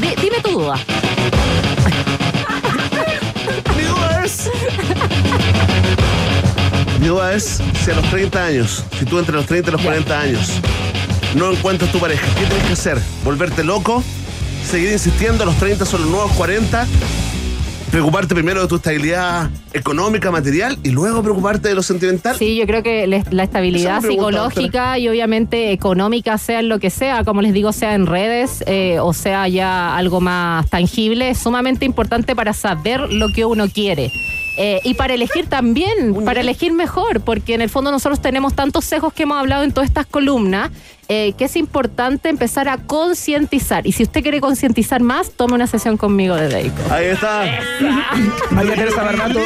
Di- 0.00 0.14
dime 0.22 0.40
tu 0.42 0.50
duda. 0.52 0.76
Mi 3.76 3.82
duda 3.82 4.24
es. 4.24 4.50
Mi 7.00 7.06
duda 7.08 7.34
es 7.34 7.60
si 7.84 7.90
a 7.90 7.94
los 7.94 8.04
30 8.10 8.44
años, 8.44 8.84
si 8.98 9.04
tú 9.04 9.18
entre 9.18 9.34
los 9.34 9.44
30 9.46 9.68
y 9.68 9.72
los 9.72 9.82
40 9.82 10.18
años 10.20 10.50
no 11.34 11.50
encuentras 11.52 11.92
tu 11.92 11.98
pareja, 11.98 12.26
¿qué 12.38 12.46
tienes 12.46 12.66
que 12.66 12.72
hacer? 12.72 12.98
¿Volverte 13.24 13.64
loco? 13.64 14.02
¿Seguir 14.68 14.90
insistiendo? 14.92 15.44
¿Los 15.44 15.56
30 15.56 15.84
son 15.84 16.02
los 16.02 16.10
nuevos 16.10 16.32
40? 16.32 16.86
¿Preocuparte 17.90 18.34
primero 18.34 18.62
de 18.62 18.68
tu 18.68 18.76
estabilidad 18.76 19.48
económica, 19.72 20.30
material 20.30 20.78
y 20.82 20.90
luego 20.90 21.22
preocuparte 21.22 21.68
de 21.68 21.74
lo 21.74 21.82
sentimental? 21.82 22.36
Sí, 22.36 22.56
yo 22.56 22.66
creo 22.66 22.82
que 22.82 23.06
la 23.06 23.42
estabilidad 23.42 24.02
psicológica 24.02 24.98
y 24.98 25.08
obviamente 25.08 25.72
económica, 25.72 26.36
sea 26.36 26.60
en 26.60 26.68
lo 26.68 26.78
que 26.78 26.90
sea, 26.90 27.24
como 27.24 27.42
les 27.42 27.52
digo, 27.52 27.72
sea 27.72 27.94
en 27.94 28.06
redes 28.06 28.62
eh, 28.66 28.98
o 29.00 29.12
sea 29.12 29.48
ya 29.48 29.96
algo 29.96 30.20
más 30.20 30.68
tangible, 30.68 31.30
es 31.30 31.38
sumamente 31.38 31.84
importante 31.84 32.34
para 32.34 32.52
saber 32.52 33.12
lo 33.12 33.28
que 33.28 33.44
uno 33.44 33.68
quiere. 33.68 34.10
Eh, 34.58 34.80
y 34.84 34.94
para 34.94 35.12
elegir 35.12 35.48
también, 35.48 36.14
para 36.24 36.40
elegir 36.40 36.72
mejor, 36.72 37.20
porque 37.20 37.54
en 37.54 37.60
el 37.60 37.68
fondo 37.68 37.90
nosotros 37.90 38.22
tenemos 38.22 38.54
tantos 38.54 38.86
sesgos 38.86 39.12
que 39.12 39.24
hemos 39.24 39.38
hablado 39.38 39.64
en 39.64 39.72
todas 39.72 39.88
estas 39.88 40.06
columnas, 40.06 40.70
eh, 41.08 41.34
que 41.38 41.44
es 41.44 41.56
importante 41.56 42.28
empezar 42.28 42.68
a 42.68 42.78
concientizar. 42.78 43.86
Y 43.86 43.92
si 43.92 44.02
usted 44.02 44.22
quiere 44.22 44.40
concientizar 44.40 45.00
más, 45.02 45.30
tome 45.30 45.54
una 45.54 45.66
sesión 45.66 45.96
conmigo 45.96 46.34
de 46.36 46.48
Deico. 46.48 46.76
Ahí 46.90 47.06
está. 47.06 47.44
María 48.50 48.74
Teresa 48.74 49.02
Barbato. 49.02 49.40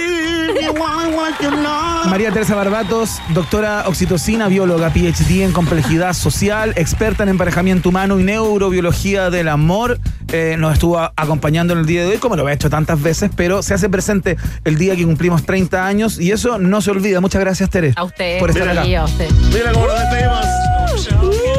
María 2.08 2.32
Teresa 2.32 2.54
Barbatos, 2.54 3.20
doctora 3.34 3.84
oxitocina, 3.86 4.48
bióloga, 4.48 4.90
PhD 4.90 5.42
en 5.44 5.52
complejidad 5.52 6.12
social, 6.12 6.72
experta 6.76 7.22
en 7.22 7.28
emparejamiento 7.30 7.88
humano 7.88 8.18
y 8.18 8.24
neurobiología 8.24 9.30
del 9.30 9.48
amor. 9.48 9.98
Eh, 10.32 10.56
nos 10.58 10.72
estuvo 10.74 10.98
a- 10.98 11.12
acompañando 11.16 11.72
en 11.72 11.80
el 11.80 11.86
día 11.86 12.02
de 12.02 12.08
hoy, 12.12 12.16
como 12.18 12.36
lo 12.36 12.46
ha 12.46 12.52
hecho 12.52 12.68
tantas 12.70 13.00
veces, 13.02 13.30
pero 13.36 13.62
se 13.62 13.74
hace 13.74 13.88
presente 13.88 14.36
el 14.64 14.76
día 14.76 14.96
que 14.96 15.04
cumplimos 15.04 15.44
30 15.44 15.86
años 15.86 16.18
y 16.20 16.32
eso 16.32 16.58
no 16.58 16.80
se 16.80 16.90
olvida. 16.90 17.20
Muchas 17.20 17.40
gracias, 17.40 17.70
Tere. 17.70 17.92
A 17.96 18.04
usted, 18.04 18.38
Por 18.38 18.50
estar 18.50 18.68
Mira, 18.68 18.82
acá. 18.82 19.00
a 19.02 19.04
usted. 19.04 19.30
Mira 19.52 19.72
cómo 19.72 19.86
nos 19.86 19.98
despedimos. 20.00 21.49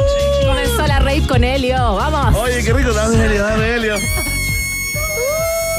David 1.22 1.28
con 1.28 1.44
Helio. 1.44 1.76
Vamos. 1.94 2.34
Oye, 2.36 2.62
qué 2.64 2.72
rico, 2.72 2.92
dame 2.92 3.24
Helio, 3.24 3.44
dame 3.44 3.74
Helio. 3.74 3.94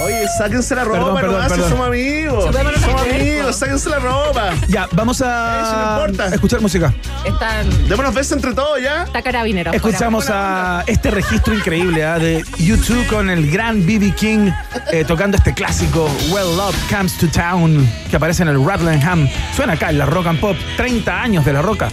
Oye, 0.02 0.26
sáquense 0.38 0.76
la 0.76 0.84
ropa, 0.84 0.98
Perdón, 1.00 1.16
perdón, 1.16 1.34
nomás, 1.36 1.52
si 1.52 1.56
perdón. 1.56 1.70
somos 1.70 1.88
amigos. 1.88 2.44
Somos 2.82 3.02
amigos, 3.02 3.56
sáquense 3.56 3.90
la 3.90 4.00
ropa. 4.00 4.50
Ya, 4.68 4.88
vamos 4.92 5.18
Eso 5.18 5.26
no 5.26 5.32
a 5.32 6.00
importa. 6.02 6.36
escuchar 6.36 6.62
música. 6.62 6.94
Están, 7.26 7.88
Démonos 7.88 8.14
besos 8.14 8.34
entre 8.34 8.54
todos 8.54 8.82
ya. 8.82 9.04
está 9.04 9.22
carabinero. 9.22 9.72
Escuchamos 9.72 10.30
a 10.30 10.84
este 10.88 11.10
registro 11.10 11.54
increíble 11.54 12.04
¿ah? 12.04 12.20
de 12.20 12.44
YouTube 12.58 13.06
con 13.08 13.30
el 13.30 13.50
gran 13.50 13.86
B.B. 13.86 14.14
King 14.16 14.50
eh, 14.92 15.06
tocando 15.06 15.38
este 15.38 15.54
clásico 15.54 16.10
Well 16.32 16.58
Love 16.58 16.76
Comes 16.90 17.18
to 17.20 17.28
Town 17.28 17.90
que 18.10 18.16
aparece 18.18 18.44
en 18.44 18.50
el 18.50 18.66
Rattlingham. 18.66 19.30
Suena 19.56 19.74
acá 19.74 19.90
en 19.90 20.00
la 20.00 20.06
Rock 20.06 20.28
and 20.28 20.40
Pop. 20.42 20.58
30 20.76 21.22
años 21.22 21.46
de 21.46 21.54
la 21.54 21.62
roca. 21.62 21.90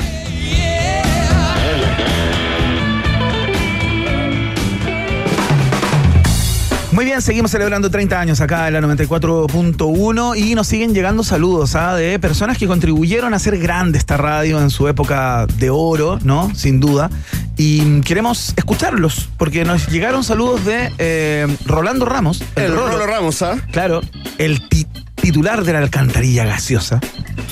Muy 6.93 7.05
bien, 7.05 7.23
seguimos 7.23 7.53
celebrando 7.53 7.89
30 7.89 8.19
años 8.21 8.41
acá 8.41 8.67
en 8.67 8.75
la 8.75 8.81
94.1 8.81 10.37
y 10.37 10.57
nos 10.57 10.67
siguen 10.67 10.93
llegando 10.93 11.23
saludos 11.23 11.77
¿ah? 11.77 11.95
de 11.95 12.19
personas 12.19 12.59
que 12.59 12.67
contribuyeron 12.67 13.33
a 13.33 13.37
hacer 13.37 13.59
grande 13.59 13.97
esta 13.97 14.17
radio 14.17 14.61
en 14.61 14.71
su 14.71 14.89
época 14.89 15.47
de 15.59 15.71
oro, 15.71 16.19
¿no? 16.25 16.53
Sin 16.55 16.81
duda. 16.81 17.09
Y 17.57 18.01
queremos 18.01 18.55
escucharlos 18.57 19.29
porque 19.39 19.65
nos 19.65 19.87
llegaron 19.87 20.25
saludos 20.25 20.65
de 20.65 20.93
eh, 20.99 21.47
Rolando 21.65 22.07
Ramos. 22.07 22.43
El 22.57 22.75
Rolo 22.75 23.07
Ramos, 23.07 23.41
¿ah? 23.43 23.57
Claro, 23.71 24.01
el 24.39 24.69
ti- 24.69 24.87
titular 25.15 25.63
de 25.63 25.73
la 25.75 25.79
alcantarilla 25.79 26.45
gaseosa. 26.45 26.99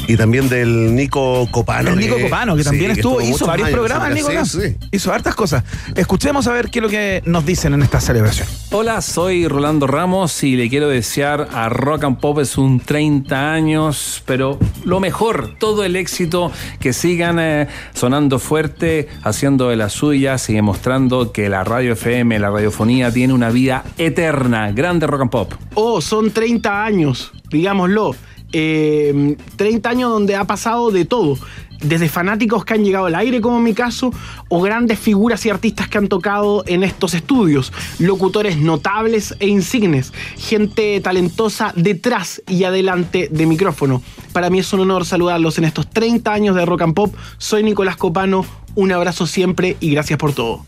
Y 0.07 0.17
también 0.17 0.49
del 0.49 0.95
Nico 0.95 1.47
Copano. 1.51 1.91
El 1.91 1.99
Nico 1.99 2.17
que- 2.17 2.23
Copano, 2.25 2.57
que 2.57 2.63
sí, 2.63 2.69
también 2.71 2.91
estuvo, 2.93 3.21
hizo 3.21 3.47
varios 3.47 3.69
años, 3.69 3.79
programas, 3.79 4.15
Nico. 4.15 4.31
sí, 4.45 4.59
sí. 4.61 4.77
Hizo 4.93 5.13
hartas 5.13 5.35
cosas. 5.35 5.65
Escuchemos 5.95 6.47
a 6.47 6.53
ver 6.53 6.71
qué 6.71 6.79
es 6.79 6.83
lo 6.83 6.89
que 6.89 7.23
nos 7.27 7.45
dicen 7.45 7.75
en 7.75 7.83
esta 7.83 8.01
celebración. 8.01 8.47
Hola, 8.71 9.01
soy 9.03 9.47
Rolando 9.49 9.87
Ramos 9.87 10.43
y 10.45 10.57
le 10.57 10.69
quiero 10.69 10.89
desear 10.89 11.49
a 11.53 11.69
Rock 11.69 12.05
and 12.05 12.21
Pop 12.21 12.39
es 12.39 12.57
un 12.59 12.81
30 12.81 13.53
años, 13.53 14.23
pero 14.27 14.59
lo 14.85 15.01
mejor, 15.01 15.57
todo 15.59 15.85
el 15.85 15.97
éxito, 15.97 16.53
que 16.81 16.93
sigan 16.93 17.39
eh, 17.39 17.69
sonando 17.95 18.39
fuerte, 18.39 19.09
haciendo 19.23 19.69
de 19.69 19.77
la 19.77 19.89
suya, 19.89 20.39
sigue 20.39 20.63
mostrando 20.63 21.33
que 21.33 21.49
la 21.49 21.65
radio 21.65 21.93
FM, 21.95 22.39
la 22.39 22.51
radiofonía 22.51 23.11
tiene 23.13 23.33
una 23.35 23.51
vida 23.51 23.85
eterna. 23.99 24.71
Grande 24.73 25.07
Rock 25.07 25.23
and 25.23 25.31
Pop. 25.31 25.53
Oh, 25.75 26.01
son 26.01 26.31
30 26.31 26.85
años, 26.85 27.33
digámoslo. 27.51 28.15
Eh, 28.53 29.37
30 29.57 29.91
años 29.91 30.11
donde 30.11 30.37
ha 30.37 30.45
pasado 30.45 30.91
de 30.91 31.05
todo. 31.05 31.39
Desde 31.81 32.09
fanáticos 32.09 32.65
que 32.65 32.75
han 32.75 32.85
llegado 32.85 33.07
al 33.07 33.15
aire, 33.15 33.41
como 33.41 33.59
en 33.59 33.63
mi 33.63 33.73
caso, 33.73 34.13
o 34.49 34.61
grandes 34.61 34.99
figuras 34.99 35.47
y 35.47 35.51
artistas 35.51 35.89
que 35.89 35.99
han 35.99 36.09
tocado 36.09 36.65
en 36.67 36.83
estos 36.83 37.15
estudios, 37.15 37.73
locutores 38.01 38.57
notables 38.57 39.37
e 39.39 39.47
insignes, 39.47 40.13
gente 40.37 41.01
talentosa 41.01 41.73
detrás 41.77 42.43
y 42.49 42.65
adelante 42.65 43.29
de 43.31 43.47
micrófono. 43.47 44.03
Para 44.33 44.51
mí 44.51 44.59
es 44.59 44.73
un 44.73 44.81
honor 44.81 45.05
saludarlos 45.05 45.59
en 45.59 45.65
estos 45.65 45.89
30 45.89 46.33
años 46.33 46.57
de 46.57 46.67
Rock 46.67 46.83
and 46.83 46.95
Pop. 46.95 47.15
Soy 47.39 47.63
Nicolás 47.63 47.97
Copano, 47.97 48.45
un 48.75 48.91
abrazo 48.91 49.29
siempre 49.29 49.77
y 49.79 49.93
gracias 49.93 50.19
por 50.19 50.33
todo. 50.33 50.67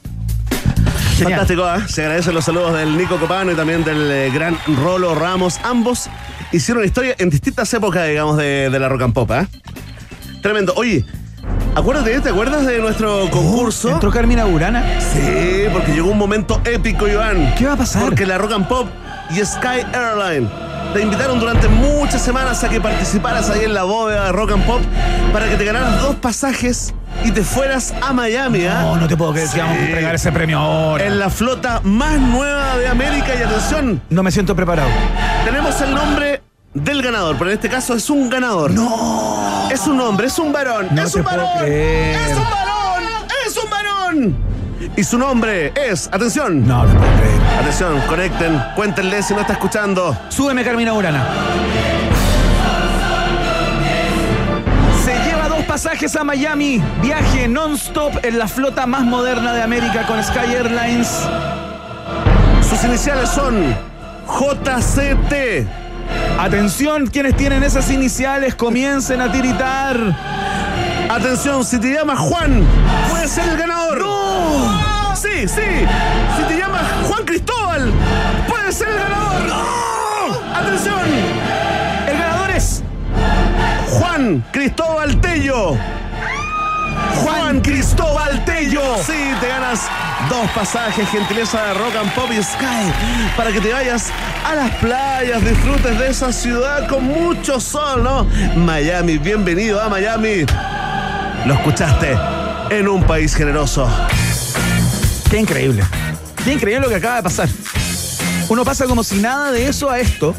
Fantástico, 1.22 1.64
¿ah? 1.64 1.86
Se 1.86 2.02
agradecen 2.02 2.34
los 2.34 2.44
saludos 2.44 2.72
del 2.72 2.96
Nico 2.96 3.16
Copano 3.18 3.52
y 3.52 3.54
también 3.54 3.84
del 3.84 4.10
eh, 4.10 4.30
gran 4.32 4.56
Rolo 4.82 5.14
Ramos. 5.14 5.58
Ambos 5.64 6.08
hicieron 6.52 6.84
historia 6.84 7.14
en 7.18 7.30
distintas 7.30 7.72
épocas, 7.74 8.08
digamos, 8.08 8.36
de, 8.36 8.70
de 8.70 8.78
la 8.78 8.88
rock 8.88 9.02
and 9.02 9.14
pop, 9.14 9.30
¿ah? 9.30 9.46
Tremendo. 10.42 10.72
Oye, 10.76 11.04
acuérdate, 11.74 12.20
¿te 12.20 12.28
acuerdas 12.30 12.66
de 12.66 12.78
nuestro 12.78 13.28
concurso? 13.30 13.90
¿Entró 13.90 14.10
Carmina 14.10 14.44
Burana? 14.44 15.00
Sí, 15.00 15.64
porque 15.72 15.92
llegó 15.92 16.10
un 16.10 16.18
momento 16.18 16.60
épico, 16.64 17.06
Iván. 17.06 17.54
¿Qué 17.56 17.66
va 17.66 17.74
a 17.74 17.76
pasar? 17.76 18.02
Porque 18.02 18.26
la 18.26 18.38
Rock 18.38 18.52
and 18.52 18.68
Pop 18.68 18.88
y 19.30 19.44
Sky 19.44 19.84
Airline 19.92 20.48
te 20.92 21.02
invitaron 21.02 21.38
durante 21.38 21.68
muchas 21.68 22.20
semanas 22.22 22.64
a 22.64 22.68
que 22.68 22.80
participaras 22.80 23.48
ahí 23.50 23.64
en 23.64 23.74
la 23.74 23.84
bóveda 23.84 24.26
de 24.26 24.32
Rock 24.32 24.52
and 24.52 24.66
Pop 24.66 24.80
para 25.32 25.48
que 25.48 25.56
te 25.56 25.64
ganaras 25.64 26.02
dos 26.02 26.16
pasajes 26.16 26.94
y 27.24 27.30
te 27.32 27.42
fueras 27.42 27.92
a 28.00 28.12
Miami, 28.12 28.66
¿ah? 28.66 28.80
No, 28.82 28.96
no 28.96 29.08
te 29.08 29.16
puedo 29.16 29.32
creer 29.32 29.48
que 29.48 29.60
vamos 29.60 29.76
a 29.76 29.80
entregar 29.80 30.14
ese 30.14 30.32
premio 30.32 30.58
ahora. 30.58 31.04
En 31.04 31.18
la 31.18 31.30
flota 31.30 31.80
más 31.84 32.18
nueva 32.18 32.76
de 32.78 32.88
América 32.88 33.28
y 33.38 33.42
atención, 33.42 34.00
No 34.10 34.22
me 34.22 34.30
siento 34.30 34.54
preparado. 34.56 34.88
tenemos 35.44 35.80
el 35.80 35.94
nombre 35.94 36.42
del 36.72 37.02
ganador, 37.02 37.36
pero 37.36 37.50
en 37.50 37.56
este 37.56 37.68
caso 37.68 37.94
es 37.94 38.08
un 38.10 38.30
ganador. 38.30 38.70
No. 38.70 39.68
Es 39.70 39.86
un 39.86 40.00
hombre, 40.00 40.28
es 40.28 40.38
un 40.38 40.52
varón, 40.52 40.88
No 40.92 41.02
es 41.02 41.14
un 41.14 41.24
varón, 41.24 41.46
es 41.66 42.36
un 42.36 42.44
varón, 42.50 43.02
es 43.46 43.56
un 43.56 43.70
varón. 43.70 44.36
Y 44.96 45.04
su 45.04 45.18
nombre 45.18 45.72
es, 45.76 46.08
atención. 46.12 46.66
No, 46.66 46.84
no 46.84 46.98
puedo 46.98 47.12
creer. 47.18 47.40
Atención, 47.60 48.00
conecten, 48.08 48.62
cuéntenle 48.74 49.22
si 49.22 49.34
no 49.34 49.40
está 49.40 49.52
escuchando. 49.54 50.16
Súbeme 50.30 50.64
Carmina 50.64 50.92
Burana. 50.92 51.24
Pasajes 55.70 56.16
a 56.16 56.24
Miami. 56.24 56.82
Viaje 57.00 57.46
non-stop 57.46 58.24
en 58.24 58.40
la 58.40 58.48
flota 58.48 58.86
más 58.86 59.02
moderna 59.02 59.52
de 59.52 59.62
América 59.62 60.04
con 60.04 60.20
Sky 60.20 60.52
Airlines. 60.52 61.28
Sus 62.68 62.82
iniciales 62.82 63.30
son 63.30 63.76
JCT. 64.26 65.68
Atención, 66.40 67.06
quienes 67.06 67.36
tienen 67.36 67.62
esas 67.62 67.88
iniciales, 67.88 68.56
comiencen 68.56 69.20
a 69.20 69.30
tiritar. 69.30 69.96
Atención, 71.08 71.64
si 71.64 71.78
te 71.78 71.94
llamas 71.94 72.18
Juan, 72.18 72.64
puedes 73.08 73.30
ser 73.30 73.48
el 73.48 73.56
ganador. 73.56 73.98
¡No! 74.00 75.14
Sí, 75.14 75.46
sí. 75.46 75.86
Si 76.36 76.42
te 76.48 76.58
llamas 76.58 76.82
Juan 77.06 77.24
Cristóbal, 77.24 77.92
puedes 78.48 78.74
ser 78.74 78.88
el 78.88 78.98
ganador. 78.98 79.42
¡No! 79.46 80.56
Atención. 80.58 81.59
Juan 84.20 84.44
Cristóbal 84.52 85.18
Tello. 85.22 85.78
Juan 87.22 87.62
Cristóbal 87.62 88.44
Tello. 88.44 88.98
Sí, 89.02 89.32
te 89.40 89.48
ganas 89.48 89.88
dos 90.28 90.46
pasajes, 90.50 91.08
gentileza 91.08 91.64
de 91.64 91.74
Rock 91.74 91.96
and 91.98 92.12
Pop 92.12 92.30
y 92.30 92.42
Sky, 92.42 92.92
para 93.34 93.50
que 93.50 93.62
te 93.62 93.72
vayas 93.72 94.12
a 94.46 94.54
las 94.54 94.74
playas, 94.74 95.42
disfrutes 95.42 95.98
de 95.98 96.10
esa 96.10 96.34
ciudad 96.34 96.86
con 96.86 97.04
mucho 97.04 97.58
sol, 97.60 98.04
¿no? 98.04 98.26
Miami, 98.56 99.16
bienvenido 99.16 99.80
a 99.80 99.88
Miami. 99.88 100.44
Lo 101.46 101.54
escuchaste 101.54 102.18
en 102.68 102.88
un 102.88 103.02
país 103.04 103.34
generoso. 103.34 103.88
Qué 105.30 105.38
increíble. 105.38 105.82
Qué 106.44 106.52
increíble 106.52 106.82
lo 106.82 106.88
que 106.90 106.96
acaba 106.96 107.16
de 107.16 107.22
pasar. 107.22 107.48
Uno 108.50 108.66
pasa 108.66 108.84
como 108.84 109.02
si 109.02 109.16
nada 109.16 109.50
de 109.50 109.66
eso 109.66 109.88
a 109.88 109.98
esto. 109.98 110.34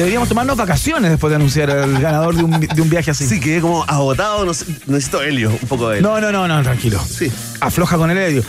Deberíamos 0.00 0.30
tomarnos 0.30 0.56
vacaciones 0.56 1.10
después 1.10 1.30
de 1.30 1.36
anunciar 1.36 1.68
el 1.68 2.00
ganador 2.00 2.34
de 2.34 2.42
un, 2.42 2.58
de 2.58 2.80
un 2.80 2.88
viaje 2.88 3.10
así. 3.10 3.26
Sí, 3.26 3.38
quedé 3.38 3.60
como 3.60 3.84
agotado, 3.84 4.46
no 4.46 4.54
sé, 4.54 4.64
necesito 4.86 5.20
helio, 5.20 5.50
un 5.50 5.68
poco 5.68 5.90
de 5.90 5.98
helio. 5.98 6.08
No, 6.08 6.18
no, 6.22 6.32
no, 6.32 6.48
no, 6.48 6.62
tranquilo. 6.62 6.98
Sí. 7.06 7.30
Afloja 7.60 7.98
con 7.98 8.10
el 8.10 8.16
helio. 8.16 8.42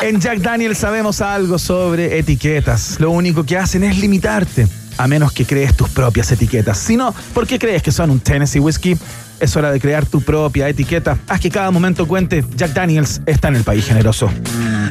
En 0.00 0.20
Jack 0.20 0.38
Daniels 0.38 0.78
sabemos 0.78 1.20
algo 1.20 1.58
sobre 1.58 2.16
etiquetas. 2.20 3.00
Lo 3.00 3.10
único 3.10 3.42
que 3.42 3.58
hacen 3.58 3.82
es 3.82 3.98
limitarte, 3.98 4.68
a 4.98 5.08
menos 5.08 5.32
que 5.32 5.44
crees 5.44 5.76
tus 5.76 5.88
propias 5.88 6.30
etiquetas. 6.30 6.78
Si 6.78 6.96
no, 6.96 7.12
¿por 7.34 7.44
qué 7.48 7.58
crees 7.58 7.82
que 7.82 7.90
son 7.90 8.10
un 8.10 8.20
Tennessee 8.20 8.60
Whiskey? 8.60 8.96
Es 9.40 9.56
hora 9.56 9.72
de 9.72 9.80
crear 9.80 10.06
tu 10.06 10.20
propia 10.20 10.68
etiqueta. 10.68 11.18
Haz 11.26 11.40
que 11.40 11.50
cada 11.50 11.72
momento 11.72 12.06
cuente. 12.06 12.44
Jack 12.54 12.72
Daniels 12.72 13.20
está 13.26 13.48
en 13.48 13.56
el 13.56 13.64
país 13.64 13.84
generoso. 13.84 14.30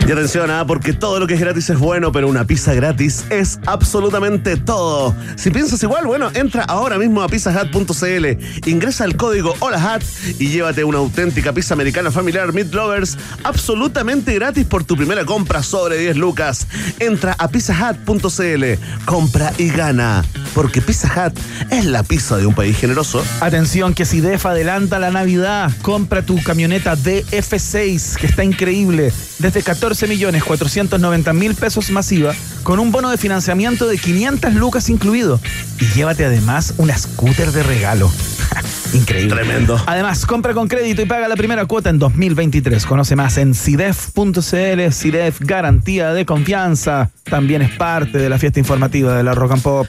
Y 0.08 0.12
atención, 0.14 0.50
¿ah? 0.52 0.66
porque 0.66 0.94
todo 0.94 1.20
lo 1.20 1.28
que 1.28 1.34
es 1.34 1.40
gratis 1.42 1.70
es 1.70 1.78
bueno, 1.78 2.14
pero 2.14 2.30
una 2.30 2.46
pizza 2.46 2.74
gratis 2.74 3.26
es 3.30 3.60
absolutamente 3.66 4.56
todo. 4.56 5.14
Si 5.36 5.50
piensas 5.50 5.84
igual, 5.84 6.08
bueno, 6.08 6.32
entra 6.34 6.64
ahora 6.64 6.98
mismo 6.98 7.22
a 7.22 7.28
pizzahat.cl, 7.28 8.26
ingresa 8.66 9.04
el 9.04 9.18
código 9.18 9.54
HOLAHAT 9.60 10.04
y 10.40 10.48
llévate 10.48 10.86
una 10.86 11.00
auténtica 11.00 11.52
pizza 11.52 11.74
americana 11.74 12.10
familiar 12.10 12.54
Meat 12.54 12.74
Lovers 12.74 13.18
absolutamente 13.44 14.34
gratis 14.36 14.66
por 14.66 14.86
tu 14.86 14.96
primera 14.96 15.26
compra 15.26 15.62
sobre 15.62 15.98
10 15.98 16.16
lucas. 16.16 16.68
Entra 17.00 17.36
a 17.38 17.50
pizzahat.cl, 17.50 18.64
compra 19.04 19.52
y 19.58 19.68
gana, 19.68 20.24
porque 20.56 20.82
Pizza 20.82 21.12
Hut 21.18 21.38
es 21.70 21.84
la 21.84 22.04
pizza 22.04 22.38
de 22.38 22.46
un 22.46 22.54
país 22.54 22.78
generoso. 22.78 23.22
Atención 23.42 23.94
que 23.94 24.06
si 24.06 24.22
DEF 24.22 24.46
adelanta 24.46 25.00
la 25.00 25.12
Navidad, 25.12 25.70
compra 25.82 26.22
tu 26.22 26.42
camioneta 26.42 26.96
DF6, 26.96 28.16
que 28.16 28.28
está 28.28 28.46
increíble, 28.46 29.12
desde 29.40 29.62
14 29.62 29.97
millones 30.06 30.44
490 30.44 31.34
mil 31.34 31.56
pesos 31.56 31.90
masiva, 31.90 32.36
con 32.62 32.80
un 32.80 32.92
bono 32.92 33.10
de 33.10 33.18
financiamiento 33.18 33.88
de 33.88 33.98
500 33.98 34.54
lucas 34.54 34.90
incluido. 34.90 35.40
Y 35.80 35.86
llévate 35.96 36.26
además 36.26 36.76
una 36.78 36.98
scooter 36.98 37.52
de 37.52 37.64
regalo. 37.64 38.12
Increíble. 38.94 39.36
Tremendo. 39.36 39.82
Además, 39.86 40.26
compra 40.26 40.54
con 40.54 40.68
crédito 40.68 41.02
y 41.02 41.06
paga 41.06 41.28
la 41.28 41.36
primera 41.36 41.66
cuota 41.66 41.90
en 41.90 42.00
2023. 42.00 42.86
Conoce 42.86 43.16
más 43.16 43.38
en 43.38 43.54
CIDEF.cl. 43.54 44.92
CIDEF, 44.92 45.40
garantía 45.40 46.14
de 46.14 46.26
confianza. 46.26 47.10
También 47.24 47.62
es 47.62 47.72
parte 47.72 48.18
de 48.18 48.30
la 48.30 48.38
fiesta 48.38 48.60
informativa 48.60 49.16
de 49.16 49.24
la 49.24 49.34
Rock 49.34 49.54
and 49.54 49.62
Pop. 49.62 49.88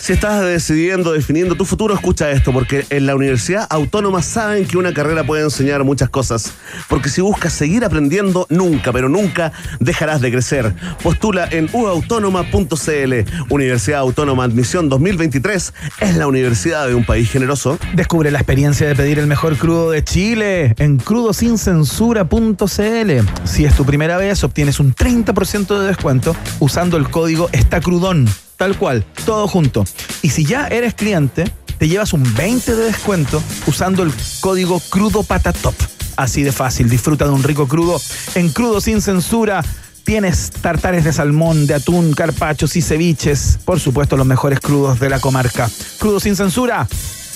Si 0.00 0.14
estás 0.14 0.42
decidiendo, 0.42 1.12
definiendo 1.12 1.56
tu 1.56 1.66
futuro, 1.66 1.94
escucha 1.94 2.30
esto, 2.30 2.52
porque 2.52 2.86
en 2.88 3.04
la 3.04 3.14
Universidad 3.14 3.66
Autónoma 3.68 4.22
saben 4.22 4.66
que 4.66 4.78
una 4.78 4.94
carrera 4.94 5.24
puede 5.24 5.42
enseñar 5.44 5.84
muchas 5.84 6.08
cosas. 6.08 6.54
Porque 6.88 7.10
si 7.10 7.20
buscas 7.20 7.52
seguir 7.52 7.84
aprendiendo, 7.84 8.46
nunca, 8.48 8.92
pero 8.92 9.10
nunca 9.10 9.49
dejarás 9.78 10.20
de 10.20 10.30
crecer. 10.30 10.74
Postula 11.02 11.48
en 11.50 11.68
uautónoma.cl. 11.72 13.14
Universidad 13.48 14.00
Autónoma 14.00 14.44
Admisión 14.44 14.88
2023 14.88 15.72
es 16.00 16.16
la 16.16 16.26
universidad 16.26 16.86
de 16.86 16.94
un 16.94 17.04
país 17.04 17.30
generoso. 17.30 17.78
Descubre 17.94 18.30
la 18.30 18.38
experiencia 18.38 18.86
de 18.86 18.94
pedir 18.94 19.18
el 19.18 19.26
mejor 19.26 19.56
crudo 19.56 19.90
de 19.90 20.04
Chile 20.04 20.74
en 20.78 20.98
crudosincensura.cl. 20.98 23.10
Si 23.44 23.64
es 23.64 23.74
tu 23.74 23.84
primera 23.84 24.16
vez, 24.16 24.44
obtienes 24.44 24.80
un 24.80 24.94
30% 24.94 25.80
de 25.80 25.86
descuento 25.86 26.36
usando 26.58 26.96
el 26.96 27.10
código 27.10 27.48
ESTACRUDON. 27.52 28.28
Tal 28.56 28.76
cual, 28.76 29.04
todo 29.24 29.48
junto. 29.48 29.84
Y 30.22 30.30
si 30.30 30.44
ya 30.44 30.68
eres 30.68 30.94
cliente, 30.94 31.44
te 31.78 31.88
llevas 31.88 32.12
un 32.12 32.22
20 32.34 32.76
de 32.76 32.84
descuento 32.84 33.42
usando 33.66 34.02
el 34.02 34.12
código 34.40 34.80
Crudo 34.90 35.22
Patatop. 35.22 35.74
Así 36.16 36.42
de 36.42 36.52
fácil, 36.52 36.88
disfruta 36.88 37.24
de 37.24 37.30
un 37.30 37.42
rico 37.42 37.66
crudo 37.68 38.00
en 38.34 38.50
Crudo 38.50 38.80
Sin 38.80 39.00
Censura. 39.00 39.64
Tienes 40.04 40.50
tartares 40.50 41.04
de 41.04 41.12
salmón, 41.12 41.66
de 41.66 41.74
atún, 41.74 42.12
carpachos 42.12 42.76
y 42.76 42.82
ceviches. 42.82 43.58
Por 43.64 43.80
supuesto, 43.80 44.16
los 44.16 44.26
mejores 44.26 44.60
crudos 44.60 44.98
de 44.98 45.10
la 45.10 45.20
comarca. 45.20 45.70
Crudo 45.98 46.20
Sin 46.20 46.36
Censura 46.36 46.88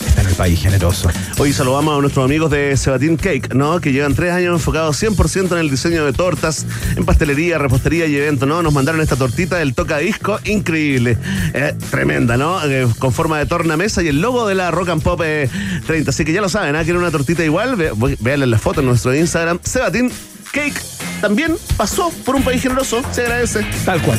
está 0.07 0.21
en 0.23 0.29
el 0.29 0.35
país 0.35 0.61
generoso. 0.61 1.09
Hoy 1.39 1.53
saludamos 1.53 1.97
a 1.97 2.01
nuestros 2.01 2.25
amigos 2.25 2.51
de 2.51 2.77
Sebatín 2.77 3.17
Cake, 3.17 3.55
¿no? 3.55 3.81
Que 3.81 3.93
llevan 3.93 4.15
tres 4.15 4.33
años 4.33 4.55
enfocados 4.55 5.03
100% 5.03 5.53
en 5.53 5.59
el 5.59 5.71
diseño 5.71 6.05
de 6.05 6.13
tortas, 6.13 6.67
en 6.97 7.05
pastelería, 7.05 7.59
repostería 7.59 8.07
y 8.07 8.17
eventos, 8.17 8.49
¿no? 8.49 8.63
Nos 8.63 8.73
mandaron 8.73 9.01
esta 9.01 9.17
tortita 9.17 9.57
del 9.57 9.75
toca 9.75 9.99
disco, 9.99 10.39
increíble, 10.45 11.19
Eh, 11.55 11.75
tremenda, 11.91 12.37
¿no? 12.37 12.65
Eh, 12.65 12.87
con 12.99 13.13
forma 13.13 13.39
de 13.39 13.47
tornamesa 13.47 14.03
y 14.03 14.09
el 14.09 14.21
logo 14.21 14.47
de 14.47 14.55
la 14.55 14.71
Rock 14.71 14.89
and 14.91 15.03
Pop 15.03 15.21
eh, 15.25 15.49
30. 15.87 16.11
Así 16.11 16.25
que 16.25 16.33
ya 16.33 16.41
lo 16.41 16.49
saben, 16.49 16.75
¿ah? 16.77 16.83
Quieren 16.85 17.01
una 17.03 17.11
tortita 17.11 17.45
igual, 17.45 17.77
Ve- 17.77 17.91
voy- 17.93 18.17
véanle 18.21 18.47
la 18.47 18.59
foto 18.59 18.81
en 18.81 18.87
nuestro 18.87 19.15
Instagram. 19.15 19.59
Sebatín 19.63 20.11
Cake 20.53 20.81
también 21.21 21.57
pasó 21.77 22.11
por 22.25 22.35
un 22.37 22.43
país 22.43 22.63
generoso, 22.63 23.03
se 23.13 23.23
agradece. 23.23 23.67
Tal 23.85 24.01
cual. 24.03 24.19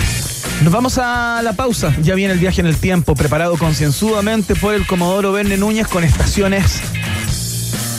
Nos 0.63 0.73
vamos 0.73 0.97
a 0.97 1.41
la 1.43 1.53
pausa. 1.53 1.93
Ya 2.01 2.15
viene 2.15 2.33
el 2.33 2.39
viaje 2.39 2.61
en 2.61 2.67
el 2.67 2.77
tiempo, 2.77 3.15
preparado 3.15 3.57
concienzudamente 3.57 4.55
por 4.55 4.73
el 4.73 4.87
Comodoro 4.87 5.31
Verne 5.31 5.57
Núñez 5.57 5.87
con 5.87 6.03
estaciones 6.03 6.81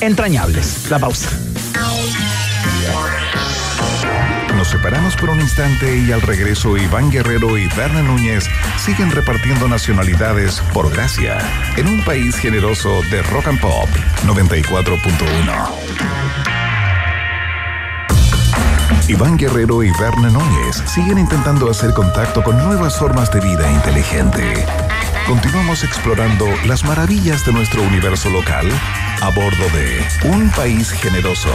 entrañables. 0.01 0.91
La 0.91 0.99
pausa. 0.99 1.31
Nos 4.57 4.69
separamos 4.69 5.16
por 5.16 5.31
un 5.31 5.41
instante 5.41 5.99
y 5.99 6.12
al 6.12 6.23
regreso 6.23 6.78
Iván 6.78 7.11
Guerrero 7.11 7.59
y 7.59 7.66
Berna 7.69 8.03
Núñez 8.03 8.49
siguen 8.78 9.11
repartiendo 9.11 9.69
nacionalidades 9.69 10.62
por 10.73 10.91
gracia 10.91 11.39
en 11.77 11.87
un 11.87 12.03
país 12.05 12.37
generoso 12.37 13.03
de 13.11 13.23
rock 13.23 13.49
and 13.49 13.61
pop 13.61 13.89
94.1. 14.24 16.65
Iván 19.09 19.37
Guerrero 19.37 19.85
y 19.85 19.91
Berna 20.01 20.31
Núñez 20.31 20.83
siguen 20.87 21.19
intentando 21.19 21.70
hacer 21.70 21.93
contacto 21.93 22.43
con 22.43 22.59
nuevas 22.59 22.99
formas 22.99 23.31
de 23.31 23.41
vida 23.41 23.70
inteligente. 23.70 24.66
Continuamos 25.28 25.85
explorando 25.85 26.45
las 26.66 26.83
maravillas 26.85 27.47
de 27.47 27.53
nuestro 27.53 27.83
universo 27.83 28.31
local 28.31 28.66
a 29.20 29.28
bordo 29.28 29.65
de 29.74 30.05
Un 30.28 30.51
País 30.51 30.91
Generoso, 30.91 31.51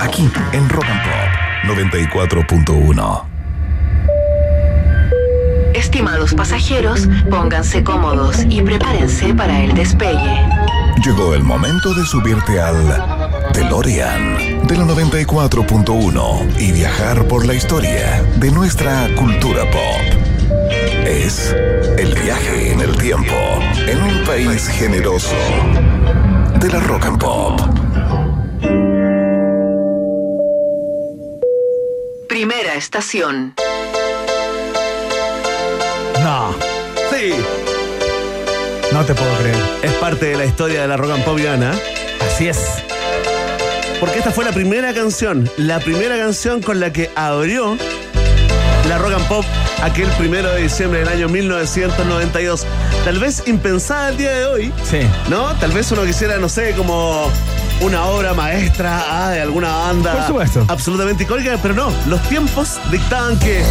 aquí 0.00 0.30
en 0.52 0.66
Rock 0.70 0.86
and 0.86 1.02
Pop 1.02 1.76
94.1. 1.76 3.24
Estimados 5.74 6.32
pasajeros, 6.32 7.06
pónganse 7.28 7.84
cómodos 7.84 8.46
y 8.48 8.62
prepárense 8.62 9.34
para 9.34 9.60
el 9.60 9.74
despegue. 9.74 10.40
Llegó 11.04 11.34
el 11.34 11.42
momento 11.42 11.92
de 11.92 12.06
subirte 12.06 12.58
al 12.60 13.23
DeLorean 13.54 14.66
de 14.66 14.76
la 14.76 14.84
94.1 14.84 16.60
y 16.60 16.72
viajar 16.72 17.26
por 17.28 17.46
la 17.46 17.54
historia 17.54 18.22
de 18.36 18.50
nuestra 18.50 19.08
cultura 19.14 19.62
pop. 19.70 20.00
Es 21.06 21.54
el 21.96 22.14
viaje 22.14 22.72
en 22.72 22.80
el 22.80 22.96
tiempo 22.98 23.34
en 23.86 24.02
un 24.02 24.24
país 24.24 24.66
generoso 24.68 25.36
de 26.60 26.68
la 26.68 26.80
rock 26.80 27.06
and 27.06 27.18
pop. 27.18 27.60
Primera 32.28 32.74
estación. 32.74 33.54
No, 36.22 36.54
Sí, 37.10 37.32
no 38.92 39.04
te 39.04 39.14
puedo 39.14 39.32
creer. 39.36 39.56
es 39.82 39.92
parte 39.92 40.26
de 40.26 40.36
la 40.36 40.44
historia 40.44 40.82
de 40.82 40.88
la 40.88 40.96
Rock 40.96 41.12
and 41.12 41.24
Pop 41.24 41.38
Ivana. 41.38 41.72
Así 42.26 42.48
es. 42.48 42.58
Porque 44.00 44.18
esta 44.18 44.30
fue 44.30 44.44
la 44.44 44.52
primera 44.52 44.92
canción, 44.92 45.48
la 45.56 45.80
primera 45.80 46.16
canción 46.16 46.60
con 46.60 46.80
la 46.80 46.92
que 46.92 47.10
abrió 47.14 47.76
la 48.88 48.98
Rock 48.98 49.14
and 49.14 49.28
Pop 49.28 49.44
aquel 49.82 50.08
primero 50.18 50.52
de 50.52 50.62
diciembre 50.62 51.00
del 51.00 51.08
año 51.08 51.28
1992. 51.28 52.66
Tal 53.04 53.18
vez 53.18 53.42
impensada 53.46 54.10
el 54.10 54.16
día 54.18 54.32
de 54.32 54.46
hoy, 54.46 54.72
Sí. 54.88 54.98
¿no? 55.28 55.52
Tal 55.54 55.72
vez 55.72 55.90
uno 55.92 56.04
quisiera, 56.04 56.36
no 56.38 56.48
sé, 56.48 56.72
como 56.72 57.30
una 57.80 58.04
obra 58.04 58.34
maestra 58.34 59.02
ah, 59.08 59.30
de 59.30 59.40
alguna 59.40 59.68
banda. 59.68 60.12
Por 60.12 60.26
supuesto. 60.26 60.64
Absolutamente 60.68 61.24
icónica, 61.24 61.58
pero 61.60 61.74
no. 61.74 61.92
Los 62.06 62.22
tiempos 62.28 62.78
dictaban 62.90 63.38
que 63.38 63.62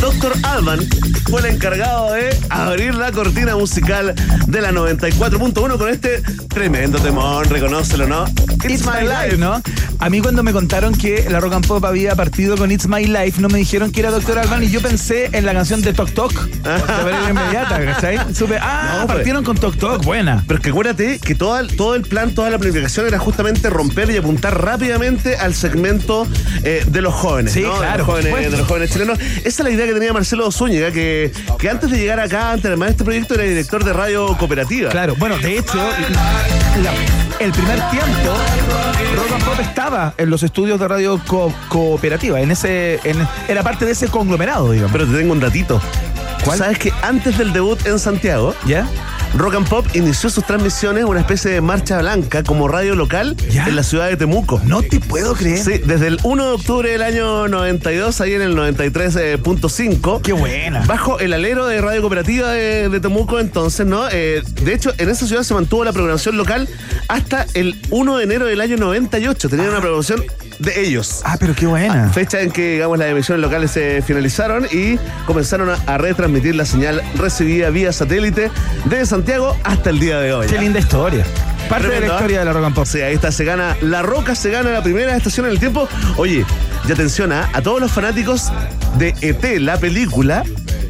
Dr. 0.00 0.32
Alban 0.42 0.80
fue 1.28 1.40
el 1.40 1.46
encargado 1.46 2.12
de 2.12 2.36
abrir 2.50 2.94
la 2.94 3.12
cortina 3.12 3.56
musical 3.56 4.14
de 4.46 4.60
la 4.60 4.72
94.1 4.72 5.78
con 5.78 5.88
este 5.88 6.22
tremendo 6.48 6.98
temón, 6.98 7.44
reconócelo, 7.44 8.06
¿no? 8.06 8.24
It's, 8.64 8.84
My 8.84 9.06
Life, 9.06 9.36
¿no? 9.38 9.62
A 10.00 10.10
mí 10.10 10.20
cuando 10.20 10.42
me 10.42 10.52
contaron 10.52 10.94
que 10.94 11.28
la 11.28 11.40
Rock 11.40 11.54
and 11.54 11.66
Pop 11.66 11.84
había 11.84 12.14
partido 12.14 12.56
con 12.56 12.70
It's 12.70 12.86
My 12.86 13.04
Life, 13.04 13.40
no 13.40 13.48
me 13.48 13.58
dijeron 13.58 13.90
que 13.90 14.00
era 14.00 14.10
Doctor 14.10 14.38
Alban 14.38 14.62
y 14.62 14.68
yo 14.68 14.80
pensé 14.80 15.28
en 15.32 15.44
la 15.44 15.52
canción 15.52 15.82
de 15.82 15.92
Tok 15.92 16.10
Tok. 16.12 16.32
De 16.32 17.30
inmediata, 17.30 17.84
¿cachai? 17.84 18.18
Supe, 18.34 18.58
ah, 18.60 18.98
No, 19.00 19.06
pues. 19.06 19.16
partieron 19.16 19.44
con 19.44 19.56
Tok 19.56 19.76
Tok, 19.76 20.04
buena. 20.04 20.44
Pero 20.46 20.58
es 20.58 20.64
que 20.64 20.70
acuérdate 20.70 21.18
que 21.18 21.34
todo 21.34 21.58
el, 21.58 21.76
todo 21.76 21.94
el 21.94 22.02
plan, 22.02 22.34
toda 22.34 22.50
la 22.50 22.58
planificación 22.58 23.06
era 23.06 23.18
justamente 23.28 23.68
romper 23.68 24.10
y 24.10 24.16
apuntar 24.16 24.62
rápidamente 24.64 25.36
al 25.36 25.54
segmento 25.54 26.26
eh, 26.62 26.82
de 26.86 27.00
los 27.02 27.12
jóvenes. 27.14 27.52
Sí, 27.52 27.60
¿no? 27.60 27.74
claro, 27.76 27.90
de, 27.92 27.98
los 27.98 28.06
jóvenes, 28.06 28.24
supuesto. 28.30 28.50
de 28.50 28.56
los 28.56 28.66
jóvenes 28.66 28.90
chilenos. 28.90 29.18
Esa 29.20 29.48
es 29.48 29.58
la 29.60 29.70
idea 29.70 29.86
que 29.86 29.92
tenía 29.92 30.12
Marcelo 30.14 30.50
Zúñiga, 30.50 30.90
que, 30.92 31.30
que 31.58 31.68
antes 31.68 31.90
de 31.90 31.98
llegar 31.98 32.18
acá, 32.20 32.50
antes 32.52 32.62
de 32.64 32.70
armar 32.70 32.88
este 32.88 33.04
proyecto, 33.04 33.34
era 33.34 33.42
director 33.44 33.84
de 33.84 33.92
radio 33.92 34.34
cooperativa. 34.38 34.88
Claro, 34.90 35.14
bueno, 35.18 35.36
de 35.38 35.58
hecho, 35.58 35.76
la- 35.76 37.44
el 37.44 37.52
primer 37.52 37.78
tiempo, 37.90 38.34
Rock 39.16 39.32
and 39.32 39.44
Pop 39.44 39.60
estaba 39.60 40.14
en 40.16 40.30
los 40.30 40.42
estudios 40.42 40.80
de 40.80 40.88
radio 40.88 41.20
co- 41.26 41.52
cooperativa, 41.68 42.40
en 42.40 42.50
ese, 42.50 42.98
en- 43.04 43.28
era 43.46 43.62
parte 43.62 43.84
de 43.84 43.92
ese 43.92 44.08
conglomerado, 44.08 44.72
digamos. 44.72 44.92
Pero 44.92 45.06
te 45.06 45.16
tengo 45.18 45.32
un 45.32 45.40
datito. 45.40 45.80
¿Cuál? 46.44 46.58
¿Sabes 46.58 46.78
que 46.78 46.92
antes 47.02 47.36
del 47.36 47.52
debut 47.52 47.84
en 47.86 47.98
Santiago, 47.98 48.54
¿Ya? 48.66 48.86
Rock 49.34 49.54
and 49.54 49.68
Pop 49.68 49.86
inició 49.94 50.30
sus 50.30 50.44
transmisiones 50.44 51.04
una 51.04 51.20
especie 51.20 51.50
de 51.50 51.60
marcha 51.60 51.98
blanca 51.98 52.42
como 52.42 52.66
radio 52.66 52.94
local 52.94 53.36
¿Ya? 53.50 53.66
en 53.66 53.76
la 53.76 53.82
ciudad 53.82 54.08
de 54.08 54.16
Temuco? 54.16 54.60
No 54.64 54.82
te 54.82 55.00
puedo 55.00 55.34
creer. 55.34 55.58
Sí, 55.58 55.78
desde 55.84 56.08
el 56.08 56.18
1 56.22 56.46
de 56.46 56.52
octubre 56.52 56.90
del 56.90 57.02
año 57.02 57.46
92, 57.48 58.20
ahí 58.20 58.34
en 58.34 58.42
el 58.42 58.56
93.5. 58.56 60.22
Qué 60.22 60.32
buena. 60.32 60.84
Bajo 60.86 61.18
el 61.18 61.32
alero 61.32 61.66
de 61.66 61.80
Radio 61.80 62.00
Cooperativa 62.00 62.50
de, 62.50 62.88
de 62.88 63.00
Temuco, 63.00 63.38
entonces, 63.38 63.86
¿no? 63.86 64.08
Eh, 64.10 64.42
de 64.62 64.74
hecho, 64.74 64.92
en 64.98 65.08
esa 65.08 65.26
ciudad 65.26 65.42
se 65.42 65.54
mantuvo 65.54 65.84
la 65.84 65.92
programación 65.92 66.36
local 66.36 66.68
hasta 67.08 67.46
el 67.54 67.80
1 67.90 68.16
de 68.16 68.24
enero 68.24 68.46
del 68.46 68.60
año 68.60 68.76
98. 68.76 69.48
Tenían 69.48 69.68
una 69.68 69.80
programación 69.80 70.24
de 70.58 70.80
ellos. 70.80 71.22
Ah, 71.24 71.36
pero 71.38 71.54
qué 71.54 71.66
buena. 71.66 72.10
Fecha 72.10 72.40
en 72.40 72.50
que, 72.50 72.72
digamos, 72.72 72.98
las 72.98 73.08
emisiones 73.08 73.42
locales 73.42 73.70
se 73.70 74.02
finalizaron 74.02 74.66
y 74.70 74.98
comenzaron 75.26 75.70
a, 75.70 75.78
a 75.86 75.98
retransmitir 75.98 76.54
la 76.54 76.64
señal 76.64 77.02
recibida 77.16 77.70
vía 77.70 77.92
satélite 77.92 78.50
desde 78.86 79.06
Santiago 79.06 79.56
hasta 79.64 79.90
el 79.90 80.00
día 80.00 80.20
de 80.20 80.32
hoy. 80.32 80.46
Qué 80.46 80.58
linda 80.58 80.78
historia. 80.78 81.24
Parte 81.68 81.88
de 81.88 82.00
la 82.00 82.06
¿ah? 82.06 82.14
historia 82.14 82.38
de 82.38 82.44
la 82.46 82.52
Rock 82.52 82.64
and 82.64 82.74
Pop. 82.74 82.86
Sí, 82.86 83.00
ahí 83.00 83.14
está, 83.14 83.30
se 83.30 83.44
gana. 83.44 83.76
La 83.82 84.02
Roca 84.02 84.34
se 84.34 84.50
gana 84.50 84.70
la 84.70 84.82
primera 84.82 85.14
estación 85.16 85.46
en 85.46 85.52
el 85.52 85.58
tiempo. 85.58 85.88
Oye, 86.16 86.44
y 86.88 86.92
atención 86.92 87.32
¿ah? 87.32 87.48
a 87.52 87.60
todos 87.60 87.80
los 87.80 87.92
fanáticos 87.92 88.50
de 88.96 89.14
ET, 89.20 89.60
la 89.60 89.76
película, 89.78 90.44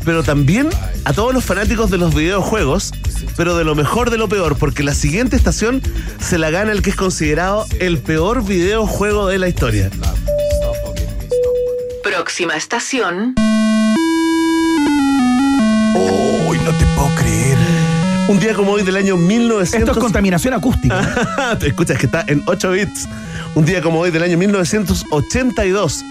pero 0.09 0.23
también 0.23 0.71
a 1.05 1.13
todos 1.13 1.35
los 1.35 1.45
fanáticos 1.45 1.91
de 1.91 1.99
los 1.99 2.15
videojuegos, 2.15 2.93
pero 3.37 3.59
de 3.59 3.65
lo 3.65 3.75
mejor 3.75 4.09
de 4.09 4.17
lo 4.17 4.27
peor, 4.27 4.57
porque 4.57 4.83
la 4.83 4.95
siguiente 4.95 5.37
estación 5.37 5.83
se 6.19 6.39
la 6.39 6.49
gana 6.49 6.73
el 6.73 6.81
que 6.81 6.89
es 6.89 6.97
considerado 6.97 7.67
el 7.79 7.99
peor 7.99 8.43
videojuego 8.43 9.27
de 9.27 9.39
la 9.39 9.49
historia. 9.49 9.91
Próxima 12.03 12.57
estación. 12.57 13.35
Uy, 15.95 16.57
no 16.57 16.71
te 16.73 16.87
puedo 16.97 17.15
creer. 17.19 17.59
Un 18.29 18.41
día 18.41 18.55
como 18.55 18.73
hoy 18.73 18.85
del 18.85 18.97
año 18.97 19.19
1900. 19.19 19.75
Esto 19.75 19.93
es 19.93 19.99
contaminación 19.99 20.55
acústica. 20.55 21.57
Te 21.61 21.67
escuchas 21.67 21.99
que 21.99 22.07
está 22.07 22.25
en 22.29 22.43
8 22.47 22.71
bits. 22.71 23.07
Un 23.55 23.67
día 23.67 23.83
como 23.83 23.99
hoy 24.01 24.11
del 24.11 24.23
año 24.23 24.39
1982. 24.39 26.03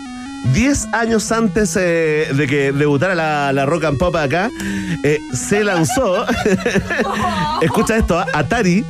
10 0.53 0.93
años 0.93 1.31
antes 1.31 1.75
eh, 1.75 2.29
de 2.33 2.47
que 2.47 2.71
debutara 2.71 3.15
la, 3.15 3.51
la 3.53 3.65
rock 3.65 3.85
and 3.85 3.97
pop 3.97 4.15
acá, 4.15 4.49
eh, 5.03 5.19
se 5.33 5.63
lanzó. 5.63 6.25
escucha 7.61 7.97
esto. 7.97 8.23
Atari. 8.33 8.85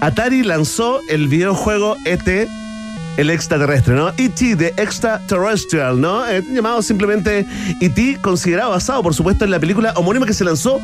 Atari 0.00 0.42
lanzó 0.42 1.00
el 1.08 1.28
videojuego 1.28 1.96
ET, 2.04 2.48
el 3.16 3.30
extraterrestre, 3.30 3.94
¿no? 3.94 4.08
E.T. 4.16 4.56
de 4.56 4.68
Extraterrestrial, 4.78 6.00
¿no? 6.00 6.26
Eh, 6.26 6.42
llamado 6.48 6.80
simplemente 6.80 7.46
E.T., 7.80 8.18
considerado 8.22 8.70
basado, 8.70 9.02
por 9.02 9.14
supuesto, 9.14 9.44
en 9.44 9.50
la 9.50 9.60
película 9.60 9.92
homónima 9.96 10.24
que 10.24 10.32
se 10.32 10.44
lanzó 10.44 10.80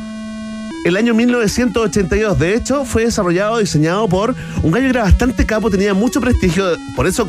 el 0.85 0.95
año 0.97 1.13
1982. 1.15 2.37
De 2.37 2.53
hecho, 2.53 2.85
fue 2.85 3.05
desarrollado, 3.05 3.57
diseñado 3.57 4.07
por 4.07 4.35
un 4.61 4.71
gallo 4.71 4.85
que 4.85 4.89
era 4.91 5.03
bastante 5.03 5.45
capo, 5.45 5.71
tenía 5.71 5.93
mucho 5.93 6.21
prestigio, 6.21 6.65
por 6.95 7.07
eso 7.07 7.27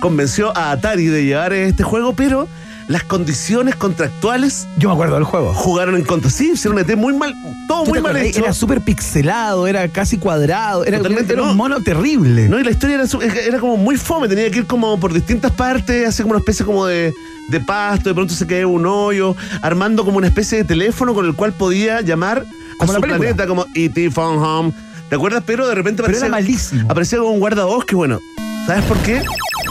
convenció 0.00 0.56
a 0.56 0.72
Atari 0.72 1.06
de 1.06 1.24
llevar 1.24 1.52
este 1.52 1.82
juego, 1.82 2.14
pero 2.14 2.48
las 2.88 3.04
condiciones 3.04 3.76
contractuales. 3.76 4.66
Yo 4.76 4.88
me 4.88 4.94
acuerdo 4.94 5.14
del 5.14 5.22
juego. 5.24 5.54
Jugaron 5.54 5.94
en 5.94 6.02
contra. 6.04 6.28
Sí, 6.28 6.50
hicieron 6.54 6.76
un 6.78 6.84
ET 6.90 6.96
muy 6.96 7.12
mal, 7.14 7.32
todo 7.68 7.84
¿Tú 7.84 7.90
muy 7.90 8.00
mal 8.00 8.16
hecho. 8.16 8.40
Era 8.40 8.52
súper 8.52 8.80
pixelado, 8.80 9.68
era 9.68 9.86
casi 9.88 10.18
cuadrado, 10.18 10.84
era, 10.84 10.98
Totalmente 10.98 11.34
era 11.34 11.42
no. 11.42 11.50
un 11.52 11.56
mono 11.56 11.80
terrible. 11.82 12.48
No, 12.48 12.58
y 12.58 12.64
la 12.64 12.70
historia 12.72 12.96
era, 12.96 13.04
era 13.44 13.60
como 13.60 13.76
muy 13.76 13.96
fome, 13.96 14.26
tenía 14.26 14.50
que 14.50 14.58
ir 14.58 14.66
como 14.66 14.98
por 14.98 15.12
distintas 15.12 15.52
partes, 15.52 16.08
así 16.08 16.22
como 16.22 16.32
una 16.32 16.40
especie 16.40 16.66
como 16.66 16.84
de, 16.86 17.14
de 17.48 17.60
pasto, 17.60 18.08
de 18.08 18.14
pronto 18.14 18.34
se 18.34 18.44
caía 18.46 18.66
un 18.66 18.84
hoyo, 18.86 19.36
armando 19.62 20.04
como 20.04 20.18
una 20.18 20.26
especie 20.26 20.58
de 20.58 20.64
teléfono 20.64 21.14
con 21.14 21.26
el 21.26 21.34
cual 21.36 21.52
podía 21.52 22.00
llamar 22.00 22.44
Como 22.76 22.90
a 22.90 22.94
su 22.96 23.00
planeta, 23.02 23.46
como 23.46 23.66
E.T. 23.74 24.10
Phone 24.10 24.38
Home. 24.42 24.72
¿Te 25.08 25.14
acuerdas? 25.14 25.44
Pero 25.46 25.68
de 25.68 25.74
repente 25.76 26.02
Pero 26.02 26.06
aparecía, 26.08 26.26
era 26.26 26.36
malísimo. 26.36 26.90
aparecía 26.90 27.18
como 27.18 27.30
un 27.30 27.38
guardabosque, 27.40 27.94
bueno. 27.94 28.18
¿Sabes 28.66 28.84
por 28.84 28.98
qué? 28.98 29.22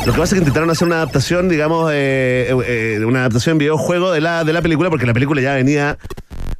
Lo 0.06 0.14
que 0.14 0.20
pasa 0.20 0.24
es 0.24 0.32
que 0.34 0.38
intentaron 0.40 0.70
hacer 0.70 0.88
una 0.88 0.98
adaptación, 0.98 1.50
digamos, 1.50 1.92
eh, 1.94 2.56
eh, 2.66 3.04
una 3.06 3.20
adaptación 3.20 3.54
en 3.54 3.58
videojuego 3.60 4.12
de 4.12 4.22
la, 4.22 4.44
de 4.44 4.54
la 4.54 4.62
película, 4.62 4.90
porque 4.90 5.06
la 5.06 5.14
película 5.14 5.42
ya 5.42 5.54
venía 5.56 5.98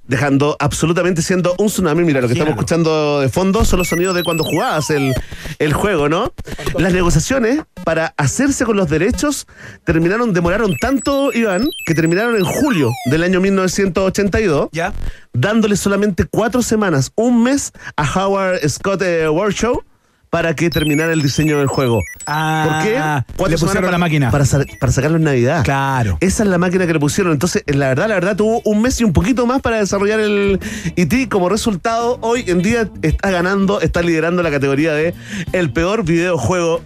dejando 0.10 0.58
absolutamente 0.60 1.22
siendo 1.22 1.56
un 1.60 1.68
tsunami. 1.68 2.04
Mira, 2.04 2.20
lo 2.20 2.28
que 2.28 2.34
estamos 2.34 2.54
escuchando 2.54 3.20
de 3.22 3.30
fondo 3.30 3.64
son 3.64 3.80
los 3.80 3.88
sonidos 3.88 4.16
de 4.16 4.24
cuando 4.24 4.44
jugabas 4.44 4.90
el, 4.90 5.14
el 5.60 5.74
juego, 5.74 6.10
¿no? 6.10 6.34
Las 6.78 6.92
negociaciones 6.94 7.62
para 7.84 8.14
hacerse 8.18 8.66
con 8.66 8.76
los 8.76 8.90
derechos 8.90 9.46
terminaron, 9.84 10.34
demoraron 10.34 10.76
tanto, 10.78 11.32
Iván, 11.32 11.70
que 11.86 11.94
terminaron 11.94 12.36
en 12.36 12.44
julio 12.44 12.92
del 13.06 13.24
año 13.24 13.40
1982, 13.40 14.70
¿Ya? 14.72 14.94
dándole 15.34 15.78
solamente 15.78 16.26
cuatro 16.26 16.64
semanas, 16.64 17.12
un 17.16 17.44
mes 17.44 17.72
a 17.96 18.04
Howard 18.20 18.68
Scott 18.68 19.04
eh, 19.04 19.30
Warshaw 19.30 19.84
para 20.30 20.56
que 20.56 20.70
terminara 20.70 21.12
el 21.14 21.22
diseño 21.22 21.58
del 21.58 21.68
juego. 21.68 22.00
Ah, 22.28 22.66
¿Por 22.68 22.84
qué? 22.84 23.50
le 23.52 23.58
pusieron 23.58 23.60
semanas 23.60 23.74
la 23.76 23.82
para- 23.82 23.98
máquina. 23.98 24.32
Para, 24.32 24.46
sa- 24.46 24.64
para 24.80 24.92
sacarlo 24.92 25.18
en 25.18 25.24
Navidad. 25.24 25.64
Claro. 25.64 26.18
Esa 26.22 26.44
es 26.44 26.50
la 26.50 26.58
máquina 26.58 26.86
que 26.86 26.94
le 26.94 27.00
pusieron. 27.00 27.34
Entonces, 27.34 27.64
la 27.68 27.88
verdad, 27.88 28.08
la 28.08 28.16
verdad, 28.16 28.36
tuvo 28.36 28.62
un 28.66 28.82
mes 28.82 29.00
y 29.02 29.04
un 29.06 29.14
poquito 29.14 29.46
más 29.48 29.62
para 29.62 29.78
desarrollar 29.78 30.20
el 30.20 30.60
IT. 30.96 31.30
Como 31.30 31.50
resultado, 31.50 32.20
hoy 32.22 32.44
en 32.48 32.62
día 32.62 32.90
está 33.02 33.32
ganando, 33.32 33.82
está 33.82 34.02
liderando 34.02 34.44
la 34.44 34.52
categoría 34.52 34.94
de 34.94 35.14
el 35.52 35.72
peor 35.72 36.04
videojuego 36.04 36.82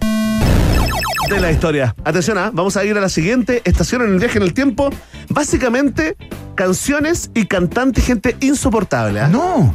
de 1.28 1.40
la 1.40 1.50
historia. 1.50 1.94
Atención, 2.04 2.38
¿ah? 2.38 2.50
vamos 2.52 2.76
a 2.76 2.84
ir 2.84 2.96
a 2.96 3.00
la 3.00 3.08
siguiente 3.08 3.60
estación 3.64 4.02
en 4.02 4.14
el 4.14 4.18
viaje 4.20 4.38
en 4.38 4.44
el 4.44 4.54
tiempo. 4.54 4.90
Básicamente, 5.28 6.16
canciones 6.54 7.30
y 7.34 7.46
cantante, 7.46 8.00
gente 8.00 8.36
insoportable. 8.40 9.20
¿ah? 9.20 9.28
No. 9.28 9.74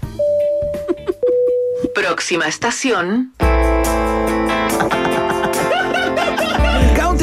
Próxima 1.94 2.48
estación. 2.48 3.34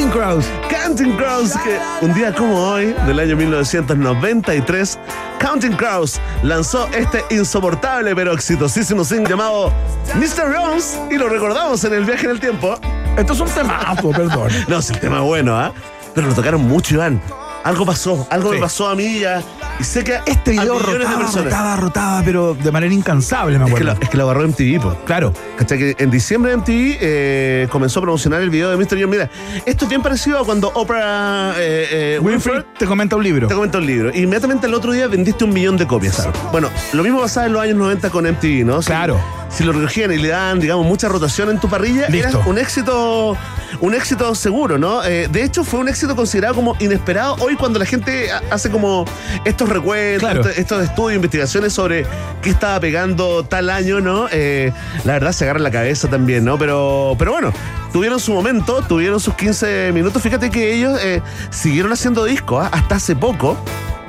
Counting 0.06 0.20
Crows. 0.20 0.46
Counting 0.70 1.16
Crows, 1.16 1.52
que 1.64 1.78
un 2.00 2.14
día 2.14 2.32
como 2.32 2.56
hoy, 2.70 2.94
del 3.06 3.18
año 3.18 3.34
1993, 3.36 4.98
Counting 5.40 5.72
Crows 5.72 6.20
lanzó 6.44 6.86
este 6.92 7.24
insoportable 7.30 8.14
pero 8.14 8.32
exitosísimo 8.32 9.04
single 9.04 9.28
llamado 9.28 9.72
Mr. 10.14 10.54
Jones 10.56 10.96
y 11.10 11.14
lo 11.16 11.28
recordamos 11.28 11.82
en 11.84 11.94
el 11.94 12.04
viaje 12.04 12.26
en 12.26 12.30
el 12.32 12.40
tiempo. 12.40 12.78
Esto 13.16 13.32
es 13.32 13.40
un 13.40 13.48
temazo, 13.48 14.10
perdón. 14.10 14.48
No, 14.68 14.80
si 14.80 14.92
el 14.92 15.00
tema 15.00 15.16
es 15.16 15.22
bueno, 15.22 15.58
¿ah? 15.58 15.72
Pero 16.14 16.28
lo 16.28 16.34
tocaron 16.34 16.62
mucho, 16.62 16.94
Iván. 16.94 17.20
Algo 17.64 17.84
pasó, 17.84 18.28
algo 18.30 18.50
me 18.50 18.56
Sí. 18.56 18.62
pasó 18.62 18.88
a 18.88 18.94
mí 18.94 19.18
ya. 19.20 19.42
Y 19.78 19.84
sé 19.84 20.04
que 20.04 20.18
Este 20.24 20.52
video 20.52 20.74
a 20.74 20.78
de 20.78 20.98
rotaba, 20.98 21.18
personas. 21.18 21.44
rotaba, 21.44 21.76
rotaba, 21.76 22.22
pero 22.24 22.54
de 22.54 22.72
manera 22.72 22.94
incansable, 22.94 23.58
me 23.58 23.64
Es 23.66 23.70
que, 23.70 23.76
acuerdo. 23.82 23.94
lo, 23.94 24.02
es 24.02 24.08
que 24.08 24.16
lo 24.16 24.24
agarró 24.24 24.48
MTV, 24.48 24.80
po. 24.80 24.96
Claro. 25.04 25.34
¿Cachai? 25.58 25.78
Que 25.78 25.94
en 25.98 26.10
diciembre 26.10 26.56
MTV 26.56 26.96
eh, 27.00 27.68
comenzó 27.70 27.98
a 28.00 28.02
promocionar 28.02 28.40
el 28.40 28.48
video 28.48 28.70
de 28.70 28.76
Mr. 28.78 28.92
Jones. 28.92 29.08
Mira, 29.08 29.30
esto 29.66 29.84
es 29.84 29.88
bien 29.90 30.02
parecido 30.02 30.38
a 30.38 30.44
cuando 30.46 30.68
Oprah 30.74 31.52
eh, 31.58 31.88
eh, 32.16 32.18
Winfrey 32.22 32.54
Winfrey 32.56 32.72
te 32.78 32.86
comenta 32.86 33.16
un 33.16 33.22
libro. 33.24 33.48
te 33.48 33.54
comentó 33.54 33.78
el 33.78 33.86
libro. 33.86 34.10
Inmediatamente 34.14 34.66
el 34.66 34.72
otro 34.74 34.92
día 34.92 35.08
vendiste 35.08 35.44
un 35.44 35.52
millón 35.52 35.76
de 35.76 35.86
copias. 35.86 36.26
Bueno, 36.52 36.70
lo 36.94 37.02
mismo 37.02 37.20
pasaba 37.20 37.46
en 37.46 37.52
los 37.52 37.62
años 37.62 37.76
90 37.76 38.08
con 38.10 38.24
MTV, 38.26 38.64
¿no? 38.64 38.80
Claro. 38.80 39.20
Si 39.48 39.64
lo 39.64 39.72
recogían 39.72 40.12
y 40.12 40.18
le 40.18 40.28
dan, 40.28 40.60
digamos, 40.60 40.84
mucha 40.86 41.08
rotación 41.08 41.48
en 41.50 41.58
tu 41.58 41.68
parrilla, 41.68 42.08
Listo. 42.08 42.28
era 42.28 42.38
un 42.48 42.58
éxito, 42.58 43.36
un 43.80 43.94
éxito 43.94 44.34
seguro, 44.34 44.76
¿no? 44.76 45.02
Eh, 45.04 45.28
de 45.30 45.44
hecho, 45.44 45.64
fue 45.64 45.80
un 45.80 45.88
éxito 45.88 46.14
considerado 46.14 46.54
como 46.54 46.76
inesperado 46.78 47.36
hoy 47.40 47.56
cuando 47.56 47.78
la 47.78 47.86
gente 47.86 48.30
ha- 48.30 48.42
hace 48.50 48.70
como 48.70 49.06
estos 49.46 49.68
recuentos, 49.68 50.20
Claro. 50.28 50.40
estos, 50.42 50.58
estos 50.58 50.84
estudios, 50.84 51.16
investigaciones 51.16 51.72
sobre 51.72 52.04
qué 52.42 52.50
estaba 52.50 52.78
pegando 52.80 53.44
tal 53.44 53.70
año, 53.70 54.00
¿no? 54.00 54.26
Eh, 54.30 54.72
la 55.04 55.14
verdad 55.14 55.32
se 55.32 55.44
agarra 55.44 55.60
la 55.60 55.70
cabeza 55.70 56.08
también, 56.08 56.44
¿no? 56.44 56.58
Pero, 56.58 57.14
pero 57.18 57.32
bueno, 57.32 57.52
tuvieron 57.94 58.20
su 58.20 58.32
momento, 58.34 58.82
tuvieron 58.86 59.20
sus 59.20 59.34
15 59.34 59.90
minutos. 59.94 60.20
Fíjate 60.22 60.50
que 60.50 60.74
ellos 60.74 60.98
eh, 61.02 61.22
siguieron 61.50 61.92
haciendo 61.92 62.24
discos 62.24 62.62
¿ah? 62.64 62.68
hasta 62.72 62.96
hace 62.96 63.16
poco. 63.16 63.56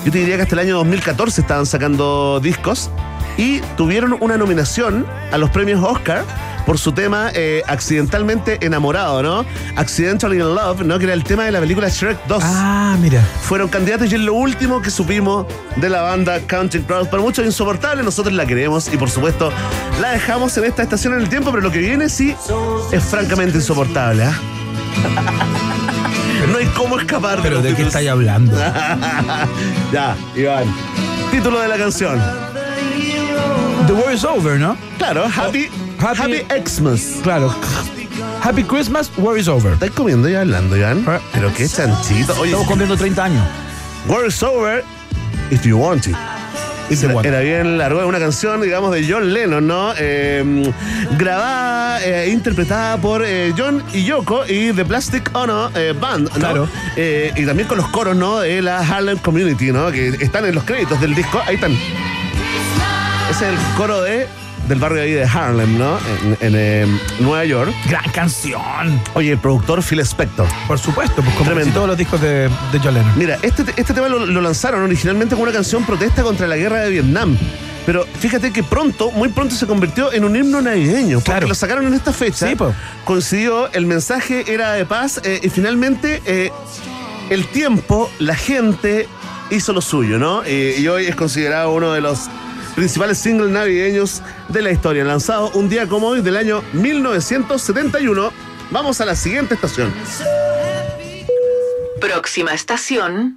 Yo 0.04 0.12
te 0.12 0.18
diría 0.20 0.36
que 0.36 0.42
hasta 0.42 0.56
el 0.56 0.60
año 0.60 0.76
2014 0.78 1.40
estaban 1.42 1.66
sacando 1.66 2.40
discos 2.42 2.90
y 3.38 3.60
tuvieron 3.78 4.18
una 4.20 4.38
nominación 4.38 5.06
a 5.32 5.38
los 5.38 5.50
premios 5.52 5.84
Oscar 5.84 6.24
por 6.66 6.78
su 6.78 6.92
tema 6.92 7.30
eh, 7.34 7.62
Accidentalmente 7.68 8.58
Enamorado, 8.66 9.24
¿no? 9.24 9.46
Accidentally 9.78 10.36
in 10.38 10.54
Love, 10.56 10.82
¿no? 10.82 10.98
Que 11.00 11.06
era 11.06 11.14
el 11.14 11.24
tema 11.24 11.46
de 11.46 11.52
la 11.52 11.60
película 11.62 11.88
Shrek 11.88 12.18
2 12.28 12.44
Ah, 12.46 12.98
mira. 13.00 13.22
fueron 13.42 13.70
candidatos 13.70 14.12
y 14.12 14.16
es 14.16 14.22
lo 14.22 14.34
último 14.34 14.82
que 14.82 14.90
supimos 14.92 15.46
de 15.78 15.90
la 15.90 16.02
banda 16.02 16.40
Counting 16.46 16.82
Crows. 16.84 17.08
Para 17.08 17.22
muchos 17.24 17.46
insoportable, 17.46 18.04
nosotros 18.04 18.34
la 18.34 18.46
queremos 18.46 18.92
y 18.94 18.98
por 18.98 19.10
supuesto 19.10 19.50
la 20.02 20.12
dejamos 20.12 20.58
en 20.58 20.66
esta 20.66 20.84
estación 20.84 21.14
en 21.14 21.22
el 21.22 21.30
tiempo, 21.30 21.52
pero 21.52 21.62
lo 21.62 21.72
que 21.72 21.80
viene 21.80 22.10
sí 22.10 22.36
es 22.92 23.04
francamente 23.04 23.58
insoportable. 23.58 24.24
¿ah? 24.26 24.34
No 26.52 26.58
hay 26.60 26.66
cómo 26.68 26.98
escapar 27.00 27.40
Pero 27.42 27.56
los 27.56 27.64
¿de 27.64 27.74
qué 27.76 27.82
estáis 27.84 28.08
hablando? 28.10 28.56
ya, 29.92 30.16
Iván. 30.36 30.66
Título 31.32 31.60
de 31.60 31.68
la 31.68 31.78
canción. 31.78 32.22
The 33.88 33.94
war 33.94 34.12
is 34.14 34.24
over, 34.26 34.60
¿no? 34.60 34.76
Claro, 34.98 35.26
Happy, 35.28 35.70
Happy- 36.00 36.42
Happy, 36.44 36.62
Xmas. 36.70 37.20
Claro. 37.24 37.54
Happy 38.44 38.64
Christmas, 38.64 39.10
war 39.18 39.38
is 39.38 39.48
over. 39.48 39.74
¿Estás 39.74 39.92
comiendo 39.92 40.28
y 40.30 40.36
hablando, 40.36 40.76
Iván? 40.76 41.06
Pero 41.34 41.54
qué 41.54 41.68
chanchito. 41.68 42.34
Oye, 42.34 42.46
Estamos 42.52 42.68
cumpliendo 42.68 42.98
30 42.98 43.24
años. 43.24 43.46
War 44.08 44.26
is 44.28 44.42
over 44.44 44.84
if 45.52 45.64
you 45.66 45.78
want 45.78 46.08
it. 46.08 46.16
Era, 46.90 47.42
bien 47.42 47.78
largo, 47.78 48.06
una 48.08 48.18
canción, 48.20 48.62
digamos, 48.62 48.94
de 48.94 49.06
John 49.10 49.34
Lennon, 49.34 49.68
¿no? 49.68 49.92
Eh, 49.98 50.72
grabada 51.18 52.02
e 52.06 52.30
interpretada 52.30 52.96
por 52.98 53.24
eh, 53.26 53.54
John 53.58 53.84
y 53.94 54.06
Yoko 54.06 54.46
y 54.48 54.72
The 54.72 54.86
Plastic 54.86 55.30
Ono 55.36 55.70
eh, 55.76 55.94
Band, 56.00 56.30
¿no? 56.30 56.34
Claro. 56.36 56.70
Eh, 56.96 57.34
y 57.36 57.46
también 57.46 57.68
con 57.68 57.78
los 57.78 57.88
coros, 57.90 58.16
¿no? 58.16 58.40
De 58.40 58.62
la 58.62 58.80
Harlem 58.80 59.18
Community, 59.18 59.74
¿no? 59.74 59.92
Que 59.92 60.08
están 60.20 60.46
en 60.46 60.56
los 60.56 60.64
créditos 60.64 61.02
del 61.02 61.14
disco. 61.14 61.42
Ahí 61.46 61.56
están. 61.56 61.78
Es 63.30 63.42
el 63.42 63.56
coro 63.76 64.02
de 64.02 64.28
del 64.68 64.80
barrio 64.80 65.02
ahí 65.02 65.12
de 65.14 65.24
Harlem, 65.24 65.78
¿no? 65.78 65.98
En, 66.24 66.38
en, 66.42 66.54
eh, 66.58 66.86
Nueva 67.20 67.46
York. 67.46 67.72
Gran 67.88 68.04
canción. 68.12 69.02
Oye, 69.14 69.32
el 69.32 69.38
productor 69.38 69.82
Phil 69.82 70.00
Spector. 70.02 70.46
Por 70.68 70.78
supuesto, 70.78 71.22
pues 71.22 71.34
como 71.36 71.46
Tremendo. 71.52 71.74
todos 71.74 71.88
los 71.88 71.98
discos 71.98 72.20
de, 72.20 72.50
de 72.72 72.80
John 72.84 72.96
Lennon. 72.96 73.14
Mira, 73.18 73.38
este, 73.44 73.64
este 73.78 73.94
tema 73.94 74.10
lo, 74.10 74.26
lo 74.26 74.42
lanzaron 74.42 74.82
originalmente 74.84 75.36
como 75.36 75.44
una 75.44 75.54
canción 75.54 75.86
protesta 75.86 76.22
contra 76.22 76.48
la 76.48 76.58
guerra 76.58 76.82
de 76.82 76.90
Vietnam. 76.90 77.38
Pero 77.86 78.06
fíjate 78.20 78.52
que 78.52 78.62
pronto, 78.62 79.10
muy 79.12 79.30
pronto 79.30 79.56
se 79.56 79.66
convirtió 79.68 80.12
en 80.12 80.26
un 80.26 80.36
himno 80.36 80.62
navideño. 80.62 81.20
Porque 81.20 81.32
Claro. 81.32 81.48
lo 81.48 81.56
sacaron 81.56 81.88
en 81.88 81.94
esta 81.94 82.12
fecha. 82.12 82.50
Sí, 82.50 82.56
po. 82.56 82.74
Coincidió, 83.06 83.72
el 83.72 83.86
mensaje 83.86 84.52
era 84.54 84.74
de 84.74 84.86
paz 84.86 85.22
eh, 85.24 85.40
y 85.44 85.50
finalmente 85.50 86.22
eh, 86.26 86.52
el 87.30 87.48
tiempo, 87.48 88.12
la 88.20 88.36
gente 88.36 89.08
hizo 89.50 89.72
lo 89.72 89.80
suyo, 89.80 90.20
¿no? 90.20 90.46
Y 90.46 90.86
hoy 90.90 91.06
es 91.06 91.16
considerado 91.16 91.72
uno 91.72 91.94
de 91.94 92.02
los 92.02 92.30
principales 92.78 93.18
singles 93.18 93.50
navideños 93.50 94.22
de 94.50 94.62
la 94.62 94.70
historia. 94.70 95.04
Lanzado 95.04 95.50
un 95.56 95.68
día 95.68 95.88
como 95.88 96.10
hoy 96.10 96.22
del 96.22 96.38
año 96.38 96.62
1971. 96.74 98.32
Vamos 98.70 99.02
a 99.02 99.06
la 99.06 99.16
siguiente 99.16 99.56
estación. 99.56 99.92
Próxima 102.00 102.54
estación. 102.54 103.36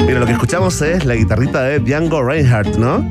Mira, 0.00 0.18
lo 0.18 0.26
que 0.26 0.32
escuchamos 0.32 0.82
es 0.82 1.04
la 1.04 1.14
guitarrita 1.14 1.62
de 1.62 1.78
Django 1.78 2.20
Reinhardt, 2.24 2.76
¿no? 2.76 3.08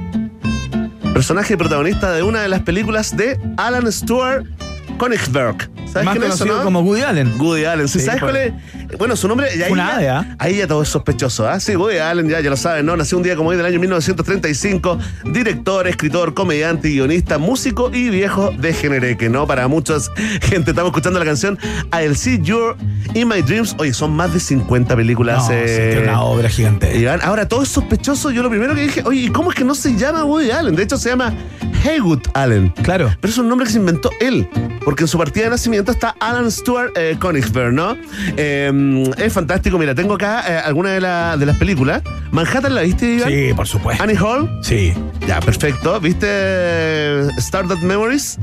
personaje 1.14 1.56
protagonista 1.56 2.12
de 2.12 2.24
una 2.24 2.42
de 2.42 2.50
las 2.50 2.62
películas 2.64 3.16
de 3.16 3.40
Alan 3.56 3.90
Stewart 3.90 4.46
Königsberg. 5.00 5.75
¿Sabes 5.96 6.08
Más 6.08 6.18
quién 6.18 6.24
es, 6.26 6.32
conocido 6.32 6.58
no? 6.58 6.64
como 6.66 6.82
Woody 6.82 7.04
Allen. 7.04 7.40
Woody 7.40 7.64
Allen, 7.64 7.88
¿sí? 7.88 8.00
Sí, 8.00 8.06
¿Sabes 8.06 8.20
pues. 8.20 8.34
cuál 8.34 8.44
es? 8.92 8.98
Bueno, 8.98 9.16
su 9.16 9.30
nombre. 9.30 9.48
ahí, 9.50 9.72
Una 9.72 10.02
ya, 10.02 10.20
¿ah? 10.20 10.36
ahí 10.40 10.58
ya 10.58 10.68
todo 10.68 10.82
es 10.82 10.90
sospechoso, 10.90 11.48
¿ah? 11.48 11.58
Sí, 11.62 11.78
Woody 11.78 12.00
Allen, 12.00 12.28
ya, 12.28 12.42
ya 12.42 12.50
lo 12.50 12.58
saben, 12.58 12.86
¿no? 12.86 12.98
Nació 12.98 13.16
un 13.16 13.24
día 13.24 13.38
como 13.38 13.52
hoy 13.52 13.56
del 13.56 13.66
año 13.66 13.80
1935. 13.80 15.00
Director, 15.24 15.88
escritor, 15.88 16.34
comediante, 16.34 16.90
guionista, 16.90 17.38
músico 17.38 17.92
y 17.94 18.10
viejo 18.10 18.52
de 18.52 18.74
Genereque, 18.74 19.30
¿no? 19.30 19.48
Para 19.48 19.70
muchos, 19.70 20.12
gente, 20.42 20.72
estamos 20.72 20.90
escuchando 20.90 21.18
la 21.18 21.26
canción 21.26 21.58
I'll 21.94 22.18
See 22.18 22.42
You 22.42 22.76
in 23.14 23.30
My 23.30 23.42
Dreams. 23.42 23.74
Oye, 23.78 23.94
son 23.94 24.14
más 24.14 24.34
de 24.34 24.42
50 24.42 24.98
películas. 24.98 25.48
No, 25.48 25.56
eh, 25.56 26.02
una 26.04 26.24
obra 26.24 26.50
gigante. 26.50 26.94
Iván, 26.98 27.22
ahora 27.24 27.48
todo 27.48 27.64
es 27.64 27.70
sospechoso. 27.70 28.32
Yo 28.32 28.44
lo 28.44 28.50
primero 28.50 28.76
que 28.76 28.82
dije, 28.82 29.02
oye, 29.06 29.22
¿y 29.22 29.30
cómo 29.30 29.50
es 29.50 29.56
que 29.56 29.64
no 29.64 29.76
se 29.76 29.96
llama 29.96 30.26
Woody 30.26 30.52
Allen? 30.52 30.76
De 30.76 30.84
hecho, 30.84 30.98
se 30.98 31.08
llama 31.08 31.34
Haywood 31.86 32.22
Allen. 32.34 32.70
Claro. 32.84 33.16
Pero 33.22 33.32
es 33.32 33.38
un 33.38 33.48
nombre 33.48 33.66
que 33.66 33.72
se 33.72 33.78
inventó 33.80 34.10
él, 34.20 34.50
porque 34.84 35.04
en 35.04 35.08
su 35.08 35.18
partida 35.18 35.46
de 35.46 35.50
nacimiento 35.52 35.85
está 35.92 36.16
Alan 36.20 36.50
Stewart 36.52 36.92
eh, 36.96 37.18
Königsberg, 37.20 37.74
¿no? 37.74 37.96
Eh, 38.38 39.14
es 39.18 39.34
fantástico. 39.34 39.78
Mira, 39.78 39.94
tengo 39.96 40.16
acá 40.16 40.44
eh, 40.48 40.58
algunas 40.64 40.94
de, 40.94 41.02
la- 41.02 41.38
de 41.38 41.46
las 41.46 41.58
películas. 41.58 42.02
Manhattan, 42.32 42.76
¿la 42.76 42.82
viste, 42.82 43.16
Iván? 43.16 43.30
Sí, 43.30 43.54
por 43.56 43.68
supuesto. 43.68 44.04
Annie 44.04 44.18
Hall. 44.18 44.50
Sí. 44.62 44.94
Ya, 45.28 45.40
perfecto. 45.40 46.00
¿Viste 46.00 46.28
eh, 46.30 47.28
Stardust 47.38 47.82
Memories? 47.84 48.38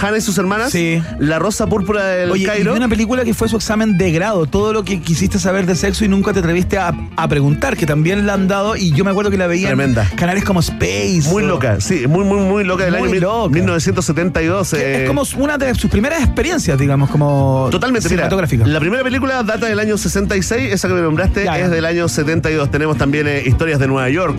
Hannah 0.00 0.18
y 0.18 0.20
sus 0.20 0.38
hermanas. 0.38 0.70
Sí. 0.70 1.02
La 1.18 1.38
Rosa 1.38 1.66
Púrpura 1.66 2.04
del 2.06 2.30
Oye, 2.30 2.44
y 2.44 2.46
Cairo. 2.46 2.72
vi 2.72 2.76
una 2.78 2.88
película 2.88 3.24
que 3.24 3.34
fue 3.34 3.48
su 3.48 3.56
examen 3.56 3.98
de 3.98 4.10
grado, 4.12 4.46
todo 4.46 4.72
lo 4.72 4.84
que 4.84 5.00
quisiste 5.00 5.38
saber 5.38 5.66
de 5.66 5.74
sexo 5.74 6.04
y 6.04 6.08
nunca 6.08 6.32
te 6.32 6.38
atreviste 6.40 6.78
a, 6.78 6.92
a 7.16 7.28
preguntar, 7.28 7.76
que 7.76 7.86
también 7.86 8.26
la 8.26 8.34
han 8.34 8.48
dado 8.48 8.76
y 8.76 8.92
yo 8.92 9.04
me 9.04 9.10
acuerdo 9.10 9.30
que 9.30 9.36
la 9.38 9.46
veía 9.46 9.68
Tremenda. 9.68 10.06
en 10.10 10.16
canales 10.16 10.44
como 10.44 10.60
Space. 10.60 11.22
Muy 11.30 11.42
o- 11.44 11.46
loca, 11.48 11.80
sí, 11.80 12.06
muy, 12.06 12.24
muy, 12.24 12.38
muy 12.40 12.64
loca 12.64 12.84
del 12.84 12.98
Muy 12.98 13.10
año 13.10 13.20
loca. 13.20 13.54
1972. 13.54 14.70
que 14.70 14.76
eh, 14.76 15.02
Es 15.02 15.08
como 15.08 15.22
una 15.38 15.58
de 15.58 15.74
sus 15.74 15.90
primeras 15.90 16.22
experiencias, 16.22 16.78
digamos, 16.78 17.10
como 17.10 17.68
Totalmente, 17.70 18.08
mira. 18.08 18.22
cinematográfica. 18.22 18.66
La 18.66 18.80
primera 18.80 19.02
película 19.02 19.42
data 19.42 19.66
del 19.66 19.78
año 19.78 19.96
66, 19.98 20.72
esa 20.72 20.88
que 20.88 20.94
me 20.94 21.00
nombraste 21.02 21.44
Ya, 21.44 21.58
ya. 21.58 21.64
es 21.64 21.70
del 21.70 21.84
año 21.84 22.08
72. 22.08 22.70
Tenemos 22.70 22.96
también 22.96 23.26
eh, 23.28 23.42
historias 23.46 23.78
de 23.78 23.86
Nueva 23.88 24.08
York. 24.10 24.38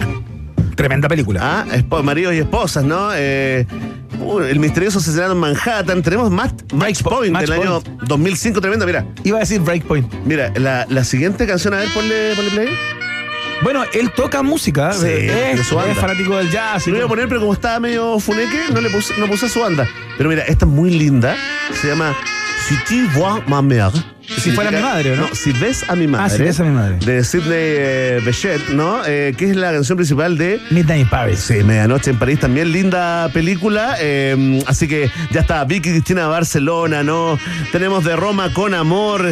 Tremenda 0.79 1.09
película. 1.09 1.65
Ah, 1.69 2.01
maridos 2.03 2.33
y 2.33 2.37
esposas, 2.37 2.85
¿no? 2.85 3.09
Eh, 3.13 3.65
uh, 4.21 4.39
el 4.39 4.59
misterioso 4.59 4.99
asesinato 4.99 5.33
en 5.33 5.37
Manhattan. 5.37 6.01
Tenemos 6.01 6.31
Match, 6.31 6.53
Match 6.73 7.03
Point 7.03 7.33
Match 7.33 7.47
del 7.49 7.51
año 7.61 7.83
2005, 8.07 8.61
tremenda. 8.61 8.85
Mira, 8.85 9.05
Iba 9.25 9.37
a 9.37 9.39
decir 9.41 9.59
Breakpoint. 9.59 10.09
mira, 10.23 10.53
la, 10.55 10.85
la 10.89 11.03
siguiente 11.03 11.45
canción, 11.45 11.73
a 11.73 11.79
ver, 11.79 11.89
ponle, 11.93 12.33
ponle 12.33 12.51
play. 12.51 12.69
Bueno, 13.61 13.83
él 13.93 14.09
toca 14.15 14.41
música, 14.41 14.93
Sí, 14.93 15.05
eh, 15.05 15.31
de 15.31 15.51
es, 15.51 15.67
su 15.67 15.75
banda. 15.75 15.91
es 15.91 15.97
fanático 15.97 16.37
del 16.37 16.49
jazz. 16.49 16.87
y 16.87 16.91
Lo 16.91 16.95
iba 16.95 17.03
a 17.05 17.07
todo. 17.07 17.15
poner, 17.17 17.27
pero 17.27 17.41
como 17.41 17.51
estaba 17.51 17.77
medio 17.81 18.17
funeque, 18.21 18.57
no 18.73 18.79
le 18.79 18.89
puse, 18.89 19.13
no 19.19 19.27
puse 19.27 19.49
su 19.49 19.59
banda. 19.59 19.85
Pero 20.17 20.29
mira, 20.29 20.43
esta 20.43 20.63
es 20.63 20.71
muy 20.71 20.91
linda. 20.91 21.35
Se 21.81 21.87
llama 21.89 22.15
Si 22.69 22.75
tu 22.85 23.07
vois 23.15 23.41
ma 23.47 23.63
mère. 23.63 23.91
Si 24.21 24.51
fuera 24.51 24.69
mi 24.69 24.79
madre, 24.79 25.13
¿o 25.13 25.15
no? 25.15 25.27
si 25.33 25.51
ves 25.53 25.83
a 25.89 25.95
mi 25.95 26.05
madre. 26.05 26.25
Ah, 26.27 26.29
si 26.29 26.43
ves 26.43 26.59
a 26.59 26.63
mi 26.63 26.69
madre. 26.69 26.97
De 27.03 27.23
Sidney 27.23 27.47
eh, 27.51 28.21
Bechet, 28.23 28.69
¿no? 28.69 29.01
Eh, 29.07 29.33
que 29.35 29.49
es 29.49 29.55
la 29.55 29.71
canción 29.71 29.95
principal 29.95 30.37
de 30.37 30.61
Midnight 30.69 31.01
in 31.01 31.09
Paris. 31.09 31.39
Sí, 31.39 31.63
Medianoche 31.63 32.11
en 32.11 32.19
París, 32.19 32.39
también 32.39 32.71
linda 32.71 33.27
película. 33.33 33.95
eh, 33.99 34.61
así 34.67 34.87
que 34.87 35.09
ya 35.31 35.41
está, 35.41 35.65
Vicky 35.65 35.89
Cristina 35.89 36.27
Barcelona, 36.27 37.01
¿no? 37.01 37.39
Tenemos 37.71 38.03
de 38.03 38.15
Roma 38.15 38.53
con 38.53 38.75
amor. 38.75 39.25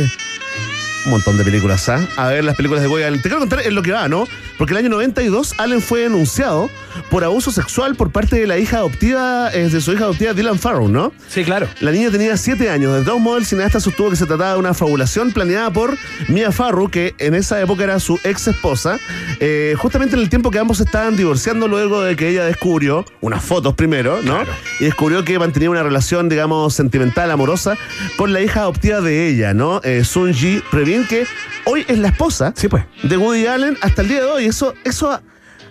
Un 1.06 1.12
montón 1.12 1.38
de 1.38 1.44
películas, 1.44 1.88
¿ah? 1.90 2.02
A 2.18 2.30
ver 2.30 2.44
las 2.44 2.56
películas 2.56 2.82
de 2.82 3.06
Allen. 3.06 3.22
Te 3.22 3.30
quiero 3.30 3.38
contar 3.38 3.62
en 3.62 3.76
lo 3.76 3.84
que 3.84 3.92
va, 3.92 4.08
¿no? 4.10 4.28
Porque 4.58 4.74
el 4.74 4.78
año 4.78 4.90
92 4.90 5.56
Allen 5.58 5.82
fue 5.82 6.02
denunciado 6.02 6.70
por 7.12 7.24
abuso 7.24 7.52
sexual 7.52 7.96
por 7.96 8.12
parte 8.12 8.38
de 8.40 8.48
la 8.48 8.58
hija 8.58 8.78
adoptiva, 8.78 9.52
eh, 9.54 9.70
de 9.70 9.82
su 9.82 9.94
hija 9.94 10.06
adoptiva 10.06 10.34
Dylan 10.34 10.58
Farrow, 10.58 10.88
¿no? 10.90 11.14
Sí, 11.30 11.44
claro. 11.44 11.68
La 11.80 11.92
niña 11.92 12.10
tenía 12.10 12.36
7 12.38 12.70
años. 12.70 12.94
De 12.98 13.04
todos 13.06 13.20
modos, 13.20 13.40
el 13.40 13.46
cineasta 13.46 13.80
sostuvo 13.80 14.10
que 14.10 14.16
se 14.16 14.26
trataba 14.26 14.54
de 14.54 14.60
una 14.60 14.74
fabulación 14.74 15.32
planeada 15.32 15.70
por 15.72 15.96
Mia 16.28 16.52
Farrow, 16.52 16.90
que 16.90 17.14
en 17.20 17.36
esa 17.36 17.62
época 17.62 17.84
era 17.84 18.00
su 18.00 18.20
ex 18.24 18.48
esposa, 18.48 18.98
eh, 19.40 19.76
justamente 19.78 20.16
en 20.16 20.22
el 20.24 20.30
tiempo 20.30 20.50
que 20.50 20.58
ambos 20.60 20.80
estaban 20.80 21.16
divorciando 21.16 21.68
luego 21.68 22.02
de 22.02 22.16
que 22.16 22.30
ella 22.30 22.46
descubrió 22.46 23.06
unas 23.22 23.44
fotos 23.44 23.76
primero, 23.76 24.22
¿no? 24.24 24.40
Y 24.80 24.86
descubrió 24.86 25.24
que 25.24 25.38
mantenía 25.38 25.70
una 25.70 25.84
relación, 25.84 26.30
digamos, 26.30 26.74
sentimental, 26.74 27.30
amorosa, 27.30 27.78
con 28.18 28.34
la 28.34 28.42
hija 28.42 28.62
adoptiva 28.62 29.02
de 29.02 29.28
ella, 29.30 29.54
¿no? 29.54 29.82
Eh, 29.84 30.04
Sun 30.04 30.34
Ji 30.34 30.64
Previn, 30.72 31.06
que 31.06 31.26
hoy 31.66 31.86
es 31.88 32.00
la 32.00 32.08
esposa 32.08 32.54
Sí, 32.56 32.68
pues. 32.68 32.84
de 33.04 33.18
Woody 33.18 33.46
Allen 33.46 33.78
hasta 33.82 34.02
el 34.02 34.08
día 34.08 34.22
de 34.22 34.26
hoy. 34.26 34.47
Eso, 34.48 34.74
eso 34.84 35.12
ha, 35.12 35.22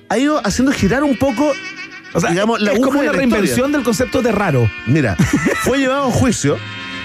ha 0.08 0.18
ido 0.18 0.40
haciendo 0.44 0.72
girar 0.72 1.02
un 1.04 1.16
poco. 1.16 1.52
O 2.12 2.20
sea, 2.20 2.30
digamos, 2.30 2.60
la 2.60 2.72
es 2.72 2.78
como 2.78 2.92
de 3.02 3.08
una 3.08 3.12
la 3.12 3.22
historia. 3.22 3.36
reinvención 3.36 3.72
del 3.72 3.82
concepto 3.82 4.22
de 4.22 4.32
raro. 4.32 4.70
Mira, 4.86 5.16
fue 5.62 5.78
llevado 5.78 6.08
a 6.08 6.10
juicio 6.10 6.56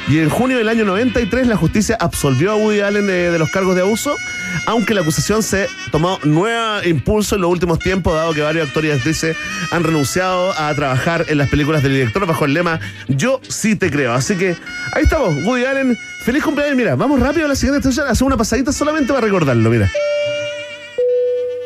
y 0.08 0.18
en 0.20 0.30
junio 0.30 0.58
del 0.58 0.68
año 0.70 0.84
93 0.86 1.48
la 1.48 1.56
justicia 1.56 1.96
absolvió 2.00 2.52
a 2.52 2.56
Woody 2.56 2.80
Allen 2.82 3.06
de, 3.08 3.30
de 3.32 3.38
los 3.40 3.50
cargos 3.52 3.76
de 3.76 3.82
abuso, 3.82 4.16
aunque 4.66 4.94
la 4.94 5.02
acusación 5.02 5.44
se 5.44 5.68
tomó 5.92 6.20
nuevo 6.24 6.84
impulso 6.84 7.36
en 7.36 7.42
los 7.42 7.52
últimos 7.52 7.78
tiempos, 7.80 8.14
dado 8.14 8.34
que 8.34 8.42
varios 8.42 8.68
actores 8.68 8.90
y 8.90 8.94
actrices 8.98 9.38
han 9.72 9.84
renunciado 9.84 10.54
a 10.58 10.74
trabajar 10.74 11.26
en 11.28 11.38
las 11.38 11.50
películas 11.50 11.84
del 11.84 11.94
director 11.94 12.26
bajo 12.26 12.46
el 12.46 12.54
lema 12.54 12.80
Yo 13.10 13.42
sí 13.48 13.76
te 13.76 13.92
creo. 13.92 14.14
Así 14.14 14.36
que 14.36 14.56
ahí 14.94 15.04
estamos, 15.04 15.36
Woody 15.46 15.66
Allen. 15.66 15.98
Feliz 16.26 16.44
cumpleaños. 16.44 16.78
Mira, 16.78 16.96
vamos 16.96 17.20
rápido 17.20 17.46
a 17.46 17.50
la 17.50 17.56
siguiente 17.56 17.80
estación, 17.88 18.08
hacemos 18.12 18.28
una 18.30 18.38
pasadita 18.38 18.72
solamente 18.72 19.12
para 19.14 19.26
recordarlo. 19.26 19.70
Mira. 19.70 19.90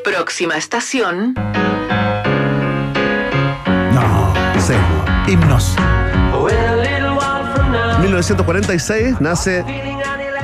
Próxima 0.05 0.55
estación. 0.55 1.33
No. 3.91 4.33
Sí. 4.59 4.73
Himnos. 5.27 5.75
1946 8.01 9.19
nace 9.19 9.65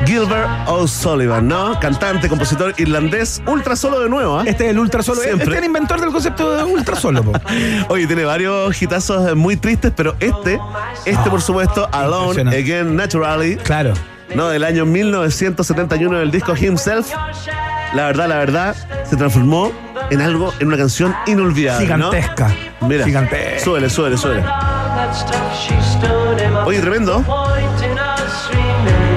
Gilbert 0.05 0.49
O'Sullivan, 0.67 1.47
¿no? 1.47 1.79
Cantante, 1.79 2.27
compositor 2.27 2.73
irlandés, 2.77 3.39
ultra 3.45 3.75
solo 3.75 3.99
de 3.99 4.09
nuevo, 4.09 4.39
¿ah? 4.39 4.43
Este 4.47 4.65
es 4.65 4.71
el 4.71 4.79
ultra 4.79 5.03
solo. 5.03 5.21
Siempre. 5.21 5.43
Este 5.43 5.53
es 5.53 5.59
el 5.59 5.65
inventor 5.65 6.01
del 6.01 6.11
concepto 6.11 6.55
de 6.55 6.63
ultra 6.63 6.95
solo. 6.95 7.23
po. 7.23 7.33
Oye, 7.89 8.07
tiene 8.07 8.25
varios 8.25 8.81
hitazos 8.81 9.35
muy 9.35 9.57
tristes, 9.57 9.93
pero 9.95 10.15
este, 10.19 10.59
este 11.05 11.29
por 11.29 11.41
supuesto, 11.41 11.87
Alone. 11.91 12.49
Again 12.49 12.95
Naturally, 12.95 13.57
Claro. 13.57 13.93
¿no? 14.33 14.47
Del 14.49 14.63
año 14.63 14.85
1971 14.87 16.17
del 16.17 16.31
disco 16.31 16.55
Himself. 16.55 17.11
La 17.93 18.05
verdad, 18.05 18.27
la 18.29 18.37
verdad, 18.37 18.75
se 19.09 19.15
transformó 19.17 19.71
en 20.09 20.21
algo, 20.21 20.53
en 20.59 20.67
una 20.67 20.77
canción 20.77 21.13
inolvidable, 21.27 21.85
¿no? 21.97 22.11
Gigantesca. 22.11 22.55
Mira, 22.81 23.05
Gigantesca. 23.05 23.59
suele, 23.59 23.89
suele, 23.89 24.17
suele. 24.17 24.43
Oye, 26.65 26.79
tremendo. 26.79 27.23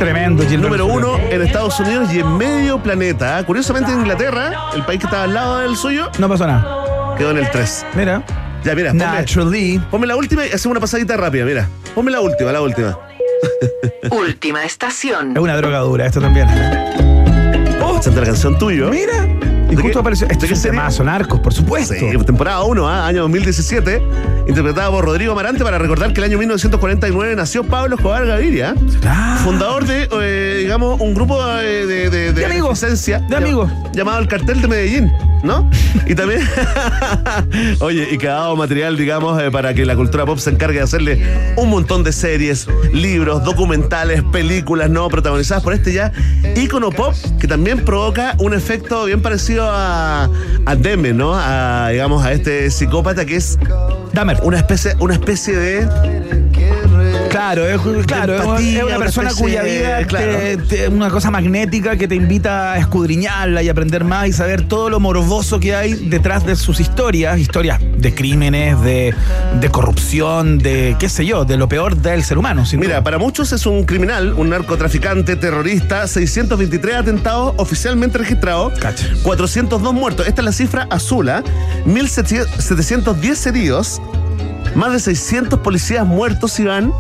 Tremendo. 0.01 0.44
Número 0.59 0.86
uno 0.86 1.16
en 1.18 1.42
Estados 1.42 1.78
Unidos 1.80 2.12
y 2.12 2.20
en 2.20 2.36
medio 2.36 2.82
planeta. 2.82 3.38
¿ah? 3.38 3.44
Curiosamente 3.44 3.92
en 3.92 4.01
Inglaterra, 4.01 4.52
el 4.74 4.84
país 4.84 5.01
que 5.01 5.06
estaba 5.06 5.24
al 5.24 5.34
lado 5.34 5.59
del 5.59 5.76
suyo, 5.76 6.10
No 6.18 6.28
pasó 6.28 6.46
nada. 6.46 7.14
quedó 7.16 7.30
en 7.30 7.38
el 7.38 7.51
3. 7.51 7.86
Mira. 7.94 8.22
Ya, 8.64 8.74
mira, 8.74 8.90
ponme, 8.90 9.05
Naturally. 9.05 9.78
ponme 9.90 10.06
la 10.06 10.16
última 10.16 10.42
y 10.46 10.48
hacemos 10.48 10.66
una 10.72 10.80
pasadita 10.80 11.16
rápida, 11.16 11.44
mira. 11.44 11.68
Ponme 11.94 12.10
la 12.10 12.20
última, 12.20 12.51
la 12.51 12.60
última. 12.62 12.98
Última 14.10 14.64
estación. 14.64 15.32
Es 15.36 15.38
una 15.42 15.55
drogadura 15.56 16.06
esto 16.06 16.20
también. 16.20 16.48
Esa 17.98 18.10
es 18.10 18.16
la 18.16 18.24
canción 18.24 18.58
tuyo. 18.58 18.90
Mira. 18.90 19.53
Y 19.70 19.76
¿De 19.76 19.82
justo 19.82 19.92
qué- 19.92 19.98
apareció. 19.98 20.26
Esto 20.28 20.44
es 20.44 20.50
qué 20.50 20.54
un 20.54 20.60
serie? 20.60 20.78
temazo, 20.78 21.04
narcos, 21.04 21.40
por 21.40 21.52
supuesto. 21.54 21.94
Sí, 21.94 22.06
temporada 22.24 22.62
1, 22.64 22.88
¿ah? 22.88 23.06
año 23.06 23.22
2017, 23.22 24.02
interpretada 24.46 24.90
por 24.90 25.04
Rodrigo 25.04 25.32
Amarante 25.32 25.64
para 25.64 25.78
recordar 25.78 26.12
que 26.12 26.20
el 26.20 26.24
año 26.24 26.38
1949 26.38 27.34
nació 27.36 27.64
Pablo 27.64 27.96
Escobar 27.96 28.26
Gaviria, 28.26 28.74
Claro. 29.00 29.40
fundador 29.42 29.86
de, 29.86 30.08
eh, 30.20 30.56
digamos, 30.60 31.00
un 31.00 31.14
grupo 31.14 31.38
eh, 31.60 31.86
de, 31.86 32.10
de, 32.10 32.32
De 32.32 32.44
amigos, 32.44 32.80
de 32.80 33.36
amigos. 33.36 33.70
llamado 33.92 34.18
el 34.20 34.28
Cartel 34.28 34.60
de 34.60 34.68
Medellín, 34.68 35.12
¿no? 35.42 35.68
Y 36.06 36.14
también, 36.14 36.40
oye, 37.80 38.08
y 38.10 38.18
que 38.18 38.28
ha 38.28 38.34
dado 38.34 38.56
material, 38.56 38.96
digamos, 38.96 39.40
eh, 39.42 39.50
para 39.50 39.74
que 39.74 39.84
la 39.86 39.96
cultura 39.96 40.24
pop 40.26 40.38
se 40.38 40.50
encargue 40.50 40.78
de 40.78 40.84
hacerle 40.84 41.22
un 41.56 41.70
montón 41.70 42.04
de 42.04 42.12
series, 42.12 42.66
libros, 42.92 43.44
documentales, 43.44 44.22
películas, 44.24 44.90
¿no? 44.90 45.08
Protagonizadas 45.08 45.62
por 45.62 45.72
este 45.72 45.92
ya 45.92 46.12
ícono 46.56 46.90
pop 46.90 47.14
que 47.40 47.46
también 47.48 47.84
provoca 47.84 48.34
un 48.38 48.54
efecto 48.54 49.04
bien 49.06 49.22
parecido 49.22 49.53
a, 49.62 50.28
a 50.66 50.76
Deme, 50.76 51.12
¿no? 51.12 51.32
A, 51.35 51.89
digamos, 51.90 52.24
a 52.24 52.32
este 52.32 52.70
psicópata 52.70 53.24
que 53.24 53.36
es 53.36 53.59
Dahmer. 54.12 54.39
una 54.43 54.59
especie, 54.59 54.94
una 54.98 55.14
especie 55.14 55.56
de 55.56 55.89
Claro, 57.35 57.66
es, 57.66 58.06
claro, 58.06 58.35
es 58.35 58.40
una- 58.40 58.51
empatía, 58.51 58.78
es 58.78 58.85
una 58.85 58.97
una 58.97 58.98
persona 59.05 59.31
cuya 59.35 59.62
vida 59.62 60.05
claro. 60.06 60.32
te- 60.69 60.89
una 60.89 61.11
cosa 61.11 61.31
magnética 61.31 61.97
que 61.97 62.06
te 62.06 62.15
invita 62.15 62.73
a 62.74 62.78
escudriñarla 62.78 63.62
y 63.62 63.69
aprender 63.69 64.05
más 64.05 64.28
y 64.28 64.32
saber 64.32 64.62
todo 64.69 64.89
lo 64.89 65.01
morboso 65.01 65.59
que 65.59 65.74
hay 65.74 65.94
detrás 65.94 66.47
de 66.47 66.55
sus 66.56 66.78
historias, 66.81 67.39
historias 67.39 67.81
de 67.98 68.15
crímenes, 68.15 68.81
de, 68.82 69.15
de 69.61 69.69
corrupción, 69.70 70.59
de 70.59 70.97
qué 70.98 71.09
sé 71.09 71.27
yo, 71.27 71.44
de 71.44 71.56
lo 71.56 71.69
peor 71.69 71.97
del 71.97 72.23
ser 72.23 72.39
humano. 72.39 72.65
sin 72.66 72.78
Mira, 72.81 72.94
duda. 72.94 73.05
para 73.05 73.19
muchos 73.19 73.52
es 73.52 73.66
un 73.66 73.85
criminal, 73.85 74.32
un 74.35 74.51
narcotraficante, 74.51 75.36
terrorista, 75.36 76.06
623 76.06 76.94
atentados 76.97 77.55
oficialmente 77.56 78.19
registrados, 78.19 78.78
Cacha. 78.78 79.06
402 79.23 79.93
muertos. 79.93 80.27
Esta 80.28 80.40
es 80.40 80.44
la 80.44 80.52
cifra 80.52 80.86
azul, 80.90 81.28
¿ah? 81.28 81.43
1710 81.85 83.47
heridos 83.47 84.01
Más 84.74 84.93
de 84.93 84.98
600 85.01 85.61
policías 85.61 86.06
muertos, 86.06 86.59
Iván. 86.59 86.93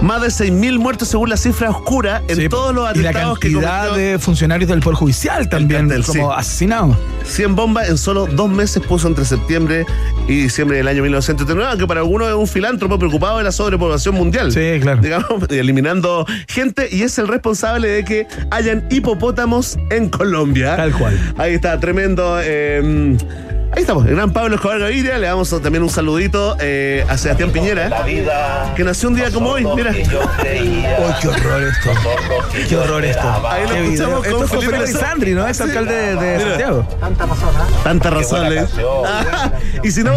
Más 0.00 0.20
de 0.20 0.28
6.000 0.28 0.78
muertos 0.80 1.06
según 1.06 1.28
la 1.28 1.36
cifra 1.36 1.70
oscura 1.70 2.22
en 2.26 2.34
Sí, 2.34 2.48
todos 2.48 2.74
los 2.74 2.90
y 2.96 3.02
la 3.02 3.10
atentados 3.10 3.38
que 3.38 3.52
cantidad 3.52 3.86
cometió 3.86 4.02
de 4.12 4.18
funcionarios 4.18 4.68
del 4.68 4.80
Poder 4.80 4.96
Judicial 4.96 5.48
también 5.48 5.86
cartel, 5.88 6.04
como 6.04 6.32
sí. 6.32 6.38
asesinados. 6.40 6.96
100 7.24 7.54
bombas 7.54 7.88
en 7.88 7.96
solo 7.96 8.26
dos 8.26 8.50
meses 8.50 8.82
puso 8.82 9.06
entre 9.06 9.24
septiembre 9.24 9.86
y 10.26 10.42
diciembre 10.42 10.78
del 10.78 10.88
año 10.88 11.02
1979, 11.02 11.70
aunque 11.70 11.86
para 11.86 12.00
algunos 12.00 12.26
es 12.28 12.34
un 12.34 12.48
filántropo 12.48 12.98
preocupado 12.98 13.38
de 13.38 13.44
la 13.44 13.52
sobrepoblación 13.52 14.16
mundial. 14.16 14.50
Sí, 14.50 14.80
claro. 14.80 15.00
Digamos, 15.00 15.28
eliminando 15.50 16.26
gente 16.48 16.88
y 16.90 17.02
es 17.02 17.16
el 17.18 17.28
responsable 17.28 17.86
de 17.86 18.04
que 18.04 18.26
hayan 18.50 18.84
hipopótamos 18.90 19.78
en 19.90 20.08
Colombia. 20.08 20.74
Tal 20.74 20.92
cual. 20.94 21.16
Ahí 21.38 21.54
está, 21.54 21.78
tremendo. 21.78 22.40
eh, 22.42 23.16
Ahí 23.74 23.80
estamos, 23.82 24.04
el 24.06 24.14
gran 24.14 24.30
Pablo 24.32 24.56
Escobar 24.56 24.78
Gaviria. 24.78 25.16
Le 25.16 25.26
damos 25.26 25.48
también 25.62 25.82
un 25.82 25.88
saludito 25.88 26.56
eh, 26.60 27.06
a 27.08 27.16
Sebastián 27.16 27.50
Piñera, 27.52 28.04
que 28.76 28.84
nació 28.84 29.08
un 29.08 29.14
día 29.14 29.30
como 29.30 29.48
hoy. 29.50 29.64
Mira. 29.64 29.92
¡Oh, 30.98 31.14
qué 31.20 31.28
horror 31.28 31.62
esto! 31.62 31.90
¡Qué 32.68 32.76
horror 32.76 33.02
esto! 33.02 33.48
Ahí 33.48 33.66
lo 33.66 33.74
escuchamos 33.74 34.26
Esto 34.26 34.36
con 34.36 34.44
es 34.44 34.50
José 34.50 34.66
Felipe 34.66 34.78
Luis 34.78 34.98
Sandri, 34.98 35.34
¿no? 35.34 35.48
Ex 35.48 35.60
alcalde 35.62 35.94
de, 35.94 36.16
de 36.16 36.36
Mira. 36.36 36.48
Santiago. 36.48 36.86
Tanta 37.82 38.10
razón, 38.10 38.50
le 38.50 38.62
Y 39.82 39.90
si 39.90 40.02
no. 40.04 40.12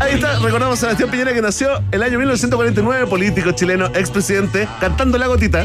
Ahí 0.00 0.14
está, 0.14 0.38
recordamos 0.38 0.78
a 0.78 0.80
Sebastián 0.80 1.10
Piñera 1.10 1.34
que 1.34 1.42
nació 1.42 1.82
el 1.90 2.02
año 2.02 2.18
1949, 2.18 3.06
político 3.08 3.52
chileno, 3.52 3.86
expresidente, 3.94 4.66
cantando 4.80 5.18
la 5.18 5.26
gotita. 5.26 5.64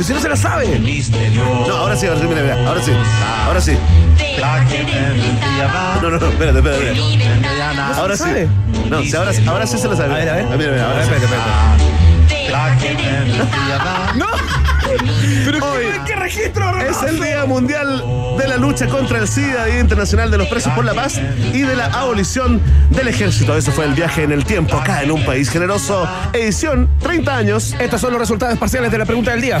Pero 0.00 0.08
si 0.08 0.14
no 0.14 0.20
se 0.20 0.28
la 0.30 0.36
sabe. 0.36 0.78
No, 1.68 1.76
ahora 1.76 1.94
sí, 1.94 2.06
ahora 2.06 2.20
sí, 2.20 2.26
mira, 2.26 2.40
mira, 2.40 2.66
ahora 2.66 2.82
sí, 2.82 2.90
ahora 3.44 3.60
sí. 3.60 3.76
No, 6.00 6.08
no, 6.08 6.18
no, 6.18 6.26
espérate, 6.26 6.58
espérate. 6.58 6.90
espérate. 6.92 7.98
Ahora 7.98 8.16
sí. 8.16 8.24
No, 8.88 9.02
sí, 9.02 9.14
ahora, 9.14 9.32
ahora 9.46 9.66
sí 9.66 9.76
se 9.76 9.88
la 9.88 9.96
sabe. 9.96 10.14
A 10.14 10.16
ver, 10.16 10.28
a 10.30 10.36
ver. 10.36 10.46
Mira, 10.56 10.72
mira, 10.72 10.86
ahora 10.86 11.04
sí. 11.04 11.10
¡No! 14.16 14.26
¿Pero 15.44 15.58
Hoy 15.64 15.84
qué, 15.84 16.00
qué 16.06 16.16
registro? 16.16 16.76
Es 16.78 17.02
el 17.02 17.20
Día 17.20 17.44
Mundial 17.44 18.02
de 18.38 18.48
la 18.48 18.56
Lucha 18.56 18.86
contra 18.86 19.18
el 19.18 19.28
SIDA, 19.28 19.66
Día 19.66 19.80
Internacional 19.80 20.30
de 20.30 20.38
los 20.38 20.48
Presos 20.48 20.72
por 20.72 20.84
la 20.84 20.94
Paz 20.94 21.20
y 21.52 21.60
de 21.60 21.76
la 21.76 21.86
Abolición 21.86 22.60
del 22.90 23.08
Ejército. 23.08 23.56
Eso 23.56 23.72
fue 23.72 23.84
el 23.84 23.94
viaje 23.94 24.22
en 24.22 24.32
el 24.32 24.44
tiempo 24.44 24.76
acá 24.76 25.02
en 25.02 25.10
un 25.10 25.24
país 25.24 25.50
generoso. 25.50 26.08
Edición 26.32 26.88
30 27.00 27.36
años. 27.36 27.74
Estos 27.78 28.00
son 28.00 28.12
los 28.12 28.20
resultados 28.20 28.58
parciales 28.58 28.90
de 28.90 28.98
la 28.98 29.04
pregunta 29.04 29.30
del 29.32 29.40
día. 29.40 29.60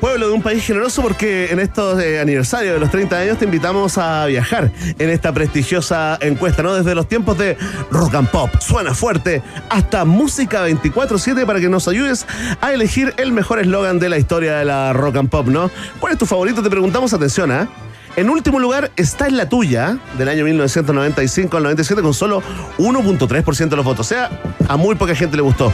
Pueblo 0.00 0.28
de 0.28 0.32
un 0.32 0.40
país 0.40 0.64
generoso 0.64 1.02
porque 1.02 1.50
en 1.50 1.60
estos 1.60 2.02
eh, 2.02 2.20
aniversarios 2.20 2.72
de 2.72 2.80
los 2.80 2.90
30 2.90 3.18
años 3.18 3.38
te 3.38 3.44
invitamos 3.44 3.98
a 3.98 4.24
viajar 4.24 4.72
en 4.98 5.10
esta 5.10 5.32
prestigiosa 5.32 6.16
encuesta, 6.22 6.62
¿no? 6.62 6.74
Desde 6.74 6.94
los 6.94 7.06
tiempos 7.06 7.36
de 7.36 7.58
rock 7.90 8.14
and 8.14 8.28
pop, 8.30 8.50
suena 8.60 8.94
fuerte, 8.94 9.42
hasta 9.68 10.06
música 10.06 10.66
24/7 10.66 11.44
para 11.44 11.60
que 11.60 11.68
nos 11.68 11.86
ayudes 11.86 12.26
a 12.62 12.72
elegir 12.72 13.12
el 13.18 13.32
mejor 13.32 13.60
eslogan 13.60 13.98
de 13.98 14.08
la 14.08 14.16
historia 14.16 14.56
de 14.56 14.64
la 14.64 14.94
rock 14.94 15.16
and 15.16 15.28
pop, 15.28 15.46
¿no? 15.48 15.70
¿Cuál 16.00 16.14
es 16.14 16.18
tu 16.18 16.24
favorito? 16.24 16.62
Te 16.62 16.70
preguntamos, 16.70 17.12
atención, 17.12 17.50
¿ah? 17.50 17.68
En 18.16 18.28
último 18.28 18.58
lugar 18.58 18.90
está 18.96 19.28
en 19.28 19.36
la 19.36 19.48
tuya, 19.48 19.98
del 20.18 20.28
año 20.28 20.44
1995 20.44 21.56
al 21.56 21.62
97, 21.62 22.02
con 22.02 22.14
solo 22.14 22.42
1.3% 22.78 23.68
de 23.68 23.76
los 23.76 23.84
votos. 23.84 24.06
O 24.06 24.08
sea, 24.08 24.30
a 24.66 24.76
muy 24.76 24.94
poca 24.96 25.14
gente 25.14 25.36
le 25.36 25.42
gustó. 25.42 25.72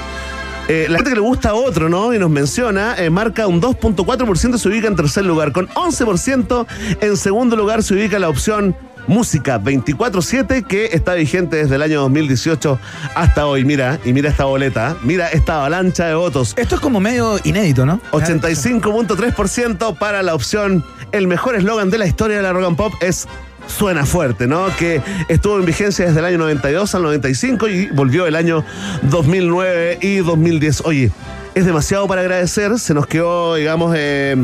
Eh, 0.68 0.86
la 0.88 0.98
gente 0.98 1.10
que 1.10 1.16
le 1.16 1.22
gusta 1.22 1.50
a 1.50 1.54
otro, 1.54 1.88
¿no? 1.88 2.12
Y 2.12 2.18
nos 2.18 2.30
menciona, 2.30 2.96
eh, 2.98 3.08
marca 3.08 3.46
un 3.46 3.60
2.4% 3.60 4.58
se 4.58 4.68
ubica 4.68 4.88
en 4.88 4.96
tercer 4.96 5.24
lugar. 5.24 5.52
Con 5.52 5.68
11% 5.68 6.66
en 7.00 7.16
segundo 7.16 7.56
lugar 7.56 7.82
se 7.82 7.94
ubica 7.94 8.18
la 8.18 8.28
opción 8.28 8.74
música 9.06 9.60
24-7 9.60 10.66
que 10.66 10.86
está 10.86 11.14
vigente 11.14 11.56
desde 11.56 11.76
el 11.76 11.82
año 11.82 12.00
2018 12.00 12.78
hasta 13.14 13.46
hoy. 13.46 13.64
Mira, 13.64 14.00
y 14.04 14.12
mira 14.12 14.30
esta 14.30 14.44
boleta, 14.44 14.96
mira 15.02 15.28
esta 15.28 15.58
avalancha 15.58 16.06
de 16.06 16.14
votos. 16.14 16.54
Esto 16.56 16.74
es 16.74 16.80
como 16.80 17.00
medio 17.00 17.38
inédito, 17.44 17.86
¿no? 17.86 18.00
85.3% 18.12 19.96
para 19.98 20.22
la 20.22 20.34
opción 20.34 20.84
el 21.12 21.28
mejor 21.28 21.56
eslogan 21.56 21.90
de 21.90 21.98
la 21.98 22.06
historia 22.06 22.38
de 22.38 22.42
la 22.42 22.52
rock 22.52 22.66
and 22.66 22.76
pop 22.76 22.92
es 23.00 23.28
Suena 23.66 24.06
fuerte, 24.06 24.46
¿no? 24.46 24.66
Que 24.78 25.02
estuvo 25.28 25.58
en 25.58 25.66
vigencia 25.66 26.06
desde 26.06 26.20
el 26.20 26.24
año 26.24 26.38
92 26.38 26.94
al 26.94 27.02
95 27.02 27.68
y 27.68 27.86
volvió 27.88 28.26
el 28.26 28.36
año 28.36 28.64
2009 29.02 29.98
y 30.00 30.16
2010. 30.18 30.82
Oye, 30.84 31.10
es 31.54 31.66
demasiado 31.66 32.06
para 32.06 32.20
agradecer, 32.22 32.78
se 32.78 32.94
nos 32.94 33.06
quedó, 33.06 33.54
digamos, 33.56 33.94
eh, 33.96 34.36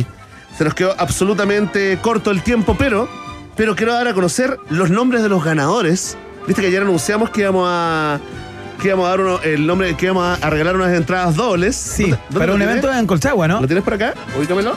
se 0.56 0.64
nos 0.64 0.74
quedó 0.74 0.94
absolutamente 0.98 1.98
corto 2.02 2.30
el 2.30 2.42
tiempo, 2.42 2.76
pero, 2.78 3.08
pero 3.56 3.76
quiero 3.76 3.94
dar 3.94 4.08
a 4.08 4.14
conocer 4.14 4.58
los 4.70 4.90
nombres 4.90 5.22
de 5.22 5.28
los 5.28 5.42
ganadores. 5.44 6.16
Viste 6.46 6.60
que 6.60 6.68
ayer 6.68 6.82
anunciamos 6.82 7.30
que 7.30 7.42
íbamos 7.42 7.66
a 7.70 8.18
que 8.80 8.88
íbamos 8.88 9.06
a 9.06 9.10
dar 9.10 9.20
uno- 9.20 9.40
el 9.44 9.64
nombre, 9.64 9.96
que 9.96 10.06
íbamos 10.06 10.38
a, 10.42 10.50
regalar 10.50 10.74
unas 10.74 10.92
entradas 10.92 11.36
dobles. 11.36 11.76
Sí, 11.76 12.02
¿Dónde- 12.02 12.16
dónde 12.30 12.38
para 12.40 12.52
un 12.52 12.58
tienes? 12.58 12.76
evento 12.78 12.98
en 12.98 13.06
Colchagua, 13.06 13.46
¿no? 13.46 13.60
¿Lo 13.60 13.66
tienes 13.68 13.84
por 13.84 13.94
acá? 13.94 14.14
Ubícamelo. 14.36 14.74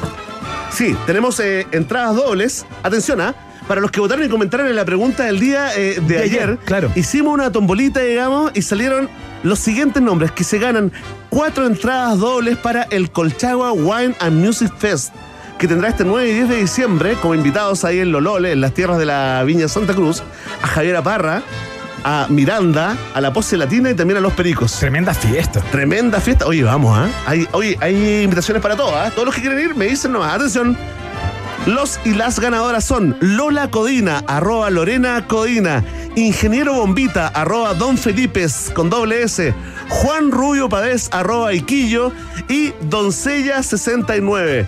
Sí, 0.69 0.95
tenemos 1.07 1.39
eh, 1.39 1.65
entradas 1.71 2.15
dobles. 2.15 2.65
Atención, 2.83 3.19
¿ah? 3.21 3.33
Para 3.67 3.81
los 3.81 3.91
que 3.91 3.99
votaron 3.99 4.23
y 4.23 4.29
comentaron 4.29 4.67
en 4.67 4.75
la 4.75 4.85
pregunta 4.85 5.23
del 5.23 5.39
día 5.39 5.75
eh, 5.75 5.99
de, 5.99 6.01
De 6.01 6.17
ayer, 6.21 6.43
ayer, 6.43 6.57
claro. 6.65 6.91
hicimos 6.95 7.33
una 7.33 7.51
tombolita, 7.51 7.99
digamos, 8.01 8.51
y 8.53 8.61
salieron 8.61 9.09
los 9.43 9.59
siguientes 9.59 10.01
nombres, 10.01 10.31
que 10.31 10.43
se 10.43 10.57
ganan 10.59 10.91
cuatro 11.29 11.65
entradas 11.67 12.17
dobles 12.19 12.57
para 12.57 12.83
el 12.83 13.11
Colchagua 13.11 13.71
Wine 13.73 14.15
and 14.19 14.43
Music 14.43 14.71
Fest, 14.77 15.13
que 15.57 15.67
tendrá 15.67 15.89
este 15.89 16.03
9 16.03 16.27
y 16.29 16.33
10 16.33 16.49
de 16.49 16.55
diciembre, 16.57 17.15
como 17.21 17.35
invitados 17.35 17.83
ahí 17.85 17.99
en 17.99 18.11
Lolole, 18.11 18.51
en 18.51 18.61
las 18.61 18.73
tierras 18.73 18.97
de 18.97 19.05
la 19.05 19.43
Viña 19.43 19.67
Santa 19.67 19.93
Cruz, 19.93 20.21
a 20.61 20.67
Javier 20.67 21.01
Parra, 21.03 21.41
a 22.03 22.27
Miranda, 22.29 22.95
a 23.13 23.21
la 23.21 23.33
Pose 23.33 23.57
Latina 23.57 23.89
y 23.89 23.95
también 23.95 24.17
a 24.17 24.21
los 24.21 24.33
Pericos. 24.33 24.79
Tremenda 24.79 25.13
fiesta. 25.13 25.59
Tremenda 25.71 26.19
fiesta. 26.19 26.45
Oye, 26.45 26.63
vamos, 26.63 26.95
¿ah? 26.97 27.07
Hay, 27.25 27.47
oye, 27.51 27.77
hay 27.81 28.23
invitaciones 28.23 28.61
para 28.61 28.75
todos, 28.75 28.93
¿ah? 28.93 29.09
Todos 29.11 29.25
los 29.25 29.35
que 29.35 29.41
quieren 29.41 29.59
ir 29.59 29.75
me 29.75 29.85
dicen 29.85 30.11
nomás. 30.11 30.35
Atención. 30.35 30.77
Los 31.65 31.99
y 32.05 32.13
las 32.13 32.39
ganadoras 32.39 32.85
son 32.85 33.17
Lola 33.21 33.71
Codina, 33.71 34.23
arroba 34.27 34.69
Lorena 34.69 35.25
Codina, 35.27 35.83
Ingeniero 36.15 36.75
Bombita, 36.75 37.27
arroba 37.29 37.73
Don 37.73 37.97
Felipes 37.97 38.71
con 38.75 38.91
doble 38.91 39.23
S, 39.23 39.51
Juan 39.89 40.31
Rubio 40.31 40.69
Padez, 40.69 41.09
arroba 41.11 41.53
Iquillo 41.53 42.11
y 42.49 42.71
Doncella69. 42.87 44.67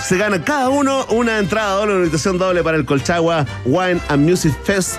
Se 0.00 0.16
gana 0.16 0.42
cada 0.42 0.70
uno 0.70 1.04
una 1.10 1.38
entrada 1.38 1.74
doble, 1.74 1.92
una 1.92 2.04
invitación 2.04 2.38
doble 2.38 2.62
para 2.62 2.78
el 2.78 2.86
Colchagua 2.86 3.44
Wine 3.66 4.00
and 4.08 4.26
Music 4.26 4.54
Fest. 4.64 4.96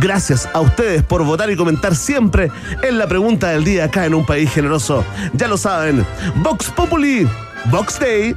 Gracias 0.00 0.50
a 0.52 0.60
ustedes 0.60 1.02
por 1.02 1.24
votar 1.24 1.50
y 1.50 1.56
comentar 1.56 1.96
siempre 1.96 2.50
en 2.82 2.98
la 2.98 3.06
pregunta 3.06 3.48
del 3.48 3.64
día 3.64 3.84
acá 3.84 4.04
en 4.04 4.14
un 4.14 4.26
país 4.26 4.52
generoso. 4.52 5.02
Ya 5.32 5.48
lo 5.48 5.56
saben, 5.56 6.04
Vox 6.36 6.70
Populi, 6.70 7.26
Vox 7.70 7.98
Day. 7.98 8.36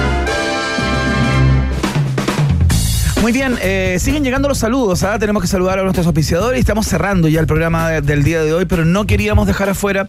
Muy 3.21 3.31
bien, 3.33 3.55
eh, 3.61 3.97
siguen 3.99 4.23
llegando 4.23 4.47
los 4.49 4.57
saludos. 4.57 5.03
¿ah? 5.03 5.19
Tenemos 5.19 5.43
que 5.43 5.47
saludar 5.47 5.77
a 5.77 5.83
nuestros 5.83 6.07
auspiciadores 6.07 6.57
y 6.57 6.61
estamos 6.61 6.87
cerrando 6.87 7.27
ya 7.27 7.39
el 7.39 7.45
programa 7.45 7.87
de- 7.87 8.01
del 8.01 8.23
día 8.23 8.41
de 8.41 8.51
hoy, 8.51 8.65
pero 8.65 8.83
no 8.83 9.05
queríamos 9.05 9.45
dejar 9.45 9.69
afuera 9.69 10.07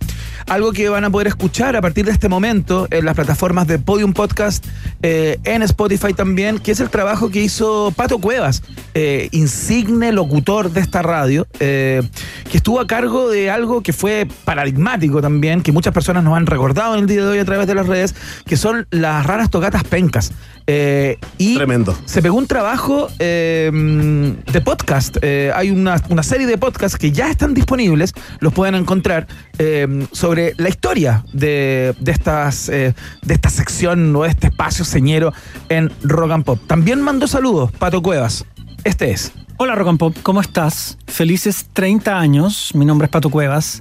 algo 0.49 0.73
que 0.73 0.89
van 0.89 1.05
a 1.05 1.11
poder 1.11 1.27
escuchar 1.27 1.77
a 1.77 1.83
partir 1.83 2.07
de 2.07 2.13
este 2.13 2.31
momento 2.31 2.89
en 2.91 3.05
las 3.05 3.15
plataformas 3.15 3.67
de 3.67 3.79
Podium 3.79 4.15
Podcast, 4.15 4.65
eh, 5.03 5.39
en 5.45 5.61
Spotify 5.63 6.15
también, 6.15 6.59
que 6.59 6.73
es 6.73 6.81
el 6.81 6.89
trabajo 6.89 7.29
que 7.29 7.43
hizo 7.43 7.93
Pato 7.95 8.19
Cuevas, 8.19 8.63
eh, 8.95 9.29
insigne 9.33 10.11
locutor 10.11 10.71
de 10.71 10.81
esta 10.81 11.03
radio, 11.03 11.47
eh, 11.61 12.03
que 12.51 12.57
estuvo 12.57 12.81
a 12.81 12.87
cargo 12.87 13.29
de 13.29 13.51
algo 13.51 13.83
que 13.83 13.93
fue 13.93 14.27
paradigmático 14.47 15.21
también, 15.21 15.61
que 15.61 15.71
muchas 15.71 15.93
personas 15.93 16.25
nos 16.25 16.35
han 16.35 16.47
recordado 16.47 16.95
en 16.95 17.01
el 17.01 17.07
día 17.07 17.23
de 17.23 17.29
hoy 17.29 17.39
a 17.41 17.45
través 17.45 17.67
de 17.67 17.75
las 17.75 17.87
redes, 17.87 18.15
que 18.47 18.57
son 18.57 18.87
las 18.91 19.27
raras 19.27 19.51
tocatas 19.51 19.85
pencas. 19.85 20.33
Eh, 20.69 21.19
y 21.39 21.57
Tremendo. 21.57 21.99
se 22.05 22.23
pegó 22.23 22.37
un 22.39 22.47
trabajo 22.47 23.02
eh, 23.19 23.71
de 23.73 24.61
podcast. 24.61 25.17
Eh, 25.23 25.51
hay 25.55 25.71
una, 25.71 26.03
una 26.09 26.23
serie 26.23 26.47
de 26.47 26.59
podcasts 26.59 26.99
que 26.99 27.13
ya 27.13 27.31
están 27.31 27.55
disponibles, 27.55 28.13
los 28.41 28.53
pueden 28.53 28.75
encontrar, 28.75 29.27
eh, 29.59 30.07
sobre 30.13 30.55
la 30.57 30.69
historia 30.69 31.25
de, 31.33 31.95
de 32.01 32.13
estas, 32.13 32.69
eh, 32.69 32.95
de 33.23 33.35
esta 33.35 33.51
sección 33.51 34.15
o 34.17 34.23
de 34.23 34.31
este 34.31 34.49
espacio 34.49 34.85
señero 34.85 35.33
en 35.69 35.91
Rock 36.03 36.33
and 36.33 36.45
Pop. 36.45 36.61
También 36.67 37.01
mando 37.01 37.27
saludos, 37.27 37.71
Pato 37.73 38.03
Cuevas. 38.03 38.45
Este 38.85 39.11
es. 39.11 39.33
Hola 39.59 39.75
Rock 39.77 39.89
and 39.89 39.99
Pop, 39.99 40.17
¿cómo 40.23 40.41
estás? 40.41 40.99
Felices 41.07 41.69
30 41.73 42.19
años, 42.19 42.73
mi 42.75 42.85
nombre 42.85 43.07
es 43.07 43.11
Pato 43.11 43.31
Cuevas. 43.31 43.81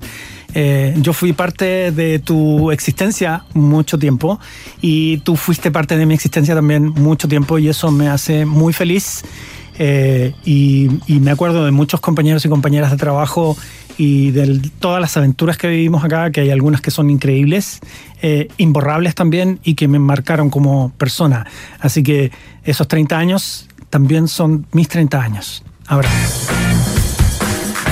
Eh, 0.54 0.96
yo 0.98 1.14
fui 1.14 1.34
parte 1.34 1.92
de 1.92 2.20
tu 2.20 2.72
existencia 2.72 3.44
mucho 3.54 3.98
tiempo 3.98 4.40
y 4.82 5.18
tú 5.20 5.36
fuiste 5.36 5.72
parte 5.72 5.98
de 5.98 6.06
mi 6.06 6.14
existencia 6.14 6.56
también 6.56 6.90
mucho 6.90 7.28
tiempo 7.28 7.58
y 7.60 7.70
eso 7.70 7.92
me 7.92 8.10
hace 8.10 8.46
muy 8.46 8.74
feliz. 8.74 9.24
Eh, 9.80 10.34
y, 10.46 10.90
y 11.08 11.20
me 11.20 11.32
acuerdo 11.32 11.66
de 11.66 11.72
muchos 11.72 12.02
compañeros 12.02 12.46
y 12.46 12.50
compañeras 12.50 12.92
de 12.92 12.98
trabajo 12.98 13.58
y 13.98 14.32
de 14.32 14.60
todas 14.80 15.00
las 15.00 15.16
aventuras 15.18 15.58
que 15.58 15.68
vivimos 15.68 16.04
acá, 16.04 16.32
que 16.32 16.42
hay 16.42 16.50
algunas 16.50 16.82
que 16.82 16.92
son 16.92 17.10
increíbles, 17.10 17.80
eh, 18.22 18.48
imborrables 18.58 19.16
también 19.16 19.60
y 19.64 19.76
que 19.76 19.88
me 19.88 20.00
marcaron 20.00 20.50
como 20.50 20.92
persona. 20.98 21.46
Así 21.80 22.04
que 22.04 22.32
esos 22.64 22.88
30 22.88 23.18
años 23.18 23.68
también 23.90 24.28
son 24.28 24.66
mis 24.72 24.88
30 24.88 25.22
años. 25.22 25.64
Abrazo. 25.88 26.52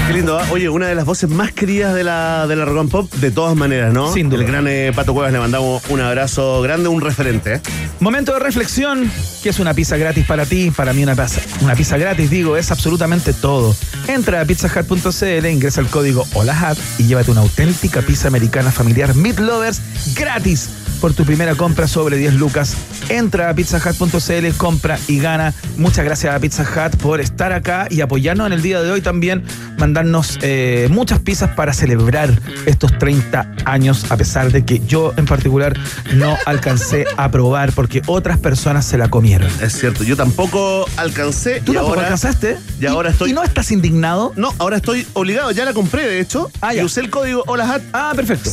Qué 0.09 0.15
lindo, 0.15 0.39
¿ah? 0.39 0.47
Oye, 0.49 0.69
una 0.69 0.87
de 0.87 0.95
las 0.95 1.05
voces 1.05 1.29
más 1.29 1.51
queridas 1.51 1.93
de 1.93 2.03
la, 2.03 2.47
de 2.47 2.55
la 2.55 2.65
Rock 2.65 2.79
and 2.79 2.89
Pop, 2.89 3.13
de 3.13 3.29
todas 3.29 3.55
maneras, 3.55 3.93
¿no? 3.93 4.11
Sin 4.11 4.27
duda. 4.27 4.41
El 4.41 4.47
gran 4.47 4.67
eh, 4.67 4.91
Pato 4.95 5.13
Cuevas 5.13 5.31
le 5.31 5.37
mandamos 5.37 5.83
un 5.87 6.01
abrazo 6.01 6.63
grande, 6.63 6.89
un 6.89 6.99
referente. 6.99 7.53
¿eh? 7.53 7.61
Momento 7.99 8.33
de 8.33 8.39
reflexión, 8.39 9.11
que 9.43 9.49
es 9.49 9.59
una 9.59 9.75
pizza 9.75 9.97
gratis 9.97 10.25
para 10.25 10.47
ti, 10.47 10.71
para 10.71 10.93
mí 10.93 11.03
una 11.03 11.15
pizza, 11.15 11.41
una 11.61 11.75
pizza 11.75 11.95
gratis, 11.99 12.27
digo, 12.31 12.57
es 12.57 12.71
absolutamente 12.71 13.33
todo. 13.33 13.75
Entra 14.07 14.41
a 14.41 14.45
pizzahut.cl, 14.45 15.45
ingresa 15.45 15.79
el 15.79 15.87
código 15.87 16.25
HOLAHAT 16.33 16.79
y 16.97 17.03
llévate 17.03 17.29
una 17.29 17.41
auténtica 17.41 18.01
pizza 18.01 18.29
americana 18.29 18.71
familiar 18.71 19.13
Meat 19.13 19.37
Lovers 19.37 19.79
gratis 20.15 20.71
por 20.99 21.13
tu 21.13 21.25
primera 21.25 21.55
compra 21.55 21.87
sobre 21.87 22.17
10 22.17 22.35
lucas. 22.35 22.75
Entra 23.09 23.49
a 23.49 23.53
pizzahut.cl, 23.53 24.57
compra 24.57 24.99
y 25.07 25.19
gana. 25.19 25.53
Muchas 25.77 26.05
gracias 26.05 26.35
a 26.35 26.39
Pizza 26.39 26.63
Hut 26.63 26.97
por 26.97 27.21
estar 27.21 27.53
acá 27.53 27.87
y 27.89 28.01
apoyarnos 28.01 28.47
en 28.47 28.53
el 28.53 28.61
día 28.61 28.81
de 28.81 28.91
hoy 28.91 29.01
también, 29.01 29.43
mandarnos 29.77 30.37
eh, 30.41 30.87
muchas 30.91 31.19
pizzas 31.19 31.51
para 31.55 31.73
celebrar 31.73 32.39
estos 32.65 32.97
30 32.97 33.51
años, 33.65 34.11
a 34.11 34.17
pesar 34.17 34.51
de 34.51 34.65
que 34.65 34.79
yo 34.85 35.13
en 35.17 35.25
particular 35.25 35.77
no 36.13 36.37
alcancé 36.45 37.05
a 37.17 37.31
probar 37.31 37.71
porque 37.71 38.01
otras 38.05 38.37
personas 38.37 38.85
se 38.85 38.97
la 38.97 39.09
comieron. 39.09 39.49
Es 39.61 39.73
cierto, 39.73 40.03
yo 40.03 40.15
tampoco 40.15 40.85
alcancé. 40.97 41.61
¿Tú 41.61 41.71
y 41.71 41.75
tampoco 41.75 41.95
ahora, 41.95 42.01
alcanzaste? 42.03 42.57
Y 42.79 42.85
ahora 42.85 43.09
estoy. 43.11 43.31
¿Y 43.31 43.33
no 43.33 43.43
estás 43.43 43.71
indignado? 43.71 44.33
No, 44.35 44.53
ahora 44.59 44.77
estoy 44.77 45.07
obligado, 45.13 45.51
ya 45.51 45.65
la 45.65 45.73
compré 45.73 46.07
de 46.07 46.19
hecho. 46.19 46.51
Ah, 46.61 46.73
ya. 46.73 46.81
y 46.81 46.85
usé 46.85 47.01
el 47.01 47.09
código 47.09 47.43
HOLAHAT. 47.47 47.81
Ah, 47.93 48.13
perfecto. 48.15 48.49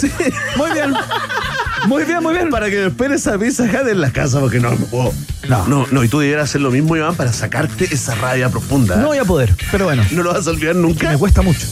Muy 0.57 0.71
bien. 0.73 0.95
Muy 1.87 2.05
bien, 2.05 2.23
muy 2.23 2.35
bien. 2.35 2.51
Para 2.51 2.69
que 2.71 2.77
me 2.77 2.87
espere 2.89 3.15
esa 3.15 3.39
pizza 3.39 3.65
Hut 3.65 3.89
en 3.89 4.01
la 4.01 4.11
casa, 4.11 4.41
porque 4.41 4.61
no 4.61 4.71
puedo. 4.77 5.13
No. 5.49 5.67
no, 5.69 5.87
no, 5.91 6.03
y 6.03 6.09
tú 6.09 6.19
debieras 6.19 6.51
hacer 6.51 6.61
lo 6.61 6.71
mismo, 6.71 6.97
Iván, 6.97 7.15
para 7.15 7.33
sacarte 7.33 7.85
esa 7.85 8.15
rabia 8.17 8.49
profunda. 8.49 8.97
No 8.97 9.09
voy 9.09 9.19
a 9.19 9.25
poder, 9.25 9.55
pero 9.71 9.85
bueno. 9.85 10.05
No 10.11 10.23
lo 10.23 10.33
vas 10.33 10.47
a 10.47 10.51
olvidar 10.51 10.75
nunca. 10.77 11.11
Me 11.11 11.19
cuesta 11.19 11.43
mucho. 11.43 11.67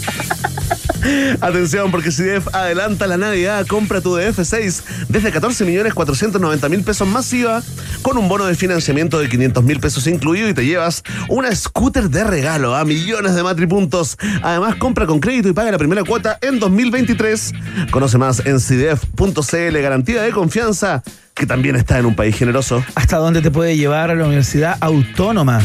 Atención, 1.40 1.90
porque 1.90 2.10
si 2.10 2.22
DF 2.22 2.54
adelanta 2.54 3.06
la 3.06 3.16
Navidad, 3.16 3.66
compra 3.66 4.00
tu 4.00 4.16
DF6 4.16 4.82
desde 5.08 5.30
14 5.30 5.64
millones 5.64 5.94
490 5.94 6.68
mil 6.68 6.82
pesos 6.82 7.06
masiva 7.06 7.62
con 8.02 8.16
un 8.16 8.28
bono 8.28 8.46
de 8.46 8.54
financiamiento 8.54 9.18
de 9.18 9.28
500 9.28 9.64
mil 9.64 9.80
pesos 9.80 10.06
incluido 10.06 10.48
y 10.48 10.54
te 10.54 10.64
llevas 10.64 11.02
una 11.28 11.54
scooter 11.54 12.08
de 12.10 12.24
regalo 12.24 12.74
a 12.74 12.84
millones 12.84 13.34
de 13.34 13.42
matripuntos. 13.42 14.16
Además, 14.42 14.76
compra 14.76 15.06
con 15.06 15.20
crédito 15.20 15.48
y 15.48 15.52
paga 15.52 15.70
la 15.70 15.78
primera 15.78 16.04
cuota 16.04 16.38
en 16.40 16.58
2023. 16.58 17.52
Conoce 17.90 18.18
más 18.18 18.44
en 18.44 18.58
CDF.cl, 18.58 19.78
garantía 19.80 20.22
de 20.22 20.32
confianza 20.32 21.02
que 21.34 21.46
también 21.46 21.76
está 21.76 21.98
en 21.98 22.06
un 22.06 22.14
país 22.14 22.36
generoso. 22.36 22.84
¿Hasta 22.94 23.18
dónde 23.18 23.42
te 23.42 23.50
puede 23.50 23.76
llevar 23.76 24.10
a 24.10 24.14
la 24.14 24.24
Universidad 24.24 24.76
Autónoma? 24.80 25.60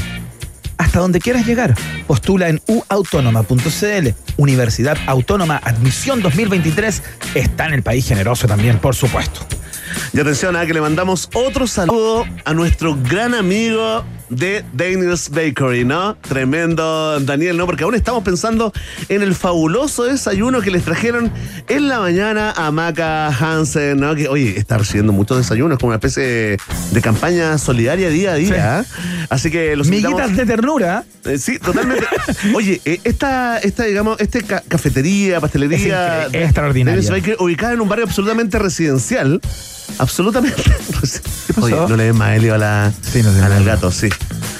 Hasta 0.89 1.01
donde 1.01 1.19
quieras 1.19 1.45
llegar. 1.45 1.75
Postula 2.07 2.49
en 2.49 2.59
uautónoma.cl. 2.65 4.07
Universidad 4.37 4.97
Autónoma 5.05 5.61
Admisión 5.63 6.19
2023 6.23 7.03
está 7.35 7.67
en 7.67 7.75
el 7.75 7.83
país 7.83 8.07
generoso 8.07 8.47
también, 8.47 8.79
por 8.79 8.95
supuesto. 8.95 9.41
Y 10.13 10.19
atención 10.19 10.55
a 10.55 10.65
que 10.65 10.73
le 10.73 10.81
mandamos 10.81 11.29
otro 11.35 11.67
saludo 11.67 12.25
a 12.43 12.55
nuestro 12.55 12.97
gran 13.03 13.35
amigo 13.35 14.03
de 14.29 14.63
Daniel's 14.73 15.29
Bakery, 15.29 15.85
¿no? 15.85 16.15
Tremendo 16.17 17.19
Daniel, 17.19 17.57
¿no? 17.57 17.65
Porque 17.65 17.83
aún 17.83 17.95
estamos 17.95 18.23
pensando 18.23 18.71
en 19.09 19.21
el 19.21 19.35
fabuloso 19.35 20.03
desayuno 20.03 20.61
que 20.61 20.71
les 20.71 20.83
trajeron 20.83 21.31
en 21.67 21.87
la 21.87 21.99
mañana 21.99 22.51
a 22.55 22.71
Maca 22.71 23.27
Hansen, 23.27 23.99
¿no? 23.99 24.15
Que, 24.15 24.27
oye, 24.27 24.57
está 24.57 24.77
recibiendo 24.77 25.11
muchos 25.13 25.37
desayunos, 25.37 25.77
como 25.79 25.89
una 25.89 25.95
especie 25.97 26.23
de, 26.23 26.57
de 26.91 27.01
campaña 27.01 27.57
solidaria 27.57 28.09
día 28.09 28.31
a 28.33 28.35
día. 28.35 28.79
¿eh? 28.81 28.83
Así 29.29 29.49
que 29.51 29.75
los 29.75 29.87
Miguitas 29.87 30.35
de 30.35 30.45
ternura. 30.45 31.03
Eh, 31.25 31.37
sí, 31.37 31.59
totalmente. 31.59 32.05
Oye, 32.55 32.81
eh, 32.85 32.99
esta, 33.03 33.57
esta, 33.59 33.83
digamos, 33.83 34.17
ca- 34.47 34.63
cafetería, 34.67 35.39
pastelería. 35.41 36.25
Es 36.27 36.33
extraordinaria. 36.45 36.95
Dennis 37.01 37.09
Baker, 37.11 37.35
ubicada 37.39 37.73
en 37.73 37.81
un 37.81 37.89
barrio 37.89 38.05
absolutamente 38.05 38.57
residencial. 38.57 39.41
Absolutamente. 39.97 40.61
¿Qué 41.47 41.53
pasó? 41.53 41.65
Oye, 41.65 41.75
no 41.89 41.95
le 41.97 42.03
des 42.05 42.15
más 42.15 42.35
helio 42.37 42.55
a 42.55 42.57
la, 42.57 42.91
Sí, 43.01 43.21
no 43.23 43.29
al 43.43 43.65
gato, 43.65 43.91
sí. 43.91 44.07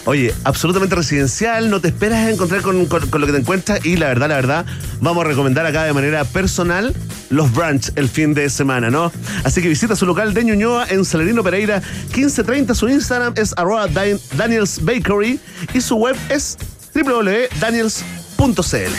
Oye, 0.06 0.34
absolutamente 0.44 0.96
residencial, 0.96 1.70
no 1.70 1.82
te 1.82 1.90
esperas 1.90 2.20
a 2.20 2.32
encontrar 2.32 2.62
con, 2.62 2.80
lo 2.80 3.26
que 3.28 3.32
te 3.32 3.38
encuentras 3.38 3.86
y 3.86 3.98
la 3.98 4.08
verdad, 4.08 4.30
la 4.30 4.36
verdad, 4.36 4.66
vamos 5.02 5.24
a 5.24 5.28
recomendar 5.28 5.66
acá 5.66 5.84
de 5.84 5.94
manera 5.94 6.24
personal 6.24 6.96
los 7.30 7.52
brunch 7.54 7.92
el 7.96 8.10
fin 8.10 8.34
de 8.34 8.50
semana, 8.50 8.90
¿no? 8.90 9.12
Así 9.44 9.62
que 9.62 9.68
visita 9.68 9.96
su 9.96 10.08
local 10.08 10.34
de 10.34 10.44
Ñuñoa 10.46 10.88
en 10.90 11.06
Salerino 11.06 11.44
Pereira 11.44 11.82
1530, 12.16 12.74
su 12.74 12.90
Instagram 12.90 13.34
es 13.36 13.54
arroba 13.56 13.88
Dan- 13.88 14.20
Daniels 14.36 14.80
Bakery 14.84 15.40
y 15.76 15.82
su 15.82 15.96
web 15.98 16.16
es 16.30 16.58
www.daniels.cl. 16.96 18.94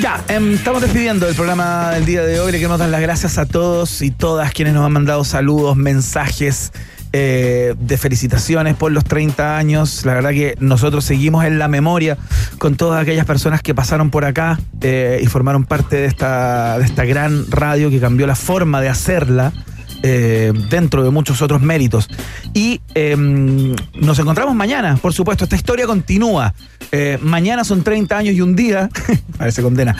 Ya, 0.00 0.22
em, 0.28 0.54
estamos 0.54 0.82
despidiendo 0.82 1.28
el 1.28 1.34
programa 1.34 1.90
del 1.92 2.04
día 2.04 2.22
de 2.22 2.38
hoy. 2.40 2.52
Le 2.52 2.58
queremos 2.58 2.78
dar 2.78 2.88
las 2.90 3.00
gracias 3.00 3.38
a 3.38 3.46
todos 3.46 4.02
y 4.02 4.10
todas 4.10 4.52
quienes 4.52 4.74
nos 4.74 4.84
han 4.84 4.92
mandado 4.92 5.24
saludos, 5.24 5.76
mensajes 5.76 6.70
eh, 7.18 7.74
de 7.80 7.96
felicitaciones 7.96 8.74
por 8.74 8.92
los 8.92 9.02
30 9.04 9.56
años. 9.56 10.04
La 10.04 10.12
verdad 10.12 10.32
que 10.32 10.54
nosotros 10.60 11.02
seguimos 11.02 11.46
en 11.46 11.58
la 11.58 11.66
memoria 11.66 12.18
con 12.58 12.76
todas 12.76 13.00
aquellas 13.00 13.24
personas 13.24 13.62
que 13.62 13.74
pasaron 13.74 14.10
por 14.10 14.26
acá 14.26 14.60
eh, 14.82 15.18
y 15.22 15.26
formaron 15.26 15.64
parte 15.64 15.96
de 15.96 16.04
esta, 16.04 16.78
de 16.78 16.84
esta 16.84 17.06
gran 17.06 17.50
radio 17.50 17.88
que 17.88 18.00
cambió 18.00 18.26
la 18.26 18.34
forma 18.34 18.82
de 18.82 18.90
hacerla. 18.90 19.54
Eh, 20.08 20.52
dentro 20.70 21.02
de 21.02 21.10
muchos 21.10 21.42
otros 21.42 21.60
méritos. 21.62 22.08
Y 22.54 22.80
eh, 22.94 23.16
nos 23.16 24.16
encontramos 24.20 24.54
mañana, 24.54 24.96
por 25.02 25.12
supuesto. 25.12 25.42
Esta 25.42 25.56
historia 25.56 25.84
continúa. 25.84 26.54
Eh, 26.92 27.18
mañana 27.20 27.64
son 27.64 27.82
30 27.82 28.16
años 28.16 28.34
y 28.36 28.40
un 28.40 28.54
día. 28.54 28.88
Parece 29.36 29.62
condena. 29.62 29.96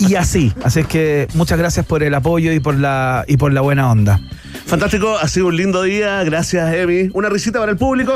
Y 0.00 0.16
así. 0.16 0.52
Así 0.62 0.80
es 0.80 0.86
que 0.86 1.28
muchas 1.32 1.58
gracias 1.58 1.86
por 1.86 2.02
el 2.02 2.14
apoyo 2.14 2.52
y 2.52 2.60
por 2.60 2.76
la, 2.76 3.24
y 3.26 3.38
por 3.38 3.54
la 3.54 3.62
buena 3.62 3.90
onda. 3.90 4.20
Fantástico, 4.66 5.16
ha 5.16 5.26
sido 5.28 5.46
un 5.46 5.56
lindo 5.56 5.82
día. 5.82 6.22
Gracias, 6.24 6.74
Emi. 6.74 7.08
Una 7.14 7.30
risita 7.30 7.58
para 7.58 7.72
el 7.72 7.78
público. 7.78 8.12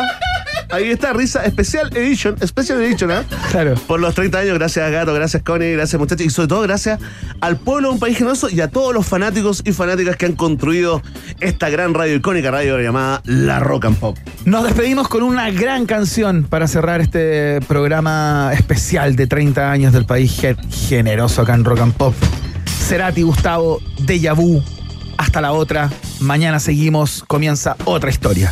Ahí 0.71 0.91
está, 0.91 1.13
risa 1.13 1.45
especial 1.45 1.95
edition, 1.97 2.37
special 2.47 2.81
edition, 2.83 3.11
¿eh? 3.11 3.23
Claro. 3.51 3.75
Por 3.87 4.01
los 4.01 4.15
30 4.15 4.39
años, 4.39 4.55
gracias 4.59 4.91
Gato, 4.91 5.13
gracias 5.13 5.43
Connie, 5.43 5.73
gracias 5.73 5.99
muchachos 6.01 6.27
y 6.27 6.31
sobre 6.31 6.49
todo 6.49 6.63
gracias 6.63 6.99
al 7.41 7.57
pueblo 7.59 7.89
de 7.89 7.95
un 7.95 8.01
país 8.01 8.17
generoso 8.17 8.49
y 8.49 8.61
a 8.61 8.69
todos 8.69 8.95
los 8.95 9.07
fanáticos 9.07 9.63
y 9.67 9.73
fanáticas 9.73 10.17
que 10.17 10.27
han 10.27 10.33
construido 10.35 11.03
esta 11.41 11.69
gran 11.69 11.93
radio 11.95 12.15
icónica 12.17 12.51
radio 12.51 12.79
llamada 12.81 13.21
La 13.27 13.61
Rock 13.61 13.85
and 13.87 13.97
Pop. 13.99 14.17
Nos 14.45 14.65
despedimos 14.65 15.09
con 15.09 15.23
una 15.23 15.51
gran 15.51 15.85
canción 15.87 16.45
para 16.45 16.67
cerrar 16.69 17.01
este 17.01 17.61
programa 17.69 18.51
especial 18.55 19.15
de 19.17 19.27
30 19.27 19.71
años 19.71 19.93
del 19.93 20.07
país 20.07 20.35
ge- 20.41 20.57
generoso 20.89 21.43
acá 21.43 21.55
en 21.55 21.65
Rock 21.65 21.81
and 21.81 21.93
Pop. 21.95 22.15
Cerati, 22.89 23.23
Gustavo, 23.23 23.81
Deja 24.01 24.33
Vu. 24.33 24.63
Hasta 25.19 25.41
la 25.41 25.53
otra. 25.53 25.91
Mañana 26.21 26.59
seguimos. 26.59 27.23
Comienza 27.29 27.77
otra 27.85 28.11
historia. 28.11 28.51